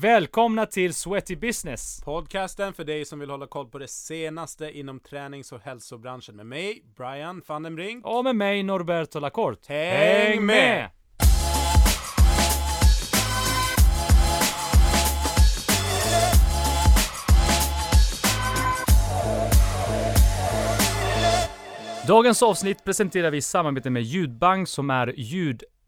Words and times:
Välkomna 0.00 0.66
till 0.66 0.94
Sweaty 0.94 1.36
Business! 1.36 2.02
Podcasten 2.04 2.72
för 2.72 2.84
dig 2.84 3.04
som 3.04 3.18
vill 3.18 3.30
hålla 3.30 3.46
koll 3.46 3.66
på 3.66 3.78
det 3.78 3.88
senaste 3.88 4.78
inom 4.78 5.00
tränings 5.00 5.52
och 5.52 5.60
hälsobranschen 5.60 6.36
med 6.36 6.46
mig, 6.46 6.82
Brian 6.96 7.42
van 7.46 7.62
den 7.62 7.76
Brink. 7.76 8.06
Och 8.06 8.24
med 8.24 8.36
mig 8.36 8.62
Norberto 8.62 9.20
Lacorte. 9.20 9.72
Häng 9.72 10.46
med! 10.46 10.90
Dagens 22.06 22.42
avsnitt 22.42 22.84
presenterar 22.84 23.30
vi 23.30 23.36
i 23.36 23.42
samarbete 23.42 23.90
med 23.90 24.02
Ljudbank 24.02 24.68
som 24.68 24.90
är 24.90 25.14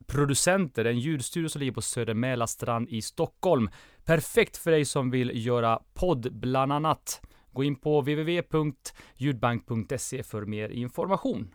Producenter, 0.06 0.84
en 0.84 0.98
ljudstudio 0.98 1.48
som 1.48 1.58
ligger 1.58 1.72
på 1.72 1.82
Söder 1.82 2.14
Mälarstrand 2.14 2.88
i 2.88 3.02
Stockholm. 3.02 3.70
Perfekt 4.04 4.56
för 4.56 4.70
dig 4.70 4.84
som 4.84 5.10
vill 5.10 5.46
göra 5.46 5.78
podd 5.94 6.32
bland 6.32 6.72
annat. 6.72 7.22
Gå 7.52 7.64
in 7.64 7.76
på 7.76 8.00
www.ljudbank.se 8.00 10.22
för 10.22 10.44
mer 10.44 10.68
information. 10.68 11.54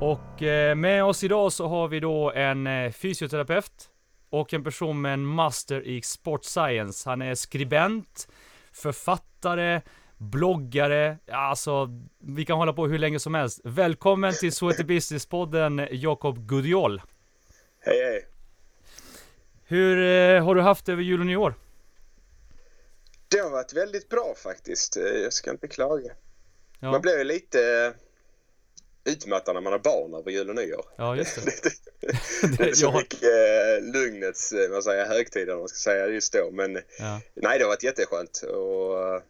Och 0.00 0.42
eh, 0.42 0.74
med 0.74 1.04
oss 1.04 1.24
idag 1.24 1.52
så 1.52 1.68
har 1.68 1.88
vi 1.88 2.00
då 2.00 2.32
en 2.32 2.66
eh, 2.66 2.92
fysioterapeut 2.92 3.90
och 4.30 4.54
en 4.54 4.64
person 4.64 5.00
med 5.00 5.12
en 5.12 5.24
master 5.26 5.82
i 5.86 6.02
sport 6.02 6.44
science. 6.44 7.08
Han 7.10 7.22
är 7.22 7.34
skribent, 7.34 8.28
författare, 8.72 9.80
bloggare, 10.18 11.18
alltså 11.32 11.88
vi 12.18 12.44
kan 12.44 12.58
hålla 12.58 12.72
på 12.72 12.86
hur 12.86 12.98
länge 12.98 13.18
som 13.18 13.34
helst. 13.34 13.60
Välkommen 13.64 14.32
till 14.32 14.52
Sweaty 14.52 14.82
Business-podden 14.84 15.88
Jakob 15.90 16.48
Gudiol. 16.48 17.02
Hej 17.80 18.04
hej. 18.04 18.26
Hur 19.64 19.98
eh, 19.98 20.44
har 20.44 20.54
du 20.54 20.60
haft 20.60 20.86
det 20.86 20.92
över 20.92 21.02
jul 21.02 21.20
och 21.20 21.26
nyår? 21.26 21.54
Det 23.28 23.38
har 23.38 23.50
varit 23.50 23.72
väldigt 23.72 24.08
bra 24.08 24.34
faktiskt. 24.42 24.96
Eh, 24.96 25.02
Jag 25.02 25.32
ska 25.32 25.50
inte 25.50 25.68
klaga. 25.68 26.12
Ja, 26.80 26.90
Man 26.90 27.02
ju 27.18 27.24
lite 27.24 27.60
eh, 27.60 28.05
utmattad 29.06 29.54
när 29.54 29.60
man 29.60 29.72
har 29.72 29.80
barn 29.80 30.14
över 30.14 30.30
jul 30.30 30.48
och 30.48 30.54
nyår. 30.54 30.84
ja 30.96 31.16
just 31.16 31.44
det. 31.44 31.70
det, 32.58 32.68
är 32.68 32.72
så 32.72 32.92
mycket 32.92 33.22
eh, 33.22 33.92
lugnets 33.92 34.52
eh, 34.52 34.70
vad 34.70 34.84
säger, 34.84 35.06
högtider 35.06 35.56
man 35.56 35.68
ska 35.68 35.76
säga 35.76 36.06
just 36.06 36.32
då. 36.32 36.50
Men 36.50 36.74
Ja, 36.98 37.20
nej, 37.34 37.58
det 37.58 37.64
har 37.64 37.68
varit 37.68 37.82
jätteskönt 37.82 38.42
och 38.42 39.14
eh, 39.14 39.22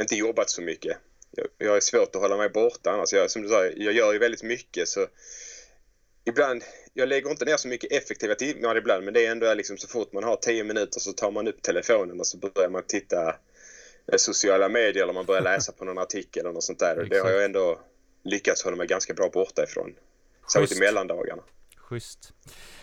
inte 0.00 0.14
jobbat 0.14 0.50
så 0.50 0.62
mycket. 0.62 0.96
Jag, 1.30 1.46
jag 1.58 1.76
är 1.76 1.80
svårt 1.80 2.16
att 2.16 2.22
hålla 2.22 2.36
mig 2.36 2.48
borta 2.48 2.90
annars. 2.90 3.12
Jag, 3.12 3.30
som 3.30 3.42
du 3.42 3.48
sa, 3.48 3.64
jag 3.64 3.92
gör 3.92 4.12
ju 4.12 4.18
väldigt 4.18 4.42
mycket 4.42 4.88
så 4.88 5.06
ibland, 6.24 6.64
jag 6.94 7.08
lägger 7.08 7.30
inte 7.30 7.44
ner 7.44 7.56
så 7.56 7.68
mycket 7.68 7.92
effektiva 7.92 8.34
timmar 8.34 8.76
ibland 8.76 9.04
men 9.04 9.14
det 9.14 9.26
är 9.26 9.30
ändå 9.30 9.54
liksom 9.54 9.76
så 9.76 9.88
fort 9.88 10.12
man 10.12 10.24
har 10.24 10.36
10 10.36 10.64
minuter 10.64 11.00
så 11.00 11.12
tar 11.12 11.30
man 11.30 11.48
upp 11.48 11.62
telefonen 11.62 12.20
och 12.20 12.26
så 12.26 12.38
börjar 12.38 12.68
man 12.68 12.82
titta 12.86 13.36
eh, 14.12 14.16
sociala 14.16 14.68
medier 14.68 15.02
eller 15.02 15.12
man 15.12 15.26
börjar 15.26 15.42
läsa 15.42 15.72
på 15.72 15.84
någon 15.84 15.98
artikel 15.98 16.40
eller 16.40 16.52
något 16.52 16.64
sånt 16.64 16.78
där. 16.78 16.98
Och 16.98 17.08
det 17.08 17.18
har 17.18 17.30
jag 17.30 17.44
ändå 17.44 17.80
lyckats 18.28 18.64
hålla 18.64 18.76
mig 18.76 18.86
ganska 18.86 19.14
bra 19.14 19.30
borta 19.32 19.62
ifrån. 19.64 19.94
Särskilt 20.52 20.76
i 20.76 20.80
mellandagarna. 20.84 21.42
schysst. 21.76 22.32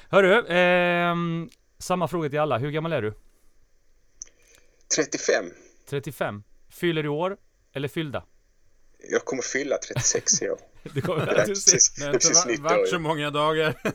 Hörru, 0.10 0.46
ehm, 0.48 1.50
samma 1.78 2.08
fråga 2.08 2.30
till 2.30 2.40
alla. 2.40 2.58
Hur 2.58 2.72
gammal 2.72 2.94
är 2.94 3.02
du? 3.02 3.14
35. 4.96 5.46
35. 5.90 6.44
Fyller 6.70 7.04
du 7.04 7.10
år? 7.10 7.38
Eller 7.74 7.88
fyllda? 7.88 8.24
Jag 9.10 9.26
kommer 9.26 9.42
fylla 9.44 9.78
36 9.78 10.42
i 10.42 10.50
år. 10.50 10.60
Det 10.94 11.02
kommer 11.02 11.26
Det 11.26 11.32
är 11.32 11.36
du 11.42 11.46
precis, 11.46 11.96
Det 11.96 12.06
är 12.06 12.12
precis 12.14 12.46
va- 12.46 12.52
90 12.52 12.64
varit 12.64 12.90
så 12.90 13.00
många 13.00 13.30
dagar. 13.32 13.74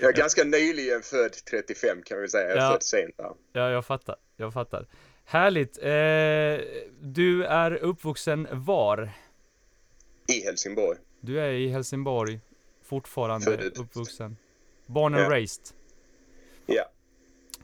Jag 0.00 0.08
är 0.08 0.16
ganska 0.16 0.44
nyligen 0.44 1.02
född 1.02 1.32
35 1.50 2.02
kan 2.02 2.20
vi 2.20 2.28
säga. 2.28 2.48
Jag 2.48 2.56
är 2.58 2.62
Ja. 2.62 2.72
född 2.72 2.82
sent 2.82 3.16
där. 3.16 3.30
Ja, 3.52 3.70
jag 3.70 3.86
fattar. 3.86 4.16
Jag 4.36 4.52
fattar. 4.52 4.86
Härligt. 5.24 5.78
Eh, 5.78 6.64
du 7.00 7.44
är 7.44 7.74
uppvuxen 7.74 8.48
var? 8.50 9.10
I 10.28 10.40
Helsingborg. 10.44 10.98
Du 11.20 11.40
är 11.40 11.52
i 11.52 11.68
Helsingborg 11.68 12.40
fortfarande 12.84 13.44
Född 13.46 13.60
ut. 13.60 13.78
uppvuxen. 13.78 14.36
Born 14.86 15.14
and 15.14 15.24
Ja. 15.24 15.30
raised. 15.30 15.62
Ja, 16.66 16.84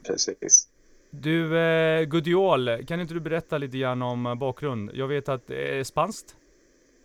precis. 0.07 0.69
Du, 1.11 1.59
eh, 1.59 2.03
Gudiol, 2.05 2.85
kan 2.87 3.01
inte 3.01 3.15
du 3.15 3.21
berätta 3.21 3.59
lite 3.59 3.79
grann 3.79 4.03
om 4.03 4.27
eh, 4.27 4.35
bakgrund? 4.35 4.91
Jag 4.95 5.09
vet 5.09 5.29
att 5.29 5.47
det 5.47 5.79
är 5.79 5.85
spanskt 5.85 6.37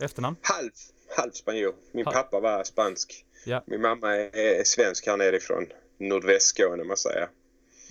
efternamn. 0.02 0.36
Halv, 0.42 0.70
halv 1.18 1.32
spanjor. 1.32 1.76
Min 1.92 2.06
Ha- 2.06 2.12
pappa 2.12 2.40
var 2.40 2.64
spansk. 2.64 3.26
Ja. 3.46 3.64
Min 3.68 3.82
mamma 3.82 4.16
är 4.16 4.64
svensk 4.64 5.08
här 5.08 5.18
nerifrån 5.18 5.66
nordvästskåne 5.98 6.84
man 6.84 6.98
säger. 6.98 7.28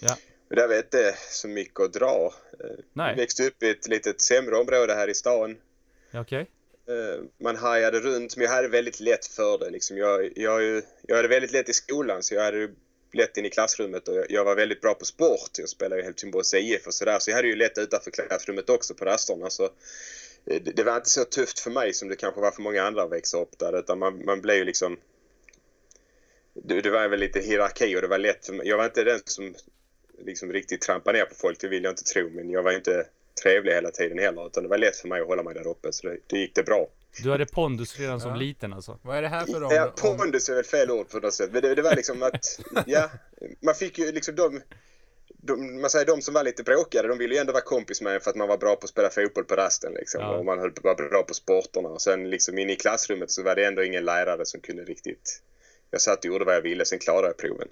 Ja. 0.01 0.17
Och 0.51 0.57
där 0.57 0.69
vet 0.69 0.91
det 0.91 1.15
så 1.19 1.49
mycket 1.49 1.81
att 1.81 1.93
dra. 1.93 2.31
Eh, 2.61 2.67
Nej. 2.93 3.11
Jag 3.11 3.17
växte 3.17 3.47
upp 3.47 3.63
i 3.63 3.69
ett 3.71 3.89
litet 3.89 4.21
sämre 4.21 4.57
område 4.57 4.95
här 4.95 5.09
i 5.09 5.15
stan. 5.15 5.57
Okej. 6.15 6.41
Eh, 6.41 6.47
Eh, 6.89 7.23
man 7.41 7.57
hajade 7.57 8.01
runt, 8.01 8.37
men 8.37 8.45
jag 8.45 8.53
hade 8.53 8.69
väldigt 8.69 9.01
lätt 9.01 9.27
för 9.27 9.59
det. 9.59 9.71
Liksom 9.71 9.97
jag, 9.97 10.33
jag, 10.37 10.83
jag 11.03 11.17
hade 11.17 11.29
väldigt 11.29 11.53
lätt 11.53 11.69
i 11.69 11.73
skolan, 11.73 12.23
så 12.23 12.35
jag 12.35 12.43
hade 12.43 12.69
lätt 13.13 13.37
in 13.37 13.45
i 13.45 13.51
klassrummet 13.51 14.09
och 14.09 14.15
jag, 14.15 14.27
jag 14.29 14.45
var 14.45 14.57
väldigt 14.57 14.81
bra 14.81 14.95
på 14.95 15.05
sport. 15.05 15.51
Jag 15.59 15.69
spelade 15.69 16.03
i 16.03 16.05
Helsingborgs 16.05 16.55
IF 16.55 16.87
och 16.87 16.95
sådär, 16.95 17.19
så 17.19 17.31
jag 17.31 17.37
hade 17.37 17.49
ju 17.49 17.57
lätt 17.57 17.79
utanför 17.79 18.11
klassrummet 18.11 18.71
också 18.71 18.95
på 18.95 19.05
rasterna. 19.05 19.51
Så 19.51 19.65
eh, 19.65 20.63
det, 20.63 20.77
det 20.77 20.85
var 20.85 20.97
inte 20.97 21.11
så 21.11 21.25
tufft 21.25 21.59
för 21.59 21.71
mig 21.71 21.95
som 21.95 22.09
det 22.09 22.17
kanske 22.17 22.41
var 22.41 22.51
för 22.51 22.63
många 22.63 22.83
andra 22.83 23.03
att 23.03 23.13
växa 23.13 23.41
upp 23.41 23.59
där, 23.59 23.79
utan 23.79 23.99
man, 23.99 24.25
man 24.25 24.41
blev 24.41 24.57
ju 24.57 24.65
liksom... 24.65 24.99
Det, 26.55 26.81
det 26.81 26.91
var 26.91 27.09
väl 27.09 27.21
lite 27.21 27.41
hierarki 27.41 27.97
och 27.97 28.03
det 28.03 28.09
var 28.09 28.19
lätt 28.19 28.47
för 28.47 28.53
mig. 28.53 28.69
Jag 28.69 28.77
var 28.77 28.85
inte 28.85 29.05
den 29.05 29.21
som 29.25 29.55
liksom 30.19 30.53
riktigt 30.53 30.81
trampade 30.81 31.19
ner 31.19 31.25
på 31.25 31.35
folk, 31.35 31.61
det 31.61 31.69
vill 31.69 31.85
jag 31.85 31.93
inte 31.93 32.05
tro, 32.05 32.31
men 32.31 32.51
jag 32.51 32.63
var 32.63 32.73
inte 32.73 33.07
trevlig 33.43 33.73
hela 33.73 33.91
tiden 33.91 34.19
heller, 34.19 34.47
utan 34.47 34.63
det 34.63 34.69
var 34.69 34.79
lätt 34.79 34.97
för 34.97 35.09
mig 35.09 35.21
att 35.21 35.27
hålla 35.27 35.43
mig 35.43 35.55
där 35.55 35.67
uppe, 35.67 35.93
så 35.93 36.07
det, 36.07 36.17
det 36.27 36.39
gick 36.39 36.55
det 36.55 36.63
bra. 36.63 36.89
Du 37.23 37.31
hade 37.31 37.47
pondus 37.47 37.99
redan 37.99 38.21
som 38.21 38.31
Ja. 38.31 38.37
liten 38.37 38.73
alltså? 38.73 38.99
Vad 39.03 39.17
är 39.17 39.23
det 39.23 39.29
här 39.29 39.47
för 39.47 39.61
Ja, 39.61 39.85
om... 40.03 40.11
om 40.11 40.17
pondus 40.17 40.49
är 40.49 40.55
väl 40.55 40.65
fel 40.65 40.91
ord 40.91 41.09
på 41.09 41.19
något 41.19 41.35
sätt. 41.35 41.51
Men 41.53 41.63
det, 41.63 41.75
det 41.75 41.83
var 41.83 41.97
liksom 41.97 42.23
att, 42.23 42.61
ja, 42.87 43.11
man 43.61 43.75
fick 43.75 43.99
ju 43.99 44.13
liksom 44.13 44.35
de, 44.35 44.61
de, 45.29 45.81
man 45.81 45.91
säger 45.91 46.07
de 46.07 46.23
som 46.23 46.35
var 46.35 46.45
lite 46.45 46.63
bråkigare, 46.63 47.07
de 47.07 47.19
ville 47.19 47.35
ju 47.35 47.41
ändå 47.41 47.53
vara 47.53 47.63
kompis 47.63 48.01
med 48.01 48.15
en 48.15 48.21
för 48.21 48.31
att 48.31 48.37
man 48.37 48.49
var 48.49 48.59
bra 48.59 48.77
på 48.77 48.85
att 48.85 48.91
spela 48.91 49.11
fotboll 49.11 49.45
på 49.45 49.55
rasten 49.57 49.93
liksom. 49.95 50.21
Ja. 50.21 50.37
Och 50.37 50.45
man 50.45 50.59
höll 50.59 50.73
vara 50.83 50.95
bra 50.95 51.23
på 51.23 51.35
sporterna. 51.35 51.89
Och 51.89 52.03
sen 52.03 52.31
liksom 52.31 52.59
inne 52.59 52.73
i 52.73 52.77
klassrummet 52.77 53.31
så 53.31 53.43
var 53.43 53.55
det 53.55 53.65
ändå 53.65 53.85
ingen 53.85 54.05
lärare 54.05 54.47
som 54.47 54.61
kunde 54.61 54.85
riktigt... 54.85 55.41
Jag 55.91 56.01
satt 56.01 56.19
och 56.19 56.25
gjorde 56.25 56.45
vad 56.45 56.55
jag 56.55 56.63
ville, 56.63 56.85
sen 56.85 56.99
klarade 56.99 57.27
jag 57.27 57.37
proven. 57.37 57.69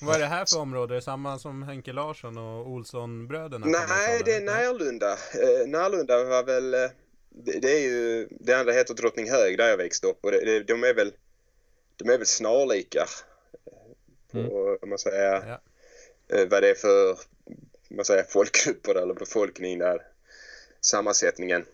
Vad 0.00 0.14
är 0.14 0.18
det 0.20 0.26
här 0.26 0.44
för 0.44 0.58
område? 0.58 0.94
Är 0.94 0.96
det 0.96 1.02
samma 1.02 1.38
som 1.38 1.62
Henke 1.62 1.92
Larsson 1.92 2.38
och 2.38 2.68
Olsson-bröderna? 2.68 3.66
Nej, 3.66 4.22
det 4.24 4.34
är? 4.34 4.40
Närlunda. 4.40 5.12
Eh, 5.12 5.66
Närlunda 5.68 6.24
var 6.24 6.42
väl... 6.44 6.74
Eh, 6.74 6.90
det, 7.28 7.58
det 7.60 7.70
är 7.76 7.80
ju... 7.80 8.28
Det 8.30 8.54
andra 8.54 8.72
heter 8.72 8.94
Drottninghög 8.94 9.58
där 9.58 9.68
jag 9.68 9.76
växte 9.76 10.06
upp 10.06 10.18
och 10.24 10.30
det, 10.30 10.44
det, 10.44 10.60
de 10.62 10.84
är 10.84 10.94
väl... 10.94 11.12
De 11.96 12.10
är 12.10 12.18
väl 12.18 12.26
snarlika. 12.26 13.06
eh, 14.34 14.46
På, 14.46 14.78
om 14.82 14.88
man 14.88 14.98
säger, 14.98 15.32
Ja. 15.32 15.60
eh, 16.36 16.48
vad 16.48 16.62
det 16.62 16.70
är 16.70 16.74
för 16.74 17.18
man 17.88 18.04
säger, 18.04 18.22
folkgrupper 18.22 18.94
eller 18.94 19.14
befolkning 19.14 19.78
där. 19.78 20.02
Sammansättningen. 20.80 21.64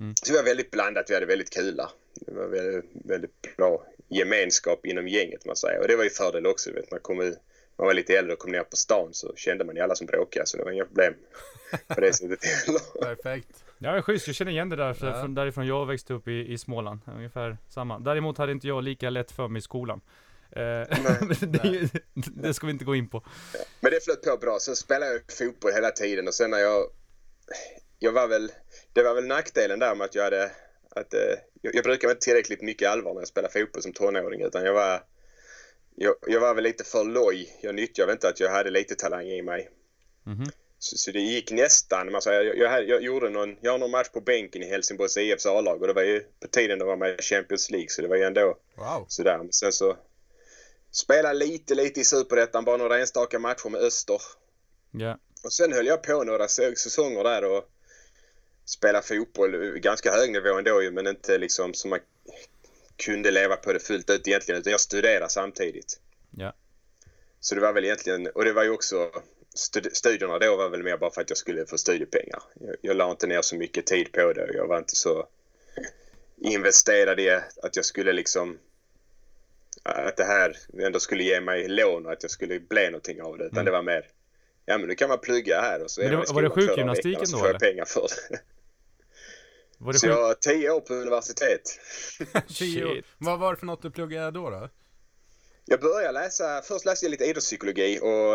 Mm. 0.00 0.14
Så 0.16 0.32
det 0.32 0.38
var 0.38 0.44
väldigt 0.44 0.70
blandat. 0.70 1.10
Vi 1.10 1.14
hade 1.14 1.26
väldigt 1.26 1.50
kul 1.50 1.76
där. 1.76 1.88
Det 2.14 2.32
var 2.34 2.46
väldigt, 2.46 2.84
väldigt 3.04 3.56
bra 3.56 3.86
gemenskap 4.08 4.86
inom 4.86 5.08
gänget 5.08 5.44
man 5.44 5.56
säger. 5.56 5.80
Och 5.80 5.88
det 5.88 5.96
var 5.96 6.04
ju 6.04 6.10
fördel 6.10 6.46
också. 6.46 6.72
Vet, 6.72 6.90
man, 6.90 7.00
kom 7.00 7.20
ut, 7.20 7.38
man 7.76 7.86
var 7.86 7.94
lite 7.94 8.16
äldre 8.18 8.32
och 8.32 8.38
kom 8.38 8.52
ner 8.52 8.62
på 8.62 8.76
stan 8.76 9.08
så 9.14 9.32
kände 9.36 9.64
man 9.64 9.76
ju 9.76 9.82
alla 9.82 9.94
som 9.94 10.06
bråkade 10.06 10.46
så 10.46 10.56
det 10.56 10.64
var 10.64 10.70
inga 10.70 10.84
problem 10.84 11.14
på 11.86 12.00
det 12.00 12.12
sättet 12.12 12.44
heller. 12.66 12.80
Perfekt. 13.14 13.64
Ja, 13.78 13.92
det 13.92 13.98
är 13.98 14.02
schysst. 14.02 14.26
Jag 14.26 14.36
känner 14.36 14.52
igen 14.52 14.68
det 14.68 14.76
där, 14.76 14.94
för, 14.94 15.06
Ja. 15.06 15.20
från 15.20 15.34
därifrån 15.34 15.66
jag 15.66 15.86
växte 15.86 16.14
upp 16.14 16.28
i, 16.28 16.52
i 16.52 16.58
Småland. 16.58 17.00
Ungefär 17.16 17.58
samma. 17.68 17.98
Däremot 17.98 18.38
hade 18.38 18.52
inte 18.52 18.68
jag 18.68 18.84
lika 18.84 19.10
lätt 19.10 19.32
för 19.32 19.48
mig 19.48 19.58
i 19.58 19.62
skolan. 19.62 20.00
Eh, 20.50 20.62
men 21.40 21.52
det, 21.52 21.90
det 22.42 22.54
ska 22.54 22.66
vi 22.66 22.72
inte 22.72 22.84
gå 22.84 22.94
in 22.94 23.08
på. 23.08 23.24
Men 23.80 23.92
det 23.92 24.04
flöt 24.04 24.22
på 24.22 24.36
bra. 24.36 24.58
Sen 24.60 24.76
spelade 24.76 25.12
jag 25.12 25.20
fotboll 25.38 25.72
hela 25.72 25.90
tiden 25.90 26.28
och 26.28 26.34
sen 26.34 26.50
när 26.50 26.58
jag... 26.58 26.84
Jag 27.98 28.12
var 28.12 28.28
väl... 28.28 28.52
Det 28.92 29.02
var 29.02 29.14
väl 29.14 29.26
nackdelen 29.26 29.78
där 29.78 29.94
med 29.94 30.04
att 30.04 30.14
jag 30.14 30.24
hade... 30.24 30.50
Att, 30.90 31.14
eh, 31.14 31.20
jag, 31.62 31.74
jag 31.74 31.84
brukar 31.84 32.10
inte 32.10 32.24
tillräckligt 32.24 32.62
mycket 32.62 32.90
allvar 32.90 33.14
när 33.14 33.20
jag 33.20 33.28
spelar 33.28 33.48
fotboll 33.48 33.82
som 33.82 33.92
tonåring 33.92 34.40
utan 34.42 34.64
jag 34.64 34.74
var... 34.74 35.00
Jag, 35.96 36.14
jag 36.26 36.40
var 36.40 36.54
väl 36.54 36.64
lite 36.64 36.84
för 36.84 37.04
loj. 37.04 37.58
Jag 37.60 37.74
nyttjade 37.74 38.12
inte 38.12 38.28
att 38.28 38.40
jag 38.40 38.50
hade 38.50 38.70
lite 38.70 38.94
talang 38.94 39.26
i 39.26 39.42
mig. 39.42 39.70
Mhm. 40.24 40.46
Så, 40.78 40.96
så 40.98 41.10
det 41.10 41.20
gick 41.20 41.50
nästan. 41.50 42.22
Säger, 42.22 42.42
jag, 42.44 42.56
jag, 42.56 42.88
jag 42.88 43.02
gjorde 43.02 43.30
någon, 43.30 43.56
jag 43.60 43.72
har 43.72 43.78
någon 43.78 43.90
match 43.90 44.08
på 44.08 44.20
bänken 44.20 44.62
i 44.62 44.66
Helsingborgs 44.66 45.16
IFs 45.16 45.46
A-lag 45.46 45.80
och 45.80 45.86
det 45.86 45.92
var 45.92 46.02
ju 46.02 46.20
på 46.40 46.48
tiden 46.48 46.78
de 46.78 46.88
var 46.88 46.96
med 46.96 47.20
i 47.20 47.22
Champions 47.22 47.70
League 47.70 47.88
så 47.88 48.02
det 48.02 48.08
var 48.08 48.16
ju 48.16 48.22
ändå 48.22 48.58
Wow. 48.76 49.04
sådär. 49.08 49.38
Men 49.38 49.52
sen 49.52 49.72
så 49.72 49.96
spelade 50.90 51.34
lite, 51.38 51.74
lite 51.74 52.00
i 52.00 52.04
Superettan, 52.04 52.64
bara 52.64 52.76
några 52.76 52.98
enstaka 52.98 53.38
matcher 53.38 53.68
med 53.68 53.80
Öster. 53.80 54.20
Ja. 54.90 55.18
Och 55.44 55.52
sen 55.52 55.72
höll 55.72 55.86
jag 55.86 56.02
på 56.02 56.24
några 56.24 56.46
sä- 56.46 56.74
säsonger 56.74 57.24
där 57.24 57.44
och 57.44 57.64
spela 58.64 59.02
fotboll, 59.02 59.78
ganska 59.78 60.12
hög 60.12 60.32
nivå 60.32 60.58
ändå 60.58 60.82
ju, 60.82 60.90
men 60.90 61.06
inte 61.06 61.38
liksom 61.38 61.74
som 61.74 61.90
man 61.90 62.00
kunde 62.96 63.30
leva 63.30 63.56
på 63.56 63.72
det 63.72 63.78
fullt 63.78 64.10
ut 64.10 64.28
egentligen, 64.28 64.60
utan 64.60 64.70
jag 64.70 64.80
studerade 64.80 65.28
samtidigt. 65.28 66.00
Ja. 66.30 66.52
Så 67.40 67.54
det 67.54 67.60
var 67.60 67.72
väl 67.72 67.84
egentligen, 67.84 68.26
och 68.26 68.44
det 68.44 68.52
var 68.52 68.64
ju 68.64 68.70
också 68.70 69.10
studierna 69.92 70.38
då 70.38 70.56
var 70.56 70.68
väl 70.68 70.82
mer 70.82 70.96
bara 70.96 71.10
för 71.10 71.20
att 71.20 71.30
jag 71.30 71.36
skulle 71.36 71.66
få 71.66 71.78
studiepengar. 71.78 72.42
Jag, 72.60 72.76
jag 72.80 72.96
la 72.96 73.10
inte 73.10 73.26
ner 73.26 73.42
så 73.42 73.56
mycket 73.56 73.86
tid 73.86 74.12
på 74.12 74.32
det. 74.32 74.54
Jag 74.54 74.66
var 74.66 74.78
inte 74.78 74.96
så 74.96 75.26
investerad 76.36 77.20
i 77.20 77.30
att 77.62 77.76
jag 77.76 77.84
skulle 77.84 78.12
liksom 78.12 78.58
att 79.82 80.16
det 80.16 80.24
här 80.24 80.56
ändå 80.78 81.00
skulle 81.00 81.22
ge 81.22 81.40
mig 81.40 81.68
lån 81.68 82.06
och 82.06 82.12
att 82.12 82.22
jag 82.22 82.30
skulle 82.30 82.60
bli 82.60 82.86
någonting 82.86 83.22
av 83.22 83.38
det. 83.38 83.44
Utan 83.44 83.58
mm. 83.58 83.64
det 83.64 83.70
var 83.70 83.82
mer, 83.82 84.06
ja 84.66 84.78
men 84.78 84.88
nu 84.88 84.94
kan 84.94 85.08
man 85.08 85.18
plugga 85.18 85.60
här 85.60 85.82
och 85.82 85.90
så 85.90 86.00
men 86.00 86.10
det, 86.10 86.16
är 86.16 86.34
Var 86.34 86.42
det 86.42 86.50
sjukgymnastiken 86.50 87.20
då? 87.20 87.26
Så 87.26 87.38
får 87.38 87.48
jag 87.48 87.60
pengar 87.60 87.84
för 87.84 88.08
det. 88.30 88.38
Var 89.84 89.92
det 89.92 89.98
så 89.98 90.06
jag 90.06 90.26
har 90.26 90.34
tio 90.34 90.70
år 90.70 90.80
på 90.80 90.94
universitet. 90.94 91.62
tio 92.58 92.84
år. 92.84 93.02
Vad 93.18 93.38
var 93.38 93.52
det 93.52 93.58
för 93.58 93.66
något 93.66 93.82
du 93.82 93.90
pluggade 93.90 94.30
då? 94.30 94.50
då? 94.50 94.68
Jag 95.64 95.80
började 95.80 96.12
läsa, 96.12 96.62
först 96.62 96.84
läste 96.84 97.06
jag 97.06 97.10
lite 97.10 97.24
idrottspsykologi 97.24 97.98
och, 98.02 98.34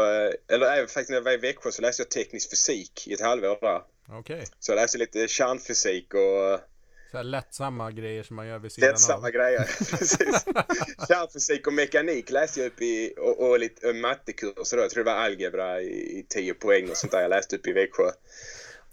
eller 0.53 0.65
även 0.65 0.87
faktiskt 0.87 1.09
när 1.09 1.17
jag 1.17 1.23
var 1.23 1.31
i 1.31 1.37
Växjö 1.37 1.71
så 1.71 1.81
läste 1.81 2.01
jag 2.01 2.09
teknisk 2.09 2.49
fysik 2.49 3.07
i 3.07 3.13
ett 3.13 3.21
halvår 3.21 3.57
där. 3.61 3.81
Okej. 4.07 4.35
Okay. 4.35 4.45
Så 4.59 4.71
jag 4.71 4.75
läste 4.75 4.97
lite 4.97 5.27
kärnfysik 5.27 6.13
och 6.13 6.59
så 7.11 7.17
här 7.17 7.23
lättsamma 7.23 7.91
grejer 7.91 8.23
som 8.23 8.35
man 8.35 8.47
gör 8.47 8.59
vid 8.59 8.71
sidan 8.71 8.89
lättsamma 8.89 9.27
av. 9.27 9.31
grejer, 9.31 9.59
precis. 9.97 10.45
Kärnfysik 11.07 11.67
och 11.67 11.73
mekanik 11.73 12.29
läste 12.29 12.59
jag 12.59 12.67
upp 12.67 12.81
i 12.81 13.13
och, 13.17 13.49
och 13.49 13.59
lite 13.59 13.93
mattekurser 13.93 14.77
då. 14.77 14.83
Jag 14.83 14.89
tror 14.89 15.03
det 15.03 15.11
var 15.11 15.17
algebra 15.17 15.81
i, 15.81 16.19
i 16.19 16.25
10 16.29 16.53
poäng 16.53 16.89
och 16.89 16.97
sånt 16.97 17.11
där 17.11 17.21
jag 17.21 17.29
läste 17.29 17.55
upp 17.55 17.67
i 17.67 17.71
Växjö. 17.71 18.11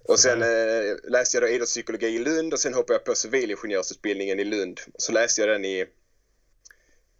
Och 0.09 0.21
sen 0.21 0.43
eh, 0.43 0.97
läste 1.05 1.37
jag 1.37 1.45
då 1.45 1.49
idrottspsykologi 1.49 2.07
i 2.07 2.19
Lund 2.19 2.53
och 2.53 2.61
sen 2.61 2.75
hoppade 2.75 2.95
jag 2.95 3.05
på 3.05 3.15
civilingenjörsutbildningen 3.15 4.41
i 4.41 4.45
Lund. 4.45 4.81
Så 4.99 5.13
läste 5.13 5.41
jag 5.41 5.51
den 5.51 5.65
i 5.65 5.87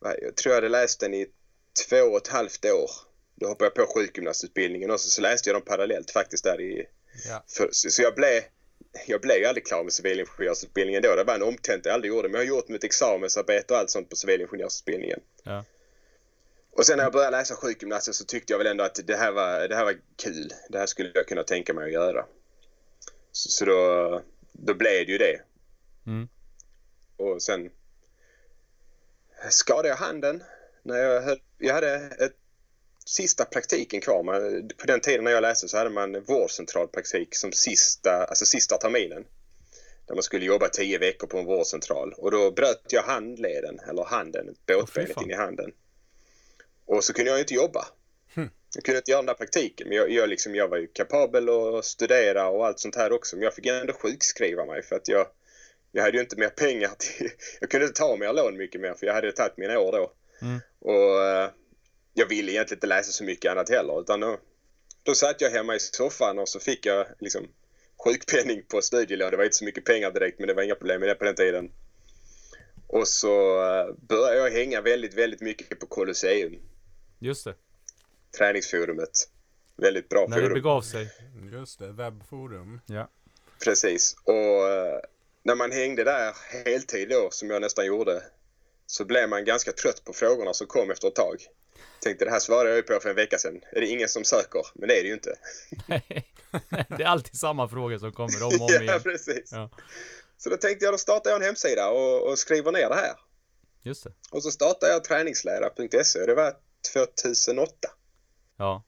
jag 0.01 0.37
tror 0.37 0.55
jag 0.55 0.55
hade 0.55 0.69
läst 0.69 1.01
den 1.01 1.15
i 1.15 1.27
två 1.89 2.03
och 2.03 2.17
ett 2.17 2.29
halvt 2.29 2.65
år. 2.65 2.91
Då 3.35 3.49
hoppade 3.49 3.71
jag 3.75 3.75
på 3.75 3.93
sjukgymnastutbildningen 3.95 4.91
och 4.91 5.01
så 5.01 5.23
läste 5.23 5.49
jag 5.51 5.57
dem 5.57 5.63
parallellt 5.63 6.11
faktiskt 6.11 6.45
där 6.45 6.61
i... 6.61 6.87
Ja. 7.29 7.45
För, 7.49 7.69
så, 7.73 7.91
så, 7.91 8.03
jag 8.03 8.15
blev 8.15 8.43
jag 9.07 9.21
blev 9.21 9.37
ju 9.37 9.45
aldrig 9.45 9.67
klar 9.67 9.85
med 9.85 9.93
civilingenjörsutbildningen 9.93 11.03
då. 11.03 11.17
Det 11.17 11.25
var 11.25 11.35
en 11.35 11.43
omtent 11.43 11.87
jag 11.87 11.95
aldrig 11.95 12.13
gjorde. 12.13 12.29
Men 12.29 12.41
jag 12.41 12.47
har 12.47 12.57
gjort 12.57 12.69
mitt 12.69 12.85
examensarbete 12.85 13.75
och 13.75 13.81
allt 13.81 13.91
sånt 13.91 14.11
på 14.11 14.17
civilingenjörsutbildningen. 14.17 15.21
Ja. 15.45 15.65
Och 16.71 16.87
sen 16.87 16.97
när 16.97 17.05
jag 17.05 17.13
började 17.13 17.37
läsa 17.37 17.55
sjukgymnastik 17.55 18.15
så 18.15 18.25
tyckte 18.25 18.53
jag 18.53 18.59
väl 18.59 18.67
ändå 18.67 18.85
att 18.85 19.01
det 19.07 19.17
här 19.17 19.33
var, 19.33 19.69
det 19.69 19.77
här 19.77 19.85
var 19.85 19.97
kul. 20.17 20.53
Det 20.69 20.79
här 20.79 20.87
skulle 20.87 21.11
jag 21.15 21.29
kunna 21.29 21.43
tänka 21.43 21.75
mig 21.75 21.85
att 21.85 21.93
göra. 21.93 22.25
Så, 23.37 23.49
så 23.51 23.65
då, 23.65 24.23
då 24.53 24.75
blev 24.75 25.07
det 25.07 25.13
ju 25.13 25.19
det. 25.19 25.41
Mm. 26.07 26.29
Och 27.17 27.43
sen 27.43 27.71
skadade 29.51 29.89
jag 29.89 29.97
handen. 29.97 30.43
När 30.83 30.97
jag, 30.97 31.23
höll, 31.23 31.41
jag 31.59 31.75
hade 31.75 31.95
ett 31.95 32.37
sista 33.07 33.45
praktiken 33.45 34.01
kvar. 34.01 34.23
Man, 34.23 34.69
på 34.79 34.87
den 34.87 35.01
tiden 35.01 35.25
när 35.25 35.31
jag 35.31 35.43
läste 35.43 35.69
så 35.69 35.77
hade 35.77 35.91
man 35.91 36.25
vårdcentralpraktik 36.25 37.35
som 37.35 37.53
sista, 37.53 38.25
alltså 38.25 38.47
sista 38.47 38.77
terminen. 38.77 39.25
Där 40.07 40.15
man 40.15 40.23
skulle 40.23 40.45
jobba 40.45 40.69
tio 40.69 40.99
veckor 40.99 41.27
på 41.27 41.39
en 41.39 41.45
vårdcentral. 41.45 42.13
Och 42.13 42.31
då 42.31 42.51
bröt 42.51 42.93
jag 42.93 43.03
handleden, 43.03 43.81
eller 43.89 44.05
handen, 44.05 44.55
båtbenet 44.67 45.17
oh, 45.17 45.23
in 45.23 45.31
i 45.31 45.35
handen. 45.35 45.73
Och 46.85 47.05
så 47.05 47.13
kunde 47.13 47.31
jag 47.31 47.41
inte 47.41 47.55
jobba. 47.55 47.87
Jag 48.77 48.85
kunde 48.85 48.99
inte 48.99 49.11
göra 49.11 49.23
den 49.23 49.27
där 49.27 49.35
praktiken. 49.35 49.89
Men 49.89 49.97
jag, 49.97 50.11
jag, 50.11 50.29
liksom, 50.29 50.55
jag 50.55 50.69
var 50.69 50.77
ju 50.77 50.87
kapabel 50.87 51.49
att 51.49 51.85
studera 51.85 52.49
och 52.49 52.67
allt 52.67 52.81
sånt 52.81 52.97
här 52.97 53.13
också. 53.13 53.37
Men 53.37 53.43
jag 53.43 53.55
fick 53.55 53.67
ändå 53.67 53.93
sjukskriva 53.93 54.65
mig 54.65 54.83
för 54.83 54.97
att 54.97 55.09
jag, 55.09 55.27
jag 55.93 56.03
hade 56.03 56.17
ju 56.17 56.23
inte 56.23 56.37
mer 56.37 56.49
pengar 56.49 56.91
till... 56.99 57.31
Jag 57.61 57.71
kunde 57.71 57.87
inte 57.87 57.99
ta 57.99 58.17
mer 58.17 58.33
lån 58.33 58.57
mycket 58.57 58.81
mer 58.81 58.95
för 58.95 59.07
jag 59.07 59.15
hade 59.15 59.33
tagit 59.33 59.57
mina 59.57 59.79
år 59.79 59.93
då. 59.93 60.13
Mm. 60.43 60.61
Och 60.79 61.25
eh, 61.25 61.51
jag 62.15 62.27
ville 62.27 62.53
egentligen 62.53 62.77
inte 62.77 62.87
läsa 62.87 63.13
så 63.13 63.25
mycket 63.25 63.51
annat 63.53 63.69
heller. 63.69 64.01
Utan 64.01 64.21
då, 64.21 64.39
då 65.03 65.15
satt 65.15 65.41
jag 65.41 65.51
hemma 65.51 65.75
i 65.75 65.81
soffan 65.81 66.39
och 66.39 66.49
så 66.49 66.61
fick 66.61 66.87
jag 66.87 67.07
liksom 67.19 67.49
sjukpenning 68.05 68.63
på 68.69 68.83
studielån. 68.83 69.31
Det 69.31 69.37
var 69.37 69.45
inte 69.45 69.57
så 69.57 69.65
mycket 69.65 69.85
pengar 69.85 70.11
direkt 70.11 70.39
men 70.39 70.49
det 70.49 70.55
var 70.55 70.63
inga 70.63 70.75
problem 70.75 71.01
med 71.01 71.09
det 71.09 71.15
på 71.15 71.25
den 71.25 71.35
tiden. 71.35 71.71
Och 72.87 73.09
så 73.09 73.61
uh, 73.61 73.95
började 74.09 74.37
jag 74.37 74.51
hänga 74.51 74.81
väldigt, 74.81 75.15
väldigt 75.15 75.41
mycket 75.41 75.81
på 75.81 75.87
Colosseum. 75.87 76.57
Just 77.19 77.45
det. 77.45 77.55
Träningsforumet. 78.39 79.29
Väldigt 79.77 80.09
bra 80.09 80.21
När 80.21 80.29
forum. 80.29 80.43
När 80.43 80.49
det 80.49 80.55
begav 80.55 80.83
sig. 80.83 81.11
Just 81.53 81.79
det, 81.79 81.93
webbforum. 81.93 82.81
Ja. 82.87 83.11
Precis. 83.65 84.17
Och 84.25 84.33
uh, 84.35 85.01
när 85.43 85.55
man 85.55 85.73
hängde 85.73 86.05
där 86.05 86.35
heltid 86.65 87.09
då, 87.09 87.29
som 87.31 87.51
jag 87.51 87.63
nästan 87.63 87.87
gjorde, 87.87 88.23
så 88.87 89.05
blev 89.05 89.29
man 89.29 89.45
ganska 89.45 89.73
trött 89.73 90.05
på 90.05 90.13
frågorna 90.13 90.55
som 90.55 90.67
kom 90.67 90.91
efter 90.91 91.09
ett 91.09 91.15
tag. 91.15 91.37
Tänkte 92.01 92.25
det 92.25 92.31
här 92.31 92.39
svarade 92.39 92.69
jag 92.69 92.77
ju 92.77 92.83
på 92.83 92.99
för 93.03 93.11
en 93.11 93.17
vecka 93.17 93.39
sedan. 93.39 93.61
Är 93.73 93.81
det 93.81 93.87
ingen 93.87 94.09
som 94.09 94.25
söker? 94.25 94.63
Men 94.75 94.89
det 94.89 94.99
är 94.99 95.03
det 95.03 95.09
ju 95.09 95.15
inte. 95.15 95.35
Nej, 95.87 96.27
det 96.89 97.03
är 97.03 97.07
alltid 97.07 97.39
samma 97.39 97.69
frågor 97.69 97.99
som 97.99 98.13
kommer 98.13 98.43
om 98.43 98.47
och 98.47 98.61
om 98.61 98.69
igen. 98.83 98.87
ja, 98.87 99.01
precis. 99.03 99.53
Ja. 99.53 99.71
Så 100.39 100.51
då 100.51 100.57
tänkte 100.57 100.85
jag, 100.85 100.95
då 100.95 100.99
startar 100.99 101.31
jag 101.31 101.37
en 101.37 101.47
hemsida 101.47 101.89
och, 101.89 102.31
och 102.31 102.39
skriver 102.39 102.73
ner 102.73 102.89
det 102.89 102.95
här. 102.95 103.15
Just 103.83 104.05
det. 104.05 104.13
Och 104.31 104.43
så 104.43 104.51
startade 104.51 104.93
jag 104.93 105.05
träningslära.se 105.05 106.21
och 106.21 106.27
det 106.27 106.35
var 106.35 106.55
2008. 106.93 107.73
Ja. 108.57 108.83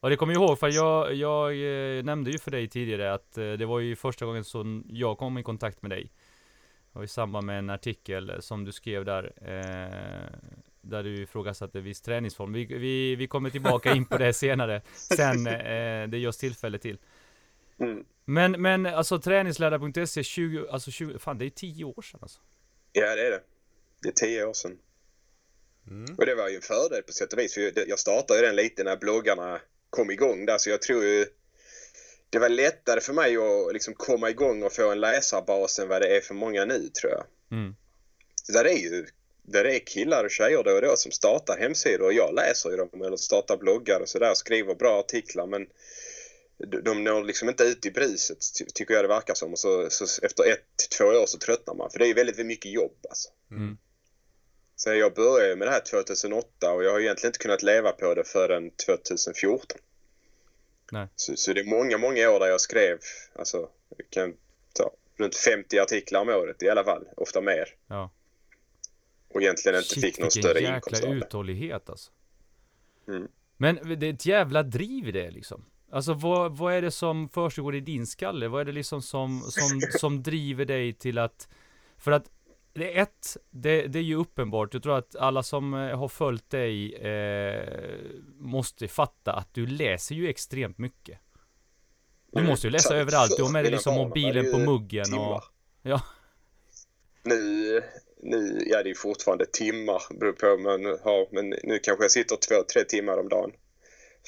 Och 0.00 0.10
det 0.10 0.16
kommer 0.16 0.32
jag 0.32 0.42
ihåg 0.42 0.58
för 0.58 0.68
jag, 0.68 1.14
jag 1.14 1.52
eh, 1.98 2.04
nämnde 2.04 2.30
ju 2.30 2.38
för 2.38 2.50
dig 2.50 2.68
tidigare 2.68 3.12
att 3.12 3.38
eh, 3.38 3.52
det 3.52 3.66
var 3.66 3.80
ju 3.80 3.96
första 3.96 4.26
gången 4.26 4.44
som 4.44 4.84
jag 4.88 5.18
kom 5.18 5.38
i 5.38 5.42
kontakt 5.42 5.82
med 5.82 5.90
dig. 5.90 6.12
Och 6.92 7.04
i 7.04 7.08
samband 7.08 7.46
med 7.46 7.58
en 7.58 7.70
artikel 7.70 8.42
som 8.42 8.64
du 8.64 8.72
skrev 8.72 9.04
där. 9.04 9.32
Eh, 9.36 10.50
där 10.82 11.02
du 11.02 11.22
ifrågasatte 11.22 11.80
viss 11.80 12.00
träningsform. 12.00 12.52
Vi, 12.52 12.64
vi, 12.64 13.16
vi 13.16 13.26
kommer 13.26 13.50
tillbaka 13.50 13.92
in 13.92 14.04
på 14.04 14.18
det 14.18 14.32
senare. 14.32 14.82
Sen 14.94 15.46
eh, 15.46 16.08
det 16.08 16.18
görs 16.18 16.36
tillfälle 16.36 16.78
till. 16.78 16.98
Mm. 17.78 18.04
Men, 18.24 18.52
men 18.62 18.86
alltså 18.86 19.18
träningslärare.se 19.18 20.22
20, 20.22 20.68
alltså 20.70 20.90
20, 20.90 21.18
fan 21.18 21.38
det 21.38 21.44
är 21.44 21.50
10 21.50 21.84
år 21.84 22.02
sedan 22.02 22.20
alltså. 22.22 22.40
Ja 22.92 23.14
det 23.16 23.26
är 23.26 23.30
det. 23.30 23.42
Det 24.02 24.08
är 24.08 24.12
10 24.12 24.44
år 24.44 24.52
sedan. 24.52 24.78
Mm. 25.90 26.14
Och 26.18 26.26
det 26.26 26.34
var 26.34 26.48
ju 26.48 26.56
en 26.56 26.62
fördel 26.62 27.02
på 27.02 27.12
sätt 27.12 27.32
och 27.32 27.38
vis. 27.38 27.54
För 27.54 27.88
jag 27.88 27.98
startade 27.98 28.40
ju 28.40 28.46
den 28.46 28.56
lite 28.56 28.84
när 28.84 28.96
bloggarna 28.96 29.60
kom 29.90 30.10
igång 30.10 30.46
där. 30.46 30.58
Så 30.58 30.70
jag 30.70 30.82
tror 30.82 31.04
ju 31.04 31.26
det 32.30 32.38
var 32.38 32.48
lättare 32.48 33.00
för 33.00 33.12
mig 33.12 33.36
att 33.36 33.72
liksom 33.72 33.94
komma 33.94 34.30
igång 34.30 34.62
och 34.62 34.72
få 34.72 34.90
en 34.90 35.00
läsarbas 35.00 35.78
än 35.78 35.88
vad 35.88 36.02
det 36.02 36.16
är 36.16 36.20
för 36.20 36.34
många 36.34 36.64
nu 36.64 36.88
tror 36.88 37.12
jag. 37.12 37.24
Mm. 37.50 37.74
Där 38.48 38.64
är 38.64 38.76
ju 38.76 39.06
där 39.42 39.64
är 39.64 39.78
killar 39.78 40.24
och 40.24 40.30
tjejer 40.30 40.62
då 40.62 40.70
och 40.70 40.82
då 40.82 40.96
som 40.96 41.12
startar 41.12 41.58
hemsidor 41.58 42.06
och 42.06 42.12
jag 42.12 42.34
läser 42.34 42.70
ju 42.70 42.76
dem 42.76 43.02
eller 43.04 43.16
startar 43.16 43.56
bloggar 43.56 44.00
och 44.00 44.08
sådär, 44.08 44.34
skriver 44.34 44.74
bra 44.74 45.00
artiklar 45.00 45.46
men 45.46 45.66
de 46.82 47.04
når 47.04 47.24
liksom 47.24 47.48
inte 47.48 47.64
ut 47.64 47.86
i 47.86 47.90
bruset 47.90 48.38
tycker 48.74 48.94
jag 48.94 49.04
det 49.04 49.08
verkar 49.08 49.34
som 49.34 49.52
och 49.52 49.58
så, 49.58 49.90
så 49.90 50.04
efter 50.26 50.52
ett 50.52 50.90
två 50.98 51.04
år 51.04 51.26
så 51.26 51.38
tröttnar 51.38 51.74
man 51.74 51.90
för 51.90 51.98
det 51.98 52.06
är 52.06 52.14
väldigt 52.14 52.46
mycket 52.46 52.72
jobb 52.72 53.06
alltså. 53.08 53.28
Mm. 53.50 53.78
Så 54.82 54.90
jag 54.90 55.14
började 55.14 55.56
med 55.56 55.68
det 55.68 55.72
här 55.72 55.80
2008 55.80 56.72
och 56.72 56.84
jag 56.84 56.92
har 56.92 57.00
egentligen 57.00 57.28
inte 57.28 57.38
kunnat 57.38 57.62
leva 57.62 57.92
på 57.92 58.14
det 58.14 58.24
förrän 58.24 58.70
2014. 58.70 59.78
Nej. 60.92 61.08
Så, 61.16 61.36
så 61.36 61.52
det 61.52 61.60
är 61.60 61.64
många, 61.64 61.98
många 61.98 62.30
år 62.30 62.40
där 62.40 62.46
jag 62.46 62.60
skrev, 62.60 62.98
alltså 63.34 63.68
jag 63.96 64.10
kan 64.10 64.34
ta 64.72 64.90
runt 65.16 65.36
50 65.36 65.78
artiklar 65.78 66.20
om 66.20 66.28
året 66.28 66.62
i 66.62 66.68
alla 66.70 66.84
fall, 66.84 67.04
ofta 67.16 67.40
mer. 67.40 67.64
Ja. 67.86 68.10
Och 69.28 69.42
egentligen 69.42 69.78
inte 69.78 69.88
Shit, 69.88 70.04
fick 70.04 70.18
någon 70.18 70.30
större 70.30 70.60
inkomst 70.60 71.04
av 71.04 71.10
det. 71.10 71.16
uthållighet 71.16 71.90
alltså. 71.90 72.10
Mm. 73.08 73.28
Men 73.56 73.98
det 74.00 74.06
är 74.06 74.12
ett 74.12 74.26
jävla 74.26 74.62
driv 74.62 75.08
i 75.08 75.12
det 75.12 75.30
liksom. 75.30 75.64
Alltså 75.90 76.14
vad, 76.14 76.56
vad 76.56 76.74
är 76.74 76.82
det 76.82 76.90
som 76.90 77.28
försiggår 77.28 77.74
i 77.74 77.80
din 77.80 78.06
skalle? 78.06 78.48
Vad 78.48 78.60
är 78.60 78.64
det 78.64 78.72
liksom 78.72 79.02
som, 79.02 79.40
som, 79.40 79.80
som 79.98 80.22
driver 80.22 80.64
dig 80.64 80.92
till 80.92 81.18
att 81.18 81.48
För 81.98 82.12
att 82.12 82.30
det 82.72 82.98
är 82.98 83.02
ett, 83.02 83.36
det, 83.50 83.86
det 83.86 83.98
är 83.98 84.02
ju 84.02 84.16
uppenbart. 84.16 84.74
Jag 84.74 84.82
tror 84.82 84.98
att 84.98 85.16
alla 85.16 85.42
som 85.42 85.74
eh, 85.74 85.98
har 85.98 86.08
följt 86.08 86.50
dig 86.50 86.94
eh, 86.94 87.64
måste 88.38 88.88
fatta 88.88 89.32
att 89.32 89.54
du 89.54 89.66
läser 89.66 90.14
ju 90.14 90.28
extremt 90.28 90.78
mycket. 90.78 91.18
Du 92.32 92.38
mm. 92.38 92.50
måste 92.50 92.66
ju 92.66 92.70
läsa 92.70 92.96
överallt. 92.96 93.36
Du 93.36 93.42
har 93.42 93.52
med 93.52 93.64
dig 93.64 93.72
liksom 93.72 93.94
mobilen 93.94 94.52
på 94.52 94.58
muggen 94.58 95.04
timmar. 95.04 95.34
och... 95.34 95.42
Ja. 95.82 96.02
Nu, 97.22 97.82
nu, 98.22 98.62
ja 98.66 98.82
det 98.82 98.90
är 98.90 98.94
fortfarande 98.94 99.46
timmar, 99.46 100.02
beror 100.20 100.32
på 100.32 100.46
vad 100.46 100.60
man 100.60 100.84
har. 100.84 101.34
Men 101.34 101.54
nu 101.62 101.78
kanske 101.78 102.04
jag 102.04 102.10
sitter 102.10 102.36
två, 102.36 102.64
tre 102.72 102.84
timmar 102.84 103.16
om 103.16 103.28
dagen. 103.28 103.52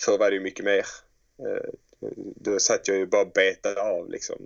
Förr 0.04 0.18
var 0.18 0.30
det 0.30 0.36
ju 0.36 0.42
mycket 0.42 0.64
mer. 0.64 0.84
Eh, 1.38 1.70
då 2.36 2.58
satt 2.58 2.88
jag 2.88 2.96
ju 2.96 3.06
bara 3.06 3.24
betade 3.24 3.82
av 3.82 4.10
liksom. 4.10 4.36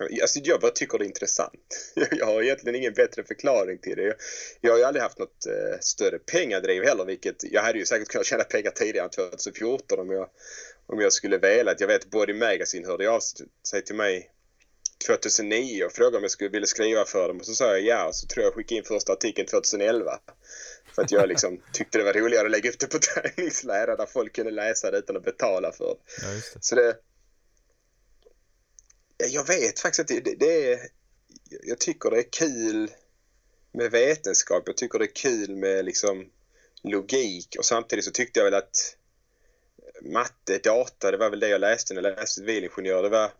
Alltså 0.00 0.38
jag 0.42 0.60
bara 0.60 0.70
tycker 0.70 0.98
det 0.98 1.04
är 1.04 1.06
intressant. 1.06 1.92
Jag 2.10 2.26
har 2.26 2.42
egentligen 2.42 2.74
ingen 2.74 2.92
bättre 2.92 3.24
förklaring 3.24 3.78
till 3.78 3.96
det. 3.96 4.16
Jag 4.60 4.70
har 4.70 4.78
ju 4.78 4.84
aldrig 4.84 5.02
haft 5.02 5.18
något 5.18 5.46
eh, 5.46 5.78
större 5.80 6.18
pengadriv 6.18 6.84
heller, 6.84 7.04
vilket 7.04 7.36
jag 7.52 7.62
hade 7.62 7.78
ju 7.78 7.86
säkert 7.86 8.08
kunnat 8.08 8.26
tjäna 8.26 8.44
pengar 8.44 8.70
tidigare 8.70 9.04
än 9.04 9.10
2014 9.10 9.98
om 9.98 10.10
jag, 10.10 10.28
om 10.86 11.00
jag 11.00 11.12
skulle 11.12 11.38
velat. 11.38 11.80
Jag 11.80 11.88
vet 11.88 12.10
Body 12.10 12.34
Magazine 12.34 12.86
hörde 12.86 13.10
av 13.10 13.20
sig 13.68 13.84
till 13.84 13.96
mig 13.96 14.30
2009 15.06 15.84
och 15.84 15.92
frågade 15.92 16.16
om 16.16 16.22
jag 16.22 16.30
skulle 16.30 16.50
vilja 16.50 16.66
skriva 16.66 17.04
för 17.04 17.28
dem 17.28 17.38
och 17.38 17.46
så 17.46 17.54
sa 17.54 17.64
jag 17.64 17.82
ja 17.82 18.06
och 18.06 18.14
så 18.14 18.26
tror 18.26 18.44
jag 18.44 18.54
skickade 18.54 18.78
in 18.78 18.84
första 18.84 19.12
artikeln 19.12 19.48
2011. 19.48 20.10
För 20.94 21.02
att 21.02 21.12
jag 21.12 21.28
liksom 21.28 21.60
tyckte 21.72 21.98
det 21.98 22.04
var 22.04 22.12
roligare 22.12 22.44
att 22.44 22.50
lägga 22.50 22.70
upp 22.70 22.78
det 22.78 22.86
på 22.86 22.98
träningslära 23.34 23.96
där 23.96 24.06
folk 24.06 24.32
kunde 24.34 24.50
läsa 24.50 24.90
det 24.90 24.98
utan 24.98 25.16
att 25.16 25.24
betala 25.24 25.72
för 25.72 25.84
det. 25.84 26.24
Ja, 26.26 26.32
just 26.32 26.54
det. 26.54 26.58
Så 26.62 26.74
det... 26.74 26.96
Jag 29.26 29.46
vet 29.46 29.80
faktiskt 29.80 30.00
att 30.00 30.08
det, 30.08 30.20
det, 30.20 30.34
det 30.34 30.72
är... 30.72 30.80
Jag 31.62 31.78
tycker 31.78 32.10
det 32.10 32.18
är 32.18 32.32
kul 32.32 32.90
med 33.72 33.90
vetenskap. 33.90 34.62
Jag 34.66 34.76
tycker 34.76 34.98
det 34.98 35.04
är 35.04 35.14
kul 35.14 35.56
med 35.56 35.84
liksom 35.84 36.30
logik 36.82 37.56
och 37.58 37.64
samtidigt 37.64 38.04
så 38.04 38.10
tyckte 38.10 38.40
jag 38.40 38.44
väl 38.44 38.54
att 38.54 38.96
matte, 40.02 40.58
data, 40.58 41.10
det 41.10 41.16
var 41.16 41.30
väl 41.30 41.40
det 41.40 41.48
jag 41.48 41.60
läste 41.60 41.94
när 41.94 42.02
jag 42.02 42.18
läste 42.18 42.40
civilingenjör. 42.40 43.02
Det 43.02 43.08
var... 43.08 43.30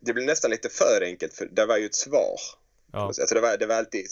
Det 0.00 0.12
blev 0.12 0.26
nästan 0.26 0.50
lite 0.50 0.68
för 0.68 1.02
enkelt 1.02 1.34
för 1.34 1.46
det 1.46 1.66
var 1.66 1.76
ju 1.76 1.86
ett 1.86 1.94
svar. 1.94 2.40
Ja. 2.92 3.06
Alltså 3.06 3.34
det, 3.34 3.40
var, 3.40 3.56
det 3.56 3.66
var 3.66 3.74
alltid... 3.74 4.06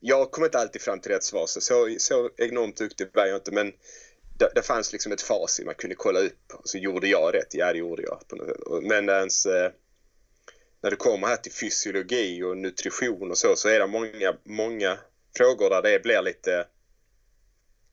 Jag 0.00 0.30
kom 0.30 0.44
inte 0.44 0.58
alltid 0.58 0.82
fram 0.82 1.00
till 1.00 1.12
rätt 1.12 1.24
svar 1.24 1.46
så, 1.46 1.60
så, 1.60 1.96
så 1.98 2.30
enormt 2.36 2.76
duktig 2.76 3.08
var 3.12 3.26
jag 3.26 3.36
inte 3.36 3.52
men 3.52 3.72
det, 4.38 4.52
det 4.54 4.62
fanns 4.62 4.92
liksom 4.92 5.12
ett 5.12 5.22
facit 5.22 5.66
man 5.66 5.74
kunde 5.74 5.96
kolla 5.96 6.20
upp 6.20 6.52
så 6.64 6.78
gjorde 6.78 7.08
jag 7.08 7.34
rätt. 7.34 7.54
Ja, 7.54 7.72
det 7.72 7.78
gjorde 7.78 8.02
jag. 8.02 8.20
Men 8.82 9.08
ens, 9.08 9.46
eh, 9.46 9.70
när 10.80 10.90
det 10.90 10.96
kommer 10.96 11.26
här 11.26 11.36
till 11.36 11.52
fysiologi 11.52 12.42
och 12.42 12.56
nutrition 12.56 13.30
och 13.30 13.38
så 13.38 13.56
så 13.56 13.68
är 13.68 13.78
det 13.78 13.86
många, 13.86 14.36
många 14.44 14.98
frågor 15.36 15.70
där 15.70 15.82
det 15.82 16.02
blir 16.02 16.22
lite 16.22 16.66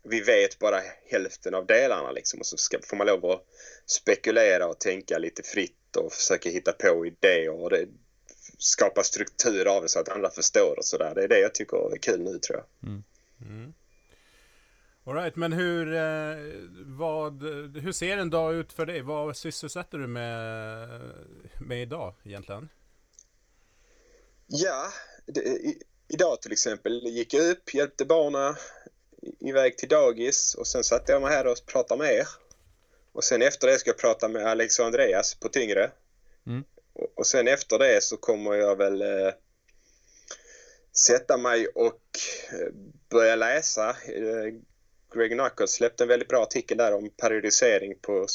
vi 0.03 0.21
vet 0.21 0.60
bara 0.60 0.81
hälften 1.05 1.53
av 1.53 1.65
delarna 1.65 2.12
liksom 2.12 2.39
och 2.39 2.45
så 2.45 2.57
ska, 2.57 2.77
får 2.83 2.98
man 2.98 3.07
lov 3.07 3.25
att 3.25 3.45
spekulera 3.86 4.67
och 4.67 4.79
tänka 4.79 5.17
lite 5.17 5.43
fritt 5.43 5.95
och 5.98 6.13
försöka 6.13 6.50
hitta 6.50 6.71
på 6.71 7.05
idéer 7.05 7.50
och 7.50 7.69
det, 7.69 7.88
skapa 8.57 9.03
struktur 9.03 9.67
av 9.67 9.81
det 9.81 9.89
så 9.89 10.00
att 10.00 10.10
andra 10.10 10.29
förstår 10.29 10.77
och 10.77 10.86
sådär. 10.86 11.15
Det 11.15 11.24
är 11.24 11.27
det 11.27 11.39
jag 11.39 11.53
tycker 11.53 11.93
är 11.93 11.98
kul 11.98 12.21
nu 12.21 12.39
tror 12.39 12.60
jag. 12.60 12.89
Mm. 12.89 13.03
All 13.50 13.74
right, 15.05 15.36
men 15.36 15.53
hur, 15.53 15.93
eh, 15.93 16.36
vad, 16.86 17.43
hur 17.81 17.91
ser 17.91 18.17
en 18.17 18.29
dag 18.29 18.53
ut 18.53 18.74
för 18.74 18.86
dig? 18.86 19.01
Vad 19.01 19.38
sysselsätter 19.38 19.98
du 19.98 20.08
med, 20.08 20.88
med 21.60 21.81
idag 21.81 22.13
egentligen? 22.24 22.70
Ja, 24.48 24.88
det, 25.25 25.41
i, 25.41 25.81
idag 26.08 26.41
till 26.41 26.51
exempel 26.51 27.08
gick 27.08 27.34
jag 27.34 27.50
upp, 27.51 27.74
hjälpte 27.74 28.05
barnen 28.05 28.55
i- 29.22 29.50
iväg 29.50 29.77
till 29.77 29.89
dagis 29.89 30.55
och 30.55 30.67
sen 30.67 30.84
satte 30.84 31.12
jag 31.12 31.22
mig 31.22 31.31
här 31.31 31.48
och 31.48 31.58
pratade 31.65 32.03
med 32.03 32.13
er. 32.13 32.27
Och 33.12 33.24
sen 33.24 33.41
efter 33.41 33.67
det 33.67 33.77
ska 33.79 33.89
jag 33.89 33.98
prata 33.98 34.27
med 34.27 34.46
Alex 34.46 34.79
och 34.79 34.86
Andreas 34.86 35.36
på 35.36 35.50
Tyngre. 35.50 35.91
Mm. 36.48 36.63
Och, 36.93 37.08
och 37.15 37.27
sen 37.27 37.48
efter 37.48 37.79
det 37.79 38.03
så 38.03 38.17
kommer 38.17 38.53
jag 38.53 38.75
väl 38.75 39.01
eh, 39.01 39.34
sätta 41.08 41.38
mig 41.38 41.67
och 41.67 42.01
eh, 42.51 42.74
börja 43.10 43.36
läsa. 43.36 43.96
Greg 45.15 45.31
Knuckles 45.31 45.71
släppte 45.71 46.03
en 46.03 46.07
väldigt 46.07 46.27
bra 46.29 46.41
artikel 46.41 46.77
där 46.77 46.93
om 46.93 47.09
periodisering 47.09 47.95
på 48.01 48.25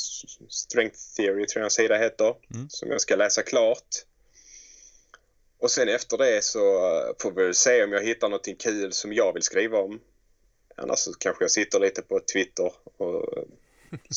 Strength 0.49 0.99
Theory, 1.17 1.47
tror 1.47 1.61
jag 1.61 1.65
en 1.65 1.71
sida 1.71 1.97
heter, 1.99 2.35
Mm. 2.55 2.69
som 2.69 2.91
jag 2.91 3.01
ska 3.01 3.17
läsa 3.17 3.43
klart. 3.43 3.87
Och 5.59 5.71
sen 5.71 5.89
efter 5.89 6.19
det 6.19 6.45
så 6.45 6.77
eh, 6.87 7.13
får 7.23 7.31
vi 7.31 7.55
se 7.55 7.85
om 7.85 7.93
jag 7.93 8.03
hittar 8.05 8.29
någonting 8.29 8.57
kul 8.57 8.93
som 8.93 9.13
jag 9.13 9.33
vill 9.33 9.43
skriva 9.43 9.79
om. 9.79 10.01
Annars 10.77 10.99
så 10.99 11.13
kanske 11.13 11.45
jag 11.45 11.51
sitter 11.51 11.81
lite 11.81 12.03
på 12.03 12.21
Twitter 12.33 12.73
och 12.97 13.39
eh, 13.39 13.45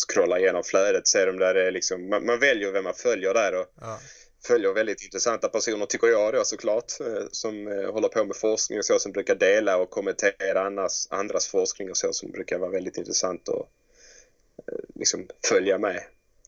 scrollar 0.08 0.40
igenom 0.40 0.64
flödet, 0.64 1.08
ser 1.08 1.30
om 1.30 1.40
det 1.40 1.46
är 1.68 1.72
liksom, 1.72 2.10
man, 2.10 2.26
man 2.26 2.40
väljer 2.40 2.72
vem 2.72 2.84
man 2.84 2.94
följer 2.94 3.34
där 3.34 3.56
och 3.60 3.66
Ja. 3.82 4.00
Följer 4.48 4.74
väldigt 4.74 5.04
intressanta 5.04 5.50
personer 5.50 5.86
tycker 5.86 6.08
jag 6.08 6.34
då 6.34 6.44
såklart 6.44 7.00
eh, 7.00 7.24
som 7.32 7.68
eh, 7.68 7.92
håller 7.92 8.08
på 8.08 8.26
med 8.26 8.36
forskning 8.36 8.80
och 8.80 8.86
så 8.86 9.00
som 9.00 9.12
brukar 9.12 9.36
dela 9.36 9.78
och 9.78 9.90
kommentera 9.90 10.62
annars, 10.66 11.08
andras 11.10 11.48
forskning 11.48 11.90
och 11.90 11.98
så 11.98 12.14
som 12.14 12.32
brukar 12.32 12.58
vara 12.60 12.70
väldigt 12.72 12.98
intressant 12.98 13.50
att 13.50 13.56
eh, 13.56 14.80
liksom 14.96 15.28
följa 15.50 15.78
med. 15.78 16.04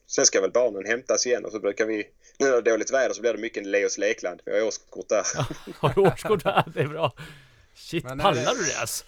Sen 0.06 0.26
ska 0.26 0.40
väl 0.40 0.50
barnen 0.52 0.86
hämtas 0.86 1.26
igen 1.26 1.44
och 1.44 1.52
så 1.52 1.58
brukar 1.60 1.86
vi, 1.86 1.96
nu 2.38 2.46
när 2.46 2.50
det 2.52 2.56
är 2.58 2.62
dåligt 2.62 2.90
väder 2.92 3.14
så 3.14 3.20
blir 3.20 3.32
det 3.32 3.38
mycket 3.38 3.66
Leos 3.66 3.98
lekland. 3.98 4.40
Vi 4.44 4.52
har 4.58 4.66
årskort 4.66 5.08
där. 5.08 5.26
Har 5.78 5.94
du 5.94 6.00
årskort 6.00 6.44
där? 6.44 6.64
Det 6.74 6.80
är 6.80 6.86
bra. 6.88 7.12
Shit, 7.74 8.04
Men 8.04 8.18
pallar 8.18 8.44
det- 8.44 8.58
du 8.58 8.64
det 8.64 8.78
alltså? 8.80 9.04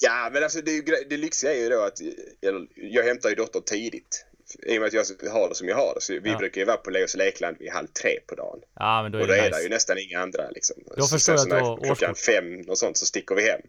Ja, 0.00 0.30
men 0.32 0.42
alltså 0.42 0.60
det, 0.60 0.70
är 0.70 0.74
ju 0.74 0.82
gre- 0.82 1.06
det 1.10 1.16
lyxiga 1.16 1.52
är 1.54 1.58
ju 1.58 1.68
då 1.68 1.80
att 1.82 2.00
eller, 2.42 2.66
jag 2.74 3.02
hämtar 3.04 3.28
ju 3.28 3.34
dottern 3.34 3.62
tidigt. 3.62 4.24
I 4.62 4.76
och 4.76 4.80
med 4.80 4.86
att 4.88 4.92
jag 5.22 5.30
har 5.30 5.48
det 5.48 5.54
som 5.54 5.68
jag 5.68 5.76
har 5.76 5.94
det. 5.94 6.00
Så 6.00 6.12
vi 6.12 6.30
Ja. 6.30 6.38
brukar 6.38 6.60
ju 6.60 6.64
vara 6.64 6.76
på 6.76 6.90
Leos 6.90 7.14
lekland 7.16 7.56
vid 7.58 7.70
halv 7.70 7.86
tre 7.86 8.20
på 8.26 8.34
dagen. 8.34 8.60
Ja, 8.74 9.02
men 9.02 9.12
då 9.12 9.18
är 9.18 9.22
Och 9.22 9.28
då 9.28 9.34
det 9.34 9.40
är 9.40 9.44
nice. 9.44 9.58
det 9.58 9.62
ju 9.62 9.68
nästan 9.68 9.98
inga 9.98 10.20
andra 10.20 10.50
liksom. 10.50 10.76
Då 10.96 11.02
Så 11.06 11.08
förstår 11.16 11.36
så 11.36 11.42
att 11.42 11.48
när 11.48 11.60
har 11.60 11.76
klockan 11.76 12.10
årskort. 12.10 12.18
fem 12.34 12.64
och 12.68 12.78
sånt 12.78 12.96
så 12.96 13.06
sticker 13.06 13.34
vi 13.34 13.42
hem. 13.50 13.60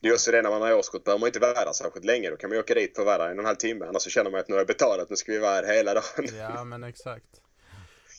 Det 0.00 0.08
är 0.08 0.12
också 0.12 0.30
det 0.30 0.42
när 0.42 0.50
man 0.50 0.62
har 0.62 0.72
årskort 0.72 1.04
behöver 1.04 1.20
man 1.20 1.26
inte 1.26 1.38
vara 1.38 1.64
där 1.64 1.72
särskilt 1.72 2.04
länge. 2.04 2.30
Då 2.30 2.36
kan 2.36 2.50
man 2.50 2.56
ju 2.56 2.60
åka 2.62 2.74
dit 2.74 2.94
på 2.94 3.04
där 3.04 3.18
en 3.18 3.32
och 3.32 3.38
en 3.38 3.44
halv 3.46 3.56
timme. 3.56 3.84
Annars 3.86 4.02
så 4.02 4.10
känner 4.10 4.30
man 4.30 4.40
att 4.40 4.48
nu 4.48 4.54
har 4.54 4.60
jag 4.60 4.66
betalat, 4.66 5.10
nu 5.10 5.16
ska 5.16 5.32
vi 5.32 5.38
vara 5.38 5.66
här 5.66 5.74
hela 5.74 5.94
dagen. 5.94 6.28
ja, 6.38 6.64
men 6.64 6.84
exakt. 6.84 7.24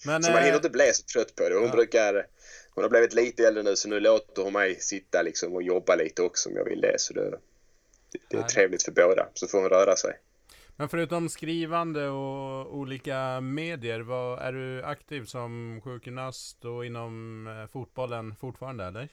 Men, 0.05 0.23
Så 0.23 0.29
man 0.31 0.39
eh, 0.39 0.43
hinner 0.43 0.55
inte 0.55 0.69
bli 0.69 0.93
så 0.93 1.03
trött 1.03 1.35
på 1.35 1.49
det. 1.49 1.55
Hon 1.55 1.65
ja. 1.65 1.71
brukar... 1.71 2.27
Hon 2.69 2.83
har 2.83 2.89
blivit 2.89 3.13
lite 3.13 3.47
äldre 3.47 3.63
nu 3.63 3.75
så 3.75 3.89
nu 3.89 3.99
låter 3.99 4.41
hon 4.43 4.53
mig 4.53 4.75
sitta 4.79 5.21
liksom 5.21 5.53
och 5.53 5.63
jobba 5.63 5.95
lite 5.95 6.21
också 6.21 6.49
om 6.49 6.55
jag 6.55 6.65
vill 6.65 6.81
det. 6.81 6.99
Så 6.99 7.13
det, 7.13 7.37
det, 8.29 8.37
är 8.37 8.43
trevligt 8.43 8.83
för 8.83 8.91
båda. 8.91 9.27
Så 9.33 9.47
får 9.47 9.61
hon 9.61 9.69
röra 9.69 9.95
sig. 9.95 10.13
Men 10.77 10.89
förutom 10.89 11.29
skrivande 11.29 12.07
och 12.07 12.75
olika 12.75 13.41
medier, 13.41 13.99
vad, 13.99 14.39
är 14.39 14.51
du 14.51 14.83
aktiv 14.83 15.25
som 15.25 15.81
sjukgymnast 15.83 16.65
och 16.65 16.85
inom 16.85 17.47
eh, 17.47 17.71
fotbollen 17.71 18.35
fortfarande 18.35 18.85
eller? 18.85 19.09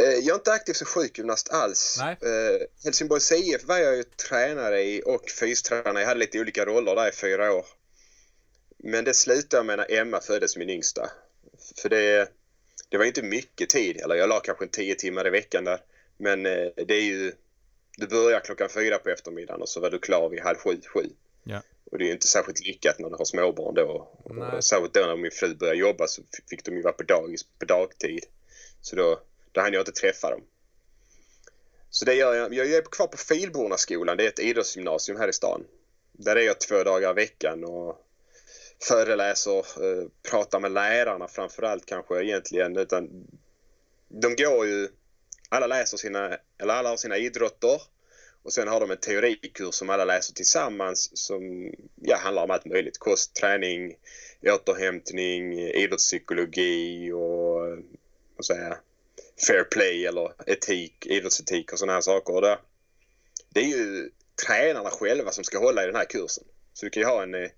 Eh, 0.00 0.14
Jag 0.22 0.34
är 0.34 0.34
inte 0.34 0.52
aktiv 0.52 0.72
som 0.72 0.86
sjukgymnast 0.86 1.52
alls. 1.52 1.96
Nej. 2.00 2.16
Eh, 2.22 2.66
Helsingborgs 2.84 3.32
IF 3.32 3.64
var 3.64 3.78
jag 3.78 3.96
ju 3.96 4.02
tränare 4.02 4.82
i 4.82 5.02
och 5.06 5.30
fystränare. 5.40 6.00
Jag 6.00 6.08
hade 6.08 6.20
lite 6.20 6.40
olika 6.40 6.64
roller 6.66 6.94
där 6.94 7.08
i 7.08 7.12
fyra 7.12 7.52
år. 7.52 7.64
Men 8.78 9.04
det 9.04 9.14
slutade 9.14 9.64
med 9.64 9.78
när 9.78 9.92
Emma 9.92 10.20
föddes, 10.20 10.56
min 10.56 10.70
yngsta. 10.70 11.10
För 11.82 11.88
det, 11.88 12.32
det 12.88 12.98
var 12.98 13.04
inte 13.04 13.22
mycket 13.22 13.68
tid. 13.68 13.96
Eller 13.96 14.14
jag 14.14 14.28
la 14.28 14.40
kanske 14.40 14.64
en 14.64 14.70
tio 14.70 14.94
timmar 14.94 15.26
i 15.26 15.30
veckan 15.30 15.64
där. 15.64 15.80
Men 16.18 16.42
det 16.42 16.94
är 16.94 17.04
ju... 17.04 17.32
Du 17.98 18.06
börjar 18.06 18.40
klockan 18.40 18.68
fyra 18.68 18.98
på 18.98 19.10
eftermiddagen 19.10 19.62
och 19.62 19.68
så 19.68 19.80
var 19.80 19.90
du 19.90 19.98
klar 19.98 20.28
vid 20.28 20.40
halv 20.40 20.56
sju, 20.56 20.80
sju. 20.94 21.10
Ja. 21.44 21.62
Och 21.90 21.98
det 21.98 22.04
är 22.04 22.06
ju 22.06 22.12
inte 22.12 22.26
särskilt 22.26 22.66
lyckat 22.66 22.98
när 22.98 23.10
du 23.10 23.16
har 23.16 23.24
småbarn 23.24 23.74
då. 23.74 24.08
Och 24.22 24.64
Särskilt 24.64 24.94
då 24.94 25.00
när 25.00 25.16
min 25.16 25.30
fru 25.30 25.54
började 25.54 25.78
jobba 25.78 26.06
så 26.06 26.22
fick 26.50 26.64
de 26.64 26.76
ju 26.76 26.82
vara 26.82 26.92
på 26.92 27.02
dagis 27.02 27.42
på 27.58 27.64
dagtid. 27.64 28.24
Så 28.80 28.96
då, 28.96 29.20
då 29.52 29.60
hann 29.60 29.72
jag 29.72 29.80
inte 29.80 29.92
träffa 29.92 30.30
dem. 30.30 30.40
Så 31.90 32.04
det 32.04 32.14
gör 32.14 32.34
jag. 32.34 32.54
Jag 32.54 32.70
är 32.70 32.82
kvar 32.82 33.06
på 33.06 33.16
Filbornaskolan. 33.16 34.16
Det 34.16 34.24
är 34.24 34.28
ett 34.28 34.38
idrottsgymnasium 34.38 35.18
här 35.18 35.28
i 35.28 35.32
stan. 35.32 35.64
Där 36.12 36.36
är 36.36 36.42
jag 36.42 36.60
två 36.60 36.82
dagar 36.82 37.10
i 37.10 37.14
veckan 37.14 37.64
och 37.64 38.04
föreläser, 38.82 39.58
eh, 39.58 40.08
pratar 40.30 40.60
med 40.60 40.72
lärarna 40.72 41.28
framför 41.28 41.62
allt 41.62 41.86
kanske 41.86 42.24
egentligen. 42.24 42.76
Utan 42.76 43.26
de 44.08 44.36
går 44.36 44.66
ju, 44.66 44.88
alla 45.48 45.66
läser 45.66 45.96
sina, 45.96 46.38
eller 46.58 46.74
alla 46.74 46.88
har 46.88 46.96
sina 46.96 47.16
idrotter 47.16 47.82
och 48.42 48.52
sen 48.52 48.68
har 48.68 48.80
de 48.80 48.90
en 48.90 48.96
teorikurs 48.96 49.74
som 49.74 49.90
alla 49.90 50.04
läser 50.04 50.34
tillsammans 50.34 51.10
som 51.14 51.72
ja, 51.94 52.16
handlar 52.16 52.42
om 52.42 52.50
allt 52.50 52.64
möjligt. 52.64 52.98
Kost, 52.98 53.34
träning, 53.34 53.96
återhämtning, 54.42 55.58
idrottspsykologi 55.58 57.12
och 57.12 57.78
vad 58.36 58.44
säger 58.46 58.76
fair 59.46 59.64
play 59.64 60.06
eller 60.06 60.32
etik, 60.46 61.06
idrottsetik 61.06 61.72
och 61.72 61.78
sådana 61.78 61.92
här 61.92 62.00
saker. 62.00 62.34
Och 62.34 62.42
det, 62.42 62.58
det 63.48 63.60
är 63.60 63.66
ju 63.66 64.10
tränarna 64.46 64.90
själva 64.90 65.30
som 65.30 65.44
ska 65.44 65.58
hålla 65.58 65.82
i 65.82 65.86
den 65.86 65.96
här 65.96 66.04
kursen. 66.04 66.44
Så 66.72 66.86
du 66.86 66.90
kan 66.90 67.00
ju 67.00 67.06
ha 67.06 67.22
en 67.22 67.34
eh, 67.34 67.50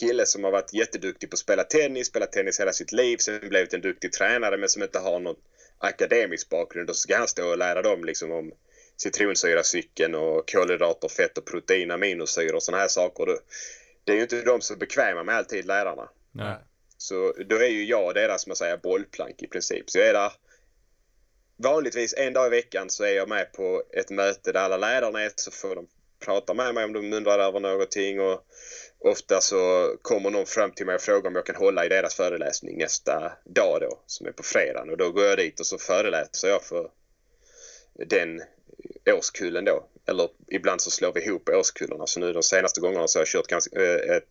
kille 0.00 0.26
som 0.26 0.44
har 0.44 0.50
varit 0.50 0.74
jätteduktig 0.74 1.30
på 1.30 1.34
att 1.34 1.38
spela 1.38 1.64
tennis, 1.64 2.06
spelat 2.06 2.32
tennis 2.32 2.60
hela 2.60 2.72
sitt 2.72 2.92
liv, 2.92 3.16
sen 3.16 3.48
blivit 3.48 3.74
en 3.74 3.80
duktig 3.80 4.12
tränare 4.12 4.56
men 4.56 4.68
som 4.68 4.82
inte 4.82 4.98
har 4.98 5.20
något, 5.20 5.38
akademisk 5.78 6.48
bakgrund. 6.48 6.90
Och 6.90 6.96
så 6.96 7.00
ska 7.00 7.16
han 7.16 7.28
stå 7.28 7.50
och 7.50 7.58
lära 7.58 7.82
dem 7.82 8.04
liksom 8.04 8.32
om 8.32 8.52
citronsyracykeln 8.96 10.14
och 10.14 10.50
kolhydrater, 10.50 11.08
fett 11.08 11.38
och 11.38 11.44
protein, 11.44 11.90
aminosyror 11.90 12.54
och 12.54 12.62
sådana 12.62 12.80
här 12.80 12.88
saker. 12.88 13.26
Det, 13.26 13.38
det 14.04 14.12
är 14.12 14.16
ju 14.16 14.22
inte 14.22 14.42
de 14.42 14.60
som 14.60 14.76
är 14.76 14.80
bekväma 14.80 15.22
med 15.22 15.34
alltid, 15.34 15.64
lärarna. 15.64 16.08
Nej. 16.32 16.56
Så 16.96 17.34
då 17.46 17.56
är 17.56 17.68
ju 17.68 17.84
jag 17.84 18.14
deras, 18.14 18.42
som 18.42 18.50
jag 18.50 18.56
säger, 18.56 18.76
bollplank 18.76 19.42
i 19.42 19.46
princip. 19.46 19.90
Så 19.90 19.98
jag 19.98 20.08
är 20.08 20.12
där 20.12 20.32
vanligtvis 21.58 22.14
en 22.16 22.32
dag 22.32 22.46
i 22.46 22.50
veckan 22.50 22.90
så 22.90 23.04
är 23.04 23.12
jag 23.12 23.28
med 23.28 23.52
på 23.52 23.82
ett 23.92 24.10
möte 24.10 24.52
där 24.52 24.60
alla 24.60 24.76
lärarna 24.76 25.22
är 25.22 25.32
så 25.36 25.50
får 25.50 25.74
de 25.74 25.86
prata 26.24 26.54
med 26.54 26.74
mig 26.74 26.84
om 26.84 26.92
de 26.92 27.12
undrar 27.12 27.38
över 27.38 27.60
någonting 27.60 28.20
och 28.20 28.46
ofta 28.98 29.40
så 29.40 29.92
kommer 30.02 30.30
någon 30.30 30.46
fram 30.46 30.72
till 30.72 30.86
mig 30.86 30.94
och 30.94 31.00
frågar 31.00 31.30
om 31.30 31.34
jag 31.34 31.46
kan 31.46 31.56
hålla 31.56 31.86
i 31.86 31.88
deras 31.88 32.14
föreläsning 32.14 32.78
nästa 32.78 33.32
dag 33.44 33.80
då 33.80 34.00
som 34.06 34.26
är 34.26 34.32
på 34.32 34.42
fredagen 34.42 34.90
och 34.90 34.96
då 34.96 35.12
går 35.12 35.24
jag 35.24 35.38
dit 35.38 35.60
och 35.60 35.66
så 35.66 35.78
föreläser 35.78 36.48
jag 36.48 36.62
för 36.62 36.90
den 38.06 38.42
årskullen 39.06 39.64
då. 39.64 39.86
Eller 40.06 40.28
ibland 40.46 40.80
så 40.80 40.90
slår 40.90 41.12
vi 41.12 41.24
ihop 41.24 41.48
årskullarna 41.48 42.06
så 42.06 42.20
nu 42.20 42.32
de 42.32 42.42
senaste 42.42 42.80
gångerna 42.80 43.08
så 43.08 43.18
har 43.18 43.20
jag 43.20 43.28
kört 43.28 43.46
ganska, 43.46 43.98
ett 44.16 44.24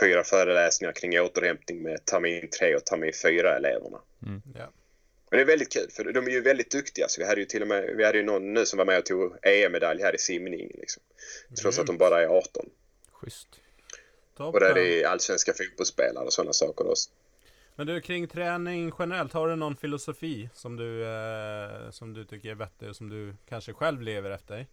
fyra 0.00 0.24
föreläsningar 0.24 0.92
kring 0.92 1.20
återhämtning 1.20 1.82
med 1.82 2.04
termin 2.04 2.48
3 2.48 2.76
och 2.76 2.84
termin 2.84 3.12
4-eleverna. 3.12 4.00
Ja. 4.54 4.72
Och 5.24 5.36
det 5.36 5.40
är 5.40 5.46
väldigt 5.46 5.72
kul 5.72 5.90
för 5.90 6.12
de 6.12 6.26
är 6.26 6.30
ju 6.30 6.40
väldigt 6.40 6.70
duktiga. 6.70 7.08
Så 7.08 7.20
vi 7.20 7.26
hade 7.26 7.40
ju 7.40 7.46
till 7.46 7.62
och 7.62 7.68
med 7.68 7.96
vi 7.96 8.04
hade 8.04 8.18
ju 8.18 8.24
någon 8.24 8.54
nu 8.54 8.66
som 8.66 8.76
var 8.76 8.84
med 8.84 8.98
och 8.98 9.06
tog 9.06 9.36
EM-medalj 9.42 10.02
här 10.02 10.14
i 10.14 10.18
simning. 10.18 10.70
Liksom. 10.74 11.02
Trots 11.60 11.78
att 11.78 11.86
de 11.86 11.98
bara 11.98 12.22
är 12.22 12.26
18. 12.26 12.70
Schysst. 13.12 13.48
Toppen. 14.40 14.62
Och 14.62 14.74
där 14.74 14.78
är 14.78 15.06
allsvenska 15.06 15.52
fotbollsspelare 15.52 16.24
och 16.24 16.32
sådana 16.32 16.52
saker. 16.52 16.84
Då. 16.84 16.94
Men 17.76 17.86
du, 17.86 18.00
kring 18.00 18.28
träning 18.28 18.92
generellt, 18.98 19.32
har 19.32 19.48
du 19.48 19.56
någon 19.56 19.76
filosofi 19.76 20.48
som 20.54 20.76
du, 20.76 21.04
eh, 21.04 21.90
som 21.90 22.14
du 22.14 22.24
tycker 22.24 22.50
är 22.50 22.54
vettig 22.54 22.88
och 22.88 22.96
som 22.96 23.08
du 23.08 23.34
kanske 23.48 23.72
själv 23.72 24.02
lever 24.02 24.30
efter? 24.30 24.66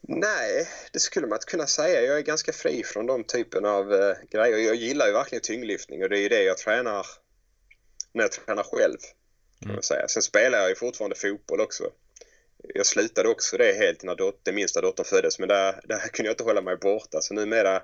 Nej, 0.00 0.68
det 0.92 0.98
skulle 0.98 1.26
man 1.26 1.36
inte 1.36 1.46
kunna 1.46 1.66
säga. 1.66 2.02
Jag 2.02 2.18
är 2.18 2.22
ganska 2.22 2.52
fri 2.52 2.82
från 2.84 3.06
de 3.06 3.24
typen 3.24 3.64
av 3.64 3.92
eh, 3.92 4.16
grejer. 4.30 4.58
Jag 4.58 4.74
gillar 4.74 5.06
ju 5.06 5.12
verkligen 5.12 5.42
tyngdlyftning 5.42 6.02
och 6.02 6.08
det 6.08 6.18
är 6.18 6.22
ju 6.22 6.28
det 6.28 6.42
jag 6.42 6.58
tränar 6.58 7.06
när 8.12 8.24
jag 8.24 8.32
tränar 8.32 8.62
själv. 8.62 8.98
Kan 9.60 9.72
man 9.72 9.82
säga. 9.82 10.08
Sen 10.08 10.22
spelar 10.22 10.58
jag 10.58 10.68
ju 10.68 10.74
fortfarande 10.74 11.16
fotboll 11.16 11.60
också. 11.60 11.84
Jag 12.74 12.86
slutade 12.86 13.28
också 13.28 13.56
det 13.56 13.72
helt 13.72 14.02
när 14.02 14.14
dot- 14.14 14.40
den 14.42 14.54
minsta 14.54 14.80
dottern 14.80 15.04
föddes 15.06 15.38
men 15.38 15.48
där, 15.48 15.80
där 15.84 15.98
kunde 15.98 16.28
jag 16.28 16.32
inte 16.32 16.44
hålla 16.44 16.60
mig 16.60 16.76
borta. 16.76 17.20
Så 17.20 17.34
numera 17.34 17.76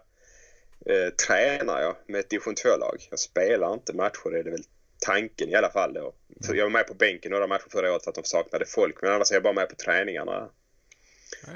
eh, 0.87 1.09
tränar 1.27 1.83
jag 1.83 1.97
med 2.07 2.21
ett 2.21 2.31
division 2.31 2.55
2-lag. 2.55 3.07
Jag 3.11 3.19
spelar 3.19 3.73
inte 3.73 3.93
matcher, 3.93 4.31
det 4.31 4.39
är 4.39 4.45
väl 4.45 4.65
tanken 4.99 5.49
i 5.49 5.55
alla 5.55 5.71
fall 5.71 5.93
då. 5.95 6.15
För 6.47 6.55
jag 6.55 6.65
var 6.65 6.71
med 6.71 6.87
på 6.87 6.95
bänken 6.95 7.31
några 7.33 7.47
matcher 7.47 7.69
förra 7.71 7.93
året 7.93 8.05
för 8.05 8.11
att 8.11 8.15
de 8.15 8.25
saknade 8.25 8.67
folk 8.67 9.03
men 9.03 9.13
annars 9.13 9.31
är 9.31 9.35
jag 9.37 9.43
bara 9.43 9.53
med 9.53 9.69
på 9.69 9.75
träningarna. 9.75 10.51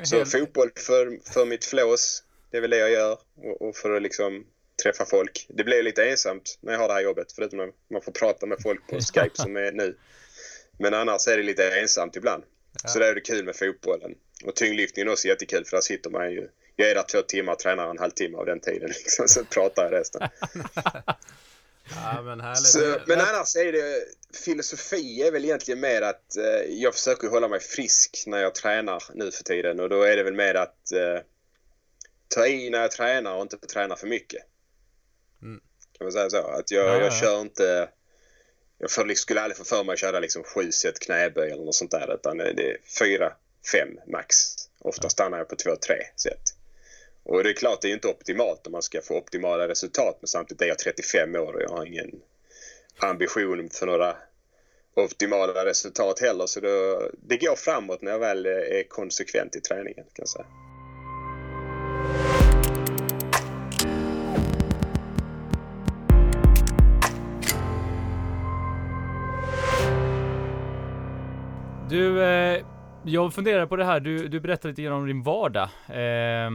Så 0.04 0.16
Helt- 0.16 0.32
fotboll 0.32 0.70
för, 0.76 1.18
för 1.32 1.44
mitt 1.46 1.64
flås, 1.64 2.22
det 2.50 2.56
är 2.56 2.60
väl 2.60 2.70
det 2.70 2.78
jag 2.78 2.90
gör. 2.90 3.18
Och, 3.36 3.62
och 3.62 3.76
för 3.76 3.96
att 3.96 4.02
liksom 4.02 4.46
träffa 4.82 5.04
folk. 5.04 5.46
Det 5.48 5.64
blir 5.64 5.82
lite 5.82 6.04
ensamt 6.10 6.58
när 6.60 6.72
jag 6.72 6.80
har 6.80 6.88
det 6.88 6.94
här 6.94 7.00
jobbet, 7.00 7.32
förutom 7.32 7.58
när 7.58 7.72
man 7.90 8.02
får 8.02 8.12
prata 8.12 8.46
med 8.46 8.58
folk 8.62 8.86
på 8.86 9.00
Skype 9.14 9.30
som 9.34 9.56
är 9.56 9.72
nu. 9.72 9.96
Men 10.78 10.94
annars 10.94 11.28
är 11.28 11.36
det 11.36 11.42
lite 11.42 11.70
ensamt 11.80 12.16
ibland. 12.16 12.42
Ja. 12.82 12.88
Så 12.88 12.98
det 12.98 13.06
är 13.06 13.14
det 13.14 13.20
kul 13.20 13.44
med 13.44 13.56
fotbollen. 13.56 14.14
Och 14.44 14.56
tyngdlyftningen 14.56 15.08
är 15.08 15.12
också 15.12 15.28
jättekul 15.28 15.64
för 15.64 15.76
där 15.76 15.82
sitter 15.82 16.10
man 16.10 16.32
ju. 16.32 16.48
Jag 16.76 16.90
är 16.90 16.94
där 16.94 17.02
två 17.02 17.22
timmar 17.22 17.52
och 17.52 17.58
tränar 17.58 17.90
en 17.90 17.98
halvtimme 17.98 18.38
av 18.38 18.46
den 18.46 18.60
tiden. 18.60 18.88
Liksom, 19.04 19.28
så 19.28 19.44
pratar 19.44 19.84
jag 19.84 19.92
resten. 19.92 20.28
Ja, 21.94 22.22
men. 22.22 22.56
Så, 22.56 22.98
men 23.06 23.20
annars 23.20 23.56
är 23.56 23.72
det 23.72 24.04
filosofi 24.44 25.22
är 25.22 25.32
väl 25.32 25.44
egentligen 25.44 25.80
mer 25.80 26.02
att 26.02 26.36
eh, 26.36 26.74
jag 26.74 26.94
försöker 26.94 27.28
hålla 27.28 27.48
mig 27.48 27.60
frisk 27.60 28.24
när 28.26 28.38
jag 28.38 28.54
tränar 28.54 29.02
nu 29.14 29.30
för 29.30 29.44
tiden 29.44 29.80
och 29.80 29.88
då 29.88 30.02
är 30.02 30.16
det 30.16 30.22
väl 30.22 30.34
mer 30.34 30.54
att 30.54 30.92
eh, 30.92 31.22
ta 32.28 32.46
i 32.46 32.70
när 32.70 32.80
jag 32.80 32.90
tränar 32.90 33.36
och 33.36 33.42
inte 33.42 33.58
träna 33.58 33.96
för 33.96 34.06
mycket. 34.06 34.42
Mm. 35.42 35.60
Kan 35.98 36.04
man 36.04 36.12
säga 36.12 36.30
så? 36.30 36.38
Att 36.38 36.70
jag, 36.70 36.86
Ja, 36.86 36.92
ja, 36.92 37.00
jag 37.00 37.06
ja. 37.06 37.20
kör 37.20 37.40
inte... 37.40 37.88
Jag 38.78 38.90
för, 38.90 39.04
liksom, 39.04 39.22
skulle 39.22 39.40
aldrig 39.40 39.56
få 39.56 39.64
för 39.64 39.84
mig 39.84 39.92
att 39.92 39.98
köra 39.98 40.20
liksom 40.20 40.42
sju 40.42 40.72
set 40.72 40.98
knäböj 40.98 41.50
eller 41.50 41.64
något 41.64 41.74
sånt 41.74 41.90
där 41.90 42.14
utan 42.14 42.36
det 42.38 42.70
är 42.70 42.76
fyra, 42.98 43.32
fem 43.72 43.98
max. 44.06 44.36
Ofta 44.78 45.08
stannar 45.08 45.38
jag 45.38 45.48
på 45.48 45.56
två, 45.56 45.76
tre 45.76 45.96
set. 46.16 46.54
Och 47.22 47.44
det 47.44 47.50
är 47.50 47.54
klart, 47.54 47.80
det 47.80 47.86
är 47.86 47.88
ju 47.88 47.94
inte 47.94 48.08
optimalt 48.08 48.66
om 48.66 48.72
man 48.72 48.82
ska 48.82 49.02
få 49.02 49.18
optimala 49.18 49.68
resultat 49.68 50.16
men 50.20 50.28
samtidigt 50.28 50.62
är 50.62 50.66
jag 50.66 50.78
35 50.78 51.34
år 51.34 51.52
och 51.52 51.62
jag 51.62 51.68
har 51.68 51.86
ingen 51.86 52.10
ambition 52.98 53.70
för 53.70 53.86
några 53.86 54.16
optimala 54.94 55.64
resultat 55.64 56.20
heller. 56.20 56.46
Så 56.46 56.60
då, 56.60 57.02
det 57.12 57.36
går 57.36 57.56
framåt 57.56 58.02
när 58.02 58.12
jag 58.12 58.18
väl 58.18 58.46
är 58.46 58.88
konsekvent 58.88 59.56
i 59.56 59.60
träningen 59.60 60.04
kan 60.04 60.22
jag 60.22 60.28
säga. 60.28 60.46
Du, 71.90 72.22
eh, 72.22 72.64
jag 73.04 73.34
funderar 73.34 73.66
på 73.66 73.76
det 73.76 73.84
här, 73.84 74.00
du, 74.00 74.28
du 74.28 74.40
berättade 74.40 74.68
lite 74.68 74.82
grann 74.82 74.92
om 74.92 75.06
din 75.06 75.22
vardag. 75.22 75.68
Eh, 75.88 76.50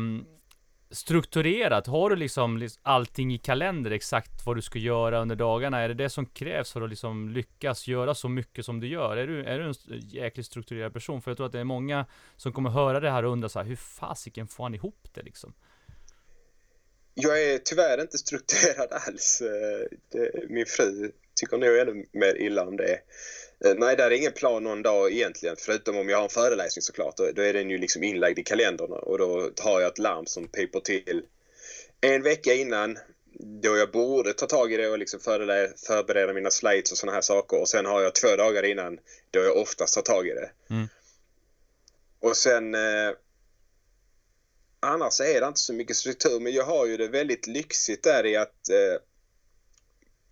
strukturerat, 0.91 1.87
har 1.87 2.09
du 2.09 2.15
liksom 2.15 2.69
allting 2.81 3.33
i 3.33 3.37
kalender 3.37 3.91
exakt 3.91 4.45
vad 4.45 4.55
du 4.55 4.61
ska 4.61 4.79
göra 4.79 5.21
under 5.21 5.35
dagarna? 5.35 5.79
Är 5.79 5.87
det 5.87 5.93
det 5.93 6.09
som 6.09 6.25
krävs 6.25 6.71
för 6.71 6.81
att 6.81 6.89
liksom 6.89 7.29
lyckas 7.29 7.87
göra 7.87 8.15
så 8.15 8.29
mycket 8.29 8.65
som 8.65 8.79
du 8.79 8.87
gör? 8.87 9.17
Är 9.17 9.27
du, 9.27 9.43
är 9.43 9.59
du 9.59 9.65
en 9.65 9.73
jäkligt 9.99 10.45
strukturerad 10.45 10.93
person? 10.93 11.21
För 11.21 11.31
jag 11.31 11.37
tror 11.37 11.45
att 11.45 11.53
det 11.53 11.59
är 11.59 11.63
många 11.63 12.05
som 12.37 12.53
kommer 12.53 12.69
höra 12.69 12.99
det 12.99 13.11
här 13.11 13.25
och 13.25 13.31
undra 13.31 13.49
så 13.49 13.59
här, 13.59 13.65
hur 13.65 13.75
fasiken 13.75 14.47
får 14.47 14.63
han 14.63 14.75
ihop 14.75 15.07
det 15.13 15.21
liksom? 15.21 15.53
Jag 17.13 17.43
är 17.43 17.57
tyvärr 17.57 18.01
inte 18.01 18.17
strukturerad 18.17 18.89
alls. 18.91 19.41
Eh, 19.41 20.41
min 20.49 20.65
fru 20.65 21.11
tycker 21.41 21.57
nog 21.57 21.77
ännu 21.77 22.05
mer 22.11 22.35
illa 22.35 22.63
om 22.63 22.77
det. 22.77 22.99
Eh, 23.65 23.73
Nej, 23.77 23.95
där 23.95 24.05
är 24.05 24.11
ingen 24.11 24.31
plan 24.31 24.63
någon 24.63 24.81
dag 24.81 25.11
egentligen. 25.11 25.55
Förutom 25.59 25.97
om 25.97 26.09
jag 26.09 26.17
har 26.17 26.23
en 26.23 26.29
föreläsning 26.29 26.81
såklart. 26.81 27.17
Då, 27.17 27.31
då 27.35 27.41
är 27.41 27.53
den 27.53 27.69
ju 27.69 27.77
liksom 27.77 28.03
inlagd 28.03 28.39
i 28.39 28.43
kalendern 28.43 28.91
och 28.91 29.17
då 29.17 29.51
har 29.59 29.81
jag 29.81 29.91
ett 29.91 29.99
larm 29.99 30.25
som 30.25 30.47
piper 30.47 30.79
till 30.79 31.23
en 32.01 32.23
vecka 32.23 32.53
innan 32.53 32.97
då 33.61 33.77
jag 33.77 33.91
borde 33.91 34.33
ta 34.33 34.45
tag 34.45 34.73
i 34.73 34.77
det 34.77 34.89
och 34.89 34.99
liksom 34.99 35.19
förbereda 35.87 36.33
mina 36.33 36.51
slides 36.51 36.91
och 36.91 36.97
såna 36.97 37.11
här 37.11 37.21
saker. 37.21 37.61
Och 37.61 37.69
sen 37.69 37.85
har 37.85 38.01
jag 38.01 38.15
två 38.15 38.35
dagar 38.35 38.63
innan 38.63 38.99
då 39.31 39.39
jag 39.39 39.57
oftast 39.57 39.93
tar 39.93 40.01
tag 40.01 40.27
i 40.27 40.33
det. 40.33 40.51
Mm. 40.69 40.87
Och 42.19 42.37
sen 42.37 42.75
eh, 42.75 43.11
annars 44.79 45.21
är 45.21 45.41
det 45.41 45.47
inte 45.47 45.59
så 45.59 45.73
mycket 45.73 45.95
struktur 45.95 46.39
men 46.39 46.53
jag 46.53 46.63
har 46.63 46.85
ju 46.85 46.97
det 46.97 47.07
väldigt 47.07 47.47
lyxigt 47.47 48.03
där 48.03 48.25
i 48.25 48.35
att 48.35 48.69
eh, 48.69 49.01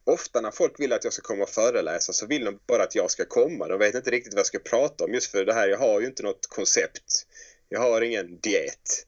ofta 0.10 0.41
när 0.41 0.52
folk 0.52 0.80
vill 0.80 0.93
att 0.93 1.04
jag 1.04 1.13
ska 1.13 1.22
komma 1.22 1.43
och 1.43 1.50
föreläsa 1.50 2.13
så 2.13 2.26
vill 2.26 2.45
de 2.45 2.60
bara 2.67 2.84
att 2.84 2.95
jag 2.95 3.12
ska 3.12 3.26
komma. 3.26 3.67
De 3.67 3.80
vet 3.80 3.95
inte 3.95 4.12
riktigt 4.12 4.34
vad 4.34 4.39
jag 4.39 4.45
ska 4.45 4.60
prata 4.60 5.04
om 5.04 5.13
just 5.13 5.32
för 5.32 5.45
det 5.45 5.54
här. 5.54 5.67
Jag 5.67 5.78
har 5.78 6.00
ju 6.00 6.08
inte 6.08 6.24
något 6.24 6.48
koncept. 6.48 7.26
Jag 7.69 7.80
har 7.80 8.02
ingen 8.02 8.39
diet 8.39 9.06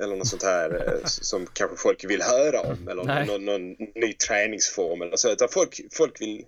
eller 0.00 0.16
något 0.16 0.28
sånt 0.28 0.42
här 0.42 0.86
eh, 0.86 1.04
som 1.06 1.46
kanske 1.52 1.76
folk 1.76 2.04
vill 2.04 2.22
höra 2.22 2.60
om 2.60 2.88
eller 2.88 3.04
Nej. 3.04 3.26
någon, 3.26 3.44
någon 3.44 3.76
ny 3.94 4.12
träningsform 4.12 5.02
eller 5.02 5.16
så. 5.16 5.30
Utan 5.30 5.48
folk, 5.48 5.80
folk 5.92 6.20
vill 6.20 6.44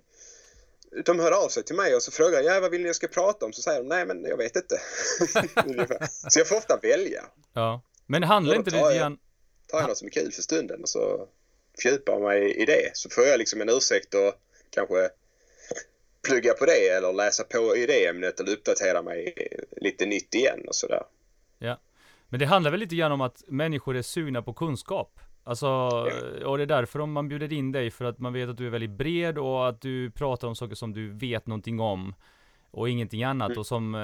de 1.05 1.19
hör 1.19 1.31
av 1.31 1.49
sig 1.49 1.63
till 1.63 1.75
mig 1.75 1.95
och 1.95 2.03
så 2.03 2.11
frågar 2.11 2.41
jag 2.41 2.55
ja, 2.55 2.59
vad 2.59 2.71
vill 2.71 2.81
ni 2.81 2.87
jag 2.87 2.95
ska 2.95 3.07
prata 3.07 3.45
om? 3.45 3.53
Så 3.53 3.61
säger 3.61 3.79
de 3.79 3.87
nej 3.87 4.05
men 4.05 4.23
jag 4.23 4.37
vet 4.37 4.55
inte. 4.55 4.81
Så 6.29 6.39
jag 6.39 6.47
får 6.47 6.55
ofta 6.55 6.79
välja. 6.81 7.25
Ja. 7.53 7.81
Men 8.05 8.23
handlar 8.23 8.55
inte 8.55 8.71
lite 8.71 8.97
grann... 8.97 9.17
tar 9.67 9.79
jag 9.79 9.87
något 9.87 9.97
som 9.97 10.05
är 10.05 10.11
kul 10.11 10.31
för 10.31 10.41
stunden 10.41 10.81
och 10.81 10.89
så 10.89 11.27
fördjupar 11.81 12.19
mig 12.19 12.61
i 12.61 12.65
det. 12.65 12.91
Så 12.93 13.09
får 13.09 13.23
jag 13.23 13.37
liksom 13.37 13.61
en 13.61 13.69
ursäkt 13.69 14.13
och 14.13 14.33
kanske 14.69 15.09
plugga 16.27 16.53
på 16.53 16.65
det 16.65 16.89
eller 16.89 17.13
läsa 17.13 17.43
på 17.43 17.75
i 17.75 17.85
det 17.85 18.07
ämnet 18.07 18.39
eller 18.39 18.51
uppdatera 18.51 19.01
mig 19.01 19.33
lite 19.81 20.05
nytt 20.05 20.35
igen 20.35 20.65
och 20.67 20.75
sådär. 20.75 21.03
Men 22.31 22.39
det 22.39 22.45
handlar 22.45 22.71
väl 22.71 22.79
lite 22.79 22.95
grann 22.95 23.11
om 23.11 23.21
att 23.21 23.43
människor 23.47 23.95
är 23.97 24.01
sugna 24.01 24.41
på 24.41 24.53
kunskap. 24.53 25.19
Alltså, 25.43 25.67
och 26.45 26.57
det 26.57 26.63
är 26.63 26.67
därför 26.67 26.99
om 26.99 27.11
man 27.11 27.27
bjuder 27.27 27.53
in 27.53 27.71
dig, 27.71 27.91
för 27.91 28.05
att 28.05 28.19
man 28.19 28.33
vet 28.33 28.49
att 28.49 28.57
du 28.57 28.65
är 28.65 28.69
väldigt 28.69 28.89
bred 28.89 29.37
och 29.37 29.69
att 29.69 29.81
du 29.81 30.11
pratar 30.11 30.47
om 30.47 30.55
saker 30.55 30.75
som 30.75 30.93
du 30.93 31.13
vet 31.13 31.47
någonting 31.47 31.79
om. 31.79 32.15
Och 32.71 32.89
ingenting 32.89 33.23
annat 33.23 33.49
Mm. 33.49 33.59
och 33.59 33.65
som 33.65 33.95
eh, 33.95 34.01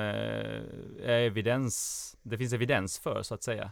är 1.10 1.22
evidens, 1.22 2.18
det 2.24 2.38
finns 2.38 2.54
evidens 2.54 3.00
för 3.00 3.24
så 3.24 3.34
att 3.34 3.44
säga. 3.44 3.72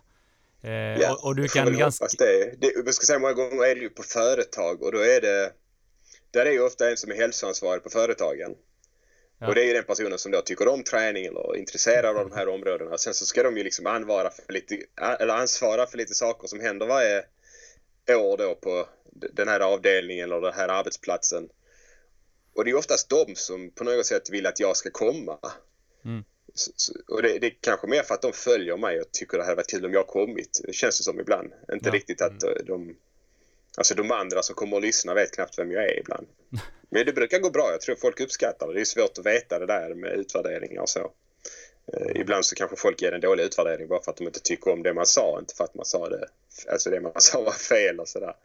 Eh, 0.65 1.01
Ja, 1.01 1.13
och, 1.13 1.25
och 1.25 1.35
du 1.35 1.47
kan 1.47 1.77
ganska... 1.77 2.07
det. 2.17 2.61
det. 2.61 2.73
Jag 2.85 2.93
ska 2.93 3.05
säga 3.05 3.19
många 3.19 3.33
gånger 3.33 3.65
är 3.65 3.75
det 3.75 3.81
ju 3.81 3.89
på 3.89 4.03
företag 4.03 4.83
och 4.83 4.91
då 4.91 4.99
är 4.99 5.21
det 5.21 5.51
där 6.31 6.45
är 6.45 6.51
ju 6.51 6.61
ofta 6.61 6.89
en 6.89 6.97
som 6.97 7.11
är 7.11 7.15
hälsoansvarig 7.15 7.83
på 7.83 7.89
företagen. 7.89 8.55
Ja. 9.39 9.47
Och 9.47 9.55
det 9.55 9.61
är 9.61 9.65
ju 9.65 9.73
den 9.73 9.83
personen 9.83 10.19
som 10.19 10.31
då 10.31 10.41
tycker 10.41 10.67
om 10.67 10.83
träning 10.83 11.25
eller 11.25 11.53
är 11.53 11.57
intresserad 11.57 12.17
av 12.17 12.29
de 12.29 12.35
här 12.35 12.47
områdena. 12.47 12.97
Sen 12.97 13.13
så 13.13 13.25
ska 13.25 13.43
de 13.43 13.57
ju 13.57 13.63
liksom 13.63 13.87
ansvara 13.87 14.31
för 14.31 14.53
lite, 14.53 14.79
eller 15.19 15.33
ansvara 15.33 15.87
för 15.87 15.97
lite 15.97 16.13
saker 16.13 16.47
som 16.47 16.59
händer 16.59 16.85
varje 16.85 17.23
år 18.15 18.37
då 18.37 18.55
på 18.55 18.87
den 19.33 19.47
här 19.47 19.59
avdelningen 19.59 20.31
eller 20.31 20.41
den 20.41 20.53
här 20.53 20.67
arbetsplatsen. 20.67 21.49
Och 22.55 22.65
det 22.65 22.71
är 22.71 22.75
oftast 22.75 23.09
de 23.09 23.35
som 23.35 23.71
på 23.71 23.83
något 23.83 24.05
sätt 24.05 24.29
vill 24.29 24.45
att 24.45 24.59
jag 24.59 24.77
ska 24.77 24.89
komma. 24.91 25.39
Mm. 26.05 26.23
Och 27.07 27.21
det, 27.21 27.39
det 27.39 27.47
är 27.47 27.57
kanske 27.61 27.87
mer 27.87 28.03
för 28.03 28.13
att 28.13 28.21
de 28.21 28.33
följer 28.33 28.77
mig 28.77 29.01
och 29.01 29.11
tycker 29.11 29.37
det 29.37 29.43
hade 29.43 29.55
varit 29.55 29.69
kul 29.69 29.85
om 29.85 29.93
jag 29.93 30.07
kommit. 30.07 30.61
Det 30.63 30.73
känns 30.73 30.97
det 30.97 31.03
som 31.03 31.19
ibland. 31.19 31.53
Inte 31.73 31.89
Ja. 31.89 31.93
riktigt 31.93 32.21
att 32.21 32.43
eh, 32.43 32.49
de... 32.65 32.95
Alltså 33.77 33.95
de 33.95 34.11
andra 34.11 34.41
som 34.41 34.55
kommer 34.55 34.75
och 34.75 34.81
lyssnar 34.81 35.15
vet 35.15 35.31
knappt 35.31 35.59
vem 35.59 35.71
jag 35.71 35.83
är 35.83 35.99
ibland. 35.99 36.27
Men 36.89 37.05
det 37.05 37.13
brukar 37.13 37.39
gå 37.39 37.49
bra. 37.49 37.71
Jag 37.71 37.81
tror 37.81 37.95
folk 37.95 38.19
uppskattar 38.19 38.67
det. 38.67 38.73
Det 38.73 38.81
är 38.81 38.85
svårt 38.85 39.17
att 39.17 39.25
veta 39.25 39.59
det 39.59 39.65
där 39.65 39.93
med 39.93 40.11
utvärderingar 40.11 40.81
och 40.81 40.89
så. 40.89 41.11
Eh, 41.93 42.21
ibland 42.21 42.45
så 42.45 42.55
kanske 42.55 42.75
folk 42.75 43.01
ger 43.01 43.11
en 43.11 43.21
dålig 43.21 43.43
utvärdering 43.43 43.87
bara 43.87 44.01
för 44.01 44.11
att 44.11 44.17
de 44.17 44.27
inte 44.27 44.39
tycker 44.39 44.71
om 44.71 44.83
det 44.83 44.93
man 44.93 45.05
sa. 45.05 45.39
Inte 45.39 45.55
för 45.55 45.63
att 45.63 45.75
man 45.75 45.85
sa 45.85 46.09
det, 46.09 46.27
alltså 46.71 46.89
det 46.89 47.01
man 47.01 47.11
sa 47.21 47.41
var 47.41 47.51
fel 47.51 47.99
och 47.99 48.07
sådär. 48.07 48.35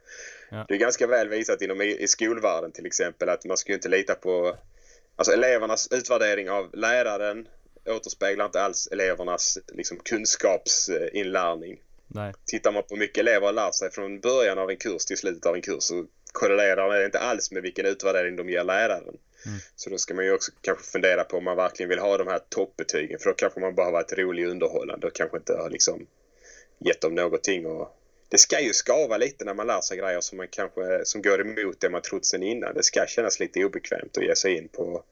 Ja. 0.51 0.65
Det 0.69 0.75
är 0.75 0.79
ganska 0.79 1.07
väl 1.07 1.29
visat 1.29 1.63
inom 1.63 1.81
i, 1.83 2.09
skolvärlden 2.09 2.73
till 2.73 2.87
exempel 2.87 3.29
att 3.29 3.45
man 3.45 3.57
ska 3.57 3.73
ju 3.73 3.77
inte 3.77 3.89
lita 3.89 4.15
på 4.15 4.57
Alltså 5.17 5.33
elevernas 5.33 5.89
utvärdering 5.93 6.51
av 6.51 6.71
läraren 6.75 7.49
återspeglar 7.91 8.45
inte 8.45 8.63
alls 8.63 8.87
elevernas 8.87 9.59
liksom, 9.69 9.99
kunskapsinlärning. 9.99 11.81
Nej. 12.07 12.35
Tittar 12.47 12.73
man 12.73 12.83
på 12.83 12.95
hur 12.95 13.01
mycket 13.01 13.19
elever 13.19 13.47
har 13.47 13.53
lärt 13.53 13.75
sig 13.75 13.91
från 13.91 14.21
början 14.21 14.59
av 14.59 14.71
en 14.71 14.77
kurs 14.77 15.05
till 15.05 15.17
slutet 15.17 15.47
av 15.47 15.55
en 15.55 15.63
kurs 15.63 15.83
så 15.83 16.07
korrelerar 16.33 16.99
det 16.99 17.05
inte 17.05 17.19
alls 17.19 17.51
med 17.51 17.63
vilken 17.63 17.87
utvärdering 17.87 18.37
de 18.37 18.51
ger 18.51 18.65
läraren. 18.65 19.17
Mm. 19.47 19.59
Så 19.77 19.91
då 19.91 19.99
ska 19.99 20.15
man 20.15 20.25
ju 20.25 20.33
också 20.33 20.53
kanske 20.61 20.85
fundera 20.85 21.25
på 21.25 21.37
om 21.37 21.45
man 21.45 21.57
verkligen 21.57 21.89
vill 21.89 21.99
ha 21.99 22.17
de 22.17 22.27
här 22.27 22.41
toppbetygen. 22.49 23.19
För 23.19 23.31
då 23.31 23.35
kanske 23.35 23.61
man 23.61 23.75
bara 23.75 23.87
har 23.87 23.93
varit 23.93 24.13
rolig 24.13 24.47
och 24.47 24.51
underhållande 24.51 25.07
och 25.07 25.15
kanske 25.15 25.37
inte 25.37 25.53
har 25.53 25.71
liksom 25.71 26.07
gett 26.79 27.01
dem 27.01 27.15
någonting. 27.15 27.67
Och 27.67 27.97
det 28.29 28.39
ska 28.39 28.61
ju 28.61 28.73
skava 28.73 29.17
lite 29.17 29.45
när 29.45 29.55
man 29.55 29.67
lär 29.67 29.81
sig 29.81 29.99
grejer 29.99 30.21
som, 30.21 30.37
man 30.39 30.49
kanske, 30.51 31.05
som 31.05 31.23
går 31.23 31.41
emot 31.41 31.81
det 31.81 31.91
man 31.91 32.03
trott 32.03 32.27
sen 32.27 32.43
innan. 32.43 32.75
Det 32.75 32.83
ska 32.83 33.07
kännas 33.09 33.41
lite 33.41 33.65
obekvämt 33.65 34.17
att 34.17 34.25
ge 34.25 34.37
sig 34.37 34.57
in 34.57 34.69
på 34.69 35.05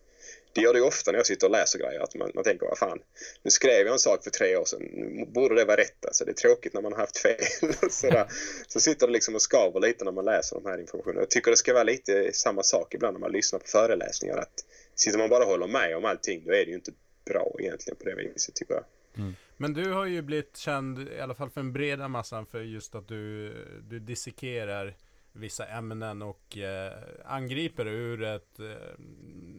det 0.58 0.64
gör 0.64 0.74
det 0.74 0.80
ofta 0.80 1.10
när 1.10 1.18
jag 1.18 1.26
sitter 1.26 1.46
och 1.46 1.50
läser 1.50 1.78
grejer. 1.78 2.00
Att 2.00 2.14
man, 2.14 2.30
man 2.34 2.44
tänker, 2.44 2.66
vad 2.66 2.78
fan, 2.78 2.98
nu 3.42 3.50
skrev 3.50 3.86
jag 3.86 3.92
en 3.92 3.98
sak 3.98 4.24
för 4.24 4.30
tre 4.30 4.56
år 4.56 4.64
sedan. 4.64 4.82
Nu 4.82 5.26
borde 5.26 5.54
det 5.54 5.64
vara 5.64 5.76
rätt. 5.76 6.06
Alltså, 6.06 6.24
det 6.24 6.30
är 6.30 6.34
tråkigt 6.34 6.74
när 6.74 6.82
man 6.82 6.92
har 6.92 7.00
haft 7.00 7.18
fel. 7.18 7.40
Sådär. 7.90 8.26
Så 8.66 8.80
sitter 8.80 9.06
det 9.06 9.12
liksom 9.12 9.34
och 9.34 9.42
skaver 9.42 9.80
lite 9.80 10.04
när 10.04 10.12
man 10.12 10.24
läser 10.24 10.56
de 10.56 10.66
här 10.66 10.80
informationerna. 10.80 11.20
Jag 11.20 11.30
tycker 11.30 11.50
det 11.50 11.56
ska 11.56 11.72
vara 11.72 11.84
lite 11.84 12.32
samma 12.32 12.62
sak 12.62 12.94
ibland 12.94 13.14
när 13.14 13.20
man 13.20 13.32
lyssnar 13.32 13.58
på 13.58 13.66
föreläsningar. 13.66 14.36
Att 14.36 14.64
sitter 14.94 15.18
man 15.18 15.28
bara 15.28 15.44
och 15.44 15.50
håller 15.50 15.66
med 15.66 15.96
om 15.96 16.04
allting, 16.04 16.42
då 16.46 16.52
är 16.52 16.64
det 16.64 16.70
ju 16.70 16.74
inte 16.74 16.92
bra 17.24 17.56
egentligen 17.58 17.96
på 17.96 18.04
det 18.04 18.14
viset, 18.14 18.54
tycker 18.54 18.74
jag. 18.74 18.84
Mm. 19.16 19.34
Men 19.56 19.74
du 19.74 19.92
har 19.92 20.06
ju 20.06 20.22
blivit 20.22 20.56
känd, 20.56 21.08
i 21.08 21.20
alla 21.20 21.34
fall 21.34 21.50
för 21.50 21.60
den 21.60 21.72
breda 21.72 22.08
massan, 22.08 22.46
för 22.46 22.60
just 22.60 22.94
att 22.94 23.08
du, 23.08 23.54
du 23.82 23.98
dissekerar 23.98 24.94
vissa 25.38 25.66
ämnen 25.66 26.22
och 26.22 26.58
eh, 26.58 26.92
angriper 27.24 27.84
det 27.84 27.90
ur 27.90 28.22
ett 28.22 28.60
eh, 28.60 28.94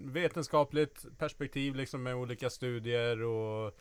vetenskapligt 0.05 1.05
perspektiv 1.17 1.75
liksom 1.75 2.03
med 2.03 2.15
olika 2.15 2.49
studier 2.49 3.21
och 3.21 3.79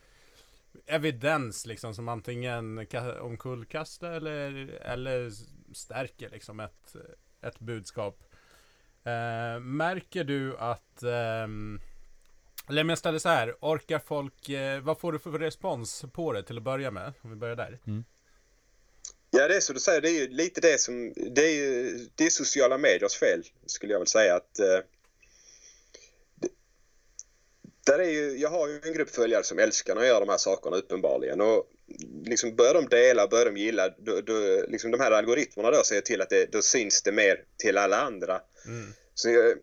evidens 0.87 1.67
liksom 1.67 1.95
som 1.95 2.09
antingen 2.09 2.87
omkullkastar 3.21 4.11
eller, 4.11 4.69
eller 4.83 5.31
stärker 5.75 6.31
liksom 6.31 6.61
ett, 6.61 6.97
ett 7.41 7.59
budskap. 7.59 8.25
Eh, 9.05 9.61
märker 9.61 10.25
du 10.25 10.57
att 10.57 11.03
ehm, 11.03 11.81
eller 12.69 12.83
om 12.83 12.89
jag 12.89 12.99
ställer 12.99 13.19
så 13.19 13.29
här, 13.29 13.55
orkar 13.61 13.99
folk, 13.99 14.49
eh, 14.49 14.81
vad 14.81 14.99
får 14.99 15.13
du 15.13 15.19
för 15.19 15.31
respons 15.31 16.05
på 16.13 16.33
det 16.33 16.43
till 16.43 16.57
att 16.57 16.63
börja 16.63 16.91
med? 16.91 17.13
Om 17.21 17.31
vi 17.31 17.37
börjar 17.37 17.57
där. 17.57 17.79
Mm. 17.87 18.05
Ja, 19.31 19.49
det 19.49 19.57
är 19.57 19.61
så 19.61 19.73
du 19.73 19.81
säger. 19.81 20.01
Det 20.01 20.11
är 20.11 20.21
ju 20.21 20.29
lite 20.29 20.61
det 20.61 20.81
som... 20.81 21.12
Det 21.17 21.45
är 21.45 21.55
ju 21.55 21.99
det 22.14 22.27
är 22.27 22.31
sociala 22.31 22.79
mediers 22.79 23.17
fel, 23.17 23.43
skulle 23.67 23.93
jag 23.93 24.01
väl 24.01 24.07
säga. 24.07 24.35
att 24.35 24.59
eh, 24.59 24.81
där 27.87 27.99
är 27.99 28.11
ju, 28.11 28.38
Jag 28.38 28.49
har 28.49 28.69
ju 28.69 28.81
en 28.85 28.93
grupp 28.93 29.11
följare 29.11 29.45
som 29.45 29.59
älskar 29.59 29.95
när 29.95 30.03
jag 30.03 30.09
gör 30.09 30.21
de 30.21 30.29
här 30.29 30.38
sakerna 30.38 30.77
uppenbarligen. 30.77 31.41
Och 31.41 31.64
liksom 32.25 32.57
börjar 32.57 32.75
de 32.75 32.88
dela, 32.88 33.29
börjar 33.29 33.45
de 33.45 33.57
gilla, 33.57 33.88
då, 33.99 34.21
då, 34.21 34.64
liksom 34.69 34.91
de 34.91 35.01
här 35.01 35.11
algoritmerna 35.11 35.71
då 35.71 35.85
ser 35.85 36.01
till 36.01 36.21
att 36.21 36.31
det, 36.31 36.53
då 36.53 36.62
syns 36.62 37.03
det 37.03 37.12
mer 37.12 37.45
till 37.57 37.79
alla 37.79 38.01
andra. 38.01 38.41
Mm. 38.67 38.93
Så 39.14 39.31
jag, 39.31 39.57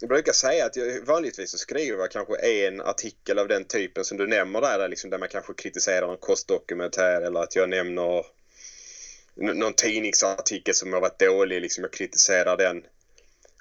jag 0.00 0.08
brukar 0.08 0.32
säga 0.32 0.66
att 0.66 0.76
jag, 0.76 1.00
vanligtvis 1.00 1.50
så 1.50 1.58
skriver 1.58 1.98
jag 1.98 2.10
kanske 2.10 2.36
en 2.36 2.80
artikel 2.80 3.38
av 3.38 3.48
den 3.48 3.64
typen 3.64 4.04
som 4.04 4.18
du 4.18 4.26
nämner 4.26 4.60
där, 4.60 4.88
liksom, 4.88 5.10
där 5.10 5.18
man 5.18 5.28
kanske 5.28 5.54
kritiserar 5.54 6.06
någon 6.06 6.16
kostdokumentär 6.16 7.22
eller 7.22 7.40
att 7.40 7.56
jag 7.56 7.68
nämner 7.68 8.24
någon 9.34 9.74
tidningsartikel 9.74 10.74
som 10.74 10.92
har 10.92 11.00
varit 11.00 11.18
dålig, 11.18 11.60
liksom 11.60 11.84
jag 11.84 11.92
kritiserar 11.92 12.56
den. 12.56 12.82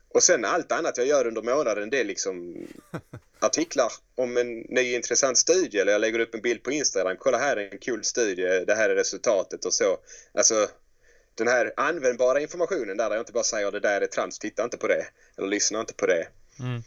Och 0.09 0.23
sen 0.23 0.45
allt 0.45 0.71
annat 0.71 0.97
jag 0.97 1.07
gör 1.07 1.27
under 1.27 1.41
månaden 1.41 1.89
det 1.89 1.99
är 1.99 2.03
liksom 2.03 2.67
artiklar 3.39 3.91
om 4.15 4.37
en 4.37 4.59
ny 4.59 4.95
intressant 4.95 5.37
studie 5.37 5.79
eller 5.79 5.91
jag 5.91 6.01
lägger 6.01 6.19
upp 6.19 6.35
en 6.35 6.41
bild 6.41 6.63
på 6.63 6.71
Instagram. 6.71 7.17
Kolla 7.19 7.37
här 7.37 7.57
är 7.57 7.71
en 7.71 7.79
kul 7.79 8.03
studie, 8.03 8.65
det 8.67 8.75
här 8.75 8.89
är 8.89 8.95
resultatet 8.95 9.65
och 9.65 9.73
så. 9.73 9.97
Alltså 10.33 10.67
den 11.35 11.47
här 11.47 11.73
användbara 11.77 12.41
informationen 12.41 12.97
där 12.97 13.11
jag 13.11 13.19
inte 13.19 13.31
bara 13.31 13.43
säger 13.43 13.71
det 13.71 13.79
där 13.79 14.01
är 14.01 14.07
trams, 14.07 14.39
titta 14.39 14.63
inte 14.63 14.77
på 14.77 14.87
det 14.87 15.05
eller 15.37 15.47
lyssna 15.47 15.79
inte 15.79 15.93
på 15.93 16.05
det. 16.05 16.27
Mm. 16.59 16.81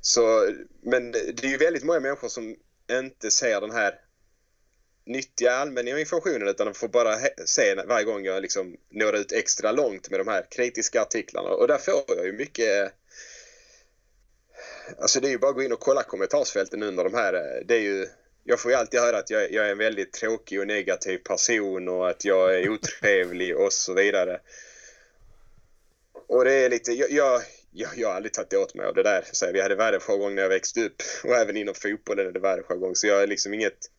Så, 0.00 0.50
men 0.82 1.12
det 1.12 1.44
är 1.44 1.50
ju 1.50 1.56
väldigt 1.56 1.84
många 1.84 2.00
människor 2.00 2.28
som 2.28 2.56
inte 2.90 3.30
ser 3.30 3.60
den 3.60 3.70
här 3.70 3.94
nyttja 5.10 5.50
allmänna 5.50 6.00
informationen 6.00 6.48
utan 6.48 6.66
de 6.66 6.74
får 6.74 6.88
bara 6.88 7.16
se 7.44 7.74
varje 7.74 8.04
gång 8.04 8.24
jag 8.24 8.42
liksom 8.42 8.76
når 8.90 9.16
ut 9.16 9.32
extra 9.32 9.72
långt 9.72 10.10
med 10.10 10.20
de 10.20 10.28
här 10.28 10.46
kritiska 10.50 11.02
artiklarna. 11.02 11.48
Och 11.48 11.68
där 11.68 11.78
får 11.78 12.04
jag 12.16 12.26
ju 12.26 12.32
mycket... 12.32 12.92
Alltså 14.98 15.20
det 15.20 15.28
är 15.28 15.30
ju 15.30 15.38
bara 15.38 15.50
att 15.50 15.56
gå 15.56 15.62
in 15.62 15.72
och 15.72 15.80
kolla 15.80 16.02
kommentarsfälten 16.02 16.82
under 16.82 17.04
de 17.04 17.14
här. 17.14 17.62
Det 17.66 17.74
är 17.74 17.80
ju... 17.80 18.06
Jag 18.44 18.60
får 18.60 18.70
ju 18.70 18.76
alltid 18.76 19.00
höra 19.00 19.18
att 19.18 19.30
jag, 19.30 19.52
jag 19.52 19.66
är 19.66 19.70
en 19.70 19.78
väldigt 19.78 20.12
tråkig 20.12 20.60
och 20.60 20.66
negativ 20.66 21.18
person 21.18 21.88
och 21.88 22.10
att 22.10 22.24
jag 22.24 22.54
är 22.54 22.68
otrevlig 22.68 23.56
och 23.56 23.72
så 23.72 23.94
vidare. 23.94 24.40
Och 26.26 26.44
det 26.44 26.52
är 26.52 26.68
lite... 26.68 26.92
Jag, 26.92 27.10
jag, 27.10 27.42
jag, 27.72 27.90
jag 27.96 28.08
har 28.08 28.14
aldrig 28.14 28.32
tagit 28.32 28.54
åt 28.54 28.74
mig 28.74 28.86
av 28.86 28.94
det 28.94 29.02
där. 29.02 29.24
Så 29.32 29.52
vi 29.52 29.60
hade 29.60 29.74
värdejargong 29.74 30.34
när 30.34 30.42
jag 30.42 30.48
växte 30.48 30.84
upp 30.84 31.02
och 31.24 31.34
även 31.34 31.56
inom 31.56 31.74
fotbollen 31.74 32.26
är 32.26 32.32
det 32.32 32.40
värdejargong. 32.40 32.94
Så 32.94 33.06
jag 33.06 33.22
är 33.22 33.26
liksom 33.26 33.54
inget 33.54 33.90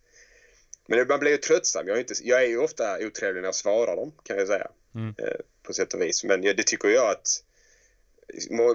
men 0.88 1.08
man 1.08 1.20
blir 1.20 1.32
ju 1.32 1.38
tröttsam. 1.38 1.88
Jag 1.88 1.96
är, 1.96 2.00
inte, 2.00 2.14
jag 2.24 2.44
är 2.44 2.48
ju 2.48 2.58
ofta 2.58 3.06
otrevlig 3.06 3.42
när 3.42 3.48
jag 3.48 3.56
svarar 3.56 3.96
dem 3.96 4.12
kan 4.24 4.38
jag 4.38 4.48
säga. 4.48 4.68
Mm. 4.96 5.16
Eh, 5.18 5.40
på 5.64 5.74
sätt 5.74 5.94
och 5.94 6.02
vis. 6.02 6.24
Men 6.24 6.42
det 6.42 6.64
tycker 6.64 6.90
jag 6.90 7.12
att 7.12 7.44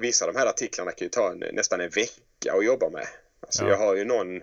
vissa 0.00 0.26
av 0.26 0.32
de 0.32 0.38
här 0.38 0.46
artiklarna 0.46 0.92
kan 0.92 1.04
ju 1.04 1.08
ta 1.08 1.30
en, 1.30 1.38
nästan 1.38 1.80
en 1.80 1.90
vecka 1.90 2.52
att 2.52 2.64
jobba 2.64 2.90
med. 2.90 3.06
Alltså 3.40 3.64
ja. 3.64 3.70
jag 3.70 3.76
har 3.76 3.96
ju 3.96 4.04
någon 4.04 4.42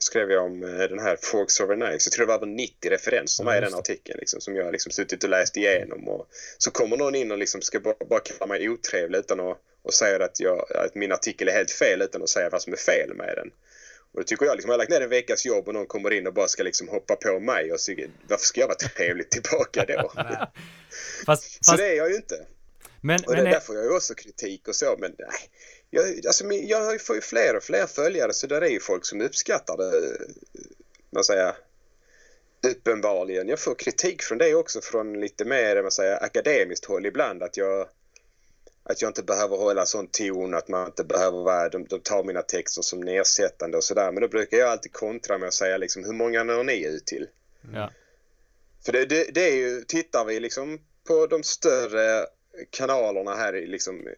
skrev 0.00 0.30
jag 0.30 0.44
om 0.44 0.62
eh, 0.62 0.88
den 0.88 0.98
här 0.98 1.18
Forks 1.22 1.60
Over 1.60 1.74
Knives. 1.74 2.06
Jag 2.06 2.12
tror 2.12 2.26
det 2.26 2.28
var 2.28 2.34
över 2.34 2.46
90 2.46 2.90
referenser 2.90 3.44
med 3.44 3.58
i 3.58 3.60
den 3.60 3.74
artikeln 3.74 4.18
liksom, 4.18 4.40
som 4.40 4.56
jag 4.56 4.72
liksom 4.72 4.92
suttit 4.92 5.24
och 5.24 5.30
läst 5.30 5.56
igenom. 5.56 6.08
Och 6.08 6.28
så 6.58 6.70
kommer 6.70 6.96
någon 6.96 7.14
in 7.14 7.32
och 7.32 7.38
liksom 7.38 7.62
ska 7.62 7.80
bara, 7.80 7.94
bara 8.08 8.20
kalla 8.20 8.46
mig 8.46 8.68
otrevlig 8.68 9.18
utan 9.18 9.40
att 9.40 9.58
och 9.82 9.94
säger 9.94 10.20
att, 10.20 10.40
jag, 10.40 10.72
att 10.72 10.94
min 10.94 11.12
artikel 11.12 11.48
är 11.48 11.52
helt 11.52 11.70
fel 11.70 12.02
utan 12.02 12.22
att 12.22 12.28
säga 12.28 12.50
vad 12.50 12.62
som 12.62 12.72
är 12.72 12.76
fel 12.76 13.14
med 13.14 13.36
den. 13.36 13.50
Och 14.12 14.20
det 14.20 14.26
tycker 14.26 14.46
jag 14.46 14.54
liksom, 14.54 14.68
jag 14.68 14.72
har 14.72 14.78
lagt 14.78 14.90
ner 14.90 15.00
en 15.00 15.10
veckas 15.10 15.46
jobb 15.46 15.68
och 15.68 15.74
någon 15.74 15.86
kommer 15.86 16.12
in 16.12 16.26
och 16.26 16.34
bara 16.34 16.48
ska 16.48 16.62
liksom 16.62 16.88
hoppa 16.88 17.16
på 17.16 17.40
mig 17.40 17.72
och 17.72 17.80
så, 17.80 17.94
varför 18.28 18.46
ska 18.46 18.60
jag 18.60 18.68
vara 18.68 18.76
trevlig 18.76 19.30
tillbaka 19.30 19.84
då? 19.84 20.12
fast, 21.26 21.64
så 21.64 21.76
det 21.76 21.86
är 21.86 21.96
jag 21.96 22.10
ju 22.10 22.16
inte. 22.16 22.46
Men, 23.00 23.20
och 23.26 23.32
men 23.32 23.44
det, 23.44 23.50
är... 23.50 23.52
där 23.52 23.60
får 23.60 23.76
jag 23.76 23.84
ju 23.84 23.90
också 23.90 24.14
kritik 24.14 24.68
och 24.68 24.76
så, 24.76 24.96
men 24.98 25.14
nej. 25.18 25.28
Jag, 25.90 26.26
alltså, 26.26 26.52
jag 26.52 27.00
får 27.00 27.16
ju 27.16 27.22
fler 27.22 27.56
och 27.56 27.62
fler 27.62 27.86
följare 27.86 28.32
så 28.32 28.46
där 28.46 28.60
är 28.60 28.68
ju 28.68 28.80
folk 28.80 29.06
som 29.06 29.20
uppskattar 29.20 29.76
det, 29.76 30.18
man 31.10 31.24
säger, 31.24 31.54
uppenbarligen. 32.66 33.48
Jag 33.48 33.60
får 33.60 33.74
kritik 33.74 34.22
från 34.22 34.38
det 34.38 34.54
också 34.54 34.80
från 34.80 35.20
lite 35.20 35.44
mer, 35.44 35.82
man 35.82 35.90
säger, 35.90 36.24
akademiskt 36.24 36.84
håll 36.84 37.06
ibland 37.06 37.42
att 37.42 37.56
jag 37.56 37.88
att 38.88 39.02
jag 39.02 39.08
inte 39.08 39.22
behöver 39.22 39.56
hålla 39.56 39.86
sån 39.86 40.06
ton, 40.06 40.54
att 40.54 40.68
man 40.68 40.86
inte 40.86 41.04
behöver 41.04 41.38
vara, 41.42 41.68
de, 41.68 41.84
de 41.84 42.00
tar 42.00 42.24
mina 42.24 42.42
texter 42.42 42.82
som 42.82 43.00
nedsättande 43.00 43.76
och 43.76 43.84
sådär. 43.84 44.12
Men 44.12 44.22
då 44.22 44.28
brukar 44.28 44.56
jag 44.56 44.68
alltid 44.68 44.92
kontra 44.92 45.38
med 45.38 45.46
att 45.46 45.54
säga 45.54 45.76
liksom, 45.76 46.04
hur 46.04 46.12
många 46.12 46.44
når 46.44 46.64
ni 46.64 46.86
ut 46.86 47.06
till? 47.06 47.28
Ja. 47.74 47.90
För 48.84 48.92
det, 48.92 49.06
det, 49.06 49.34
det, 49.34 49.50
är 49.50 49.56
ju, 49.56 49.84
tittar 49.84 50.24
vi 50.24 50.40
liksom 50.40 50.78
på 51.06 51.26
de 51.26 51.42
större 51.42 52.26
kanalerna 52.70 53.34
här 53.34 53.52
liksom 53.52 54.08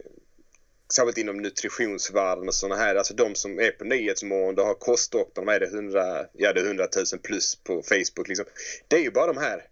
särskilt 0.94 1.18
inom 1.18 1.36
nutritionsvärlden 1.36 2.48
och 2.48 2.54
sådana 2.54 2.82
här, 2.82 2.94
alltså 2.94 3.14
de 3.14 3.34
som 3.34 3.58
är 3.58 3.70
på 3.70 3.84
Nyhetsmorgon, 3.84 4.54
då 4.54 4.62
har 4.62 4.74
Kostdoktorn, 4.74 5.46
vad 5.46 5.54
är 5.54 5.60
det, 5.60 5.66
100, 5.66 6.26
ja 6.32 6.52
det 6.52 6.60
är 6.60 6.66
100 6.66 6.86
000 6.96 7.20
plus 7.22 7.54
på 7.54 7.82
Facebook 7.82 8.28
liksom. 8.28 8.46
Det 8.88 8.96
är 8.96 9.00
ju 9.00 9.10
bara 9.10 9.26
de 9.26 9.36
här 9.36 9.69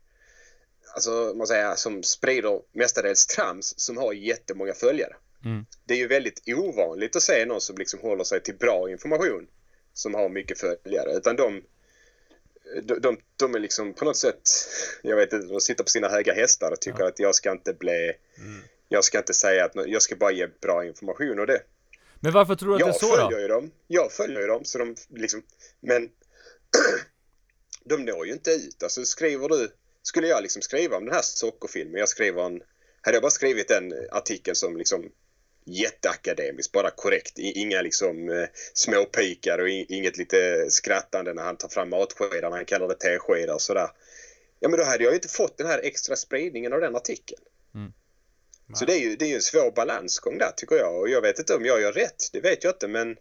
alltså, 0.99 1.35
man 1.37 1.47
säger, 1.47 1.75
som 1.75 2.03
sprider 2.03 2.61
mestadels 2.73 3.27
trams 3.27 3.75
som 3.81 3.97
har 3.97 4.13
jättemånga 4.13 4.75
följare. 4.75 5.17
Mm. 5.45 5.67
Det 5.85 5.95
är 5.95 5.99
ju 5.99 6.07
väldigt 6.07 6.43
ovanligt 6.47 7.17
att 7.17 7.23
se 7.23 7.45
någon 7.47 7.61
som 7.61 7.79
liksom 7.79 8.01
håller 8.01 8.25
sig 8.25 8.43
till 8.43 8.57
bra 8.57 8.91
information 8.91 9.47
som 9.93 10.15
har 10.15 10.29
mycket 10.29 10.59
följare. 10.59 11.13
Utan 11.17 11.37
de, 11.37 11.63
de, 12.83 12.99
de, 13.01 13.19
de 13.37 13.55
är 13.55 13.59
liksom 13.59 13.95
på 13.95 14.05
något 14.05 14.17
sätt, 14.17 14.51
jag 15.03 15.17
vet 15.17 15.33
inte, 15.33 15.47
de 15.47 15.61
sitter 15.61 15.85
på 15.85 15.91
sina 15.91 16.09
höga 16.09 16.35
hästar 16.35 16.73
och 16.73 16.81
tycker 16.81 17.01
ja. 17.01 17.09
att 17.09 17.19
jag 17.19 17.35
ska 17.35 17.53
inte 17.53 17.73
bli, 17.73 18.13
mm. 18.39 18.61
jag 18.89 19.05
ska 19.05 19.19
inte 19.19 19.35
säga 19.35 19.65
att 19.65 19.73
jag 19.75 20.03
ska 20.03 20.17
bara 20.17 20.33
ge 20.33 20.49
bra 20.61 20.85
information 20.85 21.39
och 21.39 21.47
det. 21.47 21.61
Men 22.21 22.33
varför 22.33 22.55
tror 22.55 22.69
du 22.69 22.75
att 22.75 22.81
jag 22.81 22.89
det 22.89 22.97
är 22.97 22.99
så 22.99 23.17
då? 23.17 23.23
Följer 23.23 23.41
ju 23.41 23.49
dem, 23.49 23.71
jag 23.87 24.13
följer 24.13 24.41
ju 24.41 24.47
dem, 24.47 24.65
så 24.65 24.79
de 24.79 24.95
liksom, 25.09 25.43
men 25.81 26.09
de 27.85 28.05
når 28.05 28.27
ju 28.27 28.33
inte 28.33 28.51
ut. 28.51 28.83
Alltså 28.83 29.05
skriver 29.05 29.49
du 29.49 29.69
skulle 30.09 30.29
jag 30.29 30.43
liksom 30.43 30.63
skriva 30.63 30.97
om 30.97 31.05
den 31.05 31.15
här 31.15 31.23
sockerfilmen, 31.23 32.01
jag 32.01 32.09
skriver 32.09 32.47
en, 32.47 32.63
hade 33.01 33.17
jag 33.17 33.23
bara 33.23 33.31
skrivit 33.31 33.71
en 33.71 33.93
artikel 34.11 34.57
som 34.57 34.77
liksom 34.77 35.13
jätteakademisk, 35.65 36.73
bara 36.73 36.91
korrekt. 36.91 37.39
Inga 37.39 37.83
liksom 37.83 38.29
eh, 38.29 38.49
småpikar 38.75 39.59
och 39.59 39.69
inget 39.69 40.19
lite 40.19 40.71
skrattande 40.71 41.35
när 41.35 41.43
han 41.43 41.57
tar 41.57 41.69
fram 41.69 41.91
matskedar, 41.91 42.51
han 42.51 42.65
kallar 42.65 42.89
det 42.89 42.95
teskedar 42.95 43.55
och 43.55 43.63
sådär. 43.63 43.89
Ja 44.61 44.69
men 44.69 44.79
då 44.79 44.85
hade 44.85 45.05
jag 45.05 45.13
ju 45.13 45.17
inte 45.17 45.29
fått 45.29 45.59
den 45.59 45.67
här 45.67 45.81
extra 45.83 46.17
spridningen 46.17 46.73
av 46.73 46.81
den 46.81 46.97
artikeln. 46.97 47.43
Mm. 47.75 47.93
Så 48.75 48.85
det 48.85 48.93
är 48.93 49.01
ju 49.01 49.17
det 49.17 49.25
är 49.25 49.29
ju 49.29 49.35
en 49.35 49.43
svår 49.43 49.71
balansgång 49.71 50.39
där 50.39 50.51
tycker 50.57 50.77
jag 50.77 51.01
och 51.01 51.09
jag 51.09 51.23
vet 51.23 51.39
inte 51.39 51.55
om 51.55 51.65
jag 51.65 51.81
gör 51.81 51.93
rätt, 51.93 52.29
det 52.33 52.41
vet 52.41 52.65
jag 52.65 52.75
inte 52.75 52.89
men 52.89 53.17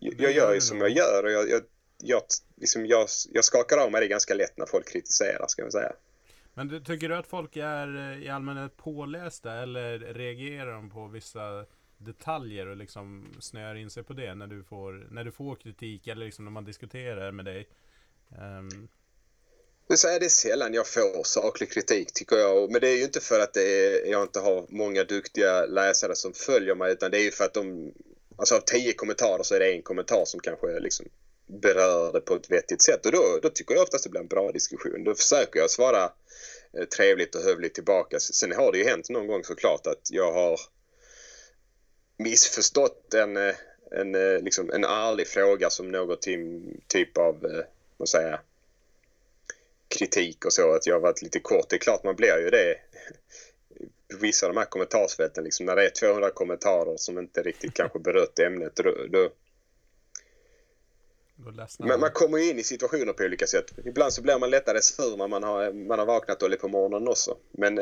jag 0.00 0.32
gör 0.32 0.54
ju 0.54 0.60
som 0.60 0.80
jag 0.80 0.90
gör 0.90 1.24
och 1.24 1.30
jag, 1.30 1.50
jag 1.50 1.62
jag, 1.98 2.22
liksom, 2.56 2.86
jag, 2.86 3.08
jag 3.32 3.44
skakar 3.44 3.78
av 3.78 3.92
mig 3.92 4.00
det 4.00 4.08
ganska 4.08 4.34
lätt 4.34 4.56
när 4.56 4.66
folk 4.66 4.88
kritiserar, 4.88 5.46
ska 5.48 5.62
jag 5.62 5.72
säga. 5.72 5.92
Men 6.54 6.68
du, 6.68 6.80
tycker 6.80 7.08
du 7.08 7.16
att 7.16 7.26
folk 7.26 7.56
är 7.56 8.12
eh, 8.12 8.24
i 8.24 8.28
allmänhet 8.28 8.76
pålästa 8.76 9.52
eller 9.52 9.98
reagerar 9.98 10.72
de 10.72 10.90
på 10.90 11.06
vissa 11.06 11.66
detaljer 11.98 12.66
och 12.66 12.76
liksom 12.76 13.34
snöar 13.40 13.74
in 13.74 13.90
sig 13.90 14.02
på 14.02 14.12
det 14.12 14.34
när 14.34 14.46
du 14.46 14.62
får, 14.64 15.06
när 15.10 15.24
du 15.24 15.32
får 15.32 15.56
kritik 15.56 16.06
eller 16.06 16.24
liksom 16.24 16.44
när 16.44 16.52
man 16.52 16.64
diskuterar 16.64 17.32
med 17.32 17.44
dig? 17.44 17.68
Um... 18.38 18.88
Det 19.88 20.04
är 20.04 20.20
det 20.20 20.28
sällan 20.28 20.74
jag 20.74 20.88
får 20.88 21.24
saklig 21.24 21.72
kritik 21.72 22.12
tycker 22.12 22.36
jag. 22.36 22.70
Men 22.72 22.80
det 22.80 22.88
är 22.88 22.96
ju 22.96 23.04
inte 23.04 23.20
för 23.20 23.40
att 23.40 23.56
är, 23.56 24.10
jag 24.10 24.22
inte 24.22 24.40
har 24.40 24.66
många 24.68 25.04
duktiga 25.04 25.66
läsare 25.66 26.16
som 26.16 26.32
följer 26.32 26.74
mig 26.74 26.92
utan 26.92 27.10
det 27.10 27.18
är 27.18 27.24
ju 27.24 27.30
för 27.30 27.44
att 27.44 27.54
de... 27.54 27.92
Alltså 28.38 28.54
av 28.54 28.60
tio 28.60 28.92
kommentarer 28.92 29.42
så 29.42 29.54
är 29.54 29.58
det 29.58 29.72
en 29.72 29.82
kommentar 29.82 30.24
som 30.24 30.40
kanske 30.40 30.80
liksom 30.80 31.06
berör 31.46 32.12
det 32.12 32.20
på 32.20 32.34
ett 32.34 32.50
vettigt 32.50 32.82
sätt 32.82 33.06
och 33.06 33.12
då, 33.12 33.38
då 33.42 33.48
tycker 33.48 33.74
jag 33.74 33.82
oftast 33.82 34.04
det 34.04 34.10
blir 34.10 34.20
en 34.20 34.26
bra 34.26 34.52
diskussion. 34.52 35.04
Då 35.04 35.14
försöker 35.14 35.60
jag 35.60 35.70
svara 35.70 36.12
eh, 36.72 36.84
trevligt 36.96 37.34
och 37.34 37.42
hövligt 37.42 37.74
tillbaka. 37.74 38.20
Sen 38.20 38.52
har 38.52 38.72
det 38.72 38.78
ju 38.78 38.84
hänt 38.84 39.10
någon 39.10 39.26
gång 39.26 39.44
såklart 39.44 39.86
att 39.86 40.10
jag 40.10 40.32
har 40.32 40.60
missförstått 42.16 43.14
en, 43.14 43.36
eh, 43.36 43.54
en, 43.90 44.14
eh, 44.14 44.40
liksom 44.42 44.70
en 44.70 44.84
ärlig 44.84 45.28
fråga 45.28 45.70
som 45.70 45.90
någon 45.90 46.16
typ 46.86 47.18
av, 47.18 47.64
vad 47.96 48.08
säger 48.08 48.40
kritik 49.88 50.44
och 50.44 50.52
så. 50.52 50.74
Att 50.74 50.86
jag 50.86 50.94
har 50.94 51.00
varit 51.00 51.22
lite 51.22 51.40
kort. 51.40 51.68
Det 51.68 51.76
är 51.76 51.80
klart 51.80 52.04
man 52.04 52.16
blir 52.16 52.38
ju 52.38 52.50
det 52.50 52.76
på 54.10 54.16
vissa 54.16 54.46
av 54.46 54.54
de 54.54 54.58
här 54.58 54.66
kommentarsfälten. 54.66 55.44
Liksom, 55.44 55.66
när 55.66 55.76
det 55.76 55.86
är 55.86 55.90
200 55.90 56.30
kommentarer 56.30 56.96
som 56.96 57.18
inte 57.18 57.42
riktigt 57.42 57.74
kanske 57.74 57.98
berört 57.98 58.38
ämnet. 58.38 58.76
Då, 58.76 59.06
då, 59.08 59.30
men 61.78 62.00
man 62.00 62.10
kommer 62.10 62.38
ju 62.38 62.50
in 62.50 62.58
i 62.58 62.62
situationer 62.62 63.12
på 63.12 63.24
olika 63.24 63.46
sätt. 63.46 63.72
Ibland 63.84 64.12
så 64.12 64.22
blir 64.22 64.38
man 64.38 64.50
lättare 64.50 64.82
sur 64.82 65.16
när 65.16 65.28
man 65.28 65.42
har, 65.42 65.72
man 65.72 65.98
har 65.98 66.06
vaknat 66.06 66.40
dåligt 66.40 66.60
på 66.60 66.68
morgonen 66.68 67.08
också. 67.08 67.36
Men 67.50 67.74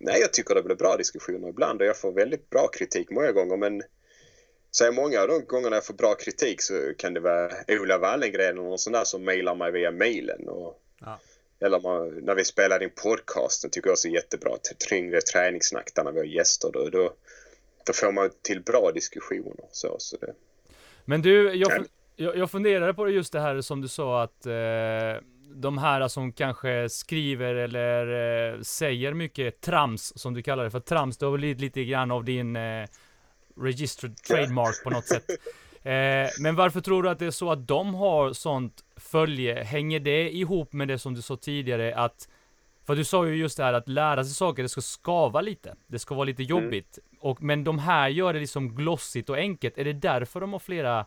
nej, 0.00 0.20
jag 0.20 0.32
tycker 0.32 0.54
det 0.54 0.62
blir 0.62 0.76
bra 0.76 0.96
diskussioner 0.96 1.48
ibland 1.48 1.80
och 1.80 1.86
jag 1.86 1.96
får 1.96 2.12
väldigt 2.12 2.50
bra 2.50 2.68
kritik 2.68 3.10
många 3.10 3.32
gånger. 3.32 3.56
Men 3.56 3.82
så 4.70 4.92
många 4.92 5.20
av 5.20 5.28
de 5.28 5.44
gångerna 5.44 5.76
jag 5.76 5.86
får 5.86 5.94
bra 5.94 6.14
kritik 6.14 6.62
så 6.62 6.92
kan 6.98 7.14
det 7.14 7.20
vara 7.20 7.50
Ola 7.68 7.98
Wallengren 7.98 8.58
och 8.58 8.64
någon 8.64 8.78
sån 8.78 8.92
där 8.92 9.04
som 9.04 9.24
mejlar 9.24 9.54
mig 9.54 9.72
via 9.72 9.90
mejlen. 9.90 10.40
Ja. 10.46 10.76
Eller 11.60 11.80
man, 11.80 12.08
när 12.08 12.34
vi 12.34 12.44
spelar 12.44 12.82
in 12.82 12.90
podcasten 13.02 13.70
tycker 13.70 13.88
jag 13.88 13.94
också 13.94 14.08
är 14.08 14.12
jättebra. 14.12 14.56
Tyngre 14.78 15.20
träningssnack 15.20 15.94
där 15.94 16.04
när 16.04 16.12
vi 16.12 16.18
har 16.18 16.26
gäster. 16.26 16.70
Då, 16.72 16.88
då, 16.88 17.12
då 17.86 17.92
får 17.92 18.12
man 18.12 18.30
till 18.42 18.62
bra 18.62 18.90
diskussioner. 18.94 19.64
Så, 19.72 19.96
så 19.98 20.16
det. 20.16 20.34
Men 21.04 21.22
du, 21.22 21.54
jag, 21.54 21.86
jag, 22.20 22.36
jag 22.36 22.50
funderade 22.50 22.94
på 22.94 23.08
just 23.08 23.32
det 23.32 23.40
här 23.40 23.60
som 23.60 23.80
du 23.80 23.88
sa 23.88 24.22
att 24.22 24.46
eh, 24.46 24.52
de 25.54 25.78
här 25.78 26.08
som 26.08 26.32
kanske 26.32 26.88
skriver 26.88 27.54
eller 27.54 28.06
eh, 28.54 28.60
säger 28.60 29.14
mycket 29.14 29.60
trams, 29.60 30.12
som 30.16 30.34
du 30.34 30.42
kallar 30.42 30.64
det 30.64 30.70
för 30.70 30.80
trams, 30.80 31.18
det 31.18 31.26
har 31.26 31.32
väl 31.32 31.40
lite, 31.40 31.60
lite 31.60 31.84
grann 31.84 32.10
av 32.10 32.24
din 32.24 32.56
eh, 32.56 32.86
registered 33.56 34.16
trademark 34.16 34.84
på 34.84 34.90
något 34.90 35.06
sätt. 35.06 35.24
Eh, 35.82 36.28
men 36.40 36.56
varför 36.56 36.80
tror 36.80 37.02
du 37.02 37.10
att 37.10 37.18
det 37.18 37.26
är 37.26 37.30
så 37.30 37.52
att 37.52 37.68
de 37.68 37.94
har 37.94 38.32
sånt 38.32 38.84
följe? 38.96 39.62
Hänger 39.62 40.00
det 40.00 40.30
ihop 40.30 40.72
med 40.72 40.88
det 40.88 40.98
som 40.98 41.14
du 41.14 41.22
sa 41.22 41.36
tidigare 41.36 41.94
att 41.94 42.28
för 42.86 42.96
du 42.96 43.04
sa 43.04 43.26
ju 43.26 43.36
just 43.36 43.56
det 43.56 43.64
här 43.64 43.72
att 43.72 43.88
lära 43.88 44.24
sig 44.24 44.34
saker, 44.34 44.62
det 44.62 44.68
ska 44.68 44.80
skava 44.80 45.40
lite. 45.40 45.74
Det 45.86 45.98
ska 45.98 46.14
vara 46.14 46.24
lite 46.24 46.42
mm. 46.42 46.50
jobbigt. 46.50 46.98
Mm. 46.98 47.18
Och, 47.20 47.42
men 47.42 47.64
de 47.64 47.78
här 47.78 48.08
gör 48.08 48.32
det 48.32 48.40
liksom 48.40 48.74
glossigt 48.74 49.30
och 49.30 49.36
enkelt. 49.36 49.78
Är 49.78 49.84
det 49.84 49.92
därför 49.92 50.40
de 50.40 50.52
har 50.52 50.60
flera 50.60 51.06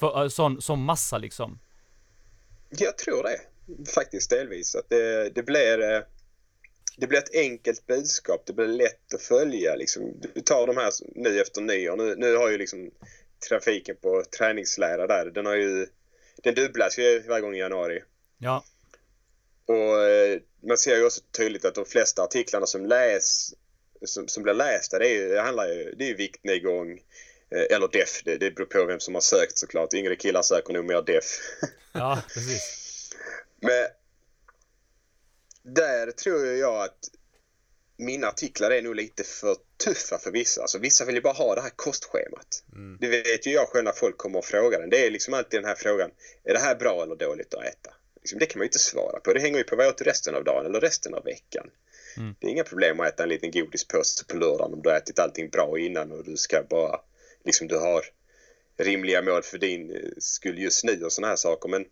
för, 0.00 0.28
sån, 0.28 0.62
sån 0.62 0.82
massa 0.82 1.18
liksom? 1.18 1.58
Jag 2.68 2.98
tror 2.98 3.22
det. 3.22 3.40
Faktiskt 3.94 4.30
delvis. 4.30 4.74
Att 4.74 4.88
det, 4.88 5.30
det 5.34 5.42
blir 5.42 5.80
eh, 5.80 6.02
det 6.96 7.06
blir 7.06 7.18
ett 7.18 7.34
enkelt 7.34 7.86
budskap. 7.86 8.42
Det 8.46 8.52
blir 8.52 8.66
lätt 8.66 9.14
att 9.14 9.22
följa. 9.22 9.74
Liksom. 9.74 10.20
Du 10.34 10.40
tar 10.40 10.66
de 10.66 10.76
här 10.76 10.92
nu 11.14 11.40
efter 11.40 11.60
nyår. 11.60 11.96
Nu, 11.96 12.14
nu 12.16 12.36
har 12.36 12.50
ju 12.50 12.58
liksom 12.58 12.90
trafiken 13.48 13.96
på 13.96 14.24
träningslära 14.38 15.06
där, 15.06 15.30
den 15.30 15.46
har 15.46 15.54
ju... 15.54 15.86
Den 16.42 16.54
dubblas 16.54 16.98
ju 16.98 17.22
varje 17.28 17.40
gång 17.40 17.54
i 17.54 17.58
januari. 17.58 18.02
Ja. 18.38 18.64
Och 19.66 20.02
eh, 20.02 20.40
man 20.68 20.78
ser 20.78 20.96
ju 20.96 21.06
också 21.06 21.20
tydligt 21.36 21.64
att 21.64 21.74
de 21.74 21.84
flesta 21.84 22.22
artiklarna 22.22 22.66
som 22.66 22.86
läs 22.86 23.54
som, 24.02 24.28
som 24.28 24.42
blir 24.42 24.54
lästa, 24.54 24.98
det, 24.98 25.08
är, 25.08 25.28
det 25.28 25.40
handlar 25.40 25.66
ju, 25.66 25.94
det 25.98 26.10
är 26.10 26.16
viktnedgång 26.16 26.92
eh, 26.92 26.98
eller 27.50 27.88
def. 27.88 28.22
Det, 28.24 28.36
det 28.36 28.50
beror 28.50 28.66
på 28.66 28.84
vem 28.84 29.00
som 29.00 29.14
har 29.14 29.20
sökt 29.20 29.58
såklart. 29.58 29.94
Yngre 29.94 30.16
killar 30.16 30.42
söker 30.42 30.72
nog 30.72 30.84
mer 30.84 31.02
def. 31.02 31.24
Ja, 31.92 32.22
precis. 32.34 33.10
Men 33.60 33.86
där 35.62 36.10
tror 36.10 36.46
jag 36.46 36.82
att 36.82 37.10
mina 37.96 38.28
artiklar 38.28 38.70
är 38.70 38.82
nog 38.82 38.94
lite 38.94 39.24
för 39.24 39.56
tuffa 39.84 40.18
för 40.18 40.30
vissa. 40.30 40.60
Alltså 40.60 40.78
vissa 40.78 41.04
vill 41.04 41.14
ju 41.14 41.20
bara 41.20 41.32
ha 41.32 41.54
det 41.54 41.60
här 41.60 41.72
kostschemat. 41.76 42.64
Mm. 42.72 42.98
Det 43.00 43.08
vet 43.08 43.46
ju 43.46 43.50
jag 43.50 43.68
själv 43.68 43.84
när 43.84 43.92
folk 43.92 44.16
kommer 44.16 44.38
och 44.38 44.44
frågar 44.44 44.80
den. 44.80 44.90
Det 44.90 45.06
är 45.06 45.10
liksom 45.10 45.34
alltid 45.34 45.60
den 45.60 45.68
här 45.68 45.74
frågan. 45.74 46.10
Är 46.44 46.52
det 46.52 46.60
här 46.60 46.74
bra 46.74 47.02
eller 47.02 47.16
dåligt 47.16 47.54
att 47.54 47.64
äta? 47.64 47.90
Liksom, 48.20 48.38
det 48.38 48.46
kan 48.46 48.58
man 48.58 48.64
ju 48.64 48.68
inte 48.68 48.78
svara 48.78 49.20
på. 49.20 49.32
Det 49.32 49.40
hänger 49.40 49.58
ju 49.58 49.64
på 49.64 49.76
vad 49.76 49.84
jag 49.84 49.90
åt 49.90 50.02
resten 50.02 50.34
av 50.34 50.44
dagen 50.44 50.66
eller 50.66 50.80
resten 50.80 51.14
av 51.14 51.24
veckan. 51.24 51.70
Mm. 52.16 52.34
Det 52.38 52.46
är 52.46 52.50
inga 52.50 52.64
problem 52.64 53.00
att 53.00 53.08
äta 53.08 53.22
en 53.22 53.28
liten 53.28 53.50
godispåse 53.50 54.24
på 54.24 54.36
lördagen 54.36 54.74
om 54.74 54.82
du 54.82 54.88
har 54.88 54.96
ätit 54.96 55.18
allting 55.18 55.50
bra 55.50 55.78
innan 55.78 56.12
och 56.12 56.24
du 56.24 56.36
ska 56.36 56.62
bara 56.70 57.00
liksom 57.44 57.68
du 57.68 57.78
har 57.78 58.04
rimliga 58.76 59.22
mål 59.22 59.42
för 59.42 59.58
din 59.58 59.96
eh, 59.96 60.00
skull 60.18 60.58
just 60.58 60.84
nu 60.84 61.04
och 61.04 61.12
sådana 61.12 61.28
här 61.28 61.36
saker. 61.36 61.68
Men 61.68 61.86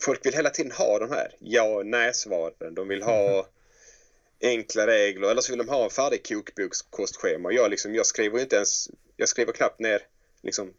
folk 0.00 0.26
vill 0.26 0.34
hela 0.34 0.50
tiden 0.50 0.72
ha 0.72 0.98
de 0.98 1.10
här 1.10 1.34
ja 1.38 1.62
och 1.62 1.86
nej-svaren. 1.86 2.74
De 2.74 2.88
vill 2.88 3.02
ha 3.02 3.46
enkla 4.42 4.86
regler 4.86 5.30
eller 5.30 5.40
så 5.40 5.52
vill 5.52 5.58
de 5.58 5.68
ha 5.68 5.84
en 5.84 5.90
färdig 5.90 6.26
kokbokskostschema. 6.28 7.52
Jag, 7.52 7.70
liksom, 7.70 7.94
jag 7.94 8.06
skriver 8.06 8.40
inte 8.40 8.56
ens, 8.56 8.90
jag 9.16 9.28
skriver 9.28 9.52
knappt 9.52 9.80
ner 9.80 10.02
liksom, 10.42 10.72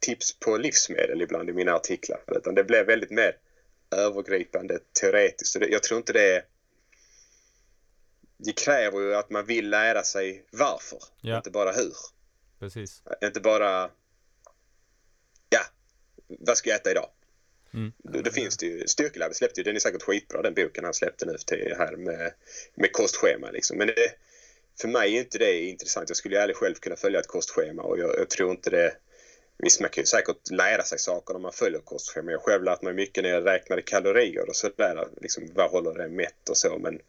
tips 0.00 0.38
på 0.38 0.56
livsmedel 0.56 1.22
ibland 1.22 1.50
i 1.50 1.52
mina 1.52 1.74
artiklar. 1.74 2.20
Utan 2.26 2.54
det 2.54 2.64
blir 2.64 2.84
väldigt 2.84 3.10
mer 3.10 3.36
övergripande 3.90 4.78
teoretiskt. 5.00 5.56
Jag 5.60 5.82
tror 5.82 5.98
inte 5.98 6.12
det 6.12 6.34
är... 6.36 6.44
Det 8.40 8.52
kräver 8.52 9.00
ju 9.00 9.14
att 9.14 9.30
man 9.30 9.46
vill 9.46 9.70
lära 9.70 10.02
sig 10.02 10.44
varför, 10.50 10.98
ja. 11.20 11.36
inte 11.36 11.50
bara 11.50 11.72
hur. 11.72 11.92
Precis. 12.58 13.02
Inte 13.22 13.40
bara... 13.40 13.90
Ja, 15.48 15.60
vad 16.26 16.58
ska 16.58 16.70
jag 16.70 16.80
äta 16.80 16.90
idag? 16.90 17.10
Mm. 17.74 17.92
Då, 17.98 18.20
då, 18.20 18.30
finns 18.30 18.56
det 18.56 18.66
ju, 18.66 18.86
Styrkelabet 18.86 19.36
släppte 19.36 19.60
ju, 19.60 19.64
den 19.64 19.76
är 19.76 19.80
säkert 19.80 20.02
skitbra 20.02 20.42
den 20.42 20.54
boken 20.54 20.84
han 20.84 20.94
släppte 20.94 21.26
nu 21.26 21.36
till 21.46 21.74
här 21.78 21.96
med, 21.96 22.32
med 22.74 22.92
kostschema 22.92 23.50
liksom. 23.50 23.78
Men 23.78 23.86
det, 23.86 24.12
för 24.80 24.88
mig 24.88 25.16
är 25.16 25.20
inte 25.20 25.38
det 25.38 25.62
intressant. 25.62 26.10
Jag 26.10 26.16
skulle 26.16 26.34
ju 26.34 26.40
aldrig 26.40 26.56
själv 26.56 26.74
kunna 26.74 26.96
följa 26.96 27.20
ett 27.20 27.26
kostschema 27.26 27.82
och 27.82 27.98
jag, 27.98 28.18
jag 28.18 28.30
tror 28.30 28.50
inte 28.50 28.70
det 28.70 28.96
Visst, 29.62 29.80
man 29.80 29.90
kan 29.90 30.02
ju 30.02 30.06
säkert 30.06 30.50
lära 30.50 30.82
sig 30.82 30.98
saker 30.98 31.34
när 31.34 31.40
man 31.40 31.52
följer 31.52 31.80
kostschema. 31.80 32.30
Jag 32.30 32.42
själv 32.42 32.64
lärt 32.64 32.82
mig 32.82 32.94
mycket 32.94 33.24
när 33.24 33.30
jag 33.30 33.46
räknade 33.46 33.82
kalorier 33.82 34.48
och 34.48 34.56
sådär. 34.56 35.08
Liksom, 35.20 35.50
vad 35.54 35.70
håller 35.70 35.94
det 35.94 36.08
mätt 36.08 36.48
och 36.48 36.56
så. 36.56 36.78
Men 36.78 37.00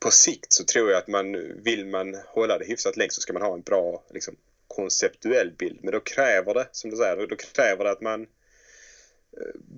på 0.00 0.10
sikt 0.10 0.52
så 0.52 0.64
tror 0.64 0.90
jag 0.90 0.98
att 0.98 1.08
man 1.08 1.32
vill 1.62 1.86
man 1.86 2.16
hålla 2.26 2.58
det 2.58 2.64
hyfsat 2.64 2.96
länge 2.96 3.10
så 3.10 3.20
ska 3.20 3.32
man 3.32 3.42
ha 3.42 3.54
en 3.54 3.62
bra 3.62 4.02
liksom, 4.10 4.36
konceptuell 4.68 5.52
bild. 5.58 5.78
Men 5.82 5.92
då 5.92 6.00
kräver 6.00 6.54
det, 6.54 6.68
som 6.72 6.90
du 6.90 6.96
säger, 6.96 7.26
då 7.26 7.36
kräver 7.36 7.84
det 7.84 7.90
att 7.90 8.00
man 8.00 8.26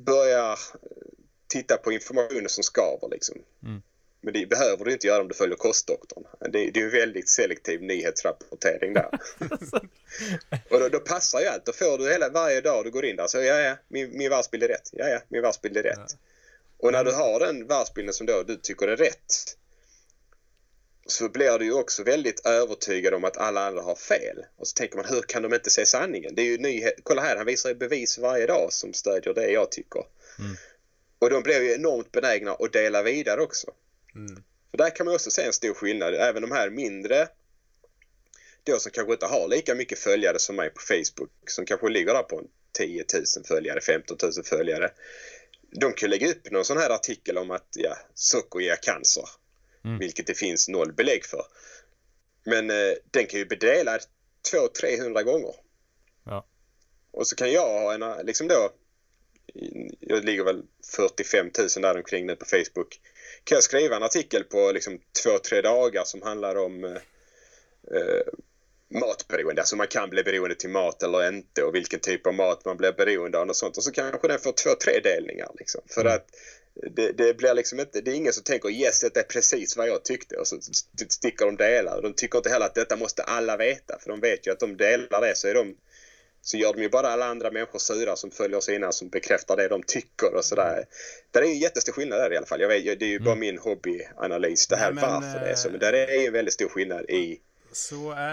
börjar 0.04 0.58
titta 1.46 1.76
på 1.76 1.92
informationen 1.92 2.48
som 2.48 2.64
skaver 2.64 3.08
liksom. 3.10 3.42
Mm. 3.62 3.82
Men 4.20 4.34
det 4.34 4.46
behöver 4.46 4.84
du 4.84 4.92
inte 4.92 5.06
göra 5.06 5.22
om 5.22 5.28
du 5.28 5.34
följer 5.34 5.56
kostdoktorn. 5.56 6.24
Det, 6.40 6.70
det 6.70 6.80
är 6.80 6.84
en 6.84 6.90
väldigt 6.90 7.28
selektiv 7.28 7.82
nyhetsrapportering 7.82 8.94
där. 8.94 9.08
och 10.70 10.80
då, 10.80 10.88
då, 10.88 10.98
passar 10.98 11.40
ju 11.40 11.46
allt. 11.46 11.66
Då 11.66 11.72
får 11.72 11.98
du 11.98 12.12
hela, 12.12 12.28
varje 12.28 12.60
dag 12.60 12.84
du 12.84 12.90
går 12.90 13.04
in 13.04 13.16
där 13.16 13.26
så 13.26 13.38
ja, 13.38 13.60
ja, 13.60 13.76
min, 13.88 14.18
min 14.18 14.30
världsbild 14.30 14.62
är 14.62 14.68
rätt. 14.68 14.90
Ja, 14.92 15.08
ja, 15.08 15.20
min 15.28 15.42
världsbild 15.42 15.76
är 15.76 15.82
rätt. 15.82 15.98
Ja. 15.98 16.16
Och 16.78 16.92
när 16.92 17.04
du 17.04 17.12
har 17.12 17.40
den 17.40 17.66
världsbilden 17.66 18.14
som 18.14 18.26
då 18.26 18.42
du 18.42 18.56
tycker 18.56 18.88
är 18.88 18.96
rätt 18.96 19.56
så 21.06 21.28
blir 21.28 21.58
du 21.58 21.64
ju 21.64 21.72
också 21.72 22.02
väldigt 22.02 22.46
övertygad 22.46 23.14
om 23.14 23.24
att 23.24 23.36
alla 23.36 23.66
andra 23.66 23.82
har 23.82 23.94
fel. 23.94 24.44
Och 24.56 24.68
så 24.68 24.74
tänker 24.74 24.96
man, 24.96 25.04
hur 25.04 25.22
kan 25.22 25.42
de 25.42 25.54
inte 25.54 25.70
se 25.70 25.86
sanningen? 25.86 26.34
Det 26.34 26.42
är 26.42 26.46
ju 26.46 26.58
nyhet. 26.58 26.94
Kolla 27.02 27.22
här, 27.22 27.36
han 27.36 27.46
visar 27.46 27.68
ju 27.68 27.74
bevis 27.74 28.18
varje 28.18 28.46
dag 28.46 28.72
som 28.72 28.92
stödjer 28.92 29.34
det 29.34 29.50
jag 29.50 29.70
tycker. 29.70 30.04
Mm. 30.38 30.56
Och 31.18 31.30
de 31.30 31.42
blir 31.42 31.62
ju 31.62 31.74
enormt 31.74 32.12
benägna 32.12 32.52
att 32.52 32.72
dela 32.72 33.02
vidare 33.02 33.40
också. 33.40 33.70
Mm. 34.14 34.42
För 34.70 34.78
där 34.78 34.96
kan 34.96 35.06
man 35.06 35.14
också 35.14 35.30
se 35.30 35.42
en 35.42 35.52
stor 35.52 35.74
skillnad. 35.74 36.14
Även 36.14 36.42
de 36.42 36.52
här 36.52 36.70
mindre 36.70 37.28
då 38.64 38.78
som 38.78 38.92
kanske 38.92 39.12
inte 39.12 39.26
har 39.26 39.48
lika 39.48 39.74
mycket 39.74 39.98
följare 39.98 40.38
som 40.38 40.56
mig 40.56 40.70
på 40.70 40.80
Facebook 40.80 41.30
som 41.46 41.66
kanske 41.66 41.88
ligger 41.88 42.14
där 42.14 42.22
på 42.22 42.42
10 42.72 43.04
000 43.14 43.44
följare, 43.44 43.80
15 43.80 44.16
000 44.22 44.32
följare. 44.44 44.90
De 45.70 45.92
kan 45.92 46.10
lägga 46.10 46.30
upp 46.30 46.50
någon 46.50 46.64
sån 46.64 46.76
här 46.76 46.90
artikel 46.90 47.38
om 47.38 47.50
att 47.50 47.68
ja, 47.76 47.96
socker 48.14 48.60
ger 48.60 48.76
cancer. 48.82 49.24
Mm. 49.84 49.98
Vilket 49.98 50.26
det 50.26 50.34
finns 50.34 50.68
noll 50.68 50.92
belägg 50.92 51.24
för. 51.24 51.42
Men 52.44 52.70
eh, 52.70 52.94
den 53.10 53.26
kan 53.26 53.40
ju 53.40 53.46
bli 53.46 53.56
delad 53.56 54.00
200-300 54.54 55.22
gånger. 55.22 55.54
Ja. 56.24 56.46
Och 57.10 57.26
så 57.26 57.36
kan 57.36 57.52
jag 57.52 57.68
ha 57.68 57.94
en, 57.94 58.26
liksom 58.26 58.48
då, 58.48 58.70
jag 60.00 60.24
ligger 60.24 60.44
väl 60.44 60.62
45 60.96 61.50
000 61.58 61.68
där 61.82 61.96
omkring 61.96 62.26
nu 62.26 62.36
på 62.36 62.44
Facebook. 62.44 63.00
Kan 63.44 63.56
jag 63.56 63.62
skriva 63.62 63.96
en 63.96 64.02
artikel 64.02 64.44
på 64.44 64.72
liksom 64.72 64.98
två, 65.22 65.38
tre 65.38 65.60
dagar 65.60 66.04
som 66.04 66.22
handlar 66.22 66.56
om 66.56 66.84
eh, 66.84 66.90
eh, 67.96 68.26
matberoende, 68.88 69.62
alltså 69.62 69.76
man 69.76 69.86
kan 69.86 70.10
bli 70.10 70.22
beroende 70.22 70.54
till 70.54 70.70
mat 70.70 71.02
eller 71.02 71.28
inte 71.28 71.62
och 71.62 71.74
vilken 71.74 72.00
typ 72.00 72.26
av 72.26 72.34
mat 72.34 72.64
man 72.64 72.76
blir 72.76 72.92
beroende 72.92 73.38
av 73.38 73.48
och 73.48 73.56
sånt 73.56 73.76
och 73.76 73.84
så 73.84 73.92
kanske 73.92 74.28
den 74.28 74.38
får 74.38 74.52
två, 74.52 74.70
tre 74.84 75.00
delningar 75.00 75.50
liksom. 75.58 75.80
För 75.86 76.00
mm. 76.00 76.12
att 76.12 76.26
det, 76.74 77.12
det, 77.12 77.36
blir 77.36 77.54
liksom 77.54 77.80
inte, 77.80 78.00
det 78.00 78.10
är 78.10 78.14
ingen 78.14 78.32
som 78.32 78.44
tänker 78.44 78.70
yes, 78.70 79.00
detta 79.00 79.20
är 79.20 79.24
precis 79.24 79.76
vad 79.76 79.88
jag 79.88 80.04
tyckte 80.04 80.36
och 80.36 80.48
så 80.48 80.56
sticker 81.08 81.46
de 81.46 81.56
delar. 81.56 82.02
De 82.02 82.14
tycker 82.14 82.38
inte 82.38 82.50
heller 82.50 82.66
att 82.66 82.74
detta 82.74 82.96
måste 82.96 83.22
alla 83.22 83.56
veta 83.56 83.98
för 83.98 84.10
de 84.10 84.20
vet 84.20 84.46
ju 84.46 84.50
att 84.50 84.60
de 84.60 84.76
delar 84.76 85.20
det 85.20 85.36
så 85.36 85.48
är 85.48 85.54
de 85.54 85.76
så 86.44 86.56
gör 86.56 86.72
de 86.72 86.82
ju 86.82 86.88
bara 86.88 87.08
alla 87.08 87.26
andra 87.26 87.50
människor 87.50 87.78
sura 87.78 88.16
som 88.16 88.30
följer 88.30 88.58
oss 88.58 88.68
innan 88.68 88.92
som 88.92 89.08
bekräftar 89.08 89.56
det 89.56 89.68
de 89.68 89.82
tycker 89.82 90.34
och 90.34 90.44
sådär. 90.44 90.84
Det 91.30 91.38
är 91.38 91.44
ju 91.44 91.54
jättestor 91.54 91.92
skillnad 91.92 92.18
där 92.18 92.32
i 92.32 92.36
alla 92.36 92.46
fall. 92.46 92.60
Jag 92.60 92.68
vet, 92.68 92.98
det 92.98 93.04
är 93.04 93.08
ju 93.08 93.18
bara 93.18 93.32
mm. 93.32 93.40
min 93.40 93.58
hobbyanalys 93.58 94.66
det 94.66 94.76
här 94.76 94.92
Nej, 94.92 95.04
men, 95.04 95.12
varför 95.12 95.40
det 95.40 95.50
är 95.50 95.54
så. 95.54 95.70
Men 95.70 95.80
där 95.80 95.92
är 95.92 96.20
ju 96.20 96.26
en 96.26 96.32
väldigt 96.32 96.54
stor 96.54 96.68
skillnad 96.68 97.10
i 97.10 97.40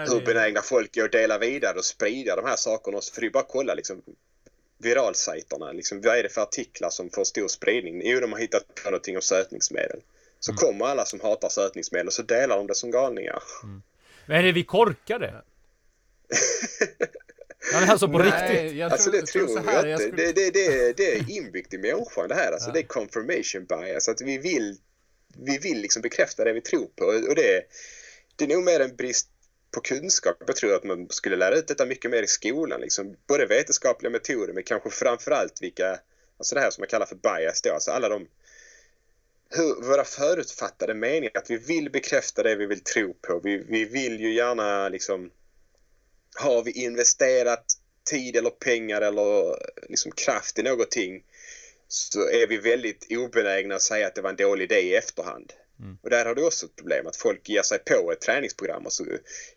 hur 0.08 0.24
benägna 0.24 0.62
folk 0.62 0.96
är 0.96 1.04
att 1.04 1.12
dela 1.12 1.38
vidare 1.38 1.78
och 1.78 1.84
sprida 1.84 2.36
de 2.36 2.44
här 2.44 2.56
sakerna. 2.56 3.00
För 3.14 3.20
det 3.20 3.26
är 3.26 3.30
bara 3.30 3.42
att 3.42 3.48
kolla 3.48 3.74
liksom 3.74 4.02
viralsajterna. 4.82 5.72
Liksom, 5.72 6.00
vad 6.00 6.18
är 6.18 6.22
det 6.22 6.28
för 6.28 6.40
artiklar 6.40 6.90
som 6.90 7.10
får 7.10 7.24
stor 7.24 7.48
spridning? 7.48 8.02
Jo, 8.04 8.20
de 8.20 8.32
har 8.32 8.38
hittat 8.38 8.74
på 8.74 8.90
någonting 8.90 9.16
om 9.16 9.22
sötningsmedel. 9.22 10.00
Så 10.40 10.52
mm. 10.52 10.56
kommer 10.56 10.86
alla 10.86 11.04
som 11.04 11.20
hatar 11.20 11.48
sötningsmedel 11.48 12.06
och 12.06 12.12
så 12.12 12.22
delar 12.22 12.56
de 12.56 12.66
det 12.66 12.74
som 12.74 12.90
galningar. 12.90 13.42
Mm. 13.62 13.82
Men 14.26 14.36
är 14.36 14.42
det 14.42 14.52
vi 14.52 14.64
korkade? 14.64 15.42
Nej, 17.72 17.88
alltså 17.88 18.08
på 18.08 18.18
Nej, 18.18 18.26
riktigt? 18.26 18.78
Jag 18.78 18.92
alltså 18.92 19.10
det 19.10 19.26
tror 19.26 19.50
jag, 19.50 19.66
jag 19.66 19.90
inte. 19.90 20.04
Skulle... 20.04 20.26
Det, 20.26 20.32
det, 20.32 20.50
det, 20.50 20.96
det 20.96 21.16
är 21.16 21.30
inbyggt 21.30 21.74
i 21.74 21.78
människan 21.78 22.28
det 22.28 22.34
här. 22.34 22.52
Alltså, 22.52 22.68
ja. 22.68 22.72
Det 22.72 22.80
är 22.80 22.84
confirmation 22.84 23.64
bias. 23.64 24.08
Att 24.08 24.20
vi 24.20 24.38
vill, 24.38 24.76
vi 25.38 25.58
vill 25.58 25.80
liksom 25.80 26.02
bekräfta 26.02 26.44
det 26.44 26.52
vi 26.52 26.60
tror 26.60 26.88
på. 26.96 27.04
Och 27.04 27.34
det, 27.34 27.62
det 28.36 28.44
är 28.44 28.48
nog 28.48 28.64
mer 28.64 28.80
en 28.80 28.96
brist 28.96 29.28
på 29.70 29.80
kunskap. 29.80 30.36
Jag 30.46 30.56
tror 30.56 30.74
att 30.74 30.84
man 30.84 31.08
skulle 31.10 31.36
lära 31.36 31.56
ut 31.56 31.68
detta 31.68 31.86
mycket 31.86 32.10
mer 32.10 32.22
i 32.22 32.26
skolan. 32.26 32.80
Liksom. 32.80 33.16
Både 33.26 33.46
vetenskapliga 33.46 34.10
metoder 34.10 34.52
men 34.52 34.62
kanske 34.62 34.90
framförallt 34.90 35.62
vilka, 35.62 36.00
alltså 36.38 36.54
det 36.54 36.60
här 36.60 36.70
som 36.70 36.82
man 36.82 36.88
kallar 36.88 37.06
för 37.06 37.16
bias 37.16 37.62
då. 37.62 37.72
Alltså 37.72 37.90
alla 37.90 38.08
de 38.08 38.28
hur, 39.50 39.82
våra 39.88 40.04
förutfattade 40.04 40.94
meningar, 40.94 41.30
att 41.34 41.50
vi 41.50 41.56
vill 41.56 41.90
bekräfta 41.90 42.42
det 42.42 42.56
vi 42.56 42.66
vill 42.66 42.84
tro 42.84 43.14
på. 43.14 43.40
Vi, 43.44 43.64
vi 43.68 43.84
vill 43.84 44.20
ju 44.20 44.34
gärna 44.34 44.88
liksom 44.88 45.30
har 46.34 46.62
vi 46.62 46.70
investerat 46.70 47.64
tid 48.10 48.36
eller 48.36 48.50
pengar 48.50 49.00
eller 49.00 49.56
liksom 49.88 50.12
kraft 50.12 50.58
i 50.58 50.62
någonting 50.62 51.24
så 51.88 52.28
är 52.28 52.46
vi 52.46 52.56
väldigt 52.56 53.06
obenägna 53.10 53.74
att 53.74 53.82
säga 53.82 54.06
att 54.06 54.14
det 54.14 54.20
var 54.20 54.30
en 54.30 54.36
dålig 54.36 54.64
idé 54.64 54.80
i 54.80 54.96
efterhand. 54.96 55.52
Mm. 55.80 55.98
Och 56.02 56.10
där 56.10 56.24
har 56.24 56.34
du 56.34 56.46
också 56.46 56.66
ett 56.66 56.76
problem 56.76 57.06
att 57.06 57.16
folk 57.16 57.48
ger 57.48 57.62
sig 57.62 57.78
på 57.78 58.12
ett 58.12 58.20
träningsprogram 58.20 58.86
och 58.86 58.92
så 58.92 59.04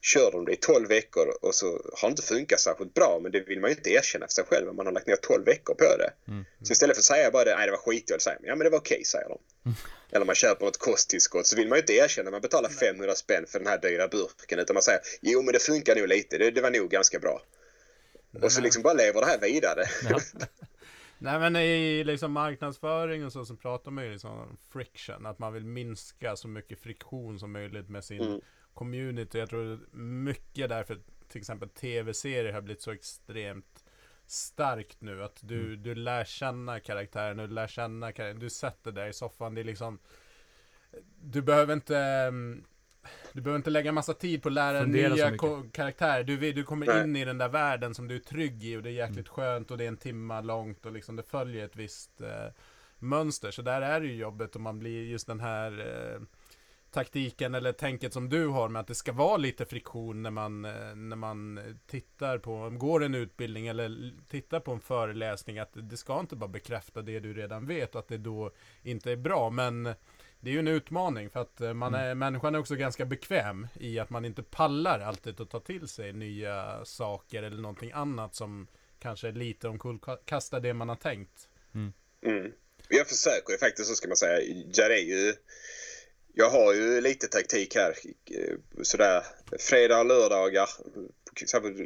kör 0.02 0.32
de 0.32 0.46
det 0.46 0.52
i 0.52 0.56
12 0.56 0.88
veckor 0.88 1.28
och 1.42 1.56
så 1.56 1.66
har 1.94 2.10
det 2.10 2.12
inte 2.12 2.22
funkat 2.22 2.60
särskilt 2.60 2.94
bra 2.94 3.20
men 3.24 3.32
det 3.32 3.40
vill 3.40 3.60
man 3.60 3.70
ju 3.70 3.76
inte 3.76 3.90
erkänna 3.90 4.28
för 4.28 4.34
sig 4.34 4.44
själv 4.44 4.70
om 4.70 4.76
man 4.76 4.86
har 4.86 4.94
lagt 4.94 5.08
ner 5.08 5.16
12 5.16 5.46
veckor 5.46 5.74
på 5.74 5.98
det. 5.98 6.14
Mm. 6.28 6.46
Så 6.62 6.72
istället 6.72 6.96
för 6.96 7.02
att 7.02 7.06
säga 7.06 7.32
bara 7.32 7.44
det, 7.44 7.56
nej 7.56 7.66
det 7.66 7.72
var 7.72 7.78
skitdåligt, 7.78 8.24
säger 8.24 8.40
man 8.40 8.48
ja 8.48 8.56
men 8.56 8.64
det 8.64 8.70
var 8.70 8.78
okej 8.78 8.96
okay, 8.96 9.06
säger 9.06 9.30
de. 9.30 9.40
Mm. 9.66 9.78
Eller 10.12 10.26
man 10.26 10.36
köper 10.36 10.66
något 10.66 10.78
kosttillskott 10.78 11.48
så 11.48 11.56
vill 11.56 11.68
man 11.68 11.78
ju 11.78 11.82
inte 11.82 11.94
erkänna 11.94 12.28
att 12.28 12.34
man 12.34 12.42
betalar 12.42 12.70
500 12.70 13.16
spänn 13.16 13.46
för 13.48 13.60
den 13.60 13.68
här 13.68 13.78
dyra 13.78 14.08
burken 14.08 14.60
utan 14.60 14.74
man 14.74 14.84
säger 14.84 15.02
jo 15.22 15.42
men 15.42 15.54
det 15.54 15.60
funkar 15.60 15.96
nog 15.96 16.08
lite, 16.08 16.38
det, 16.38 16.52
det 16.52 16.62
var 16.62 16.72
nog 16.72 16.90
ganska 16.90 17.20
bra. 17.20 17.42
Och 18.42 18.52
så 18.52 18.62
liksom 18.62 18.84
bara 18.84 18.94
lever 18.94 19.22
det 19.22 19.28
här 19.28 19.40
vidare. 19.40 19.86
Nej 21.24 21.40
men 21.40 21.56
i 21.56 22.04
liksom 22.04 22.32
marknadsföring 22.32 23.26
och 23.26 23.34
så, 23.34 23.46
så 23.46 23.56
pratar 23.56 23.92
man 23.92 24.04
ju 24.04 24.12
liksom 24.12 24.58
friction. 24.70 25.26
Att 25.26 25.40
man 25.40 25.54
vill 25.54 25.66
minska 25.66 26.36
så 26.36 26.48
mycket 26.48 26.80
friktion 26.80 27.40
som 27.40 27.52
möjligt 27.52 27.90
med 27.90 28.04
sin 28.04 28.22
mm. 28.22 28.42
community. 28.74 29.40
Jag 29.40 29.50
tror 29.50 29.80
mycket 29.98 30.70
därför 30.70 31.00
till 31.28 31.40
exempel 31.40 31.70
tv-serier 31.70 32.54
har 32.54 32.62
blivit 32.62 32.82
så 32.82 32.92
extremt 32.92 33.86
starkt 34.26 35.02
nu. 35.02 35.24
Att 35.24 35.40
du, 35.42 35.66
mm. 35.66 35.84
du 35.84 35.96
lär 35.96 36.24
känna 36.24 36.80
karaktären, 36.80 37.38
du 37.38 37.48
lär 37.48 37.68
känna 37.68 38.12
karaktären, 38.12 38.40
du 38.40 38.50
sätter 38.50 38.92
dig 38.92 39.10
i 39.10 39.14
soffan. 39.14 39.56
Det 39.56 39.62
är 39.62 39.66
liksom 39.66 40.00
Du 41.22 41.42
behöver 41.42 41.74
inte 41.74 41.98
mm, 41.98 42.64
du 43.34 43.42
behöver 43.42 43.58
inte 43.58 43.70
lägga 43.70 43.92
massa 43.92 44.14
tid 44.14 44.44
på 44.44 44.50
att 44.50 44.54
lära 44.54 44.82
Fundera 44.82 45.30
nya 45.30 45.38
karaktärer. 45.72 46.24
Du, 46.24 46.54
du 46.54 46.64
kommer 46.64 46.86
Nej. 46.86 47.04
in 47.04 47.16
i 47.16 47.26
den 47.26 47.38
där 47.38 47.50
världen 47.50 47.94
som 47.94 48.08
du 48.08 48.16
är 48.16 48.20
trygg 48.20 48.64
i 48.64 48.78
och 48.78 48.84
det 48.84 48.90
är 48.90 48.94
jäkligt 48.94 49.28
mm. 49.28 49.36
skönt 49.36 49.72
och 49.72 49.78
det 49.78 49.84
är 49.84 49.88
en 49.88 49.98
timma 49.98 50.42
långt 50.42 50.86
och 50.86 50.92
liksom 50.92 51.16
det 51.16 51.24
följer 51.24 51.66
ett 51.66 51.76
visst 51.76 52.22
eh, 52.22 52.54
mönster. 53.00 53.52
Så 53.52 53.62
där 53.62 53.82
är 53.82 54.02
det 54.02 54.08
ju 54.08 54.16
jobbet 54.16 54.56
om 54.56 54.62
man 54.62 54.80
blir 54.80 55.04
just 55.04 55.28
den 55.28 55.40
här 55.40 55.80
eh, 55.80 56.22
taktiken 56.94 57.56
eller 57.56 57.72
tänket 57.72 58.14
som 58.14 58.30
du 58.30 58.48
har 58.48 58.70
med 58.70 58.80
att 58.80 58.88
det 58.88 58.96
ska 58.96 59.12
vara 59.12 59.38
lite 59.38 59.66
friktion 59.66 60.24
när 60.24 60.32
man, 60.32 60.66
eh, 60.66 60.96
när 60.96 61.16
man 61.16 61.60
tittar 61.88 62.38
på, 62.38 62.70
går 62.70 63.04
en 63.04 63.16
utbildning 63.16 63.68
eller 63.68 64.14
tittar 64.28 64.60
på 64.60 64.72
en 64.72 64.80
föreläsning. 64.80 65.60
Att 65.60 65.72
det 65.74 65.98
ska 65.98 66.20
inte 66.20 66.36
bara 66.36 66.48
bekräfta 66.48 67.02
det 67.02 67.20
du 67.20 67.34
redan 67.34 67.68
vet 67.68 67.96
och 67.96 68.00
att 68.00 68.08
det 68.08 68.18
då 68.18 68.52
inte 68.84 69.12
är 69.12 69.16
bra. 69.16 69.50
Men 69.50 69.94
det 70.44 70.50
är 70.50 70.54
ju 70.54 70.60
en 70.60 70.68
utmaning 70.68 71.30
för 71.30 71.40
att 71.40 71.62
eh, 71.62 71.74
man 71.74 71.94
mm. 71.94 72.02
är, 72.02 72.06
mm. 72.06 72.20
människan 72.20 72.56
är 72.56 72.60
också 72.60 72.76
ganska 72.76 73.06
bekväm 73.06 73.68
i 73.80 74.00
att 74.00 74.10
man 74.10 74.26
inte 74.26 74.44
pallar 74.44 75.00
alltid 75.00 75.42
att 75.42 75.50
ta 75.50 75.60
till 75.60 75.88
sig 75.88 76.14
nya 76.14 76.86
saker 76.86 77.44
eller 77.44 77.62
någonting 77.62 77.92
annat 77.92 78.36
som 78.36 78.68
kanske 79.00 79.28
är 79.28 79.32
lite 79.32 79.68
omkullkastar 79.68 80.60
det 80.60 80.74
man 80.74 80.90
har 80.90 80.96
tänkt. 80.96 81.50
Mm. 81.76 81.94
Mm. 82.26 82.52
Jag 82.90 83.08
försöker 83.08 83.52
ju 83.52 83.58
faktiskt, 83.58 83.90
så 83.90 83.96
ska 83.96 84.08
man 84.08 84.18
säga, 84.18 84.42
jag 84.74 84.92
är 84.92 85.04
ju 85.04 85.34
jag 86.34 86.50
har 86.50 86.74
ju 86.74 87.02
lite 87.02 87.28
taktik 87.28 87.76
här. 87.76 87.94
Eh, 88.32 88.56
sådär 88.82 89.24
fredag 89.60 90.00
och 90.00 90.06
lördagar, 90.06 90.70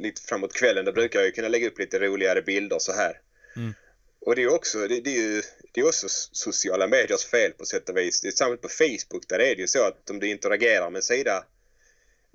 lite 0.02 0.22
framåt 0.22 0.54
kvällen, 0.54 0.86
där 0.86 0.92
brukar 0.92 1.20
jag 1.20 1.36
kunna 1.36 1.48
lägga 1.48 1.68
upp 1.68 1.80
lite 1.80 2.00
roligare 2.00 2.42
bilder 2.42 2.78
så 2.80 2.92
här. 2.92 3.22
Mm. 3.56 3.74
Och 4.20 4.36
det 4.36 4.44
är 4.44 4.54
också, 4.54 4.88
det, 4.88 5.02
det, 5.02 5.10
är 5.10 5.22
ju 5.22 5.42
det 5.72 5.82
är 5.82 5.88
också 5.88 6.08
sociala 6.32 6.88
mediers 6.88 7.26
fel 7.26 7.52
på 7.52 7.66
sätt 7.66 7.90
och 7.90 7.98
vis. 7.98 8.22
Det 8.22 8.28
är 8.28 8.32
samma 8.32 8.58
på 8.58 8.70
Facebook 8.70 9.28
där 9.28 9.40
är 9.40 9.56
det 9.56 9.62
ju 9.62 9.68
så 9.68 9.84
att 9.84 10.10
om 10.10 10.20
du 10.20 10.30
interagerar 10.30 10.90
med 10.90 11.00
en 11.00 11.04
sida 11.04 11.46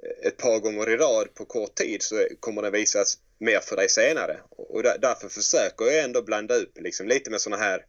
eh, 0.02 0.26
ett 0.28 0.36
par 0.36 0.58
gånger 0.58 0.90
i 0.90 0.96
rad 0.96 1.34
på 1.34 1.44
kort 1.44 1.74
tid 1.74 2.02
så 2.02 2.26
kommer 2.40 2.62
den 2.62 2.72
visas 2.72 3.18
mer 3.38 3.60
för 3.60 3.76
dig 3.76 3.88
senare. 3.88 4.40
Och 4.50 4.82
därför 4.82 5.28
försöker 5.28 5.84
jag 5.84 6.04
ändå 6.04 6.22
blanda 6.22 6.54
upp 6.54 6.78
liksom 6.80 7.08
lite 7.08 7.30
med 7.30 7.40
såna 7.40 7.56
här 7.56 7.86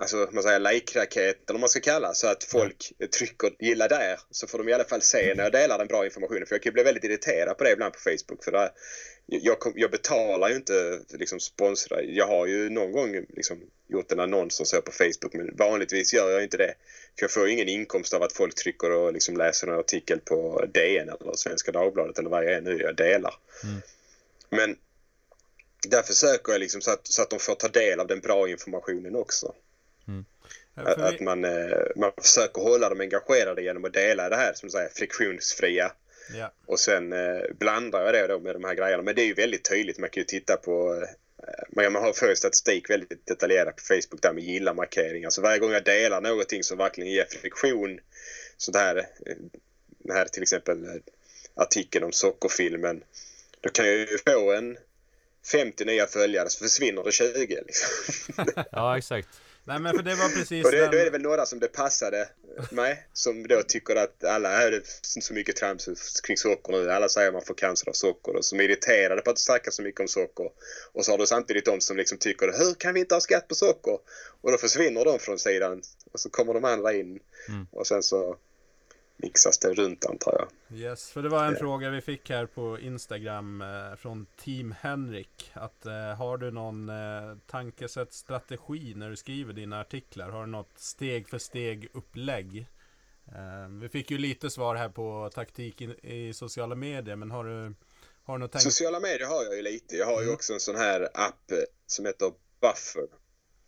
alltså 0.00 0.28
man 0.32 0.42
säger 0.42 0.60
like-raket 0.60 1.36
eller 1.50 1.52
vad 1.52 1.60
man 1.60 1.68
ska 1.68 1.80
kalla 1.80 2.14
så 2.14 2.26
att 2.26 2.44
folk 2.44 2.92
ja. 2.98 3.06
trycker 3.06 3.50
gilla 3.58 3.88
där 3.88 4.20
så 4.30 4.46
får 4.46 4.58
de 4.58 4.68
i 4.68 4.72
alla 4.72 4.84
fall 4.84 5.02
se 5.02 5.34
när 5.34 5.42
jag 5.42 5.52
delar 5.52 5.78
den 5.78 5.86
bra 5.86 6.04
informationen 6.04 6.46
för 6.46 6.54
jag 6.54 6.62
kan 6.62 6.72
bli 6.72 6.82
väldigt 6.82 7.04
irriterad 7.04 7.58
på 7.58 7.64
det 7.64 7.72
ibland 7.72 7.92
på 7.92 8.00
Facebook 8.00 8.44
för 8.44 8.52
där, 8.52 8.70
jag, 9.26 9.72
jag 9.74 9.90
betalar 9.90 10.48
ju 10.48 10.56
inte 10.56 11.00
liksom 11.08 11.40
sponsra. 11.40 12.02
Jag 12.02 12.26
har 12.26 12.46
ju 12.46 12.70
någon 12.70 12.92
gång 12.92 13.26
liksom 13.28 13.60
gjort 13.88 14.12
en 14.12 14.20
annons 14.20 14.60
och 14.60 14.66
så 14.66 14.82
på 14.82 14.92
Facebook 14.92 15.32
men 15.32 15.56
vanligtvis 15.56 16.14
gör 16.14 16.30
jag 16.30 16.42
inte 16.42 16.56
det. 16.56 16.74
För 17.18 17.24
jag 17.24 17.30
får 17.30 17.48
ingen 17.48 17.68
inkomst 17.68 18.14
av 18.14 18.22
att 18.22 18.32
folk 18.32 18.54
trycker 18.54 18.90
och 18.90 19.12
liksom 19.12 19.36
läser 19.36 19.66
en 19.66 19.78
artikel 19.78 20.20
på 20.20 20.66
DN 20.74 21.08
eller 21.08 21.32
Svenska 21.34 21.72
Dagbladet 21.72 22.18
eller 22.18 22.30
vad 22.30 22.44
jag 22.44 22.52
är 22.52 22.60
nu 22.60 22.78
jag 22.78 22.96
delar. 22.96 23.34
Mm. 23.64 23.80
Men 24.50 24.76
där 25.88 26.02
försöker 26.02 26.52
jag 26.52 26.60
liksom 26.60 26.80
så 26.80 26.90
att, 26.90 27.06
så 27.06 27.22
att 27.22 27.30
de 27.30 27.38
får 27.38 27.54
ta 27.54 27.68
del 27.68 28.00
av 28.00 28.06
den 28.06 28.20
bra 28.20 28.48
informationen 28.48 29.16
också. 29.16 29.54
Mm. 30.08 30.24
Att, 30.74 30.98
att, 30.98 31.20
man, 31.20 31.44
eh, 31.44 31.86
man 31.96 32.12
försöker 32.16 32.62
hålla 32.62 32.88
dem 32.88 33.00
engagerade 33.00 33.62
genom 33.62 33.84
att 33.84 33.92
dela 33.92 34.28
det 34.28 34.36
här 34.36 34.52
som 34.54 34.70
säger 34.70 34.88
friktionsfria. 34.88 35.92
Ja. 36.34 36.52
Och 36.66 36.80
sen 36.80 37.12
eh, 37.12 37.42
blandar 37.58 38.04
jag 38.04 38.14
det 38.14 38.26
då 38.26 38.38
med 38.38 38.54
de 38.54 38.64
här 38.64 38.74
grejerna. 38.74 39.02
Men 39.02 39.14
det 39.14 39.22
är 39.22 39.26
ju 39.26 39.34
väldigt 39.34 39.68
tydligt. 39.68 39.98
Man 39.98 40.10
kan 40.10 40.20
ju 40.20 40.24
titta 40.24 40.56
på 40.56 41.04
eh, 41.74 41.90
man 41.90 42.02
har 42.02 42.12
för 42.12 42.34
statistik 42.34 42.90
väldigt 42.90 43.26
detaljerat 43.26 43.76
på 43.76 43.82
Facebook 43.82 44.22
där 44.22 44.32
med 44.32 44.44
gilla-markeringar. 44.44 45.30
Så 45.30 45.42
varje 45.42 45.58
gång 45.58 45.72
jag 45.72 45.84
delar 45.84 46.20
någonting 46.20 46.62
som 46.62 46.78
verkligen 46.78 47.10
ger 47.10 47.24
friktion. 47.24 48.00
Sånt 48.56 48.76
här, 48.76 48.96
eh, 48.96 49.36
den 49.98 50.16
här 50.16 50.24
till 50.24 50.42
exempel 50.42 50.84
eh, 50.84 50.94
artikeln 51.54 52.04
om 52.04 52.12
sockerfilmen. 52.12 53.04
Då 53.60 53.70
kan 53.70 53.86
jag 53.86 53.96
ju 53.96 54.18
få 54.26 54.52
en 54.52 54.78
50 55.52 55.84
nya 55.84 56.06
följare 56.06 56.50
så 56.50 56.58
försvinner 56.58 57.04
det 57.04 57.12
20 57.12 57.62
liksom. 57.66 58.44
ja 58.72 58.98
exakt. 58.98 59.28
Nej 59.66 59.80
men 59.80 59.94
för 59.94 60.02
det 60.02 60.14
var 60.14 60.28
precis 60.28 60.64
Och 60.64 60.70
det, 60.70 60.80
den... 60.80 60.90
då 60.90 60.96
är 60.96 61.04
det 61.04 61.10
väl 61.10 61.22
några 61.22 61.46
som 61.46 61.58
det 61.58 61.68
passade 61.68 62.28
mig 62.70 63.06
som 63.12 63.46
då 63.48 63.62
tycker 63.62 63.96
att 63.96 64.24
alla 64.24 64.62
är 64.62 64.82
så 65.02 65.34
mycket 65.34 65.56
trams 65.56 65.88
kring 66.26 66.36
socker 66.36 66.72
nu. 66.72 66.90
Alla 66.90 67.08
säger 67.08 67.28
att 67.28 67.34
man 67.34 67.42
får 67.42 67.54
cancer 67.54 67.88
av 67.88 67.92
socker 67.92 68.36
och 68.36 68.44
som 68.44 68.60
är 68.60 68.64
irriterade 68.64 69.22
på 69.22 69.30
att 69.30 69.36
det 69.36 69.42
snackas 69.42 69.74
så 69.76 69.82
mycket 69.82 70.00
om 70.00 70.08
socker. 70.08 70.50
Och 70.92 71.04
så 71.04 71.12
har 71.12 71.18
du 71.18 71.26
samtidigt 71.26 71.64
de 71.64 71.80
som 71.80 71.96
liksom 71.96 72.18
tycker 72.18 72.46
hur 72.58 72.74
kan 72.74 72.94
vi 72.94 73.00
inte 73.00 73.14
ha 73.14 73.20
skatt 73.20 73.48
på 73.48 73.54
socker? 73.54 73.98
Och 74.40 74.52
då 74.52 74.58
försvinner 74.58 75.04
de 75.04 75.18
från 75.18 75.38
sidan 75.38 75.82
och 76.12 76.20
så 76.20 76.30
kommer 76.30 76.54
de 76.54 76.64
andra 76.64 76.92
in. 76.92 77.20
Mm. 77.48 77.66
Och 77.70 77.86
sen 77.86 78.02
så 78.02 78.36
mixas 79.16 79.58
det 79.58 79.74
runt 79.74 80.06
antar 80.06 80.32
jag. 80.70 80.78
Yes, 80.78 81.10
för 81.10 81.22
det 81.22 81.28
var 81.28 81.44
en 81.44 81.56
fråga 81.56 81.90
vi 81.90 82.00
fick 82.00 82.30
här 82.30 82.46
på 82.46 82.78
Instagram 82.78 83.60
eh, 83.62 83.96
från 83.96 84.26
Team 84.36 84.74
Henrik. 84.80 85.50
Att 85.54 85.86
eh, 85.86 85.92
har 86.14 86.38
du 86.38 86.50
någon 86.50 86.88
eh, 86.88 87.36
tankesätt 87.46 88.12
strategi 88.12 88.94
när 88.94 89.10
du 89.10 89.16
skriver 89.16 89.52
dina 89.52 89.80
artiklar? 89.80 90.28
Har 90.30 90.40
du 90.40 90.46
något 90.50 90.78
steg 90.78 91.28
för 91.28 91.38
steg 91.38 91.88
upplägg? 91.94 92.66
Eh, 93.28 93.68
vi 93.80 93.88
fick 93.88 94.10
ju 94.10 94.18
lite 94.18 94.50
svar 94.50 94.74
här 94.74 94.88
på 94.88 95.30
taktik 95.34 95.80
i, 95.82 95.94
i 96.02 96.32
sociala 96.34 96.74
medier, 96.74 97.16
men 97.16 97.30
har 97.30 97.44
du, 97.44 97.74
har 98.24 98.38
du 98.38 98.44
något? 98.44 98.60
Sociala 98.62 99.00
medier 99.00 99.26
har 99.28 99.44
jag 99.44 99.56
ju 99.56 99.62
lite. 99.62 99.96
Jag 99.96 100.06
har 100.06 100.18
ju 100.20 100.22
Mm. 100.22 100.34
också 100.34 100.52
en 100.52 100.60
sån 100.60 100.76
här 100.76 101.00
app 101.14 101.50
eh, 101.50 101.58
som 101.86 102.04
heter 102.06 102.32
Buffer. 102.60 103.06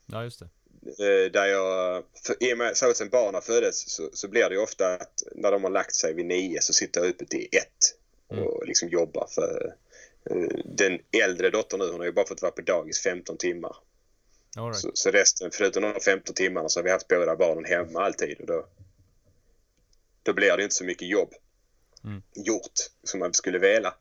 Ja, 0.07 0.25
just 0.25 0.39
det. 0.41 0.49
Eh, 0.87 1.31
Där 1.33 1.47
jag, 1.47 2.05
för, 2.27 2.37
i 2.41 2.55
och 2.55 2.59
med, 2.59 2.77
särskilt 2.77 2.97
sen 2.97 3.09
barnen 3.09 3.43
föddes 3.43 3.91
så, 3.91 4.11
så 4.13 4.29
blir 4.29 4.49
det 4.49 4.55
ju 4.55 4.61
ofta 4.61 4.95
att 4.95 5.23
när 5.35 5.51
de 5.53 5.65
har 5.65 5.71
lagt 5.71 5.95
sig 5.95 6.15
vid 6.15 6.27
nio 6.27 6.61
så 6.61 6.73
sitter 6.73 7.01
jag 7.01 7.11
uppe 7.11 7.25
till 7.27 7.49
ett 7.53 7.95
och 8.41 8.67
liksom 8.67 8.89
jobbar 8.89 9.27
för 9.31 9.75
eh, 10.31 10.59
den 10.65 10.99
äldre 11.25 11.51
dottern 11.51 11.81
nu 11.81 11.91
hon 11.91 12.01
har 12.01 12.07
ju 12.07 12.13
bara 12.13 12.27
fått 12.27 12.43
vara 12.43 12.53
på 12.53 12.61
dagis 12.63 13.03
15 13.03 13.37
timmar. 13.37 13.77
Right. 14.57 14.77
Så, 14.77 14.91
så 14.95 15.11
resten, 15.11 15.51
förutom 15.53 15.83
de 15.83 16.01
15 16.01 16.35
timmarna 16.35 16.69
så 16.69 16.79
har 16.79 16.85
vi 16.85 16.91
haft 16.91 17.09
båda 17.09 17.37
barnen 17.37 17.65
hemma 17.65 18.01
alltid 18.05 18.41
och 18.41 18.47
då, 18.47 18.67
då 20.23 20.33
blir 20.33 20.57
det 20.57 20.63
inte 20.63 20.75
så 20.75 20.85
mycket 20.85 21.09
jobb 21.09 21.35
Mm. 22.05 22.23
gjort 22.35 22.73
som 23.05 23.21
man 23.21 23.35
skulle 23.35 23.59
vilja. 23.59 23.95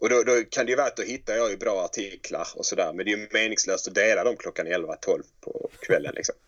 Och 0.00 0.08
då, 0.08 0.22
då 0.22 0.44
kan 0.50 0.66
det 0.66 0.70
ju 0.70 0.76
vara 0.76 0.86
att 0.86 0.96
då 0.96 1.02
hittar 1.02 1.36
jag 1.36 1.50
ju 1.50 1.56
bra 1.56 1.84
artiklar 1.84 2.48
och 2.56 2.66
sådär 2.66 2.92
men 2.92 3.04
det 3.04 3.12
är 3.12 3.16
ju 3.16 3.28
meningslöst 3.32 3.88
att 3.88 3.94
dela 3.94 4.24
dem 4.24 4.36
klockan 4.36 4.66
11-12 4.66 5.22
på 5.40 5.70
kvällen 5.80 6.12
liksom. 6.16 6.34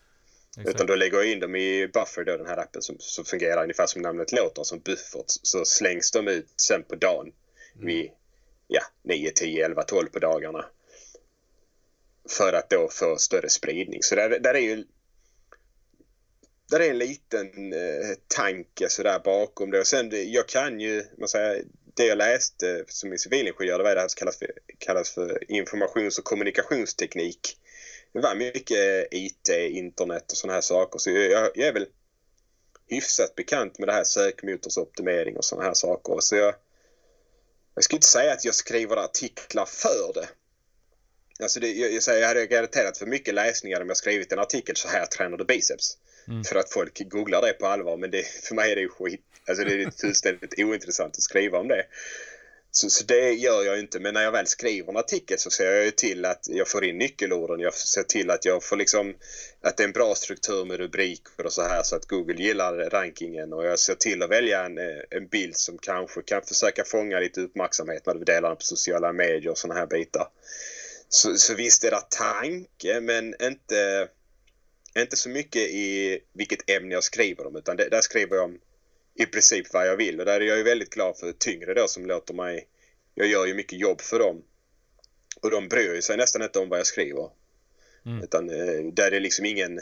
Exakt. 0.57 0.75
Utan 0.75 0.87
då 0.87 0.95
lägger 0.95 1.17
jag 1.17 1.27
in 1.27 1.41
dem 1.41 1.57
i 1.57 1.89
Buffer 1.89 2.25
då, 2.25 2.37
den 2.37 2.47
här 2.47 2.57
appen 2.57 2.83
som, 2.83 2.97
som 2.99 3.25
fungerar 3.25 3.63
ungefär 3.63 3.87
som 3.87 4.03
namnet 4.03 4.33
låter, 4.33 4.63
som 4.63 4.79
buffert. 4.81 5.25
Så 5.27 5.65
slängs 5.65 6.11
de 6.11 6.29
ut 6.29 6.49
sen 6.57 6.83
på 6.83 6.95
dagen 6.95 7.33
vid 7.75 8.11
ja, 8.69 8.83
9, 9.03 9.31
10, 9.31 9.65
11, 9.65 9.83
12 9.83 10.09
på 10.09 10.19
dagarna. 10.19 10.65
För 12.29 12.53
att 12.53 12.71
då 12.71 12.89
få 12.91 13.17
större 13.17 13.49
spridning. 13.49 14.03
Så 14.03 14.15
där, 14.15 14.39
där 14.39 14.55
är 14.55 14.61
ju 14.61 14.85
där 16.71 16.81
är 16.81 16.91
en 16.91 16.99
liten 16.99 17.73
eh, 17.73 18.17
tanke 18.27 18.89
sådär 18.89 19.21
bakom 19.25 19.71
det. 19.71 19.81
Och 19.81 19.87
sen, 19.87 20.11
jag 20.33 20.49
kan 20.49 20.81
ju, 20.81 21.05
man 21.19 21.29
säger, 21.29 21.65
det 21.95 22.07
jag 22.07 22.19
läste 22.19 22.85
som 22.89 23.13
är 23.13 23.17
civilingenjör, 23.17 23.79
det 23.79 23.85
var 23.85 23.95
det 23.95 24.01
här 24.01 24.09
som 24.09 24.19
kallas 24.19 24.39
för, 24.39 24.51
kallas 24.79 25.11
för 25.11 25.51
informations 25.53 26.19
och 26.19 26.25
kommunikationsteknik. 26.25 27.57
Det 28.13 28.21
var 28.21 28.35
mycket 28.35 29.09
IT, 29.11 29.49
internet 29.49 30.33
och 30.33 30.37
sådana 30.37 30.55
här 30.55 30.61
saker. 30.61 30.99
Så 30.99 31.11
jag, 31.11 31.51
jag 31.55 31.69
är 31.69 31.73
väl 31.73 31.87
hyfsat 32.87 33.35
bekant 33.35 33.79
med 33.79 33.89
det 33.89 33.93
här 33.93 34.05
sökmotorsoptimering 34.05 35.37
och 35.37 35.45
sådana 35.45 35.67
här 35.67 35.75
saker. 35.75 36.17
Så 36.21 36.37
jag, 36.37 36.55
jag 37.75 37.85
skulle 37.85 37.97
inte 37.97 38.07
säga 38.07 38.33
att 38.33 38.45
jag 38.45 38.55
skriver 38.55 38.97
artiklar 38.97 39.67
för 39.67 40.13
det. 40.15 40.29
Alltså 41.43 41.61
det, 41.61 41.73
jag, 41.73 41.93
jag, 41.93 42.21
jag 42.21 42.29
hade 42.29 42.47
garanterat 42.47 42.99
för 42.99 43.07
mycket 43.07 43.35
läsningar 43.35 43.81
om 43.81 43.89
jag 43.89 43.97
skrivit 43.97 44.33
en 44.33 44.39
artikel 44.39 44.77
så 44.77 44.89
här 44.89 45.07
tränar 45.07 45.37
du 45.39 45.45
biceps. 45.45 45.99
Mm. 46.29 46.45
För 46.45 46.57
att 46.57 46.73
folk 46.73 47.11
googlar 47.11 47.43
det 47.43 47.53
på 47.53 47.67
allvar. 47.67 47.97
Men 47.97 48.11
det, 48.11 48.27
för 48.27 48.55
mig 48.55 48.73
är 48.73 48.77
det 48.77 48.83
ju 48.83 48.89
skit. 48.89 49.21
Alltså 49.49 49.65
det 49.65 49.83
är 49.83 49.91
fullständigt 50.01 50.55
ointressant 50.59 51.17
att 51.17 51.23
skriva 51.23 51.59
om 51.59 51.69
det. 51.69 51.85
Så, 52.75 52.91
så 52.91 53.05
det 53.05 53.33
gör 53.33 53.65
jag 53.65 53.79
inte. 53.79 54.01
Men 54.01 54.15
när 54.15 54.23
jag 54.23 54.33
väl 54.33 54.47
skriver 54.47 54.89
en 54.89 54.97
artikel 54.97 55.39
så 55.39 55.51
ser 55.51 55.73
jag 55.73 55.85
ju 55.85 55.91
till 55.91 56.25
att 56.25 56.47
jag 56.49 56.69
får 56.69 56.85
in 56.85 56.99
nyckelorden. 56.99 57.61
Jag 57.61 57.75
ser 57.75 58.03
till 58.03 58.31
att 58.31 58.45
jag 58.45 58.65
får 58.65 58.77
liksom 58.77 59.15
att 59.63 59.77
det 59.77 59.83
är 59.83 59.87
en 59.87 59.93
bra 59.93 60.15
struktur 60.15 60.65
med 60.65 60.77
rubriker 60.77 61.47
och 61.47 61.53
så 61.53 61.63
här 61.63 61.83
så 61.83 61.97
att 61.97 62.09
Google 62.09 62.43
gillar 62.43 62.91
rankingen. 62.91 63.53
Och 63.53 63.67
jag 63.67 63.79
ser 63.79 63.95
till 63.95 64.23
att 64.23 64.31
välja 64.31 64.65
en, 64.65 64.79
eh, 64.79 65.03
en 65.11 65.27
bild 65.27 65.57
som 65.57 65.79
kanske 65.79 66.23
kan 66.23 66.43
försöka 66.43 66.85
fånga 66.85 67.19
lite 67.19 67.41
uppmärksamhet 67.41 68.07
när 68.07 68.15
du 68.15 68.25
delar 68.25 68.49
den 68.49 68.57
på 68.57 68.63
sociala 68.63 69.13
medier 69.13 69.49
och 69.49 69.59
sådana 69.59 69.81
här 69.81 69.87
bitar. 69.87 70.29
Så, 71.09 71.35
så 71.35 71.55
visst 71.55 71.85
är 71.85 71.91
det 71.91 72.03
tanke 72.11 73.01
men 73.01 73.35
inte, 73.43 74.09
inte 74.99 75.17
så 75.17 75.29
mycket 75.29 75.63
i 75.63 76.19
vilket 76.33 76.71
ämne 76.71 76.95
jag 76.95 77.05
skriver 77.05 77.47
om 77.47 77.57
utan 77.57 77.77
det, 77.77 77.89
där 77.89 78.01
skriver 78.01 78.37
jag 78.37 78.45
om 78.45 78.61
i 79.15 79.27
princip 79.27 79.73
vad 79.73 79.89
jag 79.89 79.97
vill 79.97 80.21
och 80.21 80.27
där 80.27 80.41
är 80.41 80.45
jag 80.45 80.59
ju 80.59 80.63
väldigt 80.63 80.91
glad 80.91 81.19
för 81.19 81.33
tyngre 81.33 81.75
då 81.75 81.89
som 81.89 82.07
låter 82.07 82.35
mig 82.35 82.69
jag 83.15 83.27
gör 83.27 83.47
ju 83.47 83.55
mycket 83.55 83.79
jobb 83.79 84.01
för 84.01 84.19
dem 84.19 84.43
och 85.41 85.51
de 85.51 85.69
bryr 85.69 86.01
sig 86.01 86.17
nästan 86.17 86.43
inte 86.43 86.59
om 86.59 86.69
vad 86.69 86.79
jag 86.79 86.87
skriver 86.87 87.31
Mm. 88.07 88.23
utan 88.23 88.51
eh, 88.51 88.93
där 88.93 89.07
är 89.07 89.11
det 89.11 89.21
liksom 89.21 89.45
ingen 89.47 89.81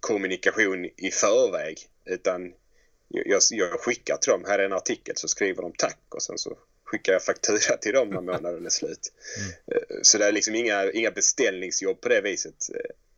kommunikation 0.00 0.84
i 0.84 1.10
förväg 1.10 1.78
utan 2.04 2.52
jag, 3.08 3.40
jag, 3.50 3.80
skickar 3.80 4.16
till 4.16 4.30
dem, 4.30 4.44
här 4.46 4.58
är 4.58 4.64
en 4.64 4.72
artikel 4.72 5.16
så 5.16 5.28
skriver 5.28 5.62
de 5.62 5.72
tack 5.78 5.98
och 6.08 6.22
sen 6.22 6.38
så 6.38 6.58
skickar 6.84 7.12
jag 7.12 7.22
faktura 7.24 7.76
till 7.80 7.92
dem 7.92 8.08
när 8.08 8.20
månaden 8.20 8.66
är 8.66 8.70
slut. 8.70 9.12
Eh, 9.66 9.96
Så 10.02 10.18
det 10.18 10.26
är 10.26 10.32
liksom 10.32 10.54
inga, 10.54 10.90
inga 10.90 11.10
beställningsjobb 11.10 12.00
på 12.00 12.08
det 12.08 12.20
viset. 12.20 12.54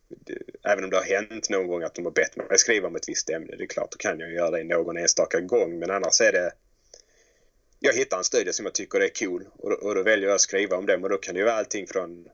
Det- 0.07 0.37
Även 0.65 0.83
om 0.83 0.89
det 0.89 0.97
har 0.97 1.03
hänt 1.03 1.49
någon 1.49 1.67
gång 1.67 1.83
att 1.83 1.95
de 1.95 2.05
har 2.05 2.11
bett 2.11 2.35
mig 2.35 2.57
skriva 2.57 2.87
om 2.87 2.95
ett 2.95 3.09
visst 3.09 3.29
ämne. 3.29 3.55
Det 3.55 3.63
är 3.63 3.67
klart, 3.67 3.91
då 3.91 3.97
kan 3.97 4.19
jag 4.19 4.31
göra 4.31 4.51
det 4.51 4.63
någon 4.63 4.97
enstaka 4.97 5.39
gång. 5.39 5.79
Men 5.79 5.91
annars 5.91 6.21
är 6.21 6.31
det... 6.31 6.51
Jag 7.79 7.93
hittar 7.93 8.17
en 8.17 8.23
studie 8.23 8.53
som 8.53 8.65
jag 8.65 8.73
tycker 8.73 8.99
är 8.99 9.09
cool 9.09 9.47
och 9.57 9.69
då, 9.69 9.75
och 9.75 9.95
då 9.95 10.03
väljer 10.03 10.27
jag 10.27 10.35
att 10.35 10.41
skriva 10.41 10.77
om 10.77 10.85
den. 10.85 11.03
Och 11.03 11.09
då 11.09 11.17
kan 11.17 11.33
det 11.33 11.39
ju 11.39 11.45
vara 11.45 11.55
allting 11.55 11.87
från... 11.87 12.27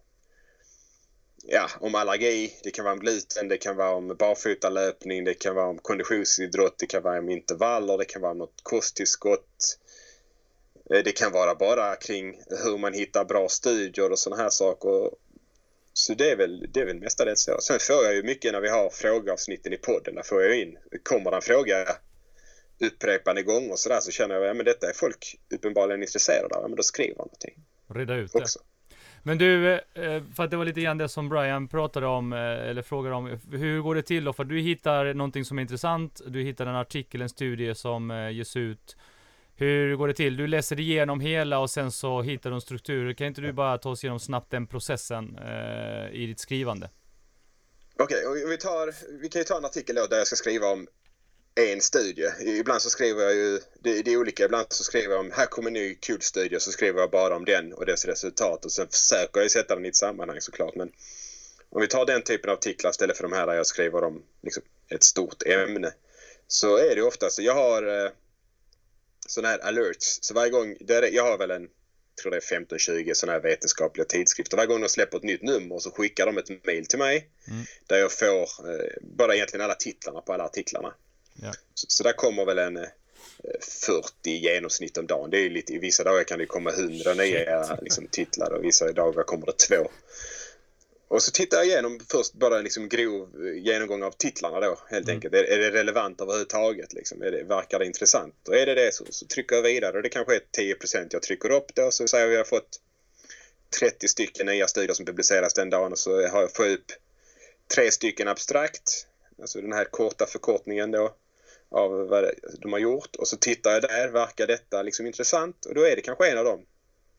Ja, 1.44 1.70
om 1.80 1.96
allergi, 1.96 2.54
det 2.64 2.72
kan 2.72 2.86
vara 2.86 2.94
om 2.94 3.00
gluten, 3.00 3.48
det 3.48 3.58
kan 3.58 3.76
vara 3.76 3.92
om 3.92 4.16
barfotalöpning, 4.20 5.24
det 5.24 5.34
kan 5.34 5.56
vara 5.56 5.68
om 5.68 5.78
konditionsidrott, 5.78 6.78
det 6.78 6.86
kan 6.86 7.04
vara 7.04 7.20
om 7.20 7.30
intervaller, 7.30 7.98
det 7.98 8.06
kan 8.06 8.22
vara 8.22 8.32
om 8.32 8.38
något 8.38 8.60
kosttillskott. 8.64 9.78
Eh, 10.94 11.04
det 11.04 11.12
kan 11.12 11.32
vara 11.32 11.56
bara 11.56 11.96
kring 11.96 12.42
hur 12.64 12.78
man 12.78 12.94
hittar 12.94 13.26
bra 13.26 13.50
studier 13.50 14.12
och 14.12 14.20
sådana 14.20 14.42
här 14.44 14.50
saker. 14.50 15.12
Så 16.00 16.14
det 16.14 16.32
är 16.32 16.36
väl, 16.36 16.66
det 16.74 16.80
är 16.80 16.86
väl 16.86 17.00
mestadels 17.00 17.44
så. 17.44 17.58
Sen 17.62 17.80
får 17.80 18.04
jag 18.06 18.16
ju 18.16 18.24
mycket 18.24 18.52
när 18.54 18.62
vi 18.62 18.70
har 18.70 18.90
frågeavsnitten 18.90 19.74
i 19.74 19.78
podden. 19.78 20.16
Där 20.16 20.24
får 20.24 20.42
jag 20.42 20.60
in, 20.60 20.78
kommer 21.04 21.32
det 21.32 21.38
en 21.38 21.42
fråga 21.42 21.76
upprepade 22.80 23.44
gånger 23.44 23.76
så 23.76 23.90
där 23.90 24.00
så 24.00 24.12
känner 24.12 24.36
jag 24.36 24.44
att 24.44 24.48
ja, 24.48 24.54
men 24.54 24.66
detta 24.66 24.90
är 24.90 24.94
folk 24.94 25.36
uppenbarligen 25.54 26.02
intresserade 26.02 26.56
av. 26.56 26.62
Ja, 26.62 26.68
men 26.68 26.76
då 26.76 26.84
skriver 26.84 27.10
jag 27.10 27.18
någonting 27.18 27.54
Reda 27.88 28.16
ut 28.16 28.34
det. 28.34 28.40
också. 28.40 28.60
Men 29.24 29.38
du, 29.38 29.74
eh, 29.74 30.24
för 30.36 30.44
att 30.44 30.52
det 30.52 30.58
var 30.58 30.66
lite 30.66 30.82
grann 30.82 30.98
det 30.98 31.10
som 31.10 31.30
Brian 31.30 31.68
pratade 31.68 32.08
om, 32.08 32.34
eh, 32.34 32.40
eller 32.40 32.82
frågade 32.82 33.16
om. 33.16 33.40
Hur 33.52 33.82
går 33.82 33.96
det 33.96 34.02
till 34.02 34.24
då? 34.24 34.34
För 34.34 34.44
du 34.44 34.60
hittar 34.60 35.14
någonting 35.14 35.46
som 35.46 35.58
är 35.58 35.62
intressant, 35.62 36.22
du 36.28 36.42
hittar 36.42 36.66
en 36.66 36.76
artikel, 36.76 37.22
en 37.22 37.30
studie 37.30 37.76
som 37.76 38.12
eh, 38.12 38.30
ges 38.30 38.56
ut. 38.56 38.98
Hur 39.60 39.96
går 39.96 40.08
det 40.08 40.14
till? 40.14 40.38
Du 40.38 40.48
läser 40.48 40.80
igenom 40.80 41.20
hela 41.20 41.60
och 41.60 41.70
sen 41.70 41.92
så 41.92 42.22
hittar 42.22 42.50
du 42.50 42.56
en 42.56 42.62
struktur. 42.62 43.14
Kan 43.14 43.28
inte 43.28 43.42
du 43.42 43.52
bara 43.52 43.78
ta 43.78 43.90
oss 43.90 44.04
igenom 44.04 44.20
snabbt 44.20 44.52
den 44.52 44.68
processen 44.68 45.38
eh, 45.38 46.22
i 46.22 46.26
ditt 46.28 46.40
skrivande? 46.40 46.90
Okej, 48.00 48.28
okay, 48.28 48.46
vi, 48.46 48.58
tar, 48.58 48.94
vi 49.22 49.30
kan 49.30 49.40
ju 49.40 49.44
ta 49.44 49.58
en 49.58 49.66
artikel 49.66 49.96
då 49.96 50.08
där 50.08 50.18
jag 50.18 50.28
ska 50.28 50.36
skriva 50.36 50.68
om 50.68 50.88
en 51.56 51.82
studie. 51.82 52.30
Ibland 52.60 52.82
så 52.82 52.90
skriver 52.90 53.24
jag 53.24 53.36
ju, 53.36 53.60
det, 53.80 54.02
det 54.02 54.14
är 54.14 54.18
olika, 54.18 54.46
ibland 54.46 54.66
så 54.70 54.84
skriver 54.84 55.14
jag 55.14 55.20
om, 55.20 55.32
här 55.32 55.46
kommer 55.46 55.70
en 55.70 55.74
ny 55.74 55.96
kul 55.96 56.22
studie, 56.22 56.60
så 56.60 56.72
skriver 56.72 57.00
jag 57.00 57.12
bara 57.12 57.36
om 57.36 57.46
den 57.46 57.74
och 57.74 57.86
dess 57.86 58.06
resultat 58.06 58.66
och 58.66 58.72
sen 58.72 58.88
försöker 58.88 59.42
jag 59.42 59.52
sätta 59.52 59.76
den 59.76 59.86
i 59.86 59.90
ett 59.90 59.96
sammanhang 59.96 60.42
såklart. 60.42 60.76
Men 60.76 60.92
om 61.70 61.82
vi 61.82 61.88
tar 61.88 62.06
den 62.06 62.22
typen 62.22 62.50
av 62.50 62.58
artiklar 62.58 62.92
istället 62.92 63.18
för 63.18 63.24
de 63.24 63.34
här 63.34 63.48
där 63.48 63.54
jag 63.54 63.68
skriver 63.68 64.04
om 64.04 64.24
liksom, 64.42 64.64
ett 64.90 65.04
stort 65.04 65.44
ämne. 65.44 65.94
Så 66.48 66.78
är 66.78 66.96
det 66.96 67.02
ofta 67.02 67.30
så, 67.30 67.42
jag 67.42 67.56
har 67.56 68.06
eh, 68.06 68.12
sådana 69.30 69.52
här 69.52 69.60
alerts. 69.60 70.20
Så 70.22 70.34
varje 70.34 70.52
gång, 70.52 70.78
det 70.80 70.96
är, 70.96 71.02
jag 71.02 71.24
har 71.24 71.38
väl 71.38 71.52
en, 71.52 71.62
jag 71.62 72.22
tror 72.22 72.32
det 72.32 72.38
är 72.38 72.60
15-20 72.60 73.14
sådana 73.14 73.34
här 73.34 73.44
vetenskapliga 73.44 74.06
tidskrifter. 74.06 74.58
Varje 74.58 74.68
gång 74.68 74.82
de 74.82 74.90
släpper 74.90 75.18
ett 75.18 75.24
nytt 75.24 75.42
nummer 75.42 75.80
så 75.80 75.92
skickar 75.92 76.26
de 76.26 76.38
ett 76.38 76.66
mail 76.66 76.86
till 76.86 77.00
mig. 77.00 77.30
Mm. 77.48 77.66
Där 77.88 77.98
jag 77.98 78.12
får 78.12 78.72
eh, 78.72 78.88
bara 79.02 79.36
egentligen 79.36 79.64
alla 79.66 79.76
titlarna 79.76 80.22
på 80.22 80.34
alla 80.34 80.44
artiklarna. 80.44 80.94
Ja. 81.42 81.52
Så, 81.74 81.86
så 81.90 82.04
där 82.04 82.14
kommer 82.14 82.46
väl 82.46 82.60
en 82.60 82.78
eh, 82.78 82.90
40 83.86 84.30
i 84.30 84.38
genomsnitt 84.38 84.98
om 84.98 85.08
dagen. 85.08 85.30
Det 85.30 85.38
är 85.38 85.50
lite, 85.50 85.74
I 85.74 85.78
vissa 85.78 86.04
dagar 86.04 86.24
kan 86.24 86.40
det 86.40 86.46
komma 86.46 86.72
100 86.72 87.14
nya 87.14 87.78
liksom, 87.82 88.08
titlar 88.08 88.52
och 88.52 88.64
vissa 88.64 88.92
dagar 88.92 89.24
kommer 89.24 89.46
det 89.46 89.58
två. 89.58 89.90
Och 91.10 91.24
så 91.24 91.32
tittar 91.32 91.58
jag 91.58 91.66
igenom 91.66 92.00
först 92.12 92.34
bara 92.34 92.62
liksom 92.62 92.90
grov 92.90 93.48
eh, 93.48 93.64
genomgång 93.64 94.04
av 94.04 94.12
titlarna 94.12 94.60
då 94.60 94.80
helt 94.90 95.06
Mm. 95.08 95.16
enkelt. 95.16 95.34
Är, 95.34 95.44
är 95.44 95.58
det 95.58 95.72
relevant 95.72 96.22
överhuvudtaget? 96.22 96.94
Liksom? 96.94 97.22
Är 97.22 97.32
det, 97.32 97.44
verkar 97.44 97.80
det 97.80 97.86
intressant? 97.86 98.48
Och 98.48 98.56
är 98.56 98.66
det 98.66 98.76
det 98.76 98.94
så, 98.94 99.06
så 99.10 99.26
trycker 99.26 99.56
jag 99.56 99.64
vidare 99.64 99.98
och 99.98 100.04
det 100.04 100.10
kanske 100.10 100.36
är 100.36 100.42
10% 100.58 101.08
jag 101.12 101.22
trycker 101.22 101.52
upp 101.52 101.76
då. 101.76 101.92
Så 101.92 102.08
säger 102.08 102.28
vi 102.28 102.34
att 102.34 102.38
jag 102.38 102.40
har 102.40 102.60
fått 102.60 102.80
30 103.80 104.08
stycken 104.08 104.46
nya 104.46 104.68
studier 104.68 104.94
som 104.94 105.06
publiceras 105.06 105.54
den 105.54 105.70
dagen 105.70 105.92
och 105.92 106.00
så 106.00 106.28
har 106.28 106.42
jag 106.42 106.50
jag 106.58 106.72
upp 106.72 106.92
tre 107.76 107.92
stycken 107.92 108.28
abstrakt. 108.28 109.08
Alltså 109.42 109.62
den 109.62 109.74
här 109.74 109.86
korta 109.86 110.26
förkortningen 110.26 110.92
då 110.92 111.16
av 111.72 111.92
vad 111.92 112.32
de 112.62 112.72
har 112.74 112.80
gjort. 112.80 113.16
Och 113.16 113.28
så 113.28 113.38
tittar 113.38 113.72
jag 113.72 113.82
där, 113.82 114.08
verkar 114.08 114.48
detta 114.48 114.82
liksom 114.82 115.08
intressant? 115.08 115.66
Och 115.66 115.76
då 115.76 115.82
är 115.82 115.96
det 115.96 116.02
kanske 116.02 116.32
en 116.32 116.38
av 116.38 116.46
dem. 116.46 116.66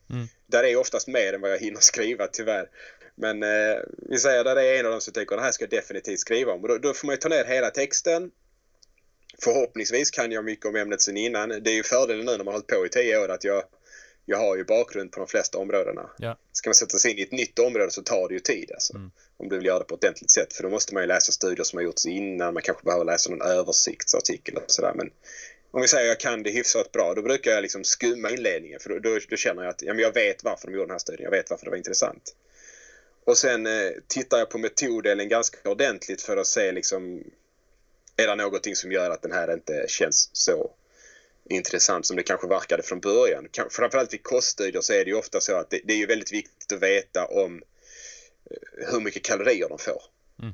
Mm. 0.09 0.27
Där 0.47 0.63
är 0.63 0.75
oftast 0.75 1.07
mer 1.07 1.33
än 1.33 1.41
vad 1.41 1.51
jag 1.51 1.59
hinner 1.59 1.79
skriva 1.79 2.27
tyvärr. 2.27 2.69
Men 3.21 3.43
eh, 3.43 3.79
vi 4.09 4.17
säger 4.17 4.43
där 4.43 4.55
det 4.55 4.67
är 4.67 4.79
en 4.79 4.85
av 4.85 4.91
dem 4.91 5.01
som 5.01 5.13
tänker 5.13 5.35
det 5.35 5.41
här 5.41 5.51
ska 5.51 5.63
jag 5.63 5.69
definitivt 5.69 6.19
skriva 6.19 6.51
om. 6.51 6.61
Då, 6.61 6.77
då 6.77 6.93
får 6.93 7.07
man 7.07 7.13
ju 7.13 7.17
ta 7.17 7.29
ner 7.29 7.45
hela 7.45 7.69
texten. 7.69 8.31
förhoppningsvis 9.43 10.11
kan 10.11 10.31
jag 10.31 10.45
mycket 10.45 10.65
om 10.65 10.75
ämnet 10.75 11.01
sen 11.01 11.17
innan. 11.17 11.49
Det 11.49 11.71
är 11.71 11.73
ju 11.73 11.83
fördelen 11.83 12.25
nu 12.25 12.31
när 12.31 12.37
man 12.37 12.47
har 12.47 12.53
hållit 12.53 12.67
på 12.67 12.85
i 12.85 12.89
tio 12.89 13.17
år 13.17 13.29
att 13.29 13.43
jag, 13.43 13.63
jag 14.25 14.37
har 14.37 14.57
ju 14.57 14.63
bakgrund 14.63 15.11
på 15.11 15.19
de 15.19 15.27
flesta 15.27 15.57
områdena. 15.57 16.09
Ja. 16.17 16.37
Ska 16.51 16.69
man 16.69 16.75
sätta 16.75 16.97
sig 16.97 17.11
in 17.11 17.17
i 17.17 17.21
ett 17.21 17.31
nytt 17.31 17.59
område 17.59 17.91
så 17.91 18.01
tar 18.01 18.27
det 18.27 18.33
ju 18.33 18.39
tid 18.39 18.71
alltså. 18.73 18.95
Mm. 18.95 19.11
Om 19.37 19.49
du 19.49 19.57
vill 19.57 19.65
göra 19.65 19.79
det 19.79 19.85
på 19.85 19.95
ett 19.95 20.03
ordentligt 20.03 20.31
sätt. 20.31 20.53
För 20.53 20.63
då 20.63 20.69
måste 20.69 20.93
man 20.93 21.03
ju 21.03 21.07
läsa 21.07 21.31
studier 21.31 21.63
som 21.63 21.77
har 21.77 21.83
gjorts 21.83 22.05
innan. 22.05 22.53
Man 22.53 22.63
kanske 22.63 22.83
behöver 22.83 23.05
läsa 23.05 23.29
någon 23.29 23.41
översiktsartikel 23.41 24.55
och 24.55 24.63
sådär. 24.67 24.93
Men 24.95 25.09
om 25.71 25.81
vi 25.81 25.87
säger 25.87 26.03
att 26.03 26.23
jag 26.23 26.31
kan 26.31 26.43
det 26.43 26.49
hyfsat 26.49 26.91
bra, 26.91 27.13
då 27.13 27.21
brukar 27.21 27.51
jag 27.51 27.61
liksom 27.61 27.83
skumma 27.83 28.29
inledningen. 28.29 28.79
För 28.79 28.89
då, 28.89 28.99
då, 28.99 29.19
då 29.29 29.35
känner 29.35 29.63
jag 29.63 29.69
att 29.69 29.81
ja, 29.81 29.93
men 29.93 30.03
jag 30.03 30.13
vet 30.13 30.43
varför 30.43 30.67
de 30.67 30.73
gjorde 30.73 30.85
den 30.85 30.91
här 30.91 30.99
studien. 30.99 31.23
Jag 31.23 31.31
vet 31.31 31.49
varför 31.49 31.65
det 31.65 31.69
var 31.69 31.77
intressant. 31.77 32.35
Och 33.25 33.37
sen 33.37 33.65
eh, 33.65 33.91
tittar 34.07 34.37
jag 34.37 34.49
på 34.49 34.57
metoddelen 34.57 35.29
ganska 35.29 35.69
ordentligt 35.69 36.21
för 36.21 36.37
att 36.37 36.47
se 36.47 36.71
liksom 36.71 37.23
är 38.17 38.27
det 38.27 38.35
någonting 38.35 38.75
som 38.75 38.91
gör 38.91 39.09
att 39.09 39.21
den 39.21 39.31
här 39.31 39.53
inte 39.53 39.85
känns 39.87 40.29
så 40.33 40.71
intressant 41.49 42.05
som 42.05 42.17
det 42.17 42.23
kanske 42.23 42.47
verkade 42.47 42.83
från 42.83 42.99
början. 42.99 43.47
Framförallt 43.69 44.13
vid 44.13 44.23
koststudier 44.23 44.81
så 44.81 44.93
är 44.93 45.05
det 45.05 45.11
ju 45.11 45.17
ofta 45.17 45.41
så 45.41 45.55
att 45.55 45.69
det, 45.69 45.81
det 45.83 45.93
är 45.93 45.97
ju 45.97 46.05
väldigt 46.05 46.33
viktigt 46.33 46.71
att 46.71 46.83
veta 46.83 47.25
om 47.25 47.63
eh, 48.51 48.91
hur 48.91 48.99
mycket 48.99 49.23
kalorier 49.23 49.69
de 49.69 49.77
får. 49.77 50.01
Mm. 50.41 50.53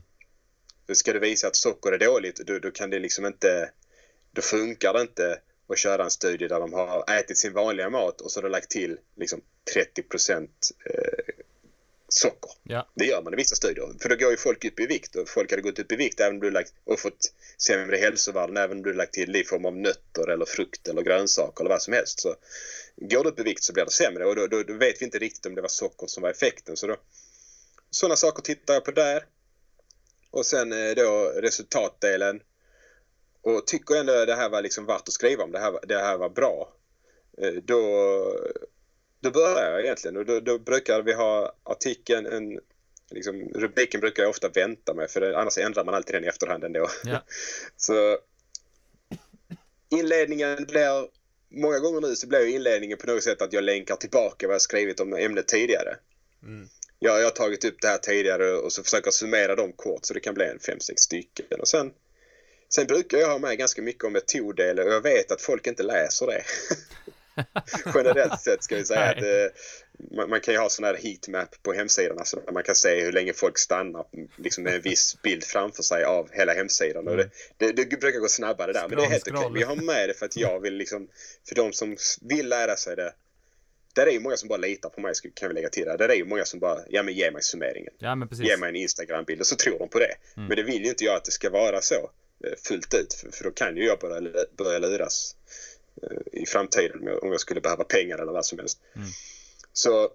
Ska 0.94 1.14
du 1.14 1.20
visa 1.20 1.48
att 1.48 1.56
socker 1.56 1.92
är 1.92 1.98
dåligt, 1.98 2.36
då, 2.36 2.60
då 2.60 2.72
kan 2.72 2.90
det 2.90 3.00
liksom 3.00 3.26
inte... 3.26 3.72
Då 4.32 4.42
funkar 4.42 4.94
det 4.94 5.02
inte 5.02 5.42
att 5.68 5.78
köra 5.78 6.04
en 6.04 6.12
studie 6.12 6.48
där 6.48 6.60
de 6.60 6.74
har 6.74 7.14
ätit 7.20 7.38
sin 7.38 7.54
vanliga 7.54 7.90
mat 7.90 8.22
och 8.22 8.32
så 8.32 8.40
har 8.40 8.44
de 8.44 8.50
lagt 8.50 8.70
till 8.70 8.98
liksom 9.16 9.42
30 9.74 10.04
procent 10.04 10.72
eh, 10.86 11.27
socker. 12.08 12.52
Ja. 12.64 12.88
Det 12.96 13.06
gör 13.06 13.22
man 13.22 13.34
i 13.34 13.36
vissa 13.36 13.56
studier. 13.56 13.94
För 14.02 14.10
då 14.10 14.16
går 14.16 14.32
ju 14.32 14.38
folk 14.38 14.66
upp 14.66 14.80
i 14.80 14.86
vikt 14.86 15.16
och 15.16 15.30
folk 15.30 15.52
hade 15.52 15.62
gått 15.62 15.80
upp 15.80 15.92
i 15.92 15.96
vikt 15.96 16.20
även 16.20 16.34
om 16.34 16.40
du 16.40 16.52
lagt, 16.52 16.74
och 16.84 17.00
fått 17.00 17.34
sämre 17.58 17.98
hälsovärden 17.98 18.58
även 18.58 18.78
om 18.78 18.84
du 18.84 18.94
lagt 18.94 19.14
till 19.14 19.36
i 19.36 19.44
form 19.44 19.66
av 19.66 19.76
nötter 19.76 20.30
eller 20.30 20.46
frukt 20.46 20.88
eller 20.88 21.02
grönsaker 21.02 21.62
eller 21.64 21.70
vad 21.70 21.82
som 21.82 21.94
helst. 21.94 22.20
Så 22.20 22.36
går 22.96 23.24
du 23.24 23.30
upp 23.30 23.40
i 23.40 23.44
vikt 23.44 23.64
så 23.64 23.74
blir 23.74 23.86
det 23.86 23.92
sämre 23.92 24.26
och 24.26 24.36
då, 24.36 24.48
då, 24.48 24.64
då 24.64 24.74
vet 24.74 25.02
vi 25.02 25.06
inte 25.06 25.20
riktigt 25.20 25.46
om 25.46 25.56
det 25.56 25.62
var 25.62 25.70
socker 25.70 26.08
som 26.08 26.24
var 26.24 26.30
effekten. 26.30 26.78
Så 26.78 26.88
då, 26.88 26.98
sådana 27.90 28.16
saker 28.16 28.44
tittar 28.44 28.74
jag 28.74 28.86
på 28.86 28.92
där. 28.92 29.26
Och 30.32 30.46
sen 30.46 30.74
eh, 30.74 30.96
då 30.96 31.32
resultatdelen. 31.36 32.42
Och 33.42 33.68
tycker 33.68 33.96
ändå 33.96 34.26
det 34.26 34.36
här 34.36 34.50
var 34.50 34.62
liksom 34.62 34.86
värt 34.86 35.08
att 35.08 35.14
skriva 35.14 35.44
om. 35.44 35.52
Det 35.52 35.60
här, 35.60 35.80
det 35.88 35.98
här 35.98 36.18
var 36.18 36.30
bra. 36.30 36.74
Eh, 37.38 37.54
Då, 37.54 37.82
då 39.20 39.32
börjar 39.32 39.72
jag 39.72 39.84
egentligen 39.84 40.18
och 40.18 40.26
då, 40.26 40.40
då 40.40 40.60
brukar 40.60 41.02
vi 41.02 41.14
ha 41.14 41.54
artikeln, 41.64 42.26
en, 42.26 42.60
liksom, 43.12 43.52
rubriken 43.56 44.02
brukar 44.02 44.24
jag 44.24 44.30
ofta 44.30 44.50
vänta 44.50 44.94
med 44.94 45.10
för 45.10 45.22
det, 45.22 45.38
annars 45.38 45.58
ändrar 45.58 45.86
man 45.86 45.96
alltid 45.96 46.16
den 46.16 46.24
i 46.24 46.28
efterhand 46.28 46.64
ändå. 46.64 46.90
Ja. 47.04 47.24
Så 47.78 48.18
inledningen 49.90 50.66
blir, 50.66 51.08
många 51.50 51.80
gånger 51.80 52.02
nu 52.02 52.16
så 52.16 52.28
blir 52.28 52.46
inledningen 52.46 52.98
på 52.98 53.08
något 53.08 53.24
sätt 53.24 53.42
att 53.42 53.54
jag 53.54 53.64
länkar 53.64 53.96
tillbaka 53.96 54.48
vad 54.48 54.54
jag 54.54 54.62
skrivit 54.62 55.00
om 55.00 55.14
ämnet 55.14 55.48
tidigare. 55.48 55.98
Mm. 56.44 56.68
Jag, 57.00 57.20
jag 57.20 57.24
har 57.24 57.32
tagit 57.32 57.66
upp 57.66 57.82
det 57.82 57.88
här 57.88 57.98
tidigare 57.98 58.54
och 58.54 58.74
så 58.74 58.84
försöker 58.84 59.08
jag 59.08 59.14
summera 59.14 59.56
dem 59.56 59.74
kort 59.74 60.06
så 60.06 60.14
det 60.14 60.20
kan 60.20 60.34
bli 60.34 60.46
en 60.46 60.60
fem, 60.60 60.80
sex 60.80 61.02
stycken. 61.02 61.60
Och 61.60 61.68
sen, 61.68 61.94
sen 62.70 62.88
brukar 62.88 63.18
jag 63.18 63.28
ha 63.28 63.40
med 63.40 63.58
ganska 63.58 63.82
mycket 63.82 64.04
om 64.04 64.14
metoddelen 64.14 64.88
och 64.88 64.94
jag 64.94 65.02
vet 65.02 65.32
att 65.32 65.42
folk 65.42 65.68
inte 65.68 65.84
läser 65.84 66.28
det. 66.28 66.44
Generellt 67.96 68.42
sett 68.42 68.64
ska 68.64 68.76
vi 68.76 68.86
säga 68.86 69.10
att 69.10 69.22
eh, 69.22 70.28
man, 70.28 70.42
kan 70.42 70.54
ju 70.54 70.60
ha 70.60 70.70
sån 70.70 70.86
här 70.86 70.96
heatmap 70.96 71.64
på 71.64 71.74
hemsidan. 71.74 72.18
Alltså 72.18 72.42
där 72.46 72.54
man 72.54 72.64
kan 72.64 72.76
se 72.76 73.02
hur 73.02 73.12
länge 73.12 73.34
folk 73.34 73.58
stannar 73.58 74.06
liksom 74.36 74.64
med 74.64 74.76
en 74.76 74.82
viss 74.82 75.18
bild 75.24 75.44
framför 75.44 75.84
sig 75.84 76.04
av 76.04 76.30
hela 76.32 76.54
hemsidan. 76.54 77.08
Och 77.08 77.18
det, 77.18 77.30
det, 77.58 77.72
det 77.72 78.00
brukar 78.00 78.20
gå 78.20 78.28
snabbare 78.28 78.74
där. 78.74 78.88
Men 78.90 78.98
det 78.98 79.06
är 79.06 79.10
helt 79.10 79.28
okej. 79.28 79.50
Men 79.52 79.62
jag 79.62 79.68
har 79.68 79.76
med 79.76 80.10
det 80.10 80.14
för 80.14 80.26
att 80.26 80.38
jag 80.38 80.60
vill 80.60 80.74
liksom, 80.74 81.08
för 81.48 81.56
de 81.56 81.74
som 81.74 81.98
vill 82.22 82.50
lära 82.50 82.76
sig 82.76 82.96
det. 82.96 83.14
Där 83.98 84.08
är 84.08 84.12
ju 84.12 84.20
många 84.20 84.38
som 84.38 84.50
bara 84.50 84.58
litar 84.58 84.90
på 84.90 85.02
mig 85.02 85.14
kan 85.34 85.48
vi 85.50 85.56
lägga 85.56 85.70
till 85.70 85.86
där. 85.86 85.98
Där 85.98 86.10
är 86.10 86.16
ju 86.16 86.26
många 86.26 86.46
som 86.46 86.60
bara, 86.60 86.80
ja 86.90 87.04
men 87.04 87.14
ge 87.14 87.32
mig 87.32 87.44
summeringen. 87.44 87.94
Ja 87.98 88.16
men 88.16 88.28
precis. 88.28 88.46
Ge 88.46 88.58
mig 88.58 88.70
en 88.70 88.76
Instagram-bild 88.76 89.40
och 89.40 89.48
så 89.48 89.56
tror 89.56 89.80
de 89.80 89.90
på 89.90 90.00
det. 90.00 90.14
Mm. 90.36 90.48
Men 90.48 90.58
det 90.58 90.64
vill 90.64 90.84
ju 90.84 90.90
inte 90.90 91.04
jag 91.04 91.16
att 91.16 91.26
det 91.26 91.32
ska 91.32 91.50
vara 91.50 91.82
så 91.82 92.12
eh, 92.44 92.54
fullt 92.68 92.94
ut. 92.94 93.14
För, 93.14 93.32
för 93.32 93.44
då 93.44 93.52
kan 93.52 93.78
ju 93.78 93.86
jag 93.86 94.00
börja, 94.00 94.32
börja 94.58 94.80
luras 94.80 95.36
i 96.32 96.46
framtiden 96.46 97.00
om 97.00 97.08
jag, 97.08 97.24
om 97.24 97.32
jag 97.32 97.40
skulle 97.40 97.62
behöva 97.62 97.84
pengar 97.84 98.18
eller 98.18 98.32
vad 98.32 98.46
som 98.46 98.60
helst. 98.60 98.80
Mm. 98.96 99.08
Så 99.74 100.12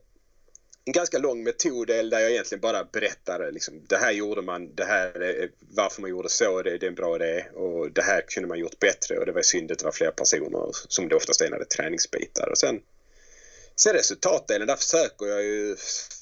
en 0.85 0.93
ganska 0.93 1.19
lång 1.19 1.43
metoddel 1.43 2.11
där 2.11 2.21
jag 2.21 2.31
egentligen 2.31 2.61
bara 2.61 2.85
berättar 2.85 3.53
liksom, 3.53 3.75
det 3.89 3.97
här 3.97 4.13
gjorde 4.13 4.43
man, 4.43 4.75
det 4.75 4.85
här 4.85 5.23
är 5.23 5.51
varför 5.71 6.01
man 6.01 6.11
gjorde 6.11 6.29
så, 6.29 6.63
det, 6.63 6.79
det 6.79 6.87
är 6.87 6.89
en 6.89 6.95
bra 6.95 7.17
idé 7.17 7.45
och 7.55 7.91
det 7.93 8.03
här 8.03 8.25
kunde 8.29 8.49
man 8.49 8.59
gjort 8.59 8.79
bättre 8.79 9.19
och 9.19 9.27
det 9.27 9.33
var 9.33 9.43
synd 9.43 9.73
att 9.73 9.79
det 9.79 9.85
var 9.85 9.93
fler 9.93 10.11
personer 10.11 10.71
som 10.89 11.09
det 11.09 11.15
oftast 11.15 11.41
är 11.41 11.51
när 11.51 11.59
det 11.59 11.65
är 11.65 11.77
träningsbitar. 11.77 12.49
Och 12.49 12.59
sen, 12.59 12.81
sen 13.77 13.93
resultatdelen, 13.93 14.67
där 14.67 14.77
försöker 14.77 15.27
jag 15.27 15.43
ju 15.43 15.77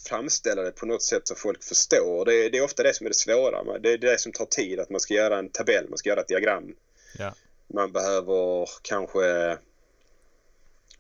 framställa 0.09 0.63
det 0.63 0.71
på 0.71 0.87
något 0.87 1.03
sätt 1.03 1.29
så 1.29 1.35
folk 1.35 1.65
förstår. 1.65 2.25
Det, 2.25 2.49
det 2.49 2.59
är 2.59 2.65
ofta 2.65 2.83
det 2.83 2.95
som 2.95 3.07
är 3.07 3.11
det 3.11 3.17
svåra. 3.17 3.79
Det 3.79 3.93
är 3.93 3.99
det 3.99 4.21
som 4.21 4.33
tar 4.33 4.47
tid, 4.47 4.81
att 4.81 4.91
man 4.91 5.01
ska 5.01 5.15
göra 5.15 5.39
en 5.39 5.49
tabell, 5.49 5.89
man 5.89 5.99
ska 5.99 6.09
göra 6.09 6.21
ett 6.21 6.29
diagram. 6.29 6.75
Ja. 7.19 7.35
Man 7.75 7.93
behöver 7.93 8.69
kanske 8.83 9.59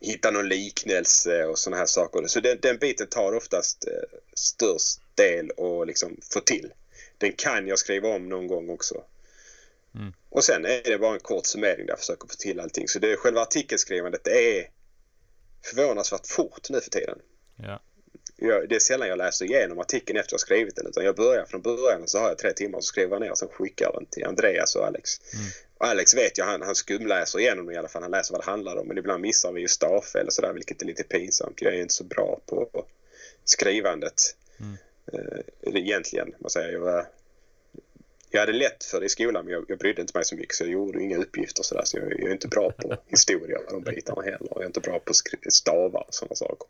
hitta 0.01 0.31
någon 0.31 0.49
liknelse 0.49 1.45
och 1.45 1.59
sådana 1.59 1.77
här 1.77 1.87
saker. 1.87 2.27
Så 2.27 2.41
den, 2.41 2.59
den 2.63 2.79
biten 2.79 3.07
tar 3.07 3.33
oftast 3.33 3.87
eh, 3.87 4.19
störst 4.35 5.01
del 5.15 5.51
att 5.51 5.87
liksom 5.87 6.17
få 6.33 6.41
till. 6.41 6.73
Den 7.19 7.33
kan 7.33 7.67
jag 7.67 7.79
skriva 7.79 8.09
om 8.09 8.29
någon 8.29 8.47
gång 8.47 8.71
också. 8.71 9.05
Mm. 9.95 10.13
Och 10.29 10.45
sen 10.45 10.65
är 10.65 10.83
det 10.83 10.99
bara 10.99 11.15
en 11.15 11.21
kort 11.21 11.47
summering 11.47 11.87
där 11.87 11.93
jag 11.93 11.99
försöker 11.99 12.29
få 12.29 12.35
till 12.35 12.61
allting. 12.61 12.89
Så 12.89 12.99
det, 12.99 13.17
själva 13.17 13.41
artikelskrivandet 13.41 14.25
det 14.25 14.59
är 14.59 14.71
förvånansvärt 15.65 16.27
fort 16.27 16.71
nu 16.71 16.81
för 16.81 16.91
tiden. 16.91 17.19
Ja. 17.57 17.81
Jag, 18.37 18.69
det 18.69 18.75
är 18.75 18.81
sällan 18.81 19.09
jag 19.09 19.19
läser 19.19 19.45
igenom 19.45 19.79
artikeln 19.79 20.19
efter 20.19 20.35
jag 20.35 20.41
skrivit 20.41 20.77
den. 20.77 20.87
Utan 20.87 21.05
jag 21.05 21.17
börjar 21.17 21.45
från 21.45 21.63
början 21.63 22.09
så 22.09 22.19
har 22.19 22.29
jag 22.29 22.39
tre 22.39 22.53
timmar 22.53 22.81
så 22.81 22.87
skriver 22.87 23.13
jag 23.13 23.21
ner 23.21 23.31
och 23.31 23.39
sen 23.39 23.49
skickar 23.49 23.87
jag 23.87 23.95
den 23.95 24.07
till 24.07 24.25
Andreas 24.25 24.77
och 24.77 24.87
Alex. 24.87 25.11
Mm. 25.35 25.47
Och 25.81 25.87
Alex 25.87 26.15
vet 26.15 26.39
jag, 26.39 26.45
han, 26.45 26.63
han 26.63 26.75
skumläser 26.75 27.39
igenom 27.39 27.71
i 27.71 27.77
alla 27.77 27.89
fall. 27.89 28.03
Han 28.03 28.11
läser 28.11 28.33
vad 28.33 28.41
det 28.41 28.51
handlar 28.51 28.77
om. 28.77 28.89
Men 28.89 28.99
ibland 28.99 29.23
missar 29.23 29.53
vi 29.53 29.61
ju 29.61 29.69
stavfel 29.69 30.27
och 30.27 30.33
sådär 30.33 30.53
vilket 30.53 30.83
är 30.83 30.87
lite 30.87 31.03
pinsamt. 31.03 31.63
Jag 31.63 31.75
är 31.75 31.81
inte 31.81 31.95
så 31.95 32.05
bra 32.05 32.41
på 32.47 32.85
skrivandet. 33.45 34.37
Mm. 34.61 34.77
Eh, 35.13 35.77
egentligen. 35.77 36.35
Man 36.39 36.51
säger, 36.51 36.73
jag, 36.73 36.81
var, 36.81 37.07
jag 38.31 38.41
hade 38.41 38.53
lätt 38.53 38.85
för 38.85 39.01
det 39.01 39.07
i 39.07 39.09
skolan 39.09 39.45
men 39.45 39.55
jag, 39.55 39.65
jag 39.69 39.79
brydde 39.79 40.01
inte 40.01 40.17
mig 40.17 40.25
så 40.25 40.37
mycket 40.37 40.55
så 40.55 40.65
jag 40.65 40.71
gjorde 40.71 41.03
inga 41.03 41.17
uppgifter 41.17 41.61
och 41.61 41.67
sådär. 41.67 41.85
Så 41.85 41.99
jag, 41.99 42.13
jag 42.13 42.29
är 42.29 42.33
inte 42.33 42.49
bra 42.49 42.73
på 42.73 42.97
historia 43.07 43.59
och 43.59 43.73
de 43.73 43.95
bitarna 43.95 44.23
heller. 44.23 44.49
Jag 44.51 44.63
är 44.63 44.67
inte 44.67 44.81
bra 44.81 44.99
på 44.99 45.13
stavar 45.49 46.05
och 46.09 46.15
sådana 46.15 46.35
saker. 46.35 46.69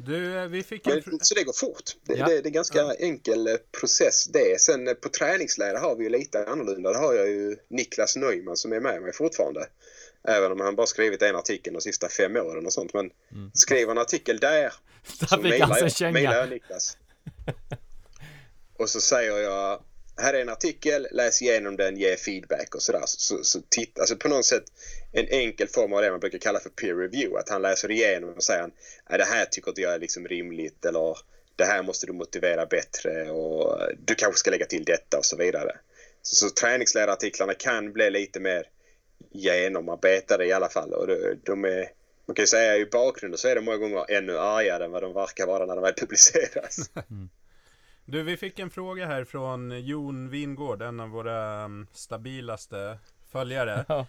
Du, 0.00 0.38
eh, 0.38 0.46
vi 0.48 0.62
fick 0.62 0.86
en... 0.86 1.02
Men, 1.06 1.18
så 1.20 1.34
det 1.34 1.44
går 1.44 1.52
fort. 1.52 1.96
Det, 2.06 2.14
Ja. 2.14 2.26
det, 2.26 2.40
det 2.40 2.48
är 2.48 2.50
ganska 2.50 2.78
Ja. 2.78 2.94
enkel 2.98 3.46
eh, 3.46 3.54
process 3.80 4.24
det. 4.24 4.60
Sen 4.60 4.88
eh, 4.88 4.94
på 4.94 5.08
träningsläger 5.08 5.78
har 5.78 5.96
vi 5.96 6.04
ju 6.04 6.10
lite 6.10 6.44
annorlunda. 6.46 6.92
Där 6.92 6.98
har 7.00 7.14
jag 7.14 7.28
ju 7.28 7.56
Niklas 7.70 8.16
Neumann 8.16 8.56
som 8.56 8.72
är 8.72 8.80
med 8.80 9.02
mig 9.02 9.12
fortfarande. 9.12 9.66
Även 10.28 10.52
om 10.52 10.60
han 10.60 10.76
bara 10.76 10.86
skrivit 10.86 11.22
en 11.22 11.36
artikel 11.36 11.72
de 11.72 11.80
sista 11.80 12.08
fem 12.08 12.36
åren 12.36 12.66
och 12.66 12.72
sånt. 12.72 12.94
Men 12.94 13.10
Mm. 13.32 13.50
skriver 13.54 13.92
en 13.92 13.98
artikel 13.98 14.38
där 14.38 14.62
Där 15.20 15.26
så 15.26 15.36
fick 15.36 15.42
mejlar 15.42 15.66
han 15.66 15.90
sig 15.90 16.12
mejlar 16.12 16.32
känga. 16.32 16.40
jag 16.40 16.50
Niklas. 16.50 16.96
Och 18.78 18.90
så 18.90 19.00
säger 19.00 19.38
jag 19.38 19.82
här 20.20 20.34
är 20.34 20.40
en 20.42 20.48
artikel, 20.48 21.08
läs 21.10 21.42
igenom 21.42 21.76
den, 21.76 21.96
ge 21.96 22.16
feedback 22.16 22.74
och 22.74 22.82
sådär. 22.82 23.02
Så, 23.06 23.18
så, 23.20 23.44
så 23.44 23.60
titta, 23.68 24.00
alltså 24.00 24.16
på 24.16 24.28
något 24.28 24.44
sätt 24.46 24.64
en 25.12 25.26
enkel 25.28 25.68
form 25.68 25.92
av 25.92 26.02
det 26.02 26.10
man 26.10 26.20
brukar 26.20 26.38
kalla 26.38 26.60
för 26.60 26.70
peer 26.70 26.94
review. 26.94 27.38
Att 27.40 27.48
han 27.48 27.62
läser 27.62 27.90
igenom 27.90 28.30
och 28.30 28.42
säger 28.42 28.70
"Nej, 29.10 29.18
det 29.18 29.24
här 29.24 29.44
tycker 29.44 29.68
inte 29.70 29.80
jag 29.80 29.94
är 29.94 29.98
liksom 29.98 30.28
rimligt 30.28 30.84
eller 30.84 31.16
det 31.56 31.64
här 31.64 31.82
måste 31.82 32.06
du 32.06 32.12
motivera 32.12 32.66
bättre 32.66 33.30
och 33.30 33.80
du 33.98 34.14
kanske 34.14 34.38
ska 34.38 34.50
lägga 34.50 34.66
till 34.66 34.84
detta 34.84 35.18
och 35.18 35.24
så 35.24 35.36
vidare. 35.36 35.76
Så, 36.22 36.36
så 36.48 36.54
träningsledarartiklarna 36.54 37.54
kan 37.54 37.92
bli 37.92 38.10
lite 38.10 38.40
mer 38.40 38.66
genomarbetade 39.30 40.46
i 40.46 40.52
alla 40.52 40.68
fall. 40.68 40.92
Och 40.92 41.06
de, 41.06 41.34
de 41.44 41.64
är, 41.64 41.88
man 42.26 42.34
kan 42.34 42.42
ju 42.42 42.46
säga 42.46 42.76
i 42.76 42.86
bakgrunden 42.86 43.38
så 43.38 43.48
är 43.48 43.54
de 43.54 43.64
många 43.64 43.76
gånger 43.76 44.10
ännu 44.10 44.38
argare 44.38 44.84
än 44.84 44.90
vad 44.90 45.02
de 45.02 45.14
verkar 45.14 45.46
vara 45.46 45.66
när 45.66 45.74
de 45.74 45.82
väl 45.82 45.94
publiceras. 45.94 46.90
Du, 48.10 48.22
vi 48.22 48.36
fick 48.36 48.58
en 48.58 48.70
fråga 48.70 49.06
här 49.06 49.24
från 49.24 49.84
Jon 49.84 50.30
Wingård, 50.30 50.82
en 50.82 51.00
av 51.00 51.08
våra 51.08 51.64
um, 51.64 51.86
stabilaste 51.92 52.98
följare. 53.32 54.06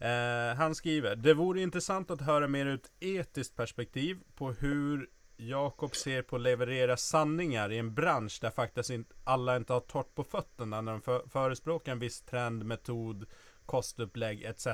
Eh, 0.00 0.56
han 0.56 0.74
skriver, 0.74 1.16
det 1.16 1.34
vore 1.34 1.60
intressant 1.60 2.10
att 2.10 2.20
höra 2.20 2.48
mer 2.48 2.66
ur 2.66 2.74
ett 2.74 2.90
etiskt 3.00 3.56
perspektiv 3.56 4.18
på 4.34 4.52
hur 4.52 5.10
Jakob 5.36 5.96
ser 5.96 6.22
på 6.22 6.36
att 6.36 6.42
leverera 6.42 6.96
sanningar 6.96 7.72
i 7.72 7.78
en 7.78 7.94
bransch 7.94 8.38
där 8.40 8.50
faktiskt 8.50 8.90
inte 8.90 9.14
alla 9.24 9.56
inte 9.56 9.72
har 9.72 9.80
torrt 9.80 10.14
på 10.14 10.24
fötterna 10.24 10.80
när 10.80 10.92
de 10.92 11.02
för, 11.02 11.28
förespråkar 11.28 11.92
en 11.92 11.98
viss 11.98 12.20
trend, 12.20 12.64
metod, 12.64 13.26
kostupplägg 13.66 14.42
etc. 14.44 14.66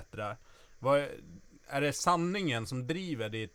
Vad 0.78 0.98
är, 0.98 1.10
är 1.66 1.80
det 1.80 1.92
sanningen 1.92 2.66
som 2.66 2.86
driver 2.86 3.28
det, 3.28 3.50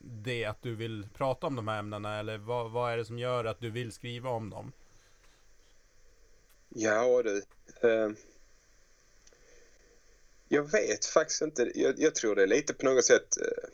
det 0.00 0.44
att 0.44 0.62
du 0.62 0.74
vill 0.74 1.08
prata 1.14 1.46
om 1.46 1.56
de 1.56 1.68
här 1.68 1.78
ämnena 1.78 2.18
eller 2.18 2.38
vad, 2.38 2.70
vad 2.70 2.92
är 2.92 2.96
det 2.96 3.04
som 3.04 3.18
gör 3.18 3.44
att 3.44 3.60
du 3.60 3.70
vill 3.70 3.92
skriva 3.92 4.30
om 4.30 4.50
dem? 4.50 4.72
Ja 6.68 7.22
du. 7.22 7.42
Eh, 7.88 8.10
jag 10.52 10.72
vet 10.72 11.06
faktiskt 11.06 11.42
inte. 11.42 11.70
Jag, 11.74 11.94
jag, 11.98 12.14
tror 12.14 12.36
det 12.36 12.42
är 12.42 12.46
lite 12.46 12.74
på 12.74 12.84
något 12.86 13.04
sätt... 13.04 13.36
Eh, 13.36 13.68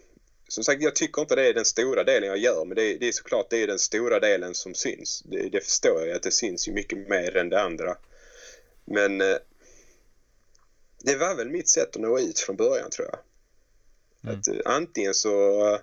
som 0.48 0.64
sagt, 0.64 0.82
jag 0.82 0.94
tycker 0.94 1.22
inte 1.22 1.34
det 1.34 1.48
är 1.48 1.54
den 1.54 1.64
stora 1.64 2.04
delen 2.04 2.28
jag 2.28 2.38
gör, 2.38 2.64
men 2.64 2.76
det, 2.76 2.82
är, 2.82 2.98
det 2.98 3.08
är 3.08 3.12
såklart 3.12 3.50
det 3.50 3.62
är 3.62 3.66
den 3.66 3.78
stora 3.78 4.20
delen 4.20 4.54
som 4.54 4.74
syns. 4.74 5.22
Det, 5.26 5.48
det 5.48 5.60
förstår 5.60 6.06
jag 6.06 6.16
att 6.16 6.22
det 6.22 6.30
syns 6.30 6.68
ju 6.68 6.72
mycket 6.72 7.08
mer 7.08 7.36
än 7.36 7.48
det 7.48 7.62
andra. 7.62 7.96
Men 8.84 9.20
eh, 9.20 9.36
det 10.98 11.16
var 11.16 11.34
väl 11.34 11.50
mitt 11.50 11.68
sätt 11.68 11.96
att 11.96 12.02
nå 12.02 12.18
ut 12.18 12.38
från 12.38 12.56
början 12.56 12.90
tror 12.90 13.08
jag. 13.08 13.18
Mm. 14.24 14.38
Att 14.38 14.48
eh, 14.48 14.60
antingen 14.64 15.14
så 15.14 15.78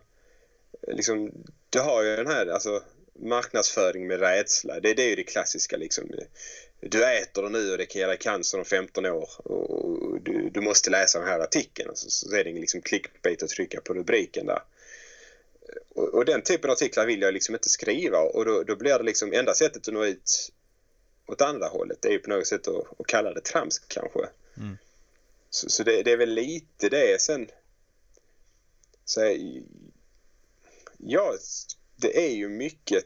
liksom, 0.87 1.31
du 1.69 1.79
har 1.79 2.03
ju 2.03 2.15
den 2.15 2.27
här 2.27 2.47
alltså 2.47 2.83
marknadsföring 3.13 4.07
med 4.07 4.19
rädsla. 4.19 4.79
Det, 4.79 4.93
det 4.93 5.03
är 5.03 5.09
ju 5.09 5.15
det 5.15 5.23
klassiska 5.23 5.77
liksom. 5.77 6.11
Du 6.89 7.05
äter 7.05 7.41
det 7.43 7.49
nu 7.49 7.71
och 7.71 7.77
det 7.77 7.85
kan 7.85 7.99
ge 7.99 8.07
dig 8.07 8.17
cancer 8.17 8.57
om 8.57 8.65
15 8.65 9.05
år 9.05 9.29
och 9.47 10.21
du, 10.21 10.49
du 10.49 10.61
måste 10.61 10.89
läsa 10.89 11.19
den 11.19 11.27
här 11.27 11.39
artikeln. 11.39 11.89
Alltså, 11.89 12.09
så 12.09 12.35
är 12.35 12.43
det 12.43 12.51
liksom 12.53 12.81
clickbait 12.81 13.43
att 13.43 13.49
trycka 13.49 13.81
på 13.81 13.93
rubriken 13.93 14.45
där. 14.45 14.61
Och, 15.89 16.13
och, 16.13 16.25
den 16.25 16.41
typen 16.41 16.69
av 16.69 16.73
artiklar 16.73 17.05
vill 17.05 17.21
jag 17.21 17.33
liksom 17.33 17.55
inte 17.55 17.69
skriva 17.69 18.19
och 18.19 18.45
då, 18.45 18.63
då 18.63 18.75
blir 18.75 18.97
det 18.97 19.03
liksom 19.03 19.33
enda 19.33 19.53
sättet 19.53 19.87
att 19.87 19.93
nå 19.93 20.05
ut 20.05 20.51
åt 21.25 21.41
andra 21.41 21.67
hållet 21.67 22.01
det 22.01 22.07
är 22.07 22.11
ju 22.11 22.19
på 22.19 22.29
något 22.29 22.47
sätt 22.47 22.67
att, 22.67 22.99
att 22.99 23.07
kalla 23.07 23.33
det 23.33 23.41
trams 23.41 23.79
kanske. 23.79 24.19
Mm. 24.57 24.77
Så, 25.49 25.69
så 25.69 25.83
det, 25.83 26.03
det, 26.03 26.11
är 26.11 26.17
väl 26.17 26.33
lite 26.33 26.89
det. 26.89 27.21
Sen 27.21 27.47
så 29.05 29.37
ja, 30.97 31.33
det 31.95 32.25
är 32.25 32.31
ju 32.31 32.49
mycket 32.49 33.05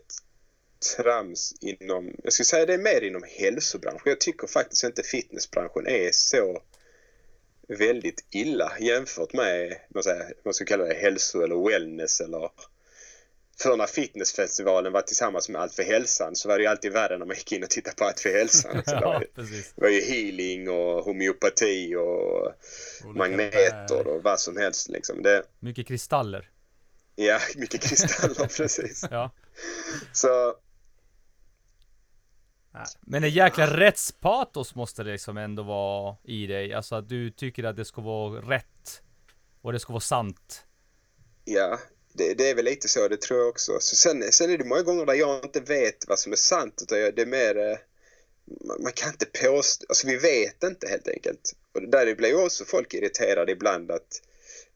trams 0.79 1.53
inom, 1.61 2.15
jag 2.23 2.33
skulle 2.33 2.45
säga 2.45 2.65
det 2.65 2.73
är 2.73 2.77
mer 2.77 3.03
inom 3.03 3.23
hälsobranschen. 3.27 4.01
Jag 4.05 4.19
tycker 4.19 4.47
faktiskt 4.47 4.83
inte 4.83 5.03
fitnessbranschen 5.03 5.87
är 5.87 6.11
så 6.11 6.61
väldigt 7.67 8.25
illa 8.31 8.73
jämfört 8.79 9.33
med, 9.33 9.77
man, 9.93 10.03
säger, 10.03 10.33
man 10.45 10.53
ska 10.53 10.65
kalla 10.65 10.85
det 10.85 10.93
hälso 10.93 11.41
eller 11.41 11.69
wellness 11.69 12.21
eller 12.21 12.49
för 13.61 13.77
när 13.77 13.85
fitnessfestivalen 13.85 14.93
var 14.93 15.01
tillsammans 15.01 15.49
med 15.49 15.61
Allt 15.61 15.73
för 15.73 15.83
hälsan 15.83 16.35
så 16.35 16.49
var 16.49 16.57
det 16.57 16.63
ju 16.63 16.69
alltid 16.69 16.91
värre 16.91 17.17
när 17.17 17.25
man 17.25 17.35
gick 17.35 17.51
in 17.51 17.63
och 17.63 17.69
tittade 17.69 17.95
på 17.95 18.03
Allt 18.03 18.19
för 18.19 18.29
hälsan. 18.29 18.83
Så 18.85 18.95
det, 18.95 19.05
var 19.05 19.21
ju, 19.21 19.27
det 19.75 19.81
var 19.81 19.89
ju 19.89 20.01
healing 20.01 20.69
och 20.69 21.03
homeopati 21.03 21.95
och 21.95 22.53
Olika 23.05 23.17
magneter 23.19 24.07
och 24.07 24.23
vad 24.23 24.39
som 24.39 24.57
helst 24.57 24.89
liksom. 24.89 25.21
Det, 25.21 25.43
Mycket 25.59 25.87
kristaller. 25.87 26.49
Ja, 27.15 27.39
mycket 27.55 27.81
kristaller 27.81 28.47
precis. 28.57 29.05
ja. 29.11 29.31
Så... 30.13 30.55
Men 33.01 33.23
en 33.23 33.29
jäkla 33.29 33.77
rättspatos 33.77 34.75
måste 34.75 35.03
det 35.03 35.11
liksom 35.11 35.37
ändå 35.37 35.63
vara 35.63 36.15
i 36.23 36.47
dig. 36.47 36.73
Alltså 36.73 36.95
att 36.95 37.09
du 37.09 37.31
tycker 37.31 37.63
att 37.63 37.75
det 37.75 37.85
ska 37.85 38.01
vara 38.01 38.41
rätt. 38.41 39.01
Och 39.61 39.73
det 39.73 39.79
ska 39.79 39.93
vara 39.93 40.01
sant. 40.01 40.63
Ja, 41.45 41.79
det, 42.13 42.33
det, 42.33 42.49
är 42.49 42.55
väl 42.55 42.65
lite 42.65 42.87
så, 42.87 43.07
det 43.07 43.21
tror 43.21 43.39
jag 43.39 43.49
också. 43.49 43.77
Så 43.79 43.95
sen, 43.95 44.23
sen 44.31 44.51
är 44.51 44.57
det 44.57 44.63
många 44.63 44.81
gånger 44.81 45.05
där 45.05 45.13
jag 45.13 45.45
inte 45.45 45.59
vet 45.59 46.07
vad 46.07 46.19
som 46.19 46.31
är 46.31 46.35
sant. 46.35 46.79
Utan 46.81 46.97
det 46.97 47.21
är 47.21 47.25
mer... 47.25 47.57
Eh, 47.57 47.77
man 48.79 48.91
kan 48.95 49.11
inte 49.11 49.25
påstå... 49.25 49.85
Alltså 49.89 50.07
vi 50.07 50.17
vet 50.17 50.63
inte 50.63 50.87
helt 50.87 51.07
enkelt. 51.07 51.53
Och 51.73 51.89
där 51.89 52.15
blir 52.15 52.45
också 52.45 52.65
folk 52.65 52.93
irriterade 52.93 53.51
ibland 53.51 53.91
att 53.91 54.21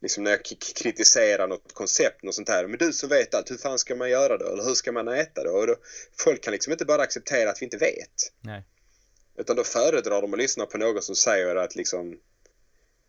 liksom 0.02 0.24
när 0.24 0.32
jag 0.32 0.46
kritiserar 0.76 1.48
något 1.48 1.74
koncept 1.74 2.24
och 2.24 2.36
sånt 2.36 2.50
här. 2.50 2.68
Men 2.68 2.78
du 2.78 2.94
som 2.94 3.10
vet 3.10 3.34
allt, 3.34 3.52
hur 3.52 3.58
fan 3.58 3.80
ska 3.80 3.96
man 3.96 4.10
göra 4.10 4.38
det? 4.38 4.52
Eller 4.52 4.64
hur 4.64 4.74
ska 4.74 4.92
man 4.92 5.08
äta 5.08 5.44
det? 5.44 5.50
Och 5.50 5.68
då, 5.68 5.76
folk 6.20 6.44
kan 6.44 6.52
liksom 6.52 6.72
inte 6.72 6.86
bara 6.86 7.02
acceptera 7.02 7.50
att 7.50 7.62
vi 7.62 7.66
inte 7.66 7.78
vet. 7.78 8.32
Nej. 8.42 8.64
Utan 9.38 9.56
då 9.56 9.64
föredrar 9.64 10.22
de 10.22 10.34
att 10.34 10.40
lyssna 10.40 10.66
på 10.66 10.78
någon 10.78 11.02
som 11.02 11.16
säger 11.16 11.56
att 11.56 11.76
liksom 11.76 12.20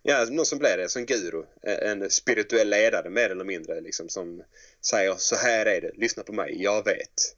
Ja, 0.05 0.27
någon 0.31 0.47
som 0.47 0.59
blir 0.59 0.77
det, 0.77 0.89
som 0.89 1.07
guru. 1.07 1.45
En 1.63 2.11
spirituell 2.11 2.69
ledare 2.69 3.11
mer 3.11 3.31
eller 3.31 3.45
mindre 3.45 3.81
liksom 3.81 4.09
som 4.09 4.43
säger 4.81 5.15
så 5.19 5.37
här 5.37 5.67
är 5.67 5.81
det, 5.81 5.91
lyssna 5.95 6.23
på 6.23 6.33
mig, 6.33 6.63
jag 6.63 6.85
vet. 6.85 7.37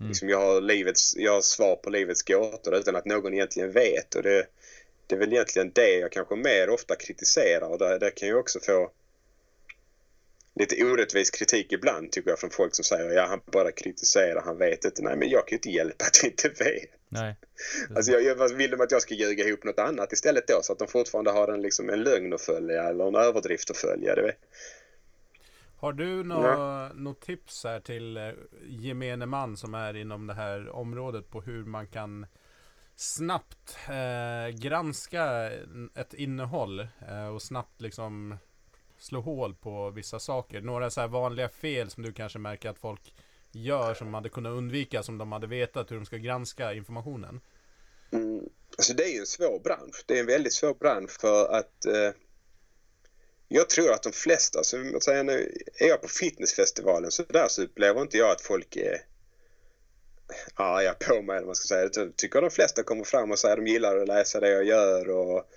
Mm. 0.00 0.08
Liksom, 0.08 0.28
jag, 0.28 0.40
har 0.40 0.60
livets, 0.60 1.16
jag 1.16 1.32
har 1.32 1.40
svar 1.40 1.76
på 1.76 1.90
livets 1.90 2.22
gåtor 2.22 2.74
utan 2.74 2.96
att 2.96 3.04
någon 3.04 3.34
egentligen 3.34 3.72
vet. 3.72 4.14
Och 4.14 4.22
det, 4.22 4.46
det 5.08 5.14
är 5.14 5.18
väl 5.18 5.32
egentligen 5.32 5.72
det 5.74 5.98
jag 5.98 6.12
kanske 6.12 6.36
mer 6.36 6.70
ofta 6.70 6.96
kritiserar 6.96 7.68
och 7.68 7.78
det, 7.78 7.98
det 7.98 8.10
kan 8.10 8.28
ju 8.28 8.34
också 8.34 8.60
få 8.60 8.90
lite 10.54 10.84
orättvis 10.84 11.30
kritik 11.30 11.72
ibland 11.72 12.12
tycker 12.12 12.30
jag 12.30 12.38
från 12.38 12.50
folk 12.50 12.74
som 12.74 12.84
säger 12.84 13.10
ja 13.10 13.26
han 13.26 13.40
bara 13.52 13.72
kritiserar, 13.72 14.42
han 14.44 14.58
vet 14.58 14.84
inte. 14.84 15.02
Nej 15.02 15.16
men 15.16 15.28
jag 15.28 15.40
kan 15.40 15.50
ju 15.50 15.56
inte 15.56 15.70
hjälpa 15.70 16.04
att 16.04 16.20
vi 16.22 16.28
inte 16.28 16.48
vet. 16.48 16.90
Nej. 17.08 17.36
Alltså 17.96 18.12
jag, 18.12 18.22
jag 18.22 18.54
vill 18.54 18.70
de 18.70 18.80
att 18.80 18.90
jag 18.90 19.02
ska 19.02 19.14
ljuga 19.14 19.44
ihop 19.44 19.64
något 19.64 19.78
annat 19.78 20.12
istället 20.12 20.46
då 20.46 20.60
så 20.62 20.72
att 20.72 20.78
de 20.78 20.88
fortfarande 20.88 21.30
har 21.30 21.48
en, 21.48 21.62
liksom, 21.62 21.90
en 21.90 22.02
lögn 22.02 22.32
att 22.32 22.40
följa 22.40 22.82
eller 22.82 23.08
en 23.08 23.14
överdrift 23.14 23.70
att 23.70 23.76
följa. 23.76 24.14
Det 24.14 24.34
Har 25.76 25.92
du 25.92 26.24
något 26.24 27.18
ja. 27.18 27.26
tips 27.26 27.64
här 27.64 27.80
till 27.80 28.16
eh, 28.16 28.30
gemene 28.68 29.26
man 29.26 29.56
som 29.56 29.74
är 29.74 29.96
inom 29.96 30.26
det 30.26 30.34
här 30.34 30.68
området 30.68 31.30
på 31.30 31.40
hur 31.40 31.64
man 31.64 31.86
kan 31.86 32.26
snabbt 33.00 33.76
eh, 33.88 34.58
granska 34.58 35.50
ett 35.94 36.14
innehåll 36.14 36.80
eh, 37.08 37.28
och 37.34 37.42
snabbt 37.42 37.80
liksom 37.80 38.36
slå 38.98 39.20
hål 39.20 39.54
på 39.54 39.90
vissa 39.90 40.18
saker. 40.18 40.60
Några 40.60 40.90
så 40.90 41.00
här 41.00 41.08
vanliga 41.08 41.48
fel 41.48 41.90
som 41.90 42.02
du 42.02 42.12
kanske 42.12 42.38
märker 42.38 42.68
att 42.68 42.78
folk 42.78 43.14
gör 43.52 43.94
som 43.94 44.14
hade 44.14 44.28
kunnat 44.28 44.52
undvika 44.52 45.02
som 45.02 45.18
de 45.18 45.32
hade 45.32 45.46
vetat 45.46 45.90
hur 45.90 45.96
de 45.96 46.06
ska 46.06 46.16
granska 46.16 46.74
informationen. 46.74 47.40
Mm. 48.12 48.48
Alltså 48.78 48.94
det 48.94 49.04
är 49.04 49.12
ju 49.14 49.20
en 49.20 49.26
svår 49.26 49.60
bransch. 49.60 50.04
Det 50.06 50.16
är 50.16 50.20
en 50.20 50.26
väldigt 50.26 50.54
svår 50.54 50.74
bransch 50.74 51.20
för 51.20 51.54
att 51.54 51.86
eh, 51.86 52.12
jag 53.48 53.68
tror 53.68 53.92
att 53.92 54.02
de 54.02 54.12
flesta, 54.12 54.58
alltså, 54.58 55.00
säga, 55.00 55.20
är 55.78 55.88
jag 55.88 56.02
på 56.02 56.08
fitnessfestivalen 56.08 57.10
så 57.10 57.22
där 57.22 57.48
så 57.48 57.62
upplever 57.62 58.02
inte 58.02 58.18
jag 58.18 58.30
att 58.30 58.40
folk 58.40 58.76
är 58.76 58.98
arga 60.54 60.94
på 60.94 61.22
mig, 61.22 61.36
eller 61.36 61.46
man 61.46 61.54
ska 61.54 61.66
säga. 61.66 61.90
Jag 61.94 62.16
tycker 62.16 62.40
de 62.40 62.50
flesta 62.50 62.82
kommer 62.82 63.04
fram 63.04 63.30
och 63.30 63.38
säger 63.38 63.52
att 63.56 63.64
de 63.64 63.70
gillar 63.70 63.96
att 63.96 64.08
läsa 64.08 64.40
det 64.40 64.50
jag 64.50 64.64
gör 64.64 65.10
och 65.10 65.50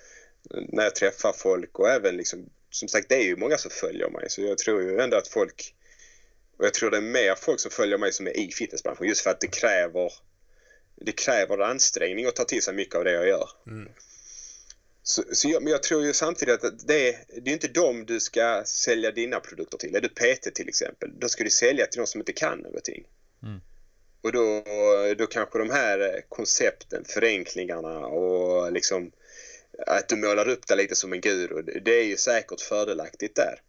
när 0.50 0.84
jag 0.84 0.94
träffar 0.94 1.32
folk 1.32 1.78
och 1.78 1.88
även 1.88 2.16
liksom, 2.16 2.50
som 2.70 2.88
sagt 2.88 3.08
det 3.08 3.14
är 3.14 3.24
ju 3.24 3.36
många 3.36 3.58
som 3.58 3.70
följer 3.70 4.10
mig 4.10 4.30
så 4.30 4.42
jag 4.42 4.58
tror 4.58 4.82
ju 4.82 5.00
ändå 5.00 5.16
att 5.16 5.28
folk 5.28 5.74
och 6.56 6.64
jag 6.64 6.74
tror 6.74 6.90
det 6.90 6.96
är 6.96 7.00
mer 7.00 7.34
folk 7.34 7.60
som 7.60 7.70
följer 7.70 7.98
mig 7.98 8.12
som 8.12 8.26
är 8.26 8.36
i 8.36 8.50
fitnessbranschen 8.52 9.06
just 9.06 9.20
för 9.20 9.30
att 9.30 9.40
det 9.40 9.46
kräver 9.46 10.12
det 10.96 11.12
kräver 11.12 11.58
ansträngning 11.58 12.26
att 12.26 12.36
ta 12.36 12.44
till 12.44 12.62
sig 12.62 12.74
mycket 12.74 12.94
av 12.94 13.04
det 13.04 13.12
jag 13.12 13.28
gör. 13.28 13.48
Mm. 13.66 13.88
Så, 15.02 15.22
så 15.32 15.48
jag, 15.48 15.62
men 15.62 15.72
jag 15.72 15.82
tror 15.82 16.04
ju 16.04 16.12
samtidigt 16.12 16.64
att 16.64 16.88
det, 16.88 17.16
det 17.42 17.50
är 17.50 17.54
inte 17.54 17.68
dem 17.68 18.06
du 18.06 18.20
ska 18.20 18.62
sälja 18.66 19.10
dina 19.10 19.40
produkter 19.40 19.78
till. 19.78 19.96
Är 19.96 20.00
du 20.00 20.08
PT 20.08 20.54
till 20.54 20.68
exempel, 20.68 21.10
då 21.18 21.28
ska 21.28 21.44
du 21.44 21.50
sälja 21.50 21.86
till 21.86 22.00
de 22.00 22.06
som 22.06 22.20
inte 22.20 22.32
kan 22.32 22.58
någonting. 22.58 23.04
Mm. 23.42 23.60
Och 24.22 24.32
då, 24.32 24.64
då 25.18 25.26
kanske 25.26 25.58
de 25.58 25.70
här 25.70 26.00
eh, 26.00 26.20
koncepten, 26.28 27.04
förenklingarna 27.04 27.98
och 27.98 28.72
liksom 28.72 29.12
att 29.86 30.08
du 30.08 30.16
målar 30.16 30.48
upp 30.48 30.66
det 30.66 30.76
lite 30.76 30.94
som 30.96 31.12
en 31.12 31.20
guru, 31.20 31.62
det 31.62 31.98
är 31.98 32.04
ju 32.04 32.16
säkert 32.16 32.60
fördelaktigt 32.60 33.36
där. 33.36 33.60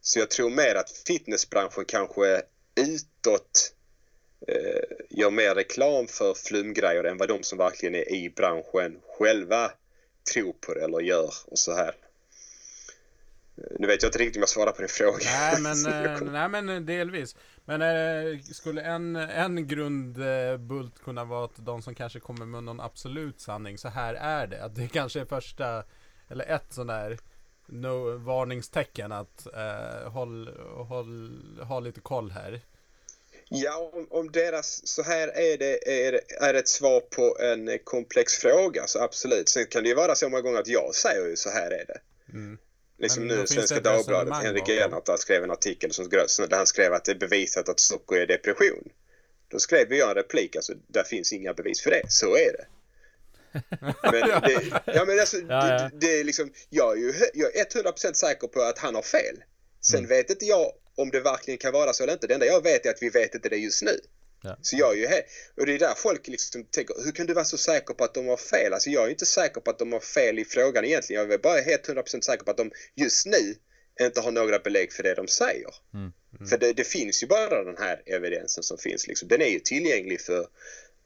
Så 0.00 0.18
jag 0.18 0.30
tror 0.30 0.50
mer 0.50 0.74
att 0.74 0.90
fitnessbranschen 1.06 1.84
kanske 1.84 2.42
utåt 2.74 3.72
eh, 4.48 4.96
gör 5.10 5.30
mer 5.30 5.54
reklam 5.54 6.06
för 6.06 6.34
flumgrejer 6.34 7.04
än 7.04 7.18
vad 7.18 7.28
de 7.28 7.42
som 7.42 7.58
verkligen 7.58 7.94
är 7.94 8.12
i 8.12 8.30
branschen 8.30 9.00
själva 9.18 9.72
tror 10.32 10.52
på 10.52 10.74
det 10.74 10.84
eller 10.84 11.00
gör 11.00 11.34
och 11.46 11.58
så 11.58 11.72
här. 11.72 11.94
Nu 13.56 13.86
vet 13.86 14.02
jag 14.02 14.08
inte 14.08 14.18
riktigt 14.18 14.36
om 14.36 14.42
jag 14.42 14.48
svarar 14.48 14.72
på 14.72 14.80
din 14.80 14.88
fråga. 14.88 15.18
Nej 15.24 15.60
men, 15.60 15.86
eh, 15.86 16.20
nej, 16.20 16.62
men 16.62 16.86
delvis. 16.86 17.36
Men 17.64 17.82
eh, 17.82 18.40
skulle 18.40 18.82
en, 18.82 19.16
en 19.16 19.68
grundbult 19.68 20.98
kunna 21.04 21.24
vara 21.24 21.44
att 21.44 21.56
de 21.66 21.82
som 21.82 21.94
kanske 21.94 22.20
kommer 22.20 22.46
med 22.46 22.64
någon 22.64 22.80
absolut 22.80 23.40
sanning, 23.40 23.78
så 23.78 23.88
här 23.88 24.14
är 24.14 24.46
det. 24.46 24.64
Att 24.64 24.74
det 24.74 24.88
kanske 24.88 25.20
är 25.20 25.24
första, 25.24 25.84
eller 26.28 26.44
ett 26.44 26.72
sån 26.72 26.86
där 26.86 27.18
no, 27.66 28.16
varningstecken 28.16 29.12
att 29.12 29.46
eh, 29.46 30.10
håll, 30.10 30.48
håll, 30.88 31.60
ha 31.62 31.80
lite 31.80 32.00
koll 32.00 32.30
här. 32.30 32.60
Ja, 33.48 33.90
om, 33.92 34.06
om, 34.10 34.32
deras 34.32 34.86
så 34.86 35.02
här 35.02 35.28
är 35.28 35.58
det 35.58 36.06
är, 36.06 36.20
är 36.40 36.54
ett 36.54 36.68
svar 36.68 37.00
på 37.00 37.36
en 37.40 37.78
komplex 37.84 38.34
fråga 38.34 38.86
så 38.86 39.02
absolut. 39.02 39.48
Sen 39.48 39.66
kan 39.66 39.82
det 39.82 39.88
ju 39.88 39.94
vara 39.94 40.14
så 40.14 40.28
många 40.28 40.42
gånger 40.42 40.58
att 40.58 40.68
jag 40.68 40.94
säger 40.94 41.26
ju 41.26 41.36
så 41.36 41.50
här 41.50 41.70
är 41.70 41.84
det. 41.86 42.00
Mm. 42.32 42.58
Liksom 42.98 43.26
nu 43.26 43.46
Svenska 43.46 43.80
Dagbladet, 43.80 44.34
Henrik 44.34 44.68
Ehrnhardt 44.68 45.20
skrev 45.20 45.44
en 45.44 45.50
artikel 45.50 45.92
som, 45.92 46.08
där 46.08 46.56
han 46.56 46.66
skrev 46.66 46.92
att 46.92 47.04
det 47.04 47.12
är 47.12 47.16
bevisat 47.16 47.68
att 47.68 47.80
socker 47.80 48.16
är 48.16 48.26
depression. 48.26 48.88
Då 49.48 49.58
skrev 49.58 49.92
jag 49.92 50.08
en 50.08 50.14
replik, 50.14 50.56
alltså 50.56 50.72
där 50.86 51.04
finns 51.04 51.32
inga 51.32 51.54
bevis 51.54 51.82
för 51.82 51.90
det. 51.90 52.02
Så 52.08 52.36
är 52.36 52.52
det. 52.52 52.66
Men 54.02 54.12
det, 54.12 54.80
ja, 54.84 55.04
men 55.04 55.20
alltså, 55.20 55.36
ja, 55.36 55.68
ja. 55.68 55.78
Det, 55.78 55.90
det, 55.92 56.20
är 56.20 56.24
liksom, 56.24 56.52
jag 56.70 56.92
är 56.92 56.96
ju 56.96 57.12
jag 57.34 57.56
är 57.56 57.64
100% 57.64 58.12
säker 58.12 58.48
på 58.48 58.60
att 58.60 58.78
han 58.78 58.94
har 58.94 59.02
fel. 59.02 59.44
Sen 59.80 59.98
mm. 59.98 60.08
vet 60.08 60.30
inte 60.30 60.44
jag 60.44 60.72
om 60.96 61.10
det 61.10 61.20
verkligen 61.20 61.58
kan 61.58 61.72
vara 61.72 61.92
så 61.92 62.02
eller 62.02 62.12
inte. 62.12 62.26
Det 62.26 62.34
enda 62.34 62.46
jag 62.46 62.62
vet 62.62 62.86
är 62.86 62.90
att 62.90 63.02
vi 63.02 63.08
vet 63.08 63.34
inte 63.34 63.48
det 63.48 63.56
just 63.56 63.82
nu. 63.82 64.00
Ja. 64.44 64.58
Så 64.62 64.76
jag 64.76 64.92
är 64.92 64.96
ju 64.96 65.06
här, 65.06 65.22
och 65.56 65.66
det 65.66 65.74
är 65.74 65.78
där 65.78 65.94
folk 65.96 66.28
liksom 66.28 66.64
tänker, 66.64 67.04
hur 67.04 67.12
kan 67.12 67.26
du 67.26 67.34
vara 67.34 67.44
så 67.44 67.58
säker 67.58 67.94
på 67.94 68.04
att 68.04 68.14
de 68.14 68.28
har 68.28 68.36
fel? 68.36 68.72
Alltså 68.72 68.90
jag 68.90 69.06
är 69.06 69.10
inte 69.10 69.26
säker 69.26 69.60
på 69.60 69.70
att 69.70 69.78
de 69.78 69.92
har 69.92 70.00
fel 70.00 70.38
i 70.38 70.44
frågan 70.44 70.84
egentligen. 70.84 71.22
Jag 71.22 71.32
är 71.32 71.38
bara 71.38 71.60
helt 71.60 71.88
100% 71.88 72.20
säker 72.20 72.44
på 72.44 72.50
att 72.50 72.56
de 72.56 72.70
just 72.94 73.26
nu 73.26 73.54
inte 74.00 74.20
har 74.20 74.30
några 74.30 74.58
belägg 74.58 74.92
för 74.92 75.02
det 75.02 75.14
de 75.14 75.28
säger. 75.28 75.74
Mm. 75.94 76.12
För 76.48 76.58
det, 76.58 76.72
det, 76.72 76.84
finns 76.84 77.22
ju 77.22 77.26
bara 77.26 77.64
den 77.64 77.76
här 77.78 78.02
evidensen 78.06 78.62
som 78.64 78.78
finns. 78.78 79.06
Liksom. 79.06 79.28
Den 79.28 79.42
är 79.42 79.48
ju 79.48 79.60
tillgänglig 79.60 80.20
för 80.20 80.46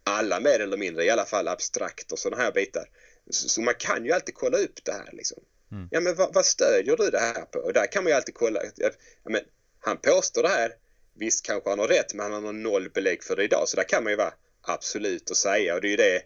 alla 0.05 0.41
mer 0.41 0.61
eller 0.61 0.77
mindre, 0.77 1.05
i 1.05 1.11
alla 1.11 1.25
fall 1.25 1.49
abstrakt 1.49 2.13
och 2.13 2.19
sådana 2.19 2.43
här 2.43 2.53
bitar. 2.53 2.85
Så, 3.31 3.49
så, 3.49 3.61
man 3.61 3.75
kan 3.79 4.05
ju 4.05 4.13
alltid 4.13 4.35
kolla 4.35 4.59
upp 4.59 4.85
det 4.85 4.93
här 4.93 5.11
liksom. 5.13 5.43
Mm. 5.73 5.89
Ja 5.91 6.01
men 6.01 6.15
vad, 6.15 6.35
vad 6.35 6.47
stödjer 6.47 6.97
du 6.97 7.11
det 7.11 7.19
här 7.19 7.43
på? 7.43 7.59
Och 7.59 7.73
där 7.73 7.93
kan 7.93 8.05
man 8.05 8.11
ju 8.11 8.17
alltid 8.17 8.35
kolla. 8.35 8.61
Ja, 8.77 8.91
men, 9.25 9.41
han 9.81 9.97
påstår 9.97 10.43
det 10.43 10.49
här. 10.49 10.73
Visst 11.19 11.47
kanske 11.47 11.71
han 11.71 11.79
har 11.79 11.89
rätt 11.89 12.15
men 12.15 12.33
han 12.33 12.45
har 12.45 12.53
noll 12.53 12.91
belägg 12.91 13.25
för 13.25 13.37
det 13.37 13.45
idag. 13.45 13.69
Så 13.69 13.77
där 13.77 13.85
kan 13.85 14.03
man 14.05 14.13
ju 14.13 14.17
vara 14.17 14.35
absolut 14.63 15.31
och 15.31 15.37
säga. 15.37 15.75
Och 15.75 15.81
det 15.81 15.89
är 15.89 15.91
ju 15.91 15.97
det 15.97 16.23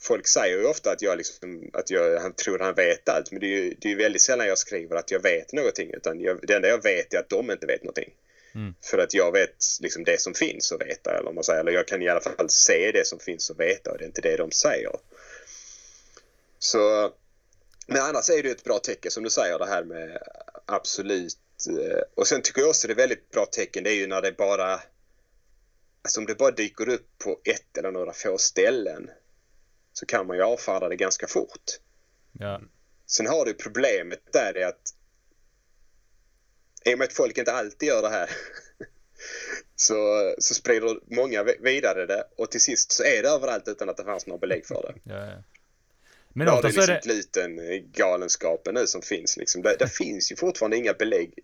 folk 0.00 0.26
säger 0.26 0.58
ju 0.58 0.64
ofta 0.64 0.90
att 0.90 1.02
jag 1.02 1.16
liksom, 1.16 1.70
att 1.72 1.90
jag, 1.90 2.20
han 2.20 2.32
tror 2.32 2.58
han 2.58 2.74
vet 2.74 3.08
allt. 3.08 3.30
Men 3.30 3.40
det 3.40 3.46
är 3.46 3.62
ju 3.62 3.74
det 3.80 3.92
är 3.92 3.96
väldigt 3.96 4.22
sällan 4.22 4.46
jag 4.46 4.58
skriver 4.58 4.96
att 4.96 5.10
jag 5.10 5.22
vet 5.22 5.52
någonting. 5.52 5.90
Utan 5.94 6.20
jag, 6.20 6.46
det 6.46 6.54
enda 6.54 6.68
jag 6.68 6.82
vet 6.82 7.14
är 7.14 7.18
att 7.18 7.28
de 7.28 7.50
inte 7.50 7.66
vet 7.66 7.82
någonting. 7.82 8.14
Mm. 8.54 8.74
För 8.84 8.98
att 8.98 9.14
jag 9.14 9.32
vet 9.32 9.64
liksom 9.80 10.04
det 10.04 10.20
som 10.20 10.34
finns 10.34 10.72
och 10.72 10.80
veta. 10.80 11.18
Eller, 11.18 11.28
om 11.28 11.34
man 11.34 11.44
säger, 11.44 11.60
eller 11.60 11.72
jag 11.72 11.88
kan 11.88 12.02
i 12.02 12.08
alla 12.08 12.20
fall 12.20 12.50
se 12.50 12.90
det 12.92 13.06
som 13.06 13.18
finns 13.18 13.50
och 13.50 13.60
veta. 13.60 13.90
Och 13.90 13.98
det 13.98 14.04
är 14.04 14.06
inte 14.06 14.20
det 14.20 14.36
de 14.36 14.50
säger. 14.50 14.90
Så, 16.58 17.12
men 17.86 18.02
annars 18.02 18.30
är 18.30 18.42
det 18.42 18.50
ett 18.50 18.64
bra 18.64 18.78
tecken 18.78 19.10
som 19.10 19.22
du 19.22 19.30
säger 19.30 19.58
det 19.58 19.66
här 19.66 19.84
med 19.84 20.18
absolut. 20.66 21.38
Eh, 21.68 22.02
Och 22.14 22.26
sen 22.26 22.42
tycker 22.42 22.60
jag 22.60 22.68
också 22.70 22.86
det 22.86 22.92
är 22.92 22.96
väldigt 22.96 23.30
bra 23.30 23.46
tecken. 23.46 23.84
Det 23.84 23.90
är 23.90 23.94
ju 23.94 24.06
när 24.06 24.22
det 24.22 24.32
bara 24.32 24.80
Alltså 26.02 26.20
om 26.20 26.26
det 26.26 26.34
bara 26.34 26.50
dyker 26.50 26.88
upp 26.88 27.18
på 27.18 27.40
ett 27.44 27.78
eller 27.78 27.90
några 27.90 28.12
få 28.12 28.38
ställen 28.38 29.10
så 29.92 30.06
kan 30.06 30.26
man 30.26 30.36
ju 30.36 30.42
avfärda 30.42 30.88
det 30.88 30.96
ganska 30.96 31.26
fort. 31.26 31.80
Ja. 32.32 32.60
Sen 33.06 33.26
har 33.26 33.44
du 33.44 33.54
problemet 33.54 34.32
där 34.32 34.56
är 34.56 34.66
att 34.66 34.94
i 36.84 36.94
och 36.94 36.98
med 36.98 37.06
att 37.06 37.12
folk 37.12 37.38
inte 37.38 37.52
alltid 37.52 37.88
gör 37.88 38.02
det 38.02 38.08
här 38.08 38.30
så, 39.76 40.34
så 40.38 40.54
sprider 40.54 41.00
många 41.14 41.44
vidare 41.60 42.06
det 42.06 42.24
och 42.36 42.50
till 42.50 42.60
sist 42.60 42.92
så 42.92 43.04
är 43.04 43.22
det 43.22 43.28
överallt 43.28 43.68
utan 43.68 43.88
att 43.88 43.96
det 43.96 44.04
fanns 44.04 44.26
några 44.26 44.38
belägg 44.38 44.66
för 44.66 44.82
det. 44.82 45.12
Ja, 45.12 45.26
ja. 45.26 45.42
Men 46.36 46.46
ja, 46.46 46.60
det 46.60 46.68
är 46.68 46.72
så 46.72 46.80
är 46.80 46.86
liksom 46.86 47.10
det... 47.10 47.14
gluten 47.14 47.92
galenskapen 47.92 48.74
nu 48.74 48.86
som 48.86 49.02
finns. 49.02 49.36
Liksom. 49.36 49.62
Det, 49.62 49.76
det 49.78 49.88
finns 49.88 50.32
ju 50.32 50.36
fortfarande 50.36 50.76
inga 50.76 50.92
belägg 50.92 51.38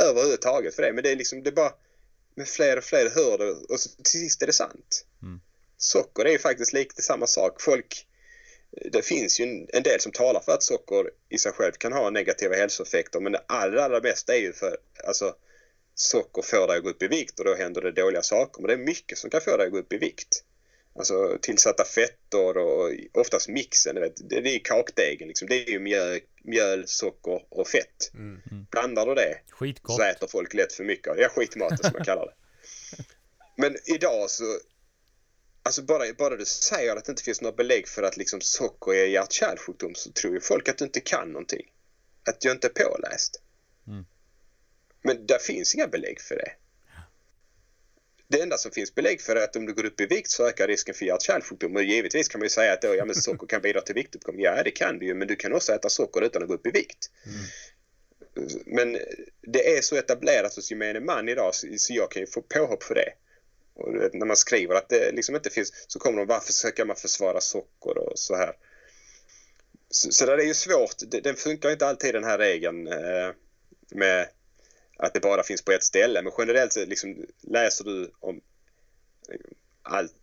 överhuvudtaget 0.00 0.74
för 0.74 0.82
det. 0.82 0.92
Men 0.92 1.04
det 1.04 1.10
är 1.10 1.16
liksom, 1.16 1.42
det 1.42 1.50
är 1.50 1.54
bara 1.54 1.72
med 2.34 2.48
fler 2.48 2.76
och 2.76 2.84
fler 2.84 3.10
hör 3.10 3.38
det 3.38 3.50
och 3.50 3.80
så, 3.80 3.90
till 4.02 4.20
sist 4.20 4.42
är 4.42 4.46
det 4.46 4.52
sant. 4.52 5.06
Mm. 5.22 5.40
Socker 5.76 6.24
är 6.24 6.30
ju 6.30 6.38
faktiskt 6.38 6.72
lite 6.72 7.02
samma 7.02 7.26
sak. 7.26 7.62
Folk, 7.62 8.06
det 8.92 9.02
finns 9.02 9.40
ju 9.40 9.44
en, 9.44 9.68
en 9.72 9.82
del 9.82 10.00
som 10.00 10.12
talar 10.12 10.40
för 10.40 10.52
att 10.52 10.62
socker 10.62 11.10
i 11.28 11.38
sig 11.38 11.52
själv 11.52 11.72
kan 11.72 11.92
ha 11.92 12.10
negativa 12.10 12.54
hälsoeffekter 12.54 13.20
men 13.20 13.32
det 13.32 13.44
allra, 13.46 13.84
allra 13.84 14.00
mesta 14.00 14.36
är 14.36 14.40
ju 14.40 14.52
för 14.52 14.76
alltså 15.06 15.34
socker 15.94 16.42
får 16.42 16.66
dig 16.66 16.76
att 16.76 16.82
gå 16.82 16.90
upp 16.90 17.02
i 17.02 17.08
vikt 17.08 17.38
och 17.38 17.44
då 17.44 17.54
händer 17.54 17.80
det 17.80 17.92
dåliga 17.92 18.22
saker. 18.22 18.62
Men 18.62 18.68
det 18.68 18.74
är 18.74 18.86
mycket 18.86 19.18
som 19.18 19.30
kan 19.30 19.40
få 19.40 19.56
dig 19.56 19.66
att 19.66 19.72
gå 19.72 19.78
upp 19.78 19.92
i 19.92 19.98
vikt. 19.98 20.44
Alltså 20.94 21.38
tillsatta 21.42 21.84
fetter 21.84 22.56
och 22.56 22.90
oftast 23.12 23.48
mixen. 23.48 24.00
Vet, 24.00 24.28
det, 24.30 24.40
det 24.40 24.54
är 24.54 24.58
kakdegen 24.58 25.28
liksom. 25.28 25.48
Det 25.48 25.66
är 25.66 25.70
ju 25.70 25.78
mjöl, 25.78 26.20
mjöl 26.42 26.88
socker 26.88 27.44
och 27.48 27.68
fett. 27.68 28.10
Mm. 28.14 28.66
Blandar 28.70 29.06
du 29.06 29.14
det 29.14 29.38
Skitgott. 29.50 29.96
så 29.96 30.02
äter 30.02 30.26
folk 30.26 30.54
lätt 30.54 30.72
för 30.72 30.84
mycket 30.84 31.08
av 31.08 31.16
det. 31.16 31.22
Ja, 31.22 31.28
skitmaten 31.28 31.78
som 31.78 31.90
man 31.92 32.04
kallar 32.04 32.26
det. 32.26 32.34
Men 33.56 33.76
idag 33.84 34.30
så... 34.30 34.58
Alltså 35.64 35.82
bara, 35.82 36.12
bara 36.18 36.36
du 36.36 36.44
säger 36.44 36.96
att 36.96 37.04
det 37.04 37.12
inte 37.12 37.22
finns 37.22 37.40
några 37.40 37.56
belägg 37.56 37.88
för 37.88 38.02
att 38.02 38.16
liksom 38.16 38.40
socker 38.40 38.94
är 38.94 39.06
hjärt-kärlsjukdom 39.06 39.94
så 39.94 40.12
tror 40.12 40.34
ju 40.34 40.40
folk 40.40 40.68
att 40.68 40.78
du 40.78 40.84
inte 40.84 41.00
kan 41.00 41.28
någonting. 41.28 41.72
Att 42.28 42.44
jag 42.44 42.52
inte 42.54 42.66
är 42.66 42.84
påläst. 42.84 43.42
Mm. 43.86 44.04
Men 45.02 45.26
där 45.26 45.38
finns 45.38 45.74
inga 45.74 45.86
belägg 45.86 46.20
för 46.20 46.34
det. 46.34 46.52
Det 48.32 48.40
enda 48.42 48.58
som 48.58 48.70
finns 48.72 48.94
belägg 48.94 49.20
för 49.20 49.36
är 49.36 49.44
att 49.44 49.56
om 49.56 49.66
du 49.66 49.74
går 49.74 49.84
upp 49.86 50.00
i 50.00 50.06
vikt 50.06 50.30
så 50.30 50.48
ökar 50.48 50.68
risken 50.68 50.94
för 50.94 51.04
hjärt-kärlsjukdom. 51.04 51.76
Och 51.76 51.82
givetvis 51.82 52.28
kan 52.28 52.38
man 52.38 52.46
ju 52.46 52.50
säga 52.50 52.72
att 52.72 52.82
då, 52.82 52.94
ja, 52.94 53.04
men 53.04 53.14
socker 53.14 53.46
kan 53.46 53.60
bidra 53.62 53.80
till 53.80 53.94
viktuppgång. 53.94 54.34
Ja, 54.40 54.62
det 54.62 54.70
kan 54.70 54.98
du 54.98 55.06
ju, 55.06 55.14
men 55.14 55.28
du 55.28 55.36
kan 55.36 55.52
också 55.52 55.72
äta 55.72 55.88
socker 55.88 56.20
utan 56.22 56.42
att 56.42 56.48
gå 56.48 56.54
upp 56.54 56.66
i 56.66 56.70
vikt. 56.70 57.10
Mm. 57.26 57.38
Men 58.66 58.98
det 59.42 59.76
är 59.76 59.80
så 59.80 59.96
etablerat 59.96 60.54
hos 60.56 60.70
gemene 60.70 61.00
man 61.00 61.28
idag 61.28 61.54
så 61.54 61.66
jag 61.88 62.10
kan 62.10 62.20
ju 62.22 62.26
få 62.26 62.42
påhopp 62.42 62.82
för 62.82 62.94
det. 62.94 63.12
Och 63.74 64.14
när 64.14 64.26
man 64.26 64.36
skriver 64.36 64.74
att 64.74 64.88
det 64.88 65.12
liksom 65.12 65.34
inte 65.36 65.50
finns 65.50 65.84
så 65.88 65.98
kommer 65.98 66.18
de 66.18 66.26
varför 66.26 66.46
försöker 66.46 66.84
man 66.84 66.96
försvara 66.96 67.40
socker 67.40 67.98
och 67.98 68.18
så 68.18 68.36
här. 68.36 68.52
Så, 69.90 70.12
så 70.12 70.26
där 70.26 70.38
är 70.38 70.42
ju 70.44 70.54
svårt. 70.54 70.94
Det- 71.10 71.20
Den 71.20 71.34
funkar 71.36 71.70
inte 71.70 71.86
alltid 71.86 72.14
den 72.14 72.24
här 72.24 72.38
regeln 72.38 72.86
eh, 72.86 73.30
med 73.90 74.28
att 75.02 75.14
det 75.14 75.20
bara 75.20 75.42
finns 75.42 75.62
på 75.62 75.72
ett 75.72 75.82
ställe. 75.82 76.22
Men 76.22 76.32
generellt 76.38 76.72
så 76.72 76.84
liksom, 76.84 77.26
läser 77.40 77.84
du 77.84 78.10
om 78.20 78.40
eh, 79.28 79.36
allt, 79.82 80.14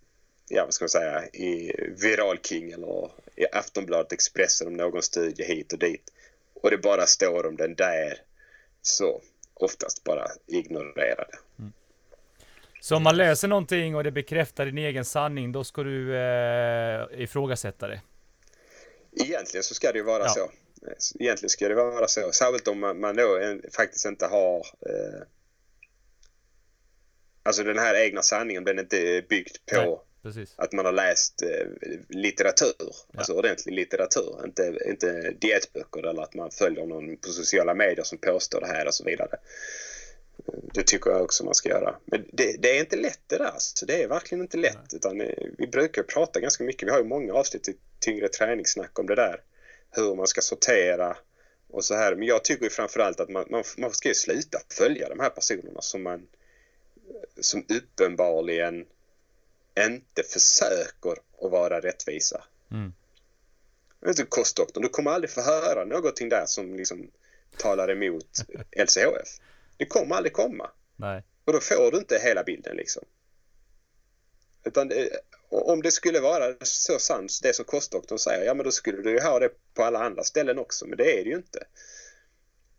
ja 0.50 0.64
vad 0.66 0.74
ska 0.74 0.84
man 0.84 0.90
säga, 0.90 1.26
i 1.28 1.74
Viral 2.02 2.38
King 2.44 2.72
eller 2.72 3.12
i 3.36 3.46
Aftonbladet 3.52 4.12
Expressen 4.12 4.68
om 4.68 4.74
någon 4.74 5.02
studie 5.02 5.44
hit 5.44 5.74
och 5.74 5.80
dit 5.80 6.14
och 6.54 6.72
det 6.72 6.78
bara 6.78 7.06
står 7.06 7.46
om 7.46 7.56
den 7.56 7.76
där 7.76 8.22
så 8.82 9.22
oftast 9.54 10.04
bara 10.04 10.28
ignorera 10.48 11.26
det. 11.26 11.38
Så 12.82 12.96
om 12.96 13.04
man 13.04 13.18
läser 13.18 13.48
någonting 13.48 13.96
och 13.96 14.04
det 14.04 14.12
bekräftar 14.12 14.66
din 14.66 14.78
egen 14.78 15.06
sanning, 15.06 15.52
då 15.52 15.64
ska 15.64 15.84
du 15.84 16.18
eh, 16.18 17.06
ifrågasätta 17.22 17.88
det. 17.88 18.02
Egentligen 19.12 19.64
så 19.64 19.74
ska 19.74 19.92
det 19.92 19.98
ju 19.98 20.04
vara 20.04 20.24
Ja. 20.24 20.30
så. 20.30 20.52
Egentligen 21.20 21.50
ska 21.50 21.68
det 21.68 21.76
vara 21.76 22.08
så. 22.08 22.32
Särskilt 22.32 22.68
om 22.68 22.80
man, 22.80 23.00
man 23.00 23.16
då 23.16 23.38
en, 23.38 23.64
faktiskt 23.72 24.06
inte 24.06 24.26
har 24.26 24.58
eh, 24.58 25.22
Alltså 27.44 27.64
den 27.64 27.80
här 27.80 27.96
egna 27.96 28.22
sanningen, 28.22 28.64
den 28.64 28.78
är 28.78 28.82
inte 28.84 29.24
byggd 29.30 29.56
på 29.72 29.76
Nej. 29.76 30.46
Att 30.56 30.74
man 30.74 30.86
har 30.86 30.92
läst 30.92 31.42
eh, 31.42 31.68
litteratur, 32.10 32.96
alltså 33.18 33.34
ordentlig 33.34 33.74
litteratur, 33.74 34.46
inte, 34.46 34.78
inte 34.86 35.32
dietböcker 35.32 36.08
eller 36.08 36.22
att 36.22 36.34
man 36.34 36.52
följer 36.52 36.86
någon 36.86 37.18
på 37.18 37.30
sociala 37.30 37.74
medier 37.74 38.04
som 38.04 38.18
påstår 38.18 38.62
det 38.62 38.68
här 38.68 38.88
och 38.88 38.94
så 38.94 39.04
vidare. 39.04 39.38
Eh, 40.48 40.60
Det 40.74 40.84
tycker 40.84 41.10
jag 41.12 41.22
också 41.22 41.46
man 41.46 41.54
ska 41.56 41.70
göra. 41.70 41.96
Men 42.06 42.26
det, 42.34 42.56
det 42.62 42.78
är 42.78 42.80
inte 42.80 42.98
lätt 42.98 43.22
det 43.28 43.38
där. 43.38 43.54
Så 43.58 43.86
det 43.86 44.04
är 44.04 44.08
verkligen 44.08 44.42
inte 44.42 44.58
lätt. 44.58 44.94
Utan 44.94 45.22
eh, 45.22 45.34
vi 45.58 45.68
brukar 45.68 46.04
prata 46.04 46.40
ganska 46.40 46.64
mycket. 46.64 46.88
Vi 46.88 46.92
har 46.92 47.00
ju 47.00 47.06
många 47.06 47.34
avsnitt 47.34 47.70
i 47.70 47.76
tyngre 48.00 48.28
träningssnack 48.28 49.00
om 49.00 49.08
det 49.08 49.16
där. 49.16 49.42
Hur 49.92 50.16
man 50.16 50.28
ska 50.28 50.42
sortera 50.42 51.18
och 51.70 51.86
så 51.86 51.96
här. 51.96 52.16
Men 52.16 52.28
jag 52.28 52.44
tycker 52.44 52.64
ju 52.64 52.70
framförallt 52.70 53.20
att 53.20 53.30
man, 53.30 53.46
man, 53.50 53.64
man 53.78 53.94
ska 53.94 54.10
ju 54.10 54.16
sluta 54.16 54.60
följa 54.70 55.10
de 55.10 55.20
här 55.20 55.30
personerna 55.30 55.82
som 55.82 56.04
man 56.04 56.28
som 57.40 57.66
uppenbarligen 57.70 58.86
inte 59.80 60.24
försöker 60.24 61.12
att 61.12 61.52
vara 61.52 61.80
rättvisa. 61.80 62.44
Mm. 62.72 62.94
Du, 64.00 64.26
kostdoktorn, 64.26 64.84
du 64.84 64.90
kommer 64.90 65.12
aldrig 65.12 65.32
få 65.32 65.42
höra 65.42 65.86
någonting 65.86 66.30
där 66.30 66.46
som 66.46 66.76
liksom 66.76 67.12
talar 67.58 67.92
emot 67.92 68.40
LCHF. 68.78 69.40
Det 69.78 69.86
kommer 69.86 70.16
aldrig 70.16 70.34
komma. 70.34 70.72
Nej. 70.96 71.24
Och 71.46 71.54
då 71.54 71.60
får 71.60 71.92
du 71.92 71.98
inte 71.98 72.20
hela 72.24 72.44
bilden 72.44 72.76
liksom. 72.76 73.04
Utan 74.64 74.92
om 75.50 75.82
det 75.82 75.92
skulle 75.92 76.20
vara 76.20 76.56
så 76.62 77.00
sant, 77.00 77.40
det 77.44 77.56
som 77.56 77.66
kostdoktorn 77.66 78.20
säger, 78.20 78.46
ja 78.46 78.54
men 78.54 78.64
då 78.64 78.72
skulle 78.72 79.02
du 79.02 79.12
ju 79.12 79.20
ha 79.20 79.40
det 79.40 79.50
på 79.74 79.84
alla 79.84 80.00
andra 80.00 80.24
ställen 80.24 80.60
också. 80.60 80.86
Men 80.88 80.98
det 80.98 81.20
är 81.20 81.24
det 81.24 81.30
ju 81.30 81.36
inte. 81.36 81.60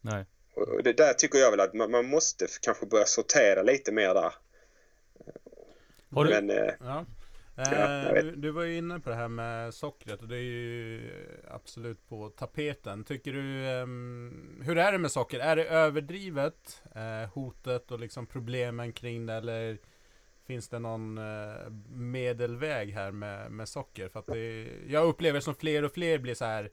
Nej. 0.01 0.27
Och 0.55 0.83
det 0.83 0.93
där 0.93 1.13
tycker 1.13 1.39
jag 1.39 1.51
väl 1.51 1.61
att 1.61 1.75
man, 1.75 1.91
man 1.91 2.07
måste 2.07 2.47
kanske 2.61 2.87
börja 2.87 3.07
sortera 3.07 3.63
lite 3.63 3.93
mer 3.93 4.15
där. 4.15 4.35
Har 6.11 6.25
du, 6.25 6.31
Men 6.31 6.51
eh, 6.51 6.75
Ja. 6.81 7.07
Ja, 7.57 8.17
Eh, 8.17 8.25
du 8.25 8.51
var 8.51 8.63
ju 8.63 8.77
inne 8.77 9.01
på 9.01 9.11
det 9.11 9.17
här 9.17 9.29
med 9.29 9.75
sockret 9.75 10.23
och 10.23 10.29
det 10.29 10.37
är 10.37 10.43
ju 10.43 11.01
absolut 11.51 12.09
på 12.09 12.29
tapeten. 12.29 13.05
Tycker 13.05 13.33
du, 13.33 13.69
ehm, 13.69 14.63
hur 14.65 14.79
är 14.79 14.93
det 14.93 14.99
med 14.99 15.11
socker? 15.11 15.39
Är 15.41 15.57
det 15.57 15.65
överdrivet, 15.65 16.83
eh, 16.95 17.31
hotet 17.33 17.91
och 17.91 18.01
liksom 18.01 18.27
problemen 18.27 18.93
kring 18.93 19.27
det 19.27 19.35
eller 19.35 19.79
finns 20.51 20.69
det 20.69 20.79
någon 20.79 21.19
eh, 21.19 21.71
medelväg 21.95 22.93
här 22.93 23.11
med, 23.11 23.53
med 23.53 23.69
socker? 23.69 24.09
För 24.09 24.21
att 24.21 24.27
det, 24.27 24.69
jag 24.87 25.07
upplever 25.07 25.41
som 25.41 25.55
fler 25.55 25.83
och 25.83 25.93
fler 25.93 26.19
blir 26.19 26.35
så 26.35 26.45
här 26.45 26.71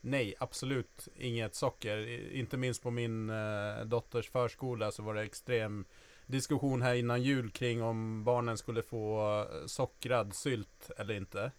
Nej, 0.00 0.34
absolut 0.38 1.08
inget 1.16 1.54
socker. 1.54 1.96
Inte 2.32 2.56
minst 2.56 2.82
på 2.82 2.90
min 2.90 3.30
eh, 3.30 3.84
dotters 3.84 4.30
förskola 4.30 4.92
så 4.92 5.02
var 5.02 5.14
det 5.14 5.22
extrem 5.22 5.84
diskussion 6.26 6.82
här 6.82 6.94
innan 6.94 7.22
jul 7.22 7.50
kring 7.50 7.82
om 7.82 8.24
barnen 8.24 8.58
skulle 8.58 8.82
få 8.82 9.30
eh, 9.40 9.66
sockrad 9.66 10.34
sylt 10.34 10.90
eller 10.96 11.14
inte. 11.14 11.50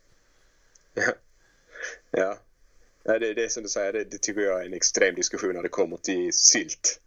Ja. 2.11 2.37
ja 3.03 3.19
det, 3.19 3.33
det 3.33 3.43
är 3.43 3.47
som 3.47 3.63
du 3.63 3.69
säger, 3.69 3.93
det, 3.93 4.03
det 4.03 4.17
tycker 4.17 4.41
jag 4.41 4.61
är 4.61 4.65
en 4.65 4.73
extrem 4.73 5.15
diskussion 5.15 5.53
när 5.53 5.63
det 5.63 5.69
kommer 5.69 5.97
till 5.97 6.33
sylt. 6.33 7.01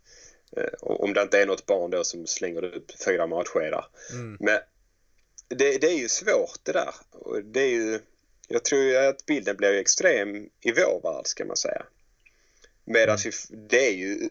Eh, 0.56 0.72
om 0.80 1.14
det 1.14 1.22
inte 1.22 1.42
är 1.42 1.46
något 1.46 1.66
barn 1.66 1.90
då 1.90 2.04
som 2.04 2.26
slänger 2.26 2.64
upp 2.64 3.02
fyra 3.04 3.26
matskedar. 3.26 3.86
Mm. 4.12 4.36
Men 4.40 4.58
det, 5.48 5.78
det 5.78 5.86
är 5.86 5.98
ju 5.98 6.08
svårt 6.08 6.60
det 6.62 6.72
där. 6.72 6.94
Det 7.44 7.60
är 7.60 7.70
ju, 7.70 8.00
jag 8.48 8.64
tror 8.64 8.96
att 8.96 9.26
bilden 9.26 9.56
blir 9.56 9.72
extrem 9.72 10.36
i 10.60 10.72
vår 10.72 11.00
värld 11.02 11.26
ska 11.26 11.44
man 11.44 11.56
säga. 11.56 11.86
Medan 12.84 13.18
Mm. 13.18 13.68
det 13.68 13.88
är 13.88 13.92
ju 13.92 14.28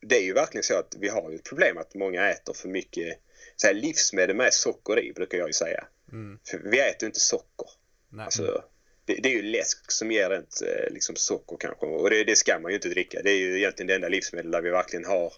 det 0.00 0.16
är 0.16 0.22
ju 0.22 0.32
verkligen 0.32 0.62
så 0.62 0.78
att 0.78 0.96
vi 1.00 1.08
har 1.08 1.30
ju 1.30 1.36
ett 1.36 1.44
problem 1.44 1.78
att 1.78 1.94
många 1.94 2.30
äter 2.30 2.54
för 2.54 2.68
mycket 2.68 3.18
så 3.56 3.66
här, 3.66 3.74
livsmedel 3.74 4.36
med 4.36 4.54
socker 4.54 5.04
i 5.04 5.12
brukar 5.12 5.38
jag 5.38 5.48
ju 5.48 5.52
säga. 5.52 5.84
Mm. 6.12 6.38
För 6.44 6.58
vi 6.58 6.80
äter 6.80 7.02
ju 7.02 7.06
inte 7.06 7.20
socker. 7.20 7.66
Nej. 8.08 8.24
Alltså, 8.24 8.64
det, 9.04 9.14
det 9.14 9.28
är 9.28 9.32
ju 9.32 9.42
läsk 9.42 9.90
som 9.90 10.10
ger 10.12 10.30
ett 10.30 10.62
eh, 10.62 10.92
liksom 10.92 11.16
socker 11.16 11.56
kanske 11.60 11.86
och 11.86 12.10
det, 12.10 12.24
det 12.24 12.36
ska 12.36 12.58
man 12.58 12.70
ju 12.70 12.74
inte 12.74 12.88
dricka. 12.88 13.22
Det 13.22 13.30
är 13.30 13.38
ju 13.38 13.58
egentligen 13.58 13.86
det 13.86 13.94
enda 13.94 14.08
livsmedel 14.08 14.50
där 14.50 14.62
vi 14.62 14.70
verkligen 14.70 15.04
har 15.04 15.32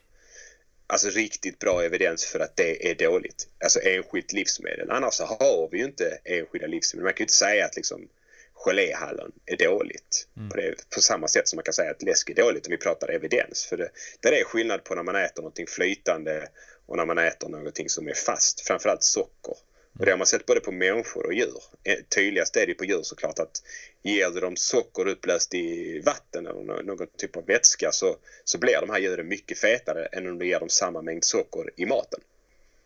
alltså 0.95 1.09
riktigt 1.09 1.59
bra 1.59 1.83
evidens 1.83 2.25
för 2.25 2.41
att 2.41 2.57
det 2.57 2.91
är 2.91 2.95
dåligt. 2.95 3.49
Alltså 3.65 3.81
enskilt 3.81 4.33
livsmedel. 4.33 4.91
Annars 4.91 5.15
så 5.15 5.25
har 5.25 5.69
vi 5.73 5.79
ju 5.79 5.85
inte 5.85 6.19
enskilda 6.25 6.67
livsmedel. 6.67 7.05
Man 7.05 7.13
kan 7.13 7.19
ju 7.19 7.25
inte 7.25 7.35
säga 7.35 7.65
att 7.67 7.77
liksom 7.77 8.09
geléhallon 8.53 9.33
är 9.47 9.57
dåligt. 9.57 10.29
Mm. 10.37 10.49
På, 10.49 10.57
det, 10.57 10.91
på 10.95 11.01
samma 11.01 11.29
sätt 11.29 11.49
som 11.49 11.57
man 11.57 11.65
kan 11.65 11.75
säga 11.75 11.91
att 11.91 12.03
läsk 12.03 12.31
är 12.31 12.35
dåligt 12.35 12.67
om 12.67 12.71
vi 12.71 12.77
pratar 12.77 13.09
evidens. 13.09 13.65
För 13.65 13.77
det, 13.77 13.91
där 14.21 14.33
är 14.33 14.45
skillnad 14.45 14.85
på 14.85 14.95
när 14.95 15.03
man 15.03 15.17
äter 15.17 15.43
någonting 15.43 15.67
flytande 15.67 16.49
och 16.87 16.97
när 16.97 17.07
man 17.07 17.19
äter 17.19 17.49
någonting 17.49 17.89
som 17.89 18.09
är 18.09 18.15
fast. 18.15 18.61
Framförallt 18.61 19.03
socker. 19.03 19.57
Och 19.99 20.05
det 20.05 20.11
har 20.11 20.19
man 20.19 20.27
sett 20.27 20.47
både 20.47 20.61
på 20.61 20.73
människor 20.73 21.27
och 21.27 21.35
djur. 21.35 21.63
Eh, 21.85 21.99
Tydligast 22.15 22.57
är 22.57 22.67
det 22.67 22.75
på 22.75 22.85
djur 22.85 23.03
såklart 23.03 23.39
att 23.39 23.63
ger 24.05 24.31
du 24.31 24.41
dem 24.41 24.57
socker 24.57 25.09
upplöst 25.09 25.55
i 25.55 26.01
vatten 26.01 26.47
eller 26.47 26.63
nå- 26.63 26.83
någon 26.83 27.07
typ 27.17 27.37
av 27.37 27.47
vätska 27.47 27.93
så, 27.93 28.17
så 28.45 28.59
blir 28.59 28.81
de 28.81 28.91
här 28.91 28.99
djuren 28.99 29.29
mycket 29.29 29.59
fetare 29.59 30.07
än 30.07 30.29
om 30.29 30.39
du 30.39 30.47
ger 30.47 30.61
dem 30.61 30.69
samma 30.69 31.03
mängd 31.03 31.25
socker 31.25 31.71
i 31.77 31.87
maten. 31.87 32.21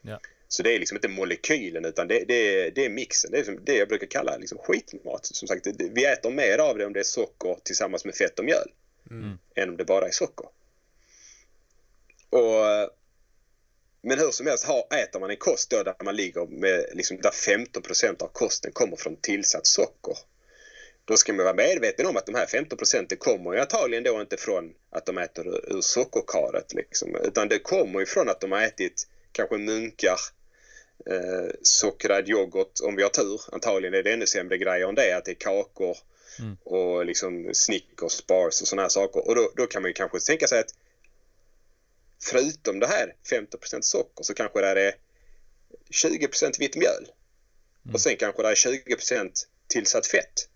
Ja. 0.03 0.21
Så 0.49 0.63
det 0.63 0.75
är 0.75 0.79
liksom 0.79 0.97
inte 0.97 1.09
molekylen 1.09 1.85
utan 1.85 2.09
det, 2.09 2.25
det, 2.29 2.35
är, 2.35 2.71
det 2.71 2.85
är 2.85 2.91
mixen. 2.91 3.31
Det 3.31 3.39
är 3.39 3.59
det 3.65 3.77
jag 3.77 3.89
brukar 3.89 4.07
kalla 4.07 4.37
liksom 4.37 4.59
skitmat. 4.59 5.27
Som 5.27 5.49
sagt, 5.49 5.65
det, 5.65 5.89
vi 5.95 6.05
äter 6.07 6.31
mer 6.31 6.59
av 6.59 6.79
det 6.79 6.87
om 6.87 6.93
det 6.93 7.01
är 7.01 7.05
socker 7.05 7.57
tillsammans 7.65 8.05
med 8.05 8.15
fett 8.15 8.39
och 8.39 8.45
mjöl 8.45 8.71
Mm. 9.11 9.39
än 9.55 9.69
om 9.69 9.77
det 9.77 9.85
bara 9.85 10.07
är 10.07 10.11
socker. 10.11 10.47
Och, 12.31 12.91
men 14.03 14.19
hur 14.19 14.31
som 14.31 14.47
helst, 14.47 14.65
har, 14.65 14.87
äter 15.03 15.21
man 15.21 15.31
en 15.31 15.37
kost 15.37 15.71
då 15.71 15.83
där 15.83 15.95
man 16.05 16.17
ligger 16.17 16.47
med 16.47 16.85
liksom 16.93 17.17
där 17.21 17.31
15% 17.31 18.23
av 18.23 18.29
kosten 18.29 18.73
kommer 18.73 18.97
från 18.97 19.17
tillsatt 19.17 19.67
socker. 19.67 20.17
Då 21.09 21.17
ska 21.17 21.33
man 21.33 21.45
vara 21.45 21.55
medveten 21.55 22.07
om 22.07 22.17
att 22.17 22.27
de 22.27 22.35
här 22.35 22.47
15 22.47 22.79
procenten 22.79 23.19
kommer 23.19 23.53
ju 23.53 23.61
antagligen 23.61 24.05
då 24.05 24.21
inte 24.21 24.37
från 24.37 24.75
att 24.91 25.07
de 25.07 25.19
äter 25.19 25.49
ur, 25.49 25.77
ur 25.77 25.81
sockerkaret 25.81 26.75
liksom, 26.75 27.17
utan 27.17 27.49
det 27.49 27.59
kommer 27.59 28.01
ju 28.01 28.07
från 28.07 28.29
att 28.29 28.41
de 28.41 28.53
har 28.53 28.63
ätit 28.63 29.07
kanske 29.33 29.59
munkar, 29.59 30.19
eh, 31.11 31.51
sockrad 31.63 32.29
yoghurt 32.29 32.81
om 32.83 32.97
vi 32.97 33.03
har 33.03 33.11
tur. 33.11 33.41
Antagligen 33.53 33.95
är 33.95 34.03
det 34.03 34.13
ännu 34.13 34.27
sämre 34.27 34.59
grejer 34.59 34.89
än 34.89 34.95
det, 34.95 35.17
att 35.17 35.25
det 35.25 35.31
är 35.31 35.35
kakor 35.35 35.97
Mm. 36.39 36.57
och 36.65 37.07
liksom 37.07 37.51
Snickers, 37.55 38.27
bars 38.27 38.61
och 38.61 38.69
sådana 38.69 38.83
här 38.83 38.89
saker. 38.89 39.29
Och 39.29 39.35
då, 39.35 39.53
då 39.57 39.67
kan 39.67 39.83
man 39.83 39.89
ju 39.89 39.93
kanske 39.93 40.21
tänka 40.21 40.47
sig 40.47 40.61
att 40.61 40.75
förutom 42.23 42.79
det 42.79 42.87
här 42.87 43.15
15% 43.31 43.83
socker 43.83 44.25
så 44.25 44.35
kanske 44.35 44.61
det 44.61 44.81
är 44.81 44.95
20 45.91 46.29
vitt 46.59 46.77
mjöl. 46.77 47.13
Mm. 47.85 47.95
Och 47.95 48.01
sen 48.01 48.17
kanske 48.17 48.43
det 48.43 48.51
är 48.51 48.55
20 48.55 48.97
tillsatt 49.69 50.07
fett. 50.07 50.48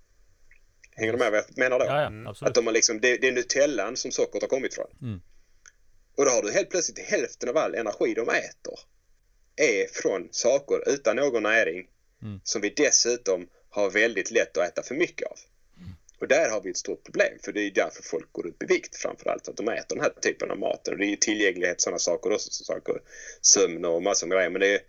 Hänger 0.97 1.13
du 1.13 1.19
med 1.19 1.31
vad 1.31 1.39
jag 1.39 1.59
menar 1.59 1.79
då? 1.79 1.85
Ja, 1.85 2.01
ja, 2.01 2.07
Mm. 2.07 2.27
absolut. 2.27 2.49
Att 2.49 2.55
de 2.55 2.67
har 2.67 2.73
liksom, 2.73 3.01
det, 3.01 3.17
det 3.17 3.29
är 3.29 3.33
Nutellan 3.33 3.97
som 3.97 4.11
sockret 4.11 4.43
har 4.43 4.49
kommit 4.49 4.75
från. 4.75 4.87
Mm. 5.03 5.21
Och 6.17 6.25
då 6.25 6.31
har 6.31 6.43
du 6.43 6.53
helt 6.53 6.71
plötsligt 6.71 6.99
hälften 6.99 7.49
av 7.49 7.57
all 7.57 7.75
energi 7.75 8.15
de 8.15 8.29
äter 8.29 8.79
är 9.57 9.87
från 9.93 10.29
saker 10.31 10.89
utan 10.89 11.17
någon 11.17 11.43
näring 11.43 11.87
Mm. 12.23 12.41
som 12.45 12.61
vi 12.63 12.71
dessutom 12.71 13.49
har 13.71 13.91
väldigt 13.91 14.31
lätt 14.31 14.57
att 14.57 14.69
äta 14.69 14.83
för 14.83 14.95
mycket 14.95 15.29
av. 15.29 15.37
Och 16.21 16.29
där 16.29 16.51
har 16.51 16.61
vi 16.63 16.71
ett 16.71 16.77
stort 16.77 17.05
problem 17.05 17.39
för 17.45 17.53
det 17.53 17.61
är 17.61 17.71
därför 17.71 18.03
folk 18.03 18.33
går 18.33 18.47
upp 18.47 18.63
i 18.63 18.67
vikt 18.67 18.97
framförallt 18.97 19.49
att 19.49 19.57
de 19.57 19.69
äter 19.69 19.97
den 19.97 20.01
här 20.01 20.11
typen 20.23 20.51
av 20.51 20.59
mat. 20.59 20.89
Och 20.89 20.97
det 20.99 21.05
är 21.05 21.09
ju 21.09 21.17
tillgänglighet 21.17 21.81
sådana 21.81 21.99
saker 21.99 22.33
också, 22.33 22.51
så 22.51 22.65
saker, 22.65 23.01
sömn 23.41 23.85
och 23.85 24.03
massor 24.03 24.27
med 24.27 24.37
grejer. 24.37 24.51
Men 24.51 24.61
det 24.61 24.75
är, 24.75 24.81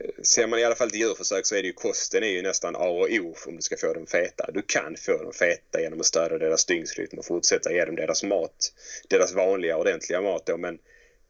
Eh, 0.00 0.22
ser 0.22 0.46
man 0.46 0.58
i 0.58 0.64
alla 0.64 0.74
fall 0.74 0.90
till 0.90 1.00
djurförsök 1.00 1.46
så 1.46 1.54
är 1.54 1.62
det 1.62 1.66
ju 1.66 1.72
kosten 1.72 2.22
är 2.22 2.28
ju 2.28 2.42
nästan 2.42 2.76
A 2.76 2.88
och 2.88 3.08
O 3.10 3.34
om 3.46 3.56
du 3.56 3.62
ska 3.62 3.76
få 3.76 3.92
dem 3.92 4.06
feta. 4.06 4.50
Du 4.52 4.62
kan 4.62 4.96
få 4.96 5.22
dem 5.22 5.32
feta 5.32 5.80
genom 5.80 6.00
att 6.00 6.06
stödja 6.06 6.38
deras 6.38 6.64
dygnsrytm 6.64 7.18
och 7.18 7.24
fortsätta 7.24 7.72
ge 7.72 7.84
dem 7.84 7.96
deras 7.96 8.22
mat, 8.22 8.72
deras 9.08 9.32
vanliga 9.32 9.76
ordentliga 9.76 10.20
mat 10.20 10.46
då. 10.46 10.56
Men 10.56 10.78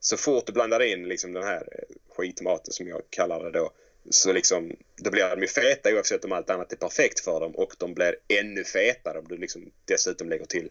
så 0.01 0.17
fort 0.17 0.47
du 0.47 0.53
blandar 0.53 0.83
in 0.83 1.09
liksom 1.09 1.33
den 1.33 1.43
här 1.43 1.69
eh, 1.73 1.97
skitmaten 2.17 2.73
som 2.73 2.89
jag 2.89 3.03
kallar 3.11 3.45
det 3.45 3.51
då 3.51 3.71
så 4.11 4.33
liksom, 4.33 4.77
då 4.97 5.11
blir 5.11 5.31
de 5.31 5.41
ju 5.41 5.47
feta 5.47 5.95
oavsett 5.95 6.25
om 6.25 6.33
allt 6.33 6.51
annat 6.51 6.73
är 6.73 6.77
perfekt 6.77 7.21
för 7.21 7.41
dem 7.41 7.55
och 7.55 7.75
de 7.79 7.95
blir 7.95 8.17
ännu 8.29 8.65
fetare 8.65 9.19
om 9.19 9.29
du 9.29 9.37
liksom 9.37 9.71
dessutom 9.85 10.29
lägger 10.29 10.45
till 10.45 10.71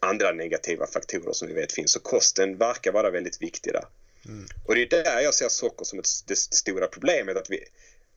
andra 0.00 0.32
negativa 0.32 0.86
faktorer 0.86 1.32
som 1.32 1.48
vi 1.48 1.54
vet 1.54 1.72
finns. 1.72 1.92
Så 1.92 2.00
kosten 2.00 2.58
verkar 2.58 2.92
vara 2.92 3.10
väldigt 3.10 3.42
viktig 3.42 3.72
där. 3.72 3.84
Mm. 4.28 4.46
Och 4.64 4.74
det 4.74 4.82
är 4.82 5.04
där 5.04 5.20
jag 5.20 5.34
ser 5.34 5.48
socker 5.48 5.84
som 5.84 5.98
ett, 5.98 6.08
det 6.26 6.36
stora 6.36 6.86
problemet. 6.86 7.36
att 7.36 7.50
vi, 7.50 7.64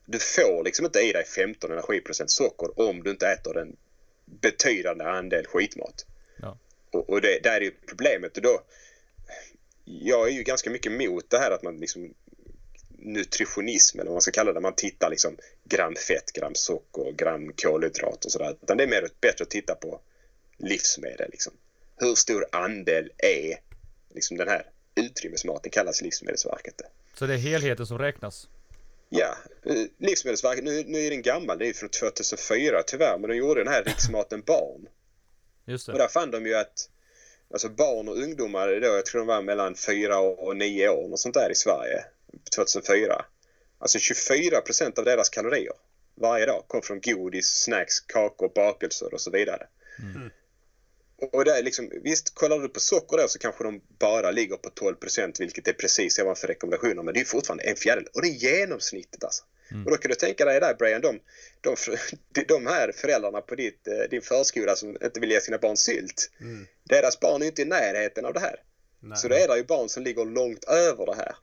Du 0.06 0.18
får 0.18 0.64
liksom 0.64 0.84
inte 0.84 1.00
i 1.00 1.12
dig 1.12 1.24
15 1.24 1.72
energiprocent 1.72 2.30
socker 2.30 2.80
om 2.80 3.02
du 3.02 3.10
inte 3.10 3.28
äter 3.28 3.58
en 3.58 3.76
betydande 4.24 5.04
andel 5.04 5.46
skitmat. 5.46 6.06
Ja. 6.36 6.58
Och, 6.90 7.10
och 7.10 7.20
det, 7.20 7.40
där 7.42 7.56
är 7.56 7.60
ju 7.60 7.72
problemet. 7.86 8.36
Och 8.36 8.42
då, 8.42 8.62
jag 9.84 10.28
är 10.28 10.32
ju 10.32 10.42
ganska 10.42 10.70
mycket 10.70 10.92
emot 10.92 11.30
det 11.30 11.38
här 11.38 11.50
att 11.50 11.62
man 11.62 11.76
liksom 11.76 12.14
nutritionism 12.98 14.00
eller 14.00 14.08
vad 14.08 14.14
man 14.14 14.22
ska 14.22 14.30
kalla 14.30 14.52
det. 14.52 14.60
Man 14.60 14.74
tittar 14.74 15.10
liksom 15.10 15.36
gram 15.64 15.94
fett, 15.94 16.32
gram 16.32 16.54
socker, 16.54 17.12
gram 17.12 17.52
kolhydrat 17.56 18.24
och 18.24 18.32
sådär. 18.32 18.56
Utan 18.62 18.76
det 18.76 18.82
är 18.82 18.88
mer 18.88 19.08
bättre 19.20 19.42
att 19.42 19.50
titta 19.50 19.74
på 19.74 20.00
livsmedel. 20.58 21.30
Liksom. 21.30 21.52
Hur 21.96 22.14
stor 22.14 22.46
andel 22.52 23.12
är 23.18 23.60
liksom 24.14 24.36
den 24.36 24.48
här 24.48 24.66
utrymmesmaten 25.04 25.70
kallas 25.70 26.02
Livsmedelsverket. 26.02 26.74
Så 27.14 27.26
det 27.26 27.34
är 27.34 27.38
helheten 27.38 27.86
som 27.86 27.98
räknas? 27.98 28.48
Ja, 29.08 29.36
eh, 29.66 29.84
Livsmedelsverket, 29.98 30.64
nu, 30.64 30.84
nu 30.86 30.98
är 30.98 31.10
den 31.10 31.22
gammal, 31.22 31.58
det 31.58 31.68
är 31.68 31.72
från 31.72 31.88
2004 31.88 32.82
tyvärr, 32.86 33.18
men 33.18 33.30
de 33.30 33.36
gjorde 33.36 33.64
den 33.64 33.72
här 33.72 33.84
Riksmaten 33.84 34.42
barn. 34.46 34.88
Just 35.66 35.88
Och 35.88 35.94
det. 35.94 36.00
där 36.00 36.08
fann 36.08 36.30
de 36.30 36.46
ju 36.46 36.54
att 36.54 36.88
alltså 37.52 37.68
barn 37.68 38.08
och 38.08 38.16
ungdomar 38.16 38.68
då, 38.68 38.86
jag 38.86 39.06
tror 39.06 39.18
de 39.18 39.26
var 39.26 39.42
mellan 39.42 39.74
4 39.74 40.18
och 40.18 40.56
9 40.56 40.88
år 40.88 41.12
och 41.12 41.20
sånt 41.20 41.34
där 41.34 41.50
i 41.50 41.54
Sverige 41.54 42.04
2004. 42.54 43.24
Alltså 43.78 43.98
24 43.98 44.60
procent 44.60 44.98
av 44.98 45.04
deras 45.04 45.28
kalorier 45.28 45.72
varje 46.20 46.46
dag 46.46 46.64
kom 46.66 46.82
från 46.82 47.00
godis, 47.00 47.46
snacks, 47.46 48.00
kakor, 48.00 48.52
bakelser 48.54 49.14
och 49.14 49.20
så 49.20 49.30
vidare. 49.30 49.66
Mm. 49.98 50.30
Och 51.32 51.44
det 51.44 51.58
är 51.58 51.62
liksom, 51.62 51.90
visst, 52.02 52.34
kollar 52.34 52.58
du 52.58 52.68
på 52.68 52.80
socker 52.80 53.16
då 53.16 53.28
så 53.28 53.38
kanske 53.38 53.64
de 53.64 53.80
bara 53.98 54.30
ligger 54.30 54.56
på 54.56 54.70
12 54.70 54.94
procent 54.94 55.40
vilket 55.40 55.68
är 55.68 55.72
precis 55.72 56.18
ovanför 56.18 56.48
rekommendationer 56.48 57.02
men 57.02 57.14
det 57.14 57.20
är 57.20 57.24
fortfarande 57.24 57.64
en 57.64 57.76
fjärdedel 57.76 58.10
och 58.14 58.22
det 58.22 58.28
är 58.28 58.60
genomsnittet 58.60 59.24
alltså. 59.24 59.44
Mm. 59.70 59.84
Och 59.84 59.90
då 59.90 59.96
kan 59.96 60.08
du 60.08 60.14
tänka 60.14 60.44
dig 60.44 60.60
där 60.60 60.74
Brian, 60.74 61.00
de, 61.00 61.20
de, 61.60 61.76
de 62.48 62.66
här 62.66 62.92
föräldrarna 62.92 63.40
på 63.40 63.54
ditt, 63.54 63.88
eh, 63.88 64.10
din 64.10 64.22
förskola 64.22 64.76
som 64.76 64.88
inte 65.04 65.20
vill 65.20 65.30
ge 65.30 65.40
sina 65.40 65.58
barn 65.58 65.76
sylt. 65.76 66.30
Mm. 66.40 66.66
Deras 66.84 67.20
barn 67.20 67.42
är 67.42 67.46
inte 67.46 67.62
i 67.62 67.64
närheten 67.64 68.24
av 68.24 68.32
det 68.32 68.40
här. 68.40 68.56
Nej. 69.00 69.18
Så 69.18 69.28
då 69.28 69.34
är 69.34 69.48
det 69.48 69.56
ju 69.56 69.64
barn 69.64 69.88
som 69.88 70.02
ligger 70.02 70.24
långt 70.24 70.64
över 70.64 71.06
det 71.06 71.14
här. 71.14 71.34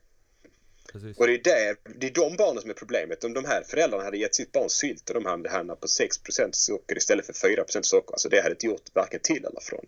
Precis. 1.00 1.18
Och 1.18 1.28
det 1.28 1.34
är, 1.34 1.44
där, 1.44 1.76
det 1.96 2.08
är 2.08 2.12
de 2.12 2.36
barnen 2.36 2.62
som 2.62 2.70
är 2.70 2.74
problemet. 2.74 3.24
Om 3.24 3.34
de 3.34 3.46
här 3.46 3.64
föräldrarna 3.64 4.04
hade 4.04 4.18
gett 4.18 4.36
sitt 4.36 4.52
barn 4.52 4.70
sylt 4.70 5.10
och 5.10 5.14
de 5.14 5.26
hade 5.26 5.50
hamnat 5.50 5.80
på 5.80 5.88
6% 5.88 6.50
socker 6.52 6.98
istället 6.98 7.26
för 7.26 7.34
4% 7.34 7.82
socker. 7.82 8.14
Alltså 8.14 8.30
det 8.30 8.42
hade 8.42 8.56
inte 8.56 8.66
gjort 8.66 8.90
varken 8.94 9.20
till 9.24 9.46
eller 9.46 9.62
från. 9.62 9.86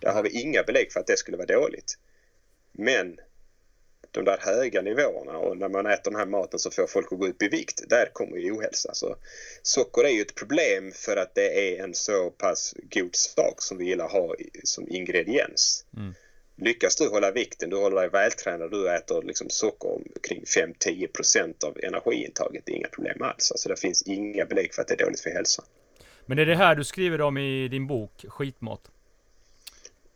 Där 0.00 0.12
har 0.12 0.22
vi 0.22 0.40
inga 0.40 0.62
belägg 0.62 0.92
för 0.92 1.00
att 1.00 1.06
det 1.06 1.16
skulle 1.16 1.36
vara 1.36 1.46
dåligt. 1.46 1.98
Men 2.72 3.18
de 4.10 4.24
där 4.24 4.38
höga 4.40 4.82
nivåerna 4.82 5.38
och 5.38 5.56
när 5.56 5.68
man 5.68 5.86
äter 5.86 6.10
den 6.10 6.20
här 6.20 6.26
maten 6.26 6.58
så 6.58 6.70
får 6.70 6.86
folk 6.86 7.12
att 7.12 7.18
gå 7.18 7.26
upp 7.26 7.42
i 7.42 7.48
vikt. 7.48 7.82
Där 7.88 8.10
kommer 8.12 8.36
ju 8.36 8.52
ohälsa. 8.52 8.94
Så 8.94 9.16
socker 9.62 10.04
är 10.04 10.08
ju 10.08 10.22
ett 10.22 10.34
problem 10.34 10.92
för 10.94 11.16
att 11.16 11.34
det 11.34 11.76
är 11.76 11.84
en 11.84 11.94
så 11.94 12.30
pass 12.30 12.74
god 12.90 13.14
sak 13.14 13.62
som 13.62 13.78
vi 13.78 13.84
gillar 13.84 14.04
att 14.04 14.12
ha 14.12 14.34
som 14.64 14.88
ingrediens. 14.88 15.84
Mm. 15.96 16.14
Lyckas 16.56 16.96
du 16.96 17.08
hålla 17.08 17.30
vikten, 17.30 17.70
du 17.70 17.76
håller 17.76 17.96
dig 17.96 18.08
vältränad, 18.08 18.70
du 18.70 18.90
äter 18.94 19.22
liksom 19.22 19.50
socker 19.50 19.98
kring 20.22 20.44
5-10 20.44 21.64
av 21.64 21.78
energiintaget, 21.82 22.62
det 22.66 22.72
är 22.72 22.76
inga 22.76 22.88
problem 22.88 23.22
alls. 23.22 23.50
Alltså 23.52 23.68
det 23.68 23.80
finns 23.80 24.02
inga 24.02 24.44
belägg 24.44 24.74
för 24.74 24.82
att 24.82 24.88
det 24.88 24.94
är 24.94 25.04
dåligt 25.04 25.20
för 25.20 25.30
hälsan. 25.30 25.64
Men 26.26 26.38
är 26.38 26.46
det 26.46 26.56
här 26.56 26.74
du 26.74 26.84
skriver 26.84 27.20
om 27.20 27.38
i 27.38 27.68
din 27.68 27.86
bok, 27.86 28.24
Skitmat? 28.28 28.80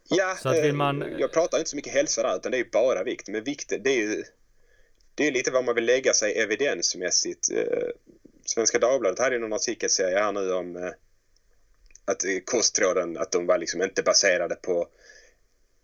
Ja, 0.09 0.37
Så 0.43 0.49
att 0.49 0.57
vill 0.57 0.66
eh, 0.66 0.72
man- 0.74 1.14
jag 1.18 1.32
pratar 1.32 1.59
inte 1.59 1.70
så 1.70 1.76
mycket 1.76 1.93
hälsa 1.93 2.22
där 2.22 2.37
utan 2.37 2.53
det 2.53 2.57
är 2.57 2.64
ju 2.64 2.70
bara 2.70 3.03
vikt. 3.05 3.28
Men 3.28 3.45
vikten, 3.45 3.82
det 3.82 3.91
är 3.91 3.97
ju 3.97 4.24
det 5.14 5.26
är 5.26 5.32
lite 5.32 5.51
vad 5.51 5.64
man 5.64 5.74
vill 5.74 5.84
lägga 5.84 6.12
sig 6.12 6.39
evidensmässigt. 6.39 7.51
Eh, 7.51 7.89
Svenska 8.45 8.78
Dagbladet 8.78 9.18
hade 9.18 9.34
ju 9.34 9.41
någon 9.41 9.53
artikelserie 9.53 10.18
här 10.18 10.32
nu 10.32 10.53
om 10.53 10.76
eh, 10.76 10.91
att 12.05 12.22
kostråden 12.45 13.16
att 13.16 13.32
de 13.32 13.47
var 13.47 13.59
liksom 13.59 13.82
inte 13.82 14.03
baserade 14.03 14.55
på 14.55 14.89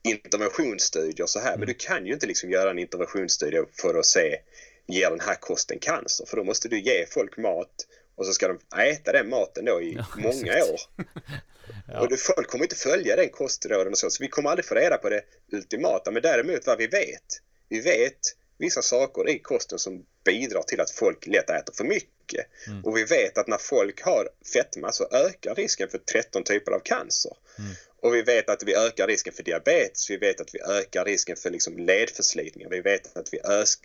interventionsstudier 0.05 1.27
så 1.27 1.41
här. 1.41 1.57
Men 1.57 1.67
du 1.67 1.75
kan 1.75 2.07
ju 2.07 2.13
inte 2.13 2.27
liksom 2.27 2.51
göra 2.51 2.71
en 2.71 2.79
interventionsstudie 2.79 3.65
för 3.81 3.95
att 3.99 4.07
se 4.07 4.39
ger 4.87 5.11
den 5.11 5.21
här 5.21 5.35
kosten 5.35 5.79
cancer. 5.79 6.27
För 6.27 6.37
då 6.37 6.45
måste 6.45 6.69
du 6.69 6.81
ge 6.81 7.07
folk 7.07 7.37
mat 7.37 7.87
och 8.15 8.27
så 8.27 8.33
ska 8.33 8.49
de 8.49 8.81
äta 8.83 9.13
den 9.13 9.29
maten 9.29 9.65
då 9.65 9.81
i 9.83 9.93
Ja, 9.95 10.07
många 10.17 10.53
exakt. 10.53 10.71
år. 10.71 10.81
Ja. 11.89 12.01
Och 12.01 12.19
folk 12.19 12.49
kommer 12.49 12.65
inte 12.65 12.77
följa 12.77 13.17
den 13.17 13.29
kostråden 13.29 13.93
och 13.93 13.99
så, 13.99 14.11
så 14.11 14.23
vi 14.23 14.29
kommer 14.29 14.51
aldrig 14.51 14.65
få 14.65 14.75
reda 14.75 14.97
på 14.97 15.09
det 15.09 15.23
ultimata. 15.53 16.11
Men 16.11 16.23
däremot 16.23 16.67
vad 16.67 16.79
vi 16.79 16.87
vet. 16.87 17.23
Vi 17.69 17.81
vet 17.81 18.19
vissa 18.59 18.83
saker 18.83 19.29
i 19.29 19.39
kosten 19.39 19.79
som 19.79 20.05
bidrar 20.25 20.63
till 20.63 20.81
att 20.81 20.91
folk 20.91 21.27
lätt 21.27 21.51
äter 21.51 21.73
för 21.75 21.85
mycket. 21.85 22.09
Mm. 22.67 22.85
Och 22.85 22.97
vi 22.97 23.05
vet 23.05 23.39
att 23.39 23.49
när 23.49 23.59
folk 23.59 24.03
har 24.03 24.29
fetma 24.53 24.93
så 24.93 25.09
ökar 25.11 25.55
risken 25.55 25.89
för 25.89 25.99
13 25.99 26.45
typer 26.45 26.73
av 26.73 26.81
cancer. 26.81 27.33
Mm. 27.59 27.71
Och 28.01 28.15
vi 28.15 28.23
vet 28.23 28.51
att 28.51 28.63
vi 28.63 28.77
ökar 28.77 29.07
risken 29.07 29.33
för 29.33 29.43
diabetes, 29.43 30.11
vi 30.11 30.17
vet 30.17 30.41
att 30.41 30.55
vi 30.55 30.61
ökar 30.61 31.05
risken 31.05 31.37
för 31.37 31.51
liksom 31.51 31.79
ledförslitningar, 31.79 32.71
vi 32.71 32.81
vet 32.81 33.17
att 33.17 33.29
vi 33.33 33.41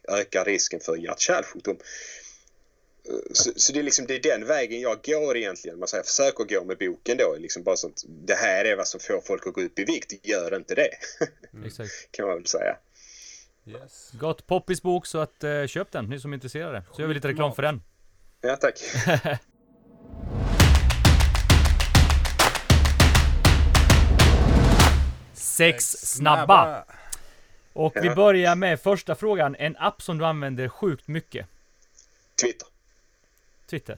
ökar 0.07 0.45
risken 0.45 0.79
för 0.79 0.95
hjärt-kärlsjukdom. 0.95 1.77
Så, 3.31 3.51
så 3.55 3.73
det, 3.73 3.79
är 3.79 3.83
liksom, 3.83 4.05
det 4.05 4.15
är 4.15 4.19
den 4.19 4.47
vägen 4.47 4.81
jag 4.81 5.03
går 5.03 5.37
egentligen. 5.37 5.79
Man 5.79 5.87
säger, 5.87 6.03
försöker 6.03 6.43
gå 6.43 6.63
med 6.63 6.77
boken 6.77 7.17
då. 7.17 7.35
Liksom 7.39 7.63
bara 7.63 7.75
sånt, 7.75 8.03
det 8.07 8.35
här 8.35 8.65
är 8.65 8.75
vad 8.75 8.87
som 8.87 8.99
får 8.99 9.21
folk 9.21 9.47
att 9.47 9.53
gå 9.53 9.61
upp 9.61 9.79
i 9.79 9.83
vikt. 9.83 10.25
Gör 10.25 10.55
inte 10.55 10.75
det. 10.75 10.89
Exakt. 11.65 11.91
kan 12.11 12.27
man 12.27 12.35
väl 12.35 12.45
säga. 12.45 12.77
Yes. 13.65 14.11
Gott 14.19 14.47
Poppis 14.47 14.81
bok 14.81 15.05
så 15.05 15.17
att 15.17 15.43
eh, 15.43 15.65
köp 15.65 15.91
den, 15.91 16.05
ni 16.05 16.19
som 16.19 16.31
är 16.31 16.35
intresserade. 16.35 16.83
Så 16.93 17.01
gör 17.01 17.07
vi 17.07 17.13
lite 17.13 17.27
reklam 17.27 17.55
för 17.55 17.61
den. 17.61 17.81
Ja, 18.41 18.55
tack. 18.55 18.77
Sex 25.33 25.85
snabba. 25.91 26.83
Och 27.73 27.95
vi 27.95 28.07
Ja. 28.07 28.15
börjar 28.15 28.55
med 28.55 28.81
första 28.81 29.15
frågan. 29.15 29.55
En 29.59 29.75
app 29.77 30.01
som 30.01 30.17
du 30.17 30.25
använder 30.25 30.69
sjukt 30.69 31.07
mycket. 31.07 31.45
Twitter. 32.41 32.67
Twitter. 33.69 33.97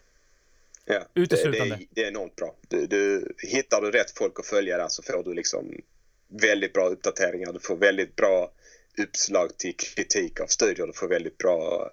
Ja, 0.85 0.99
Uteslutande. 1.13 1.75
Det, 1.75 1.79
det, 1.81 1.85
det 1.91 2.03
är 2.03 2.07
enormt 2.07 2.35
bra. 2.35 2.55
Du, 2.67 2.87
du, 2.87 3.33
hittar 3.37 3.81
du 3.81 3.91
rätt 3.91 4.17
folk 4.17 4.39
att 4.39 4.45
följa 4.45 4.77
där 4.77 4.87
så 4.87 5.03
får 5.03 5.23
du 5.23 5.33
liksom 5.33 5.81
väldigt 6.27 6.73
bra 6.73 6.87
uppdateringar. 6.87 7.53
Du 7.53 7.59
får 7.59 7.75
väldigt 7.75 8.15
bra 8.15 8.51
uppslag 8.97 9.57
till 9.57 9.75
kritik 9.77 10.39
av 10.39 10.47
studier. 10.47 10.87
Du 10.87 10.93
får 10.93 11.07
väldigt 11.07 11.37
bra 11.37 11.89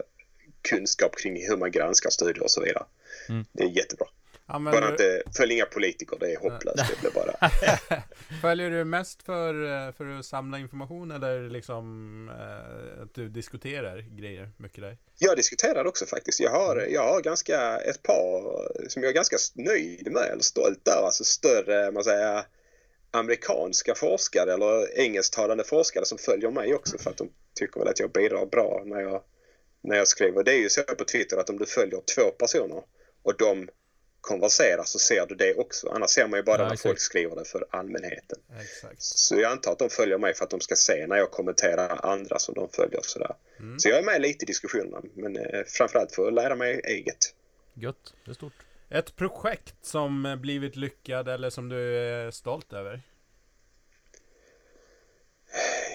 kunskap 0.68 1.16
kring 1.16 1.48
hur 1.48 1.56
man 1.56 1.70
granskar 1.70 2.10
studier 2.10 2.42
och 2.42 2.50
så 2.50 2.60
vidare. 2.60 2.84
Mm. 3.28 3.44
Det 3.52 3.62
är 3.62 3.68
jättebra. 3.68 4.06
Bara 4.46 4.56
Använder, 4.56 4.90
inte, 4.90 5.22
följ 5.36 5.54
inga 5.54 5.66
politiker, 5.66 6.16
det 6.20 6.32
är 6.32 6.36
hopplöst. 6.36 6.84
Det 6.90 7.00
blir 7.00 7.10
bara... 7.10 7.50
följer 8.42 8.70
du 8.70 8.84
mest 8.84 9.22
för, 9.22 9.54
eh, 9.86 9.92
för 9.92 10.18
att 10.18 10.26
samla 10.26 10.58
information 10.58 11.10
eller 11.10 11.50
liksom 11.50 12.28
eh, 12.28 13.02
att 13.02 13.14
du 13.14 13.28
diskuterar 13.28 13.98
grejer 13.98 14.50
mycket 14.56 14.80
där? 14.80 14.98
Jag 15.18 15.36
diskuterar 15.36 15.84
också 15.84 16.06
faktiskt. 16.06 16.40
Jag 16.40 16.50
har, 16.50 16.86
jag 16.90 17.02
har 17.02 17.20
ganska 17.20 17.78
ett 17.78 18.02
par 18.02 18.88
som 18.88 19.02
jag 19.02 19.10
är 19.10 19.14
ganska 19.14 19.36
nöjd 19.54 20.12
med 20.12 20.22
eller 20.22 20.42
stolt 20.42 20.88
över. 20.88 21.06
Alltså 21.06 21.24
större, 21.24 21.92
man 21.92 22.04
säger, 22.04 22.44
amerikanska 23.10 23.94
forskare 23.94 24.52
eller 24.52 24.98
engelsktalande 24.98 25.64
forskare 25.64 26.04
som 26.04 26.18
följer 26.18 26.50
mig 26.50 26.74
också 26.74 26.98
för 26.98 27.10
att 27.10 27.16
de 27.16 27.28
tycker 27.54 27.80
väl 27.80 27.88
att 27.88 28.00
jag 28.00 28.10
bidrar 28.10 28.46
bra 28.46 28.82
när 28.84 29.00
jag, 29.00 29.22
när 29.80 29.96
jag 29.96 30.08
skriver. 30.08 30.44
Det 30.44 30.52
är 30.52 30.58
ju 30.58 30.68
så 30.68 30.82
på 30.82 31.04
Twitter 31.04 31.36
att 31.36 31.50
om 31.50 31.58
du 31.58 31.66
följer 31.66 32.00
två 32.14 32.30
personer 32.30 32.82
och 33.22 33.36
de 33.38 33.68
konverserar 34.20 34.84
så 34.84 34.98
ser 34.98 35.26
du 35.26 35.34
det 35.34 35.54
också. 35.54 35.88
Annars 35.88 36.10
ser 36.10 36.26
man 36.26 36.38
ju 36.38 36.42
bara 36.42 36.56
Ja, 36.56 36.64
när 36.64 36.72
exakt. 36.72 36.82
folk 36.82 37.00
skriver 37.00 37.36
det 37.36 37.44
för 37.44 37.66
allmänheten. 37.70 38.38
Exakt. 38.60 39.02
Så 39.02 39.36
jag 39.40 39.52
antar 39.52 39.72
att 39.72 39.78
de 39.78 39.90
följer 39.90 40.18
mig 40.18 40.34
för 40.34 40.44
att 40.44 40.50
de 40.50 40.60
ska 40.60 40.76
se 40.76 41.06
när 41.06 41.16
jag 41.16 41.30
kommenterar 41.30 42.06
andra 42.06 42.38
som 42.38 42.54
de 42.54 42.68
följer. 42.68 43.00
Sådär. 43.02 43.34
Mm. 43.58 43.78
Så 43.78 43.88
jag 43.88 43.98
är 43.98 44.02
med 44.02 44.20
lite 44.22 44.44
i 44.44 44.46
diskussionerna 44.46 45.02
men 45.14 45.36
eh, 45.36 45.62
framförallt 45.66 46.12
för 46.14 46.26
att 46.28 46.34
lära 46.34 46.54
mig 46.54 46.80
eget. 46.84 47.34
Gött. 47.74 48.14
Det 48.24 48.30
är 48.30 48.34
stort. 48.34 48.52
Ett 48.90 49.16
projekt 49.16 49.74
som 49.82 50.26
eh, 50.26 50.36
blivit 50.36 50.76
lyckad 50.76 51.28
eller 51.28 51.50
som 51.50 51.68
du 51.68 51.98
är 51.98 52.30
stolt 52.30 52.72
över? 52.72 53.02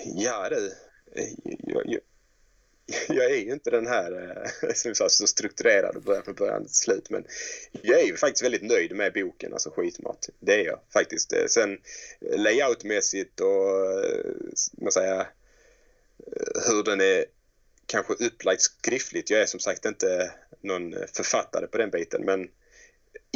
Ja 0.06 0.50
du, 0.50 0.68
eh, 1.16 1.28
jag, 1.46 1.84
jag, 1.86 2.02
jag 3.08 3.32
är 3.32 3.36
ju 3.36 3.52
inte 3.52 3.70
den 3.70 3.88
här 3.88 4.42
eh, 4.64 4.74
som 4.76 4.96
sa, 4.96 5.10
så 5.10 5.28
strukturerad 5.28 5.96
och 5.96 6.02
börjar 6.02 6.22
från 6.22 6.36
början 6.36 6.66
till 6.66 6.76
slut 6.76 7.10
men 7.10 7.26
jag 7.82 8.00
är 8.00 8.06
ju 8.06 8.18
faktiskt 8.18 8.44
väldigt 8.44 8.64
nöjd 8.64 8.96
med 8.96 9.14
boken, 9.14 9.54
alltså 9.54 9.70
skitmat. 9.70 10.30
Det 10.39 10.62
är 10.62 10.66
jag 10.66 10.80
faktiskt. 10.94 11.34
Eh, 11.34 11.46
sen 11.48 11.78
eh, 12.22 12.39
layoutmässigt 12.39 13.39
och 13.39 13.50
man 14.72 14.92
säger, 14.92 15.28
hur 16.68 16.84
den 16.84 17.02
är 17.02 17.26
kanske 17.86 18.14
upplagd 18.14 18.62
skriftligt. 18.62 19.30
Jag 19.30 19.42
är 19.42 19.46
som 19.46 19.60
sagt 19.60 19.86
inte 19.86 20.34
någon 20.62 20.94
författare 21.14 21.68
på 21.68 21.78
den 21.78 21.89
biten 21.89 22.22
men 22.26 22.50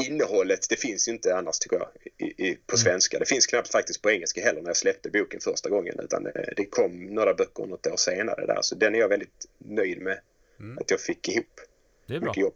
innehållet, 0.08 0.66
det 0.70 0.80
finns 0.80 1.08
ju 1.08 1.12
inte 1.12 1.36
annars 1.38 1.60
tycker 1.60 1.76
jag 1.78 1.88
i, 2.18 2.26
i, 2.48 2.56
på 2.56 2.74
Mm. 2.76 2.78
svenska. 2.78 3.20
Det 3.20 3.26
finns 3.30 3.46
knappt 3.48 3.72
faktiskt 3.72 4.02
på 4.02 4.12
engelska 4.12 4.42
heller 4.42 4.62
när 4.62 4.70
jag 4.70 4.78
släppte 4.78 5.10
boken 5.10 5.40
första 5.40 5.70
gången 5.70 6.00
utan 6.00 6.26
eh, 6.28 6.32
det 6.58 6.66
kom 6.66 7.06
några 7.06 7.34
böcker 7.34 7.66
något 7.66 7.88
år 7.88 7.98
senare 7.98 8.46
där 8.46 8.62
så 8.62 8.76
den 8.76 8.96
är 8.96 9.00
jag 9.00 9.10
väldigt 9.10 9.46
nöjd 9.58 10.02
med 10.02 10.20
Mm. 10.60 10.78
att 10.78 10.92
jag 10.92 11.00
fick 11.00 11.30
ihop. 11.30 11.62
Det 12.08 12.16
är 12.16 12.20
bra. 12.20 12.30
Mycket 12.30 12.42
jobb. 12.42 12.54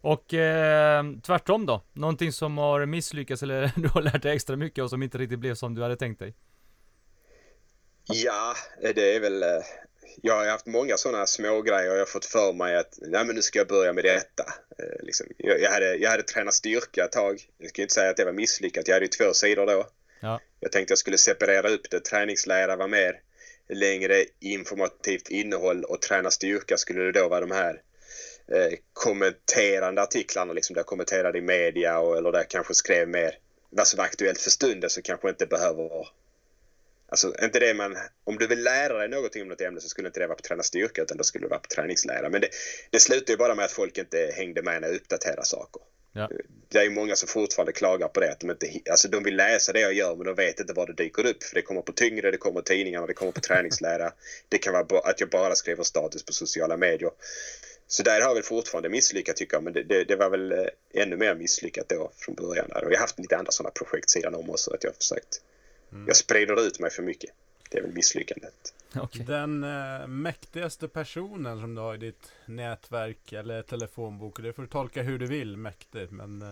Och 0.00 0.34
eh, 0.34 1.04
tvärtom 1.22 1.66
då? 1.66 1.82
Någonting 1.92 2.32
som 2.32 2.58
har 2.58 2.86
misslyckats 2.86 3.42
eller 3.42 3.72
du 3.76 3.88
har 3.88 4.02
lärt 4.02 4.22
dig 4.22 4.36
extra 4.36 4.56
mycket 4.56 4.84
och 4.84 4.90
som 4.90 5.02
inte 5.02 5.18
riktigt 5.18 5.38
blev 5.38 5.54
som 5.54 5.74
du 5.74 5.82
hade 5.82 5.96
tänkt 5.96 6.18
dig? 6.18 6.34
Ja, 8.04 8.54
det 8.94 9.14
är 9.16 9.20
väl... 9.20 9.42
Jag 10.22 10.34
har 10.34 10.46
haft 10.46 10.66
många 10.66 10.96
sådana 10.96 11.26
små 11.26 11.62
grejer 11.62 11.90
och 11.90 11.96
jag 11.96 12.00
har 12.00 12.06
fått 12.06 12.24
för 12.24 12.52
mig 12.52 12.76
att 12.76 12.98
Nej, 13.02 13.24
men 13.24 13.36
nu 13.36 13.42
ska 13.42 13.58
jag 13.58 13.68
börja 13.68 13.92
med 13.92 14.04
detta. 14.04 14.44
Eh, 14.78 15.04
Liksom, 15.04 15.26
jag, 15.36 15.60
jag, 15.60 15.70
hade, 15.70 15.94
jag 15.94 16.10
hade 16.10 16.22
tränat 16.22 16.54
styrka 16.54 17.04
ett 17.04 17.12
tag. 17.12 17.42
Jag 17.58 17.68
ska 17.68 17.82
inte 17.82 17.94
säga 17.94 18.10
att 18.10 18.16
det 18.16 18.24
var 18.24 18.32
misslyckat. 18.32 18.88
Jag 18.88 18.94
hade 18.94 19.04
ju 19.04 19.10
två 19.10 19.32
sidor 19.32 19.66
då. 19.66 19.86
Ja. 20.20 20.40
Jag 20.60 20.72
tänkte 20.72 20.92
jag 20.92 20.98
skulle 20.98 21.18
separera 21.18 21.68
upp 21.68 21.90
det. 21.90 22.00
Träningslära 22.00 22.76
var 22.76 22.88
mer 22.88 23.20
längre 23.68 24.24
informativt 24.40 25.28
innehåll 25.28 25.84
och 25.84 26.02
träna 26.02 26.30
styrka 26.30 26.76
skulle 26.76 27.02
det 27.02 27.12
då 27.12 27.28
vara 27.28 27.40
de 27.40 27.50
här 27.50 27.82
eh, 28.52 28.78
kommenterande 28.92 30.02
artiklarna 30.02 30.52
liksom 30.52 30.74
där 30.74 30.80
jag 30.80 30.86
kommenterade 30.86 31.38
i 31.38 31.42
media 31.42 31.98
och, 31.98 32.16
eller 32.16 32.32
där 32.32 32.38
jag 32.38 32.50
kanske 32.50 32.74
skrev 32.74 33.08
mer 33.08 33.38
vad 33.70 33.86
som 33.86 33.96
var 33.98 34.04
aktuellt 34.04 34.40
för 34.40 34.50
stunden 34.50 34.90
så 34.90 35.02
kanske 35.02 35.28
inte 35.28 35.46
behöver 35.46 36.06
Alltså 37.08 37.34
inte 37.42 37.58
det 37.58 37.74
man, 37.74 37.96
om 38.24 38.38
du 38.38 38.46
vill 38.46 38.62
lära 38.62 38.98
dig 38.98 39.08
någonting 39.08 39.42
om 39.42 39.48
något 39.48 39.60
ämne 39.60 39.80
så 39.80 39.88
skulle 39.88 40.08
inte 40.08 40.20
det 40.20 40.26
vara 40.26 40.36
på 40.36 40.42
träna 40.42 40.62
styrka 40.62 41.02
utan 41.02 41.16
då 41.16 41.24
skulle 41.24 41.44
det 41.44 41.50
vara 41.50 41.60
på 41.60 41.68
träningslära. 41.68 42.28
Men 42.28 42.40
det, 42.40 42.48
det 42.90 43.00
slutar 43.00 43.32
ju 43.32 43.36
bara 43.36 43.54
med 43.54 43.64
att 43.64 43.72
folk 43.72 43.98
inte 43.98 44.32
hängde 44.36 44.62
med 44.62 44.80
när 44.80 44.88
jag 44.88 44.96
uppdaterade 44.96 45.44
saker. 45.44 45.82
Ja. 46.12 46.30
Det 46.68 46.78
är 46.78 46.82
ju 46.82 46.90
många 46.90 47.16
som 47.16 47.28
fortfarande 47.28 47.72
klagar 47.72 48.08
på 48.08 48.20
det. 48.20 48.32
Att 48.32 48.40
de, 48.40 48.50
inte, 48.50 48.66
alltså 48.90 49.08
de 49.08 49.22
vill 49.22 49.36
läsa 49.36 49.72
det 49.72 49.80
jag 49.80 49.92
gör 49.92 50.16
men 50.16 50.26
de 50.26 50.34
vet 50.34 50.60
inte 50.60 50.72
var 50.72 50.86
det 50.86 50.92
dyker 50.92 51.26
upp. 51.26 51.42
För 51.42 51.54
det 51.54 51.62
kommer 51.62 51.82
på 51.82 51.92
tyngre, 51.92 52.30
det 52.30 52.36
kommer 52.36 52.60
på 52.60 52.62
tidningarna, 52.62 53.06
det 53.06 53.14
kommer 53.14 53.32
på 53.32 53.40
träningslära. 53.40 54.12
Det 54.48 54.58
kan 54.58 54.72
vara 54.72 55.00
att 55.00 55.20
jag 55.20 55.28
bara 55.28 55.54
skriver 55.54 55.82
status 55.82 56.22
på 56.24 56.32
sociala 56.32 56.76
medier. 56.76 57.10
Så 57.86 58.02
där 58.02 58.20
har 58.20 58.28
jag 58.28 58.34
väl 58.34 58.42
fortfarande 58.42 58.88
misslyckat 58.88 59.36
tycker 59.36 59.56
jag. 59.56 59.64
Men 59.64 59.72
det, 59.72 59.82
det, 59.82 60.04
det 60.04 60.16
var 60.16 60.30
väl 60.30 60.52
eh, 60.52 60.66
ännu 60.94 61.16
mer 61.16 61.34
misslyckat 61.34 61.88
då 61.88 62.12
från 62.16 62.34
början. 62.34 62.68
Där. 62.68 62.84
Och 62.84 62.92
jag 62.92 62.96
har 62.96 63.00
haft 63.00 63.18
lite 63.18 63.36
andra 63.36 63.52
sådana 63.52 63.70
projekt 63.70 64.10
sidan 64.10 64.34
om 64.34 64.50
också. 64.50 64.74
Att 64.74 64.84
jag 64.84 64.90
har 64.90 64.96
försökt. 64.96 65.40
Jag 66.06 66.16
sprider 66.16 66.66
ut 66.66 66.80
mig 66.80 66.90
för 66.90 67.02
mycket. 67.02 67.30
Det 67.70 67.78
är 67.78 67.82
väl 67.82 67.92
misslyckandet. 67.92 68.74
Okej. 68.94 69.24
Den 69.26 69.64
eh, 69.64 70.06
mäktigaste 70.06 70.88
personen 70.88 71.60
som 71.60 71.74
du 71.74 71.80
har 71.80 71.94
i 71.94 71.98
ditt 71.98 72.32
nätverk 72.46 73.32
eller 73.32 73.62
telefonbok. 73.62 74.42
Det 74.42 74.52
får 74.52 74.62
du 74.62 74.68
tolka 74.68 75.02
hur 75.02 75.18
du 75.18 75.26
vill, 75.26 75.56
mäktigt. 75.56 76.12
Men 76.12 76.42
eh, 76.42 76.48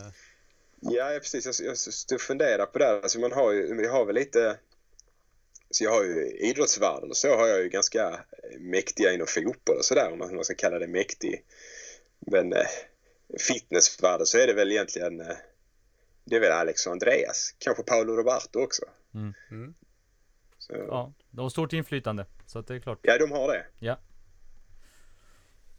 Ja, 0.80 1.12
ja, 1.12 1.18
precis. 1.18 1.61
Jag, 1.61 1.68
jag 1.68 1.78
stod 1.78 2.16
och 2.16 2.22
funderade 2.22 2.66
på 2.66 2.78
det. 2.78 2.84
här. 2.84 3.01
Alltså 3.03 3.18
man 3.18 3.32
har 3.32 3.53
ju, 3.53 3.82
jag 3.82 3.92
har 3.92 4.05
väl 4.05 4.14
lite... 4.14 4.57
Så 5.70 5.84
jag 5.84 5.90
har 5.90 6.05
ju 6.05 6.26
i 6.26 6.51
idrottsvärlden 6.51 7.11
och 7.11 7.16
så 7.16 7.36
har 7.36 7.47
jag 7.47 7.62
ju 7.62 7.68
ganska 7.68 8.20
mäktiga 8.59 9.12
inom 9.12 9.26
fotboll 9.26 9.76
och 9.78 9.84
sådär 9.84 10.12
om 10.12 10.18
man, 10.18 10.28
om 10.28 10.34
man 10.34 10.45
ska 10.45 10.55
kalla 10.55 10.78
det 10.78 10.86
mäktig. 10.86 11.45
Men 12.18 12.53
eh, 12.53 12.66
fitnessvärlden 13.38 14.26
så 14.26 14.38
är 14.38 14.47
det 14.47 14.53
väl 14.53 14.72
egentligen 14.72 15.20
eh, 15.20 15.36
det 16.24 16.36
är 16.36 16.40
väl 16.40 16.53
Alex 16.53 16.86
och 16.86 16.92
Andreas. 16.92 17.55
Kanske 17.59 17.82
Paolo 17.82 18.16
Roberto 18.16 18.61
också. 18.61 18.84
Mm. 19.14 19.34
Mm. 19.50 19.74
Ja, 20.68 21.12
de 21.30 21.40
har 21.40 21.48
stort 21.48 21.72
inflytande. 21.72 22.26
Så 22.46 22.58
att 22.58 22.66
det 22.66 22.74
är 22.74 22.78
klart. 22.78 22.98
ja, 23.02 23.18
de 23.18 23.32
har 23.32 23.48
det. 23.48 23.66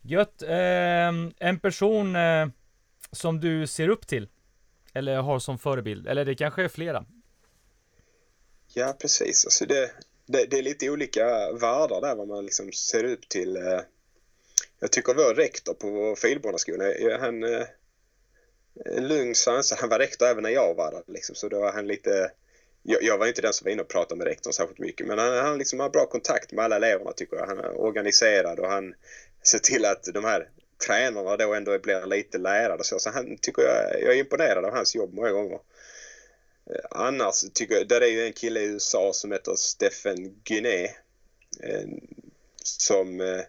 Gött. 0.01 0.43
ehm, 0.47 1.33
en 1.38 1.59
person 1.59 2.15
eh, 2.15 2.47
som 3.11 3.39
du 3.39 3.67
ser 3.67 3.89
upp 3.89 4.07
till. 4.07 4.29
Eller 4.93 5.17
har 5.17 5.39
som 5.39 5.59
förebild. 5.59 6.07
Eller 6.07 6.25
det 6.25 6.36
kanske 6.36 6.63
är 6.63 6.67
flera. 6.67 7.05
Ja, 8.73 8.95
precis. 9.01 9.45
Alltså 9.45 9.65
det, 9.65 9.91
det, 10.25 10.45
det 10.45 10.57
är 10.57 10.63
lite 10.63 10.89
olika 10.89 11.23
världar 11.51 12.01
där 12.01 12.15
vad 12.15 12.27
man 12.27 12.45
liksom 12.45 12.71
ser 12.71 13.03
upp 13.03 13.29
till. 13.29 13.57
eh. 13.57 13.79
Jag 14.79 14.91
tycker 14.91 15.13
vår 15.13 15.36
rektor 15.36 15.73
på 15.73 15.89
vår 15.89 16.15
filbarnaskola, 16.15 16.91
eh, 16.93 17.19
han 17.19 17.43
eh, 17.43 17.67
lugn 19.01 19.36
sansad. 19.36 19.77
Han 19.81 19.89
var 19.89 19.99
rektor 19.99 20.25
även 20.27 20.43
när 20.43 20.49
jag 20.49 20.75
var 20.75 20.91
där 20.91 21.03
liksom, 21.07 21.36
så 21.36 21.49
då 21.49 21.59
var 21.61 21.73
han 21.73 21.88
lite 21.88 22.31
jag, 22.88 23.03
jag 23.03 23.17
var 23.17 23.27
inte 23.27 23.41
den 23.41 23.53
som 23.53 23.65
var 23.65 23.71
inne 23.71 23.81
och 23.81 23.88
pratade 23.88 24.17
med 24.17 24.27
rektorn 24.27 24.53
särskilt 24.53 24.79
mycket 24.79 25.07
men 25.07 25.19
han, 25.19 25.38
han 25.38 25.57
liksom 25.57 25.79
har 25.79 25.89
bra 25.89 26.05
kontakt 26.05 26.51
med 26.51 26.65
alla 26.65 26.75
eleverna 26.75 27.11
tycker 27.11 27.38
jag. 27.38 27.47
Han 27.47 27.59
är 27.59 27.81
organiserad 27.81 28.59
och 28.59 28.69
han 28.69 28.95
ser 29.43 29.59
till 29.59 29.86
att 29.86 30.03
de 30.13 30.23
här 30.23 30.49
tränarna 30.86 31.38
då 31.38 31.53
ändå 31.53 31.79
blir 31.79 32.05
lite 32.05 32.38
lärare 32.38 32.83
så. 32.83 32.99
Så 32.99 33.09
han 33.09 33.38
tycker 33.38 33.61
jag, 33.61 34.01
jag 34.01 34.13
är 34.13 34.19
imponerad 34.19 34.65
av 34.65 34.71
hans 34.71 34.95
jobb 34.95 35.13
många 35.13 35.31
gånger. 35.31 35.59
Eh, 36.69 36.86
annars 36.91 37.43
tycker 37.53 37.75
jag, 37.75 37.88
där 37.88 38.01
är 38.01 38.07
ju 38.07 38.25
en 38.25 38.33
kille 38.33 38.59
i 38.59 38.65
USA 38.65 39.13
som 39.13 39.31
heter 39.31 39.55
Stephen 39.55 40.41
Guiné. 40.43 40.83
Eh, 41.63 41.88
som 42.63 43.21
eh, 43.21 43.41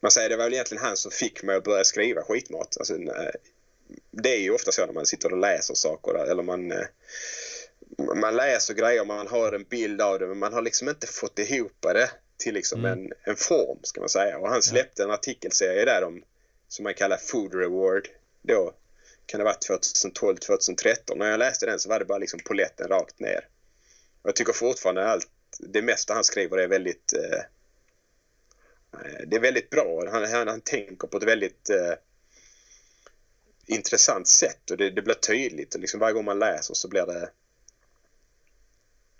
man 0.00 0.10
säger 0.10 0.28
det 0.28 0.36
var 0.36 0.44
väl 0.44 0.54
egentligen 0.54 0.84
han 0.84 0.96
som 0.96 1.10
fick 1.10 1.42
mig 1.42 1.56
att 1.56 1.64
börja 1.64 1.84
skriva 1.84 2.22
skitmat. 2.22 2.76
Alltså, 2.78 2.94
det 4.10 4.34
är 4.34 4.40
ju 4.40 4.50
ofta 4.50 4.72
så 4.72 4.86
när 4.86 4.92
man 4.92 5.06
sitter 5.06 5.32
och 5.32 5.38
läser 5.38 5.74
saker 5.74 6.14
eller 6.14 6.42
man 6.42 6.72
man 7.98 8.36
läser 8.36 8.74
grejer, 8.74 9.04
man 9.04 9.26
har 9.26 9.52
en 9.52 9.64
bild 9.64 10.00
av 10.00 10.18
det 10.18 10.26
men 10.26 10.38
man 10.38 10.52
har 10.52 10.62
liksom 10.62 10.88
inte 10.88 11.06
fått 11.06 11.38
ihop 11.38 11.76
det 11.80 12.10
till 12.36 12.54
liksom 12.54 12.84
mm. 12.84 12.98
en, 12.98 13.12
en 13.24 13.36
form 13.36 13.78
ska 13.82 14.00
man 14.00 14.08
säga. 14.08 14.38
Och 14.38 14.48
han 14.48 14.62
släppte 14.62 15.02
en 15.02 15.10
artikelserie 15.10 15.84
där 15.84 16.04
om 16.04 16.22
som 16.68 16.82
man 16.82 16.94
kallar 16.94 17.16
Food 17.16 17.54
Reward. 17.54 18.08
Då 18.42 18.74
kan 19.26 19.38
det 19.38 19.44
varit 19.44 19.62
2012, 19.62 20.36
2013. 20.36 21.18
När 21.18 21.30
jag 21.30 21.38
läste 21.38 21.66
den 21.66 21.78
så 21.78 21.88
var 21.88 21.98
det 21.98 22.04
bara 22.04 22.18
liksom 22.18 22.40
poletten 22.44 22.88
rakt 22.88 23.20
ner. 23.20 23.48
Och 24.22 24.28
jag 24.28 24.36
tycker 24.36 24.52
fortfarande 24.52 25.08
allt, 25.08 25.28
det 25.58 25.82
mesta 25.82 26.14
han 26.14 26.24
skriver 26.24 26.58
är 26.58 26.68
väldigt 26.68 27.12
eh, 27.12 27.40
det 29.26 29.36
är 29.36 29.40
väldigt 29.40 29.70
bra. 29.70 30.10
Han, 30.10 30.24
han, 30.24 30.48
han 30.48 30.60
tänker 30.60 31.06
på 31.06 31.16
ett 31.16 31.22
väldigt 31.22 31.70
eh, 31.70 31.94
intressant 33.66 34.28
sätt 34.28 34.70
och 34.70 34.76
det, 34.76 34.90
det 34.90 35.02
blir 35.02 35.14
tydligt. 35.14 35.74
Liksom 35.78 36.00
varje 36.00 36.14
gång 36.14 36.24
man 36.24 36.38
läser 36.38 36.74
så 36.74 36.88
blir 36.88 37.06
det 37.06 37.30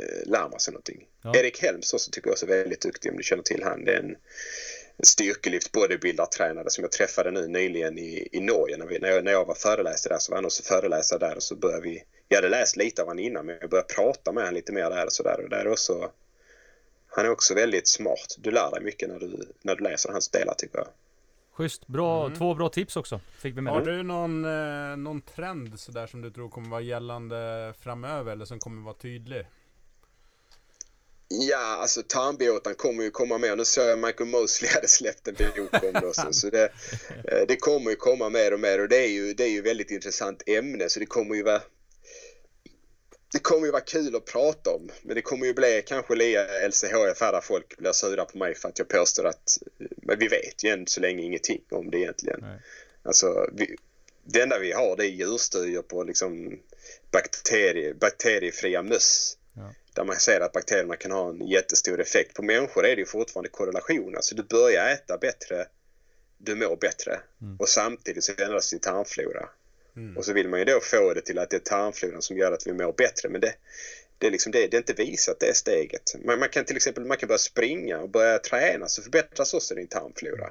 eh, 0.01 0.30
lär 0.30 0.48
man 0.48 0.61
sig 0.61 0.72
någonting. 0.72 1.07
Ja. 1.22 1.36
Erik 1.36 1.62
Helms 1.62 1.94
också 1.94 2.11
tycker 2.11 2.28
jag 2.28 2.32
också 2.32 2.46
är 2.46 2.48
väldigt 2.48 2.80
duktig 2.80 3.11
om 3.11 3.16
du 3.16 3.22
känner 3.22 3.42
till 3.42 3.62
han. 3.62 3.84
Det 3.84 3.92
är 3.92 3.98
en, 3.98 4.16
styrkelyft 5.03 5.72
bodybuildartränare 5.72 6.70
som 6.70 6.84
jag 6.84 6.92
träffade 6.92 7.30
nu 7.30 7.48
nyligen 7.48 7.98
i, 7.98 8.28
i 8.32 8.40
Norge. 8.40 8.76
När, 8.76 8.86
vi, 8.86 8.98
när, 8.98 9.09
jag, 9.09 9.24
när 9.24 9.32
jag 9.32 9.44
var 9.44 9.55
föreläsare 9.55 10.14
där 10.14 10.18
så 10.18 10.32
var 10.32 10.36
han 10.36 10.44
också 10.44 10.62
föreläsare 10.62 11.18
där 11.18 11.36
och 11.36 11.42
så 11.42 11.57
började 11.57 11.82
vi, 11.82 12.03
jag 12.28 12.36
hade 12.36 12.48
läst 12.48 12.76
lite 12.76 13.03
av 13.03 13.09
honom 13.09 13.24
innan 13.24 13.46
men 13.46 13.57
jag 13.61 13.70
började 13.70 13.94
prata 13.94 14.32
med 14.32 14.42
honom 14.42 14.55
lite 14.55 14.72
mer 14.72 14.90
där 14.90 15.07
och 15.07 15.12
sådär. 15.12 15.40
Och 15.44 15.51
där 15.51 15.68
också, 15.68 16.11
han 17.07 17.24
är 17.24 17.30
också 17.30 17.55
väldigt 17.55 17.88
smart. 17.88 18.36
Du 18.38 18.51
lär 18.51 18.70
dig 18.70 18.80
mycket 18.82 19.09
när 19.09 19.18
du, 19.18 19.48
när 19.62 19.76
du 19.76 19.84
läser 19.84 20.12
hans 20.12 20.28
delar 20.28 20.55
tycker 20.55 20.78
jag. 20.78 20.88
Schysst, 21.53 21.86
bra, 21.86 22.26
mm. 22.26 22.38
två 22.38 22.55
bra 22.55 22.68
tips 22.68 22.96
också. 22.96 23.20
Fick 23.38 23.57
vi 23.57 23.61
med 23.61 23.72
Har 23.72 23.80
du 23.80 24.03
någon, 24.03 24.44
eh, 24.44 24.96
någon 24.96 25.20
trend 25.20 25.80
sådär 25.80 26.07
som 26.07 26.22
du 26.22 26.30
tror 26.30 26.48
kommer 26.48 26.68
vara 26.68 26.80
gällande 26.80 27.72
framöver 27.80 28.32
eller 28.32 28.44
som 28.44 28.59
kommer 28.59 28.82
vara 28.82 28.94
tydlig? 28.94 29.46
Ja, 31.33 31.59
alltså 31.59 32.03
tarmbåten 32.03 32.74
kommer 32.74 33.03
ju 33.05 33.11
komma 33.11 33.39
med. 33.39 33.59
Nu 33.59 33.64
såg 33.64 33.85
jag 33.85 33.99
Michael 33.99 34.31
Mosley 34.31 34.70
hade 34.70 34.89
släppt 34.89 35.28
en 35.28 35.35
bok 35.35 35.85
om 35.85 35.93
det 35.93 36.14
så, 36.14 36.33
så 36.33 36.51
det, 36.51 36.72
eh, 37.24 37.47
det 37.49 37.57
kommer 37.57 37.91
ju 37.91 37.97
komma 37.97 38.28
mer 38.28 38.53
och 38.53 38.61
mer 38.61 38.81
och 38.81 38.89
det 38.89 38.97
är 38.97 39.09
ju, 39.09 39.35
det 39.35 39.45
är 39.45 39.49
ju 39.49 39.62
väldigt 39.62 39.91
intressant 39.91 40.43
ämne 40.47 40.89
så 40.89 41.01
det 41.01 41.07
kommer 41.07 41.35
ju 41.35 41.43
vara 41.43 41.62
det 43.33 43.39
kommer 43.39 43.66
ju 43.66 43.72
vara 43.72 43.83
kul 43.83 44.16
att 44.16 44.24
prata 44.24 44.70
om 44.70 44.91
men 45.03 45.14
det 45.14 45.22
kommer 45.22 45.47
ju 45.47 45.55
bli 45.55 45.83
kanske 45.87 46.14
lite 46.14 46.68
LCHF 46.68 47.18
där 47.18 47.41
folk 47.41 47.76
blir 47.76 47.93
sura 47.93 48.24
på 48.24 48.39
mig 48.39 48.55
för 48.55 48.68
att 48.68 48.78
jag 48.78 48.89
påstår 48.89 49.26
att 49.26 49.59
men 49.78 50.18
vi 50.18 50.28
vet 50.28 50.64
ju 50.64 50.70
än 50.70 50.87
så 50.87 51.01
länge 51.01 51.22
ingenting 51.22 51.61
om 51.70 51.91
det 51.91 51.99
egentligen. 51.99 52.41
Nej. 52.41 52.59
Alltså, 53.03 53.51
vi, 53.53 53.76
det 54.24 54.41
enda 54.41 54.59
vi 54.59 54.72
har 54.72 54.97
det 54.97 55.07
är 55.07 55.11
djurstudier 55.11 55.83
på 55.83 56.03
liksom 56.03 56.59
bakterie, 57.11 57.95
bakteriefria 57.95 58.83
möss. 58.83 59.37
Ja. 59.53 59.74
Där 59.95 60.05
man 60.05 60.16
ser 60.16 60.41
att 60.41 60.53
bakterierna 60.53 60.97
kan 60.97 61.11
ha 61.11 61.30
en 61.30 61.47
jättestor 61.47 62.01
effekt. 62.01 62.34
På 62.34 62.43
människor 62.43 62.86
är 62.86 62.97
det 62.97 63.01
ju 63.01 63.07
fortfarande 63.07 63.49
korrelation. 63.49 64.16
Alltså 64.16 64.34
du 64.34 64.43
börjar 64.43 64.88
äta 64.88 65.18
bättre, 65.18 65.66
du 66.38 66.55
mår 66.55 66.76
bättre. 66.76 67.20
Mm. 67.43 67.57
Och 67.57 67.68
samtidigt 67.68 68.24
så 68.24 68.32
ändras 68.38 68.70
din 68.70 68.80
tarmflora. 68.80 69.49
Mm. 69.97 70.16
Och 70.16 70.24
så 70.24 70.32
vill 70.32 70.49
man 70.49 70.59
ju 70.59 70.64
då 70.64 70.80
få 70.80 71.14
det 71.14 71.20
till 71.20 71.38
att 71.38 71.51
det 71.51 71.57
är 71.57 71.61
tarmfloran 71.61 72.22
som 72.22 72.36
gör 72.36 72.53
att 72.53 72.66
vi 72.66 72.72
mår 72.72 72.93
bättre. 72.93 73.28
Men 73.28 73.41
det, 73.41 73.55
det, 74.18 74.26
är, 74.26 74.30
liksom 74.30 74.53
det, 74.53 74.66
det 74.66 74.76
är 74.76 74.78
inte 74.78 74.93
visat 74.93 75.41
det 75.41 75.57
steget. 75.57 76.14
Man, 76.24 76.38
man, 76.38 76.49
kan 76.49 76.64
till 76.64 76.76
exempel 76.76 77.05
man 77.05 77.16
kan 77.16 77.26
börja 77.26 77.38
springa 77.38 77.99
och 77.99 78.11
börja 78.11 78.38
träna 78.38 78.88
så 78.88 79.03
förbättras 79.03 79.55
också 79.55 79.74
din 79.74 79.88
tarmflora. 79.88 80.51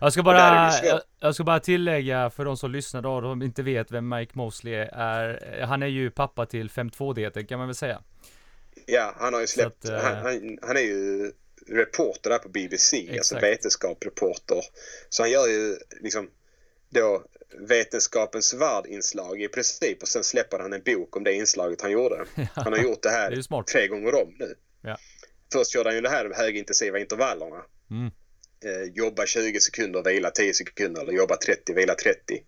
Jag 0.00 0.12
ska 0.12 0.22
bara, 0.22 0.72
jag, 0.84 1.00
jag, 1.20 1.34
ska 1.34 1.44
bara 1.44 1.60
tillägga 1.60 2.30
för 2.30 2.44
de 2.44 2.56
som 2.56 2.70
lyssnar 2.70 3.02
då, 3.02 3.20
de 3.20 3.42
inte 3.42 3.62
vet 3.62 3.90
vem 3.90 4.08
Mike 4.08 4.32
Mosley 4.34 4.74
är. 4.92 5.60
Han 5.66 5.82
är 5.82 5.86
ju 5.86 6.10
pappa 6.10 6.46
till 6.46 6.70
5.2-dieten 6.70 7.46
kan 7.46 7.58
man 7.58 7.68
väl 7.68 7.74
säga. 7.74 8.02
Ja, 8.90 9.14
han 9.16 9.34
har 9.34 9.40
ju 9.40 9.46
släppt, 9.46 9.84
att, 9.84 10.02
han, 10.02 10.16
han, 10.16 10.58
han, 10.62 10.76
är 10.76 10.80
ju 10.80 11.32
reporter 11.66 12.30
där 12.30 12.38
på 12.38 12.48
BBC, 12.48 12.96
alltså 12.96 13.14
exakt. 13.14 13.18
alltså 13.18 13.46
vetenskapsreporter. 13.46 14.64
Så 15.08 15.22
han 15.22 15.30
gör 15.30 15.46
ju 15.46 15.76
liksom 16.00 16.30
då 16.90 17.24
Vetenskapens 17.68 18.54
värld-inslag 18.54 19.42
i 19.42 19.48
princip 19.48 20.02
och 20.02 20.08
sen 20.08 20.24
släpper 20.24 20.58
han 20.58 20.72
en 20.72 20.82
bok 20.82 21.16
om 21.16 21.24
det 21.24 21.32
inslaget 21.32 21.80
han 21.80 21.90
gjorde. 21.90 22.24
Han 22.54 22.72
har 22.72 22.80
gjort 22.80 23.02
det 23.02 23.10
här 23.10 23.30
det 23.30 23.64
tre 23.72 23.88
gånger 23.88 24.22
om 24.22 24.34
nu. 24.38 24.54
Ja. 24.82 24.98
Först 25.52 25.74
gjorde 25.74 25.88
han 25.88 25.96
ju 25.96 26.00
det 26.00 26.08
här 26.08 26.32
högintensiva 26.34 26.98
intervallerna. 26.98 27.64
Mm. 27.90 28.10
Eh, 28.64 28.92
jobba 28.94 29.26
20 29.26 29.60
sekunder, 29.60 30.02
vila 30.02 30.30
10 30.30 30.54
sekunder 30.54 31.02
eller 31.02 31.12
jobba 31.12 31.36
30, 31.36 31.74
vila 31.74 31.94
30. 31.94 32.42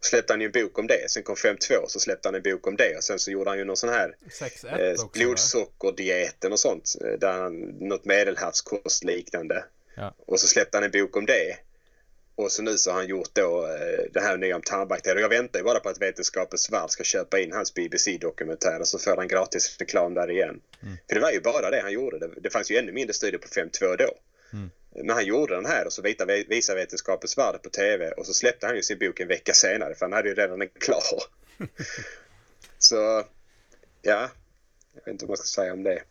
Så 0.00 0.08
släppte 0.08 0.32
han 0.32 0.40
ju 0.40 0.46
en 0.46 0.52
bok 0.52 0.78
om 0.78 0.86
det. 0.86 1.10
Sen 1.10 1.22
kom 1.22 1.34
5.2 1.34 1.86
så 1.86 2.00
släppte 2.00 2.28
han 2.28 2.34
en 2.34 2.42
bok 2.42 2.66
om 2.66 2.76
det 2.76 2.96
och 2.96 3.04
sen 3.04 3.18
så 3.18 3.30
gjorde 3.30 3.50
han 3.50 3.58
ju 3.58 3.64
någon 3.64 3.76
sån 3.76 3.90
här 3.90 4.16
eh, 4.64 5.06
blodsockerdieten 5.12 6.52
och 6.52 6.60
sånt. 6.60 6.96
Eh, 7.00 7.18
där 7.18 7.32
han, 7.32 7.60
något 7.60 8.04
medelhavskost 8.04 9.04
liknande. 9.04 9.64
Ja. 9.94 10.14
Och 10.26 10.40
så 10.40 10.48
släppte 10.48 10.76
han 10.76 10.84
en 10.84 10.90
bok 10.90 11.16
om 11.16 11.26
det. 11.26 11.56
Och 12.34 12.52
så 12.52 12.62
nu 12.62 12.78
så 12.78 12.90
har 12.90 12.96
han 12.96 13.06
gjort 13.06 13.30
då 13.32 13.66
eh, 13.66 14.04
det 14.12 14.20
här 14.20 14.36
nya 14.36 14.56
om 14.56 14.62
tarmbakterier. 14.62 15.20
Jag 15.20 15.28
väntar 15.28 15.58
ju 15.58 15.64
bara 15.64 15.80
på 15.80 15.88
att 15.88 16.02
Vetenskapens 16.02 16.70
Värld 16.70 16.90
ska 16.90 17.04
köpa 17.04 17.38
in 17.38 17.52
hans 17.52 17.74
BBC-dokumentär 17.74 18.80
och 18.80 18.88
så 18.88 18.98
får 18.98 19.16
han 19.16 19.28
gratis 19.28 19.76
reklam 19.78 20.14
där 20.14 20.30
igen. 20.30 20.60
Mm. 20.82 20.96
För 21.08 21.14
det 21.14 21.20
var 21.20 21.30
ju 21.30 21.40
bara 21.40 21.70
det 21.70 21.80
han 21.80 21.92
gjorde. 21.92 22.18
Det, 22.18 22.30
det 22.36 22.50
fanns 22.50 22.70
ju 22.70 22.76
ännu 22.76 22.92
mindre 22.92 23.14
studier 23.14 23.38
på 23.38 23.48
5.2 23.48 23.96
då. 23.96 24.10
Mm. 24.52 24.70
Men 25.04 25.10
han 25.10 25.24
gjorde 25.24 25.54
den 25.54 25.66
här 25.66 25.86
och 25.86 25.92
så 25.92 26.02
visade 26.02 26.44
Vetenskapens 26.74 27.38
Värld 27.38 27.62
på 27.62 27.70
TV 27.70 28.10
och 28.10 28.26
så 28.26 28.34
släppte 28.34 28.66
han 28.66 28.76
ju 28.76 28.82
sin 28.82 28.98
bok 28.98 29.20
en 29.20 29.28
vecka 29.28 29.52
senare 29.52 29.94
för 29.94 30.06
han 30.06 30.12
hade 30.12 30.28
ju 30.28 30.34
redan 30.34 30.58
den 30.58 30.68
klar. 30.68 31.02
så 32.78 33.24
ja, 34.02 34.30
jag 34.94 35.04
vet 35.04 35.12
inte 35.12 35.24
vad 35.24 35.30
man 35.30 35.36
ska 35.36 35.62
säga 35.62 35.72
om 35.72 35.82
det. 35.82 36.02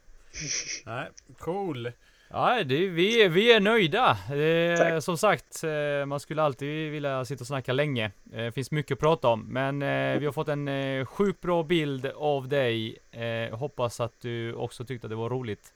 Nej, 0.85 1.09
cool. 1.39 1.91
Ja, 2.29 2.63
det, 2.63 2.87
vi, 2.87 3.27
vi 3.27 3.51
är 3.51 3.59
nöjda. 3.59 4.17
Eh, 4.35 4.99
som 4.99 5.17
sagt, 5.17 5.63
eh, 5.63 6.05
man 6.05 6.19
skulle 6.19 6.41
alltid 6.41 6.91
vilja 6.91 7.25
sitta 7.25 7.41
och 7.41 7.47
snacka 7.47 7.73
länge. 7.73 8.11
Eh, 8.33 8.43
det 8.43 8.51
finns 8.51 8.71
mycket 8.71 8.95
att 8.95 8.99
prata 8.99 9.27
om, 9.27 9.45
men 9.49 9.81
eh, 9.81 10.19
vi 10.19 10.25
har 10.25 10.31
fått 10.31 10.47
en 10.47 10.67
eh, 10.67 11.05
sjukt 11.05 11.41
bra 11.41 11.63
bild 11.63 12.05
av 12.05 12.47
dig. 12.47 12.97
Eh, 13.11 13.57
hoppas 13.57 13.99
att 13.99 14.21
du 14.21 14.53
också 14.53 14.85
tyckte 14.85 15.07
att 15.07 15.11
det 15.11 15.15
var 15.15 15.29
roligt. 15.29 15.73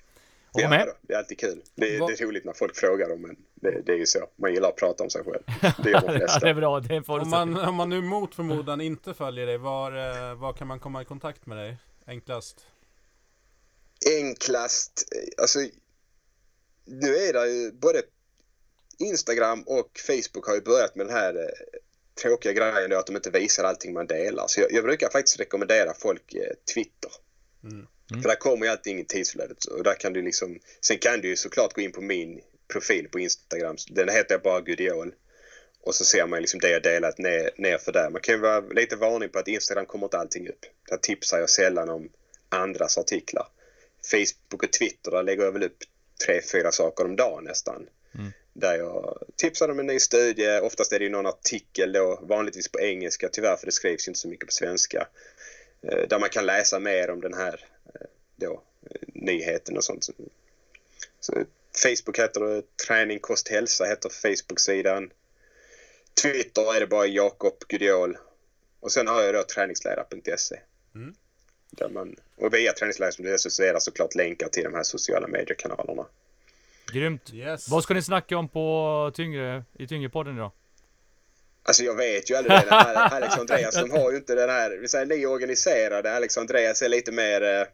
Ja, 0.54 0.70
med. 0.70 0.90
det 1.02 1.14
är 1.14 1.18
alltid 1.18 1.40
kul. 1.40 1.62
Det, 1.76 1.86
det, 1.86 1.96
är 1.96 2.26
roligt 2.26 2.46
när 2.46 2.54
folk 2.54 2.76
frågar 2.76 3.14
om 3.14 3.26
en. 3.26 3.36
Det, 3.56 3.82
det, 3.82 3.92
är 3.92 3.98
ju 3.98 4.06
så. 4.06 4.20
Man 4.36 4.54
gillar 4.54 4.70
att 4.70 4.76
prata 4.76 5.04
om 5.04 5.10
sig 5.10 5.24
själv. 5.24 5.44
Det 5.84 5.90
gör 5.90 6.02
de 6.02 6.18
flesta. 6.18 6.34
ja, 6.34 6.40
det 6.40 6.50
är 6.50 6.54
bra. 6.54 6.80
Det 6.80 6.96
är 6.96 7.12
om, 7.12 7.30
man, 7.30 7.58
om 7.58 7.76
man 7.76 7.90
nu 7.90 8.02
mot 8.02 8.36
förmodan 8.36 8.82
inte 8.82 9.14
följer 9.14 9.46
dig, 9.46 9.58
var, 9.58 10.36
var 10.36 10.54
kan 10.54 10.68
man 10.68 10.80
komma 10.80 11.02
i 11.02 11.06
kontakt 11.06 11.46
med 11.46 11.58
dig? 11.58 11.78
Enklast? 12.08 12.68
Enklast? 14.20 15.04
Alltså 15.42 15.60
nu 16.86 17.16
är 17.16 17.34
det 17.34 17.48
ju 17.48 17.72
både 17.72 18.02
Instagram 19.00 19.64
och 19.64 20.00
Facebook 20.08 20.48
har 20.48 20.56
ju 20.56 20.62
börjat 20.62 20.96
med 20.96 21.06
den 21.06 21.16
här 21.16 21.36
eh, 21.36 21.80
tråkiga 22.22 22.54
grejen 22.54 22.90
då 22.90 22.98
att 22.98 23.08
de 23.08 23.16
inte 23.16 23.30
visar 23.30 23.64
allting 23.64 23.94
man 23.94 24.08
delar. 24.08 24.46
Så 24.48 24.62
jag, 24.62 24.72
jag 24.72 24.84
brukar 24.84 25.10
faktiskt 25.10 25.40
rekommendera 25.40 25.94
folk 25.94 26.34
eh, 26.34 26.74
Twitter. 26.74 27.12
Mm. 27.64 27.88
Mm. 28.12 28.22
För 28.22 28.30
där 28.30 28.36
kommer 28.36 28.66
ju 28.66 28.72
allting 28.72 29.00
i 29.00 29.06
tidsflödet. 29.06 29.66
Och 29.66 29.84
där 29.84 29.96
kan 29.96 30.14
du 30.14 30.22
liksom, 30.22 30.60
sen 30.82 30.98
kan 30.98 31.22
du 31.22 31.28
ju 31.28 31.36
såklart 31.36 31.74
gå 31.74 31.82
in 31.82 31.92
på 31.92 32.02
min 32.02 32.42
profil 32.74 33.08
på 33.12 33.20
Instagram. 33.20 33.76
Den 33.90 34.10
heter 34.10 34.38
bara 34.38 34.62
Gudiol. 34.62 35.14
Och 35.82 35.96
så 35.96 36.06
ser 36.06 36.28
man 36.28 36.42
liksom 36.42 36.60
det 36.60 36.70
jag 36.70 36.84
delat 36.84 37.18
ner, 37.18 37.52
ner 37.58 37.78
för 37.78 37.92
där. 37.92 38.10
Man 38.10 38.22
kan 38.22 38.36
ju 38.36 38.42
vara 38.42 38.60
lite 38.60 38.96
varning 38.96 39.30
på 39.30 39.40
att 39.40 39.48
Instagram 39.48 39.86
kommer 39.86 40.06
inte 40.06 40.18
allting 40.18 40.50
upp. 40.50 40.66
Där 40.90 40.98
tipsar 40.98 41.40
jag 41.40 41.50
sällan 41.50 41.90
om 41.90 42.10
andras 42.50 42.98
artiklar. 42.98 43.48
Facebook 44.12 44.64
och 44.64 44.72
Twitter, 44.72 45.12
där 45.12 45.24
lägger 45.24 45.44
jag 45.44 45.52
väl 45.52 45.64
upp 45.64 45.78
tre, 46.26 46.42
fyra 46.52 46.72
saker 46.72 47.06
om 47.06 47.16
dagen 47.16 47.44
nästan. 47.44 47.88
Mm. 48.16 48.32
Där 48.54 48.78
jag 48.78 49.24
tipsar 49.36 49.70
om 49.70 49.80
en 49.80 49.86
ny 49.86 50.00
studie. 50.00 50.60
Oftast 50.60 50.94
är 50.94 51.00
det 51.00 51.06
ju 51.06 51.12
någon 51.12 51.26
artikel 51.26 51.92
då, 51.92 52.20
vanligtvis 52.22 52.72
på 52.72 52.80
engelska 52.80 53.30
tyvärr 53.30 53.56
för 53.56 53.66
det 53.66 53.72
skrivs 53.72 54.08
inte 54.08 54.20
så 54.20 54.28
mycket 54.28 54.46
på 54.46 54.54
svenska. 54.54 55.08
Eh, 55.82 56.08
där 56.08 56.20
man 56.20 56.30
kan 56.30 56.46
läsa 56.46 56.80
mer 56.80 57.10
om 57.10 57.22
den 57.22 57.34
här 57.34 57.66
då, 58.36 58.64
eh, 58.90 59.02
nyheten 59.14 59.78
och 59.78 59.84
sånt. 59.84 60.10
Så 61.20 61.34
Facebook 61.84 62.20
heter 62.20 62.40
det 62.40 62.78
Träning, 62.88 63.20
kost, 63.20 63.48
hälsa 63.48 63.86
heter 63.86 64.10
Facebook-sidan. 64.10 65.12
Twitter 66.22 66.76
är 66.76 66.80
det 66.80 66.88
bara 66.88 67.06
Jakob 67.06 67.54
Gudiol. 67.68 68.18
Och 68.80 68.92
sen 68.92 69.08
har 69.08 69.22
jag 69.22 69.34
då 69.34 69.44
träningsledare.se. 69.44 70.60
Mm. 70.96 71.14
Där 71.72 71.90
man, 71.90 72.16
och 72.36 72.54
via 72.54 72.74
träningsläger 72.74 73.38
så 73.38 73.64
är 73.64 73.74
det 73.74 73.82
såklart 73.82 74.16
länkar 74.16 74.48
till 74.48 74.64
de 74.64 74.74
här 74.74 74.84
sociala 74.84 75.28
mediekanalerna. 75.28 76.06
Grymt. 76.94 77.34
Yes. 77.34 77.70
Vad 77.70 77.84
ska 77.84 77.94
ni 77.94 78.02
snacka 78.02 78.38
om 78.38 78.50
på 78.50 79.12
tyngre, 79.16 79.64
i 79.80 79.88
Tyngre-podden 79.88 80.36
idag? 80.36 80.52
Alltså 81.64 81.84
jag 81.84 81.96
vet 81.96 82.32
ju 82.32 82.36
aldrig 82.36 82.58
det. 82.58 82.68
Här 82.70 82.96
Alex 82.96 83.34
och 83.34 83.40
Andreas, 83.40 83.76
de 83.76 83.92
har 83.92 84.12
ju 84.12 84.18
inte 84.18 84.36
den 84.36 84.50
här... 84.50 84.78
Vi 84.82 84.88
säger 84.88 85.06
ni 85.06 85.26
organiserade. 85.26 86.16
Alex 86.16 86.38
och 86.38 86.42
Andreas 86.42 86.82
är 86.82 86.90
lite 86.90 87.12
mer 87.12 87.42
eh, 87.42 87.68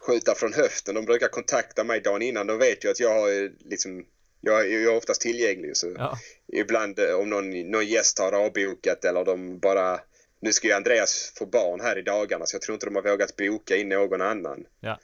skjuta 0.00 0.34
från 0.34 0.52
höften. 0.52 0.94
De 0.94 1.04
brukar 1.04 1.28
kontakta 1.28 1.84
mig 1.84 2.00
dagen 2.00 2.22
innan. 2.22 2.46
De 2.46 2.58
vet 2.58 2.84
ju 2.84 2.90
att 2.90 3.00
jag 3.00 3.20
har 3.20 3.28
ju 3.28 3.56
liksom... 3.64 4.04
Jag, 4.40 4.70
jag 4.72 4.82
är 4.82 4.96
oftast 4.96 5.20
tillgänglig. 5.20 5.76
Så 5.76 5.94
Ja. 5.98 6.18
ibland 6.52 6.98
eh, 6.98 7.14
om 7.14 7.30
någon, 7.30 7.70
någon 7.70 7.86
gäst 7.86 8.18
har 8.18 8.32
avbokat 8.32 9.04
eller 9.04 9.24
de 9.24 9.58
bara... 9.58 10.00
Nu 10.40 10.52
ska 10.52 10.68
ju 10.68 10.72
Andreas 10.74 11.32
få 11.38 11.46
barn 11.46 11.80
här 11.80 11.98
i 11.98 12.02
dagarna 12.02 12.46
så 12.46 12.54
jag 12.54 12.62
tror 12.62 12.74
inte 12.74 12.86
de 12.86 12.94
har 12.94 13.02
vågat 13.02 13.36
boka 13.36 13.76
in 13.76 13.88
någon 13.88 14.22
annan. 14.22 14.64
Ja. 14.80 14.98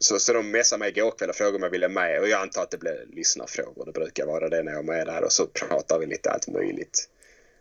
Så, 0.00 0.18
så 0.18 0.32
de 0.32 0.50
messade 0.50 0.78
mig 0.78 0.88
igår 0.88 1.10
kväll 1.18 1.30
och 1.30 1.36
frågade 1.36 1.56
om 1.56 1.62
jag 1.62 1.70
ville 1.70 1.88
med 1.88 2.20
och 2.20 2.28
jag 2.28 2.40
antar 2.42 2.62
att 2.62 2.70
det 2.70 2.78
blir 2.78 3.06
lyssnarfrågor. 3.12 3.86
Det 3.86 3.92
brukar 3.92 4.26
vara 4.26 4.48
det 4.48 4.62
när 4.62 4.72
jag 4.72 4.78
är 4.78 4.82
med 4.82 5.06
där 5.06 5.24
och 5.24 5.32
så 5.32 5.46
pratar 5.46 5.98
vi 5.98 6.06
lite 6.06 6.30
allt 6.30 6.48
möjligt. 6.48 7.08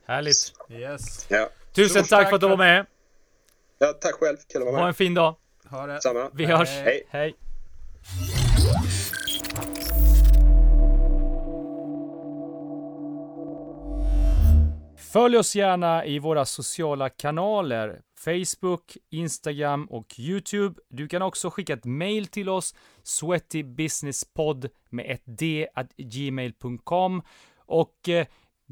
Härligt. 0.06 0.54
Yes. 0.70 1.26
Ja, 1.30 1.50
Tusen 1.76 1.90
Stort 1.90 2.10
tack 2.10 2.20
tack 2.20 2.30
för 2.30 2.36
att 2.36 2.42
du 2.42 2.48
var 2.50 2.58
med. 2.58 2.86
ja 3.80 3.94
tack 3.94 4.14
själv. 4.14 4.38
Kul 4.48 4.62
att 4.62 4.66
vara 4.66 4.76
Ha 4.76 4.82
med. 4.82 4.88
en 4.88 4.94
fin 4.94 5.14
dag. 5.14 5.36
Ha 5.72 5.88
det. 5.88 6.02
Samma. 6.02 6.30
Vi 6.34 6.46
hörs. 6.46 6.70
Hej. 6.70 7.08
Hej. 7.10 7.36
Följ 14.98 15.38
oss 15.38 15.56
gärna 15.56 16.06
i 16.06 16.20
våra 16.20 16.46
sociala 16.46 17.10
kanaler. 17.10 18.02
Facebook, 18.20 18.98
Instagram 19.10 19.86
och 19.86 20.20
YouTube. 20.20 20.82
Du 20.90 21.08
kan 21.08 21.22
också 21.22 21.50
skicka 21.50 21.74
ett 21.74 21.86
mail 21.86 22.28
till 22.28 22.50
oss, 22.50 22.76
sweatybusinesspodd 23.04 24.70
med 24.90 25.06
ett 25.12 25.24
d 25.26 25.68
at 25.74 25.92
gmail.com. 25.98 27.22
Och 27.66 28.10
eh, 28.10 28.26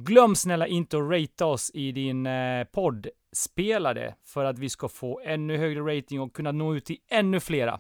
glöm 0.05 0.35
snälla 0.35 0.67
inte 0.67 0.97
att 0.97 1.11
ratea 1.11 1.47
oss 1.47 1.71
i 1.73 1.91
din 1.91 2.25
eh, 2.25 2.63
poddspelare 2.63 4.15
för 4.25 4.45
att 4.45 4.59
vi 4.59 4.69
ska 4.69 4.87
få 4.87 5.21
ännu 5.25 5.57
högre 5.57 5.97
rating 5.97 6.21
och 6.21 6.33
kunna 6.33 6.51
nå 6.51 6.75
ut 6.75 6.85
till 6.85 6.97
ännu 7.09 7.39
flera. 7.39 7.79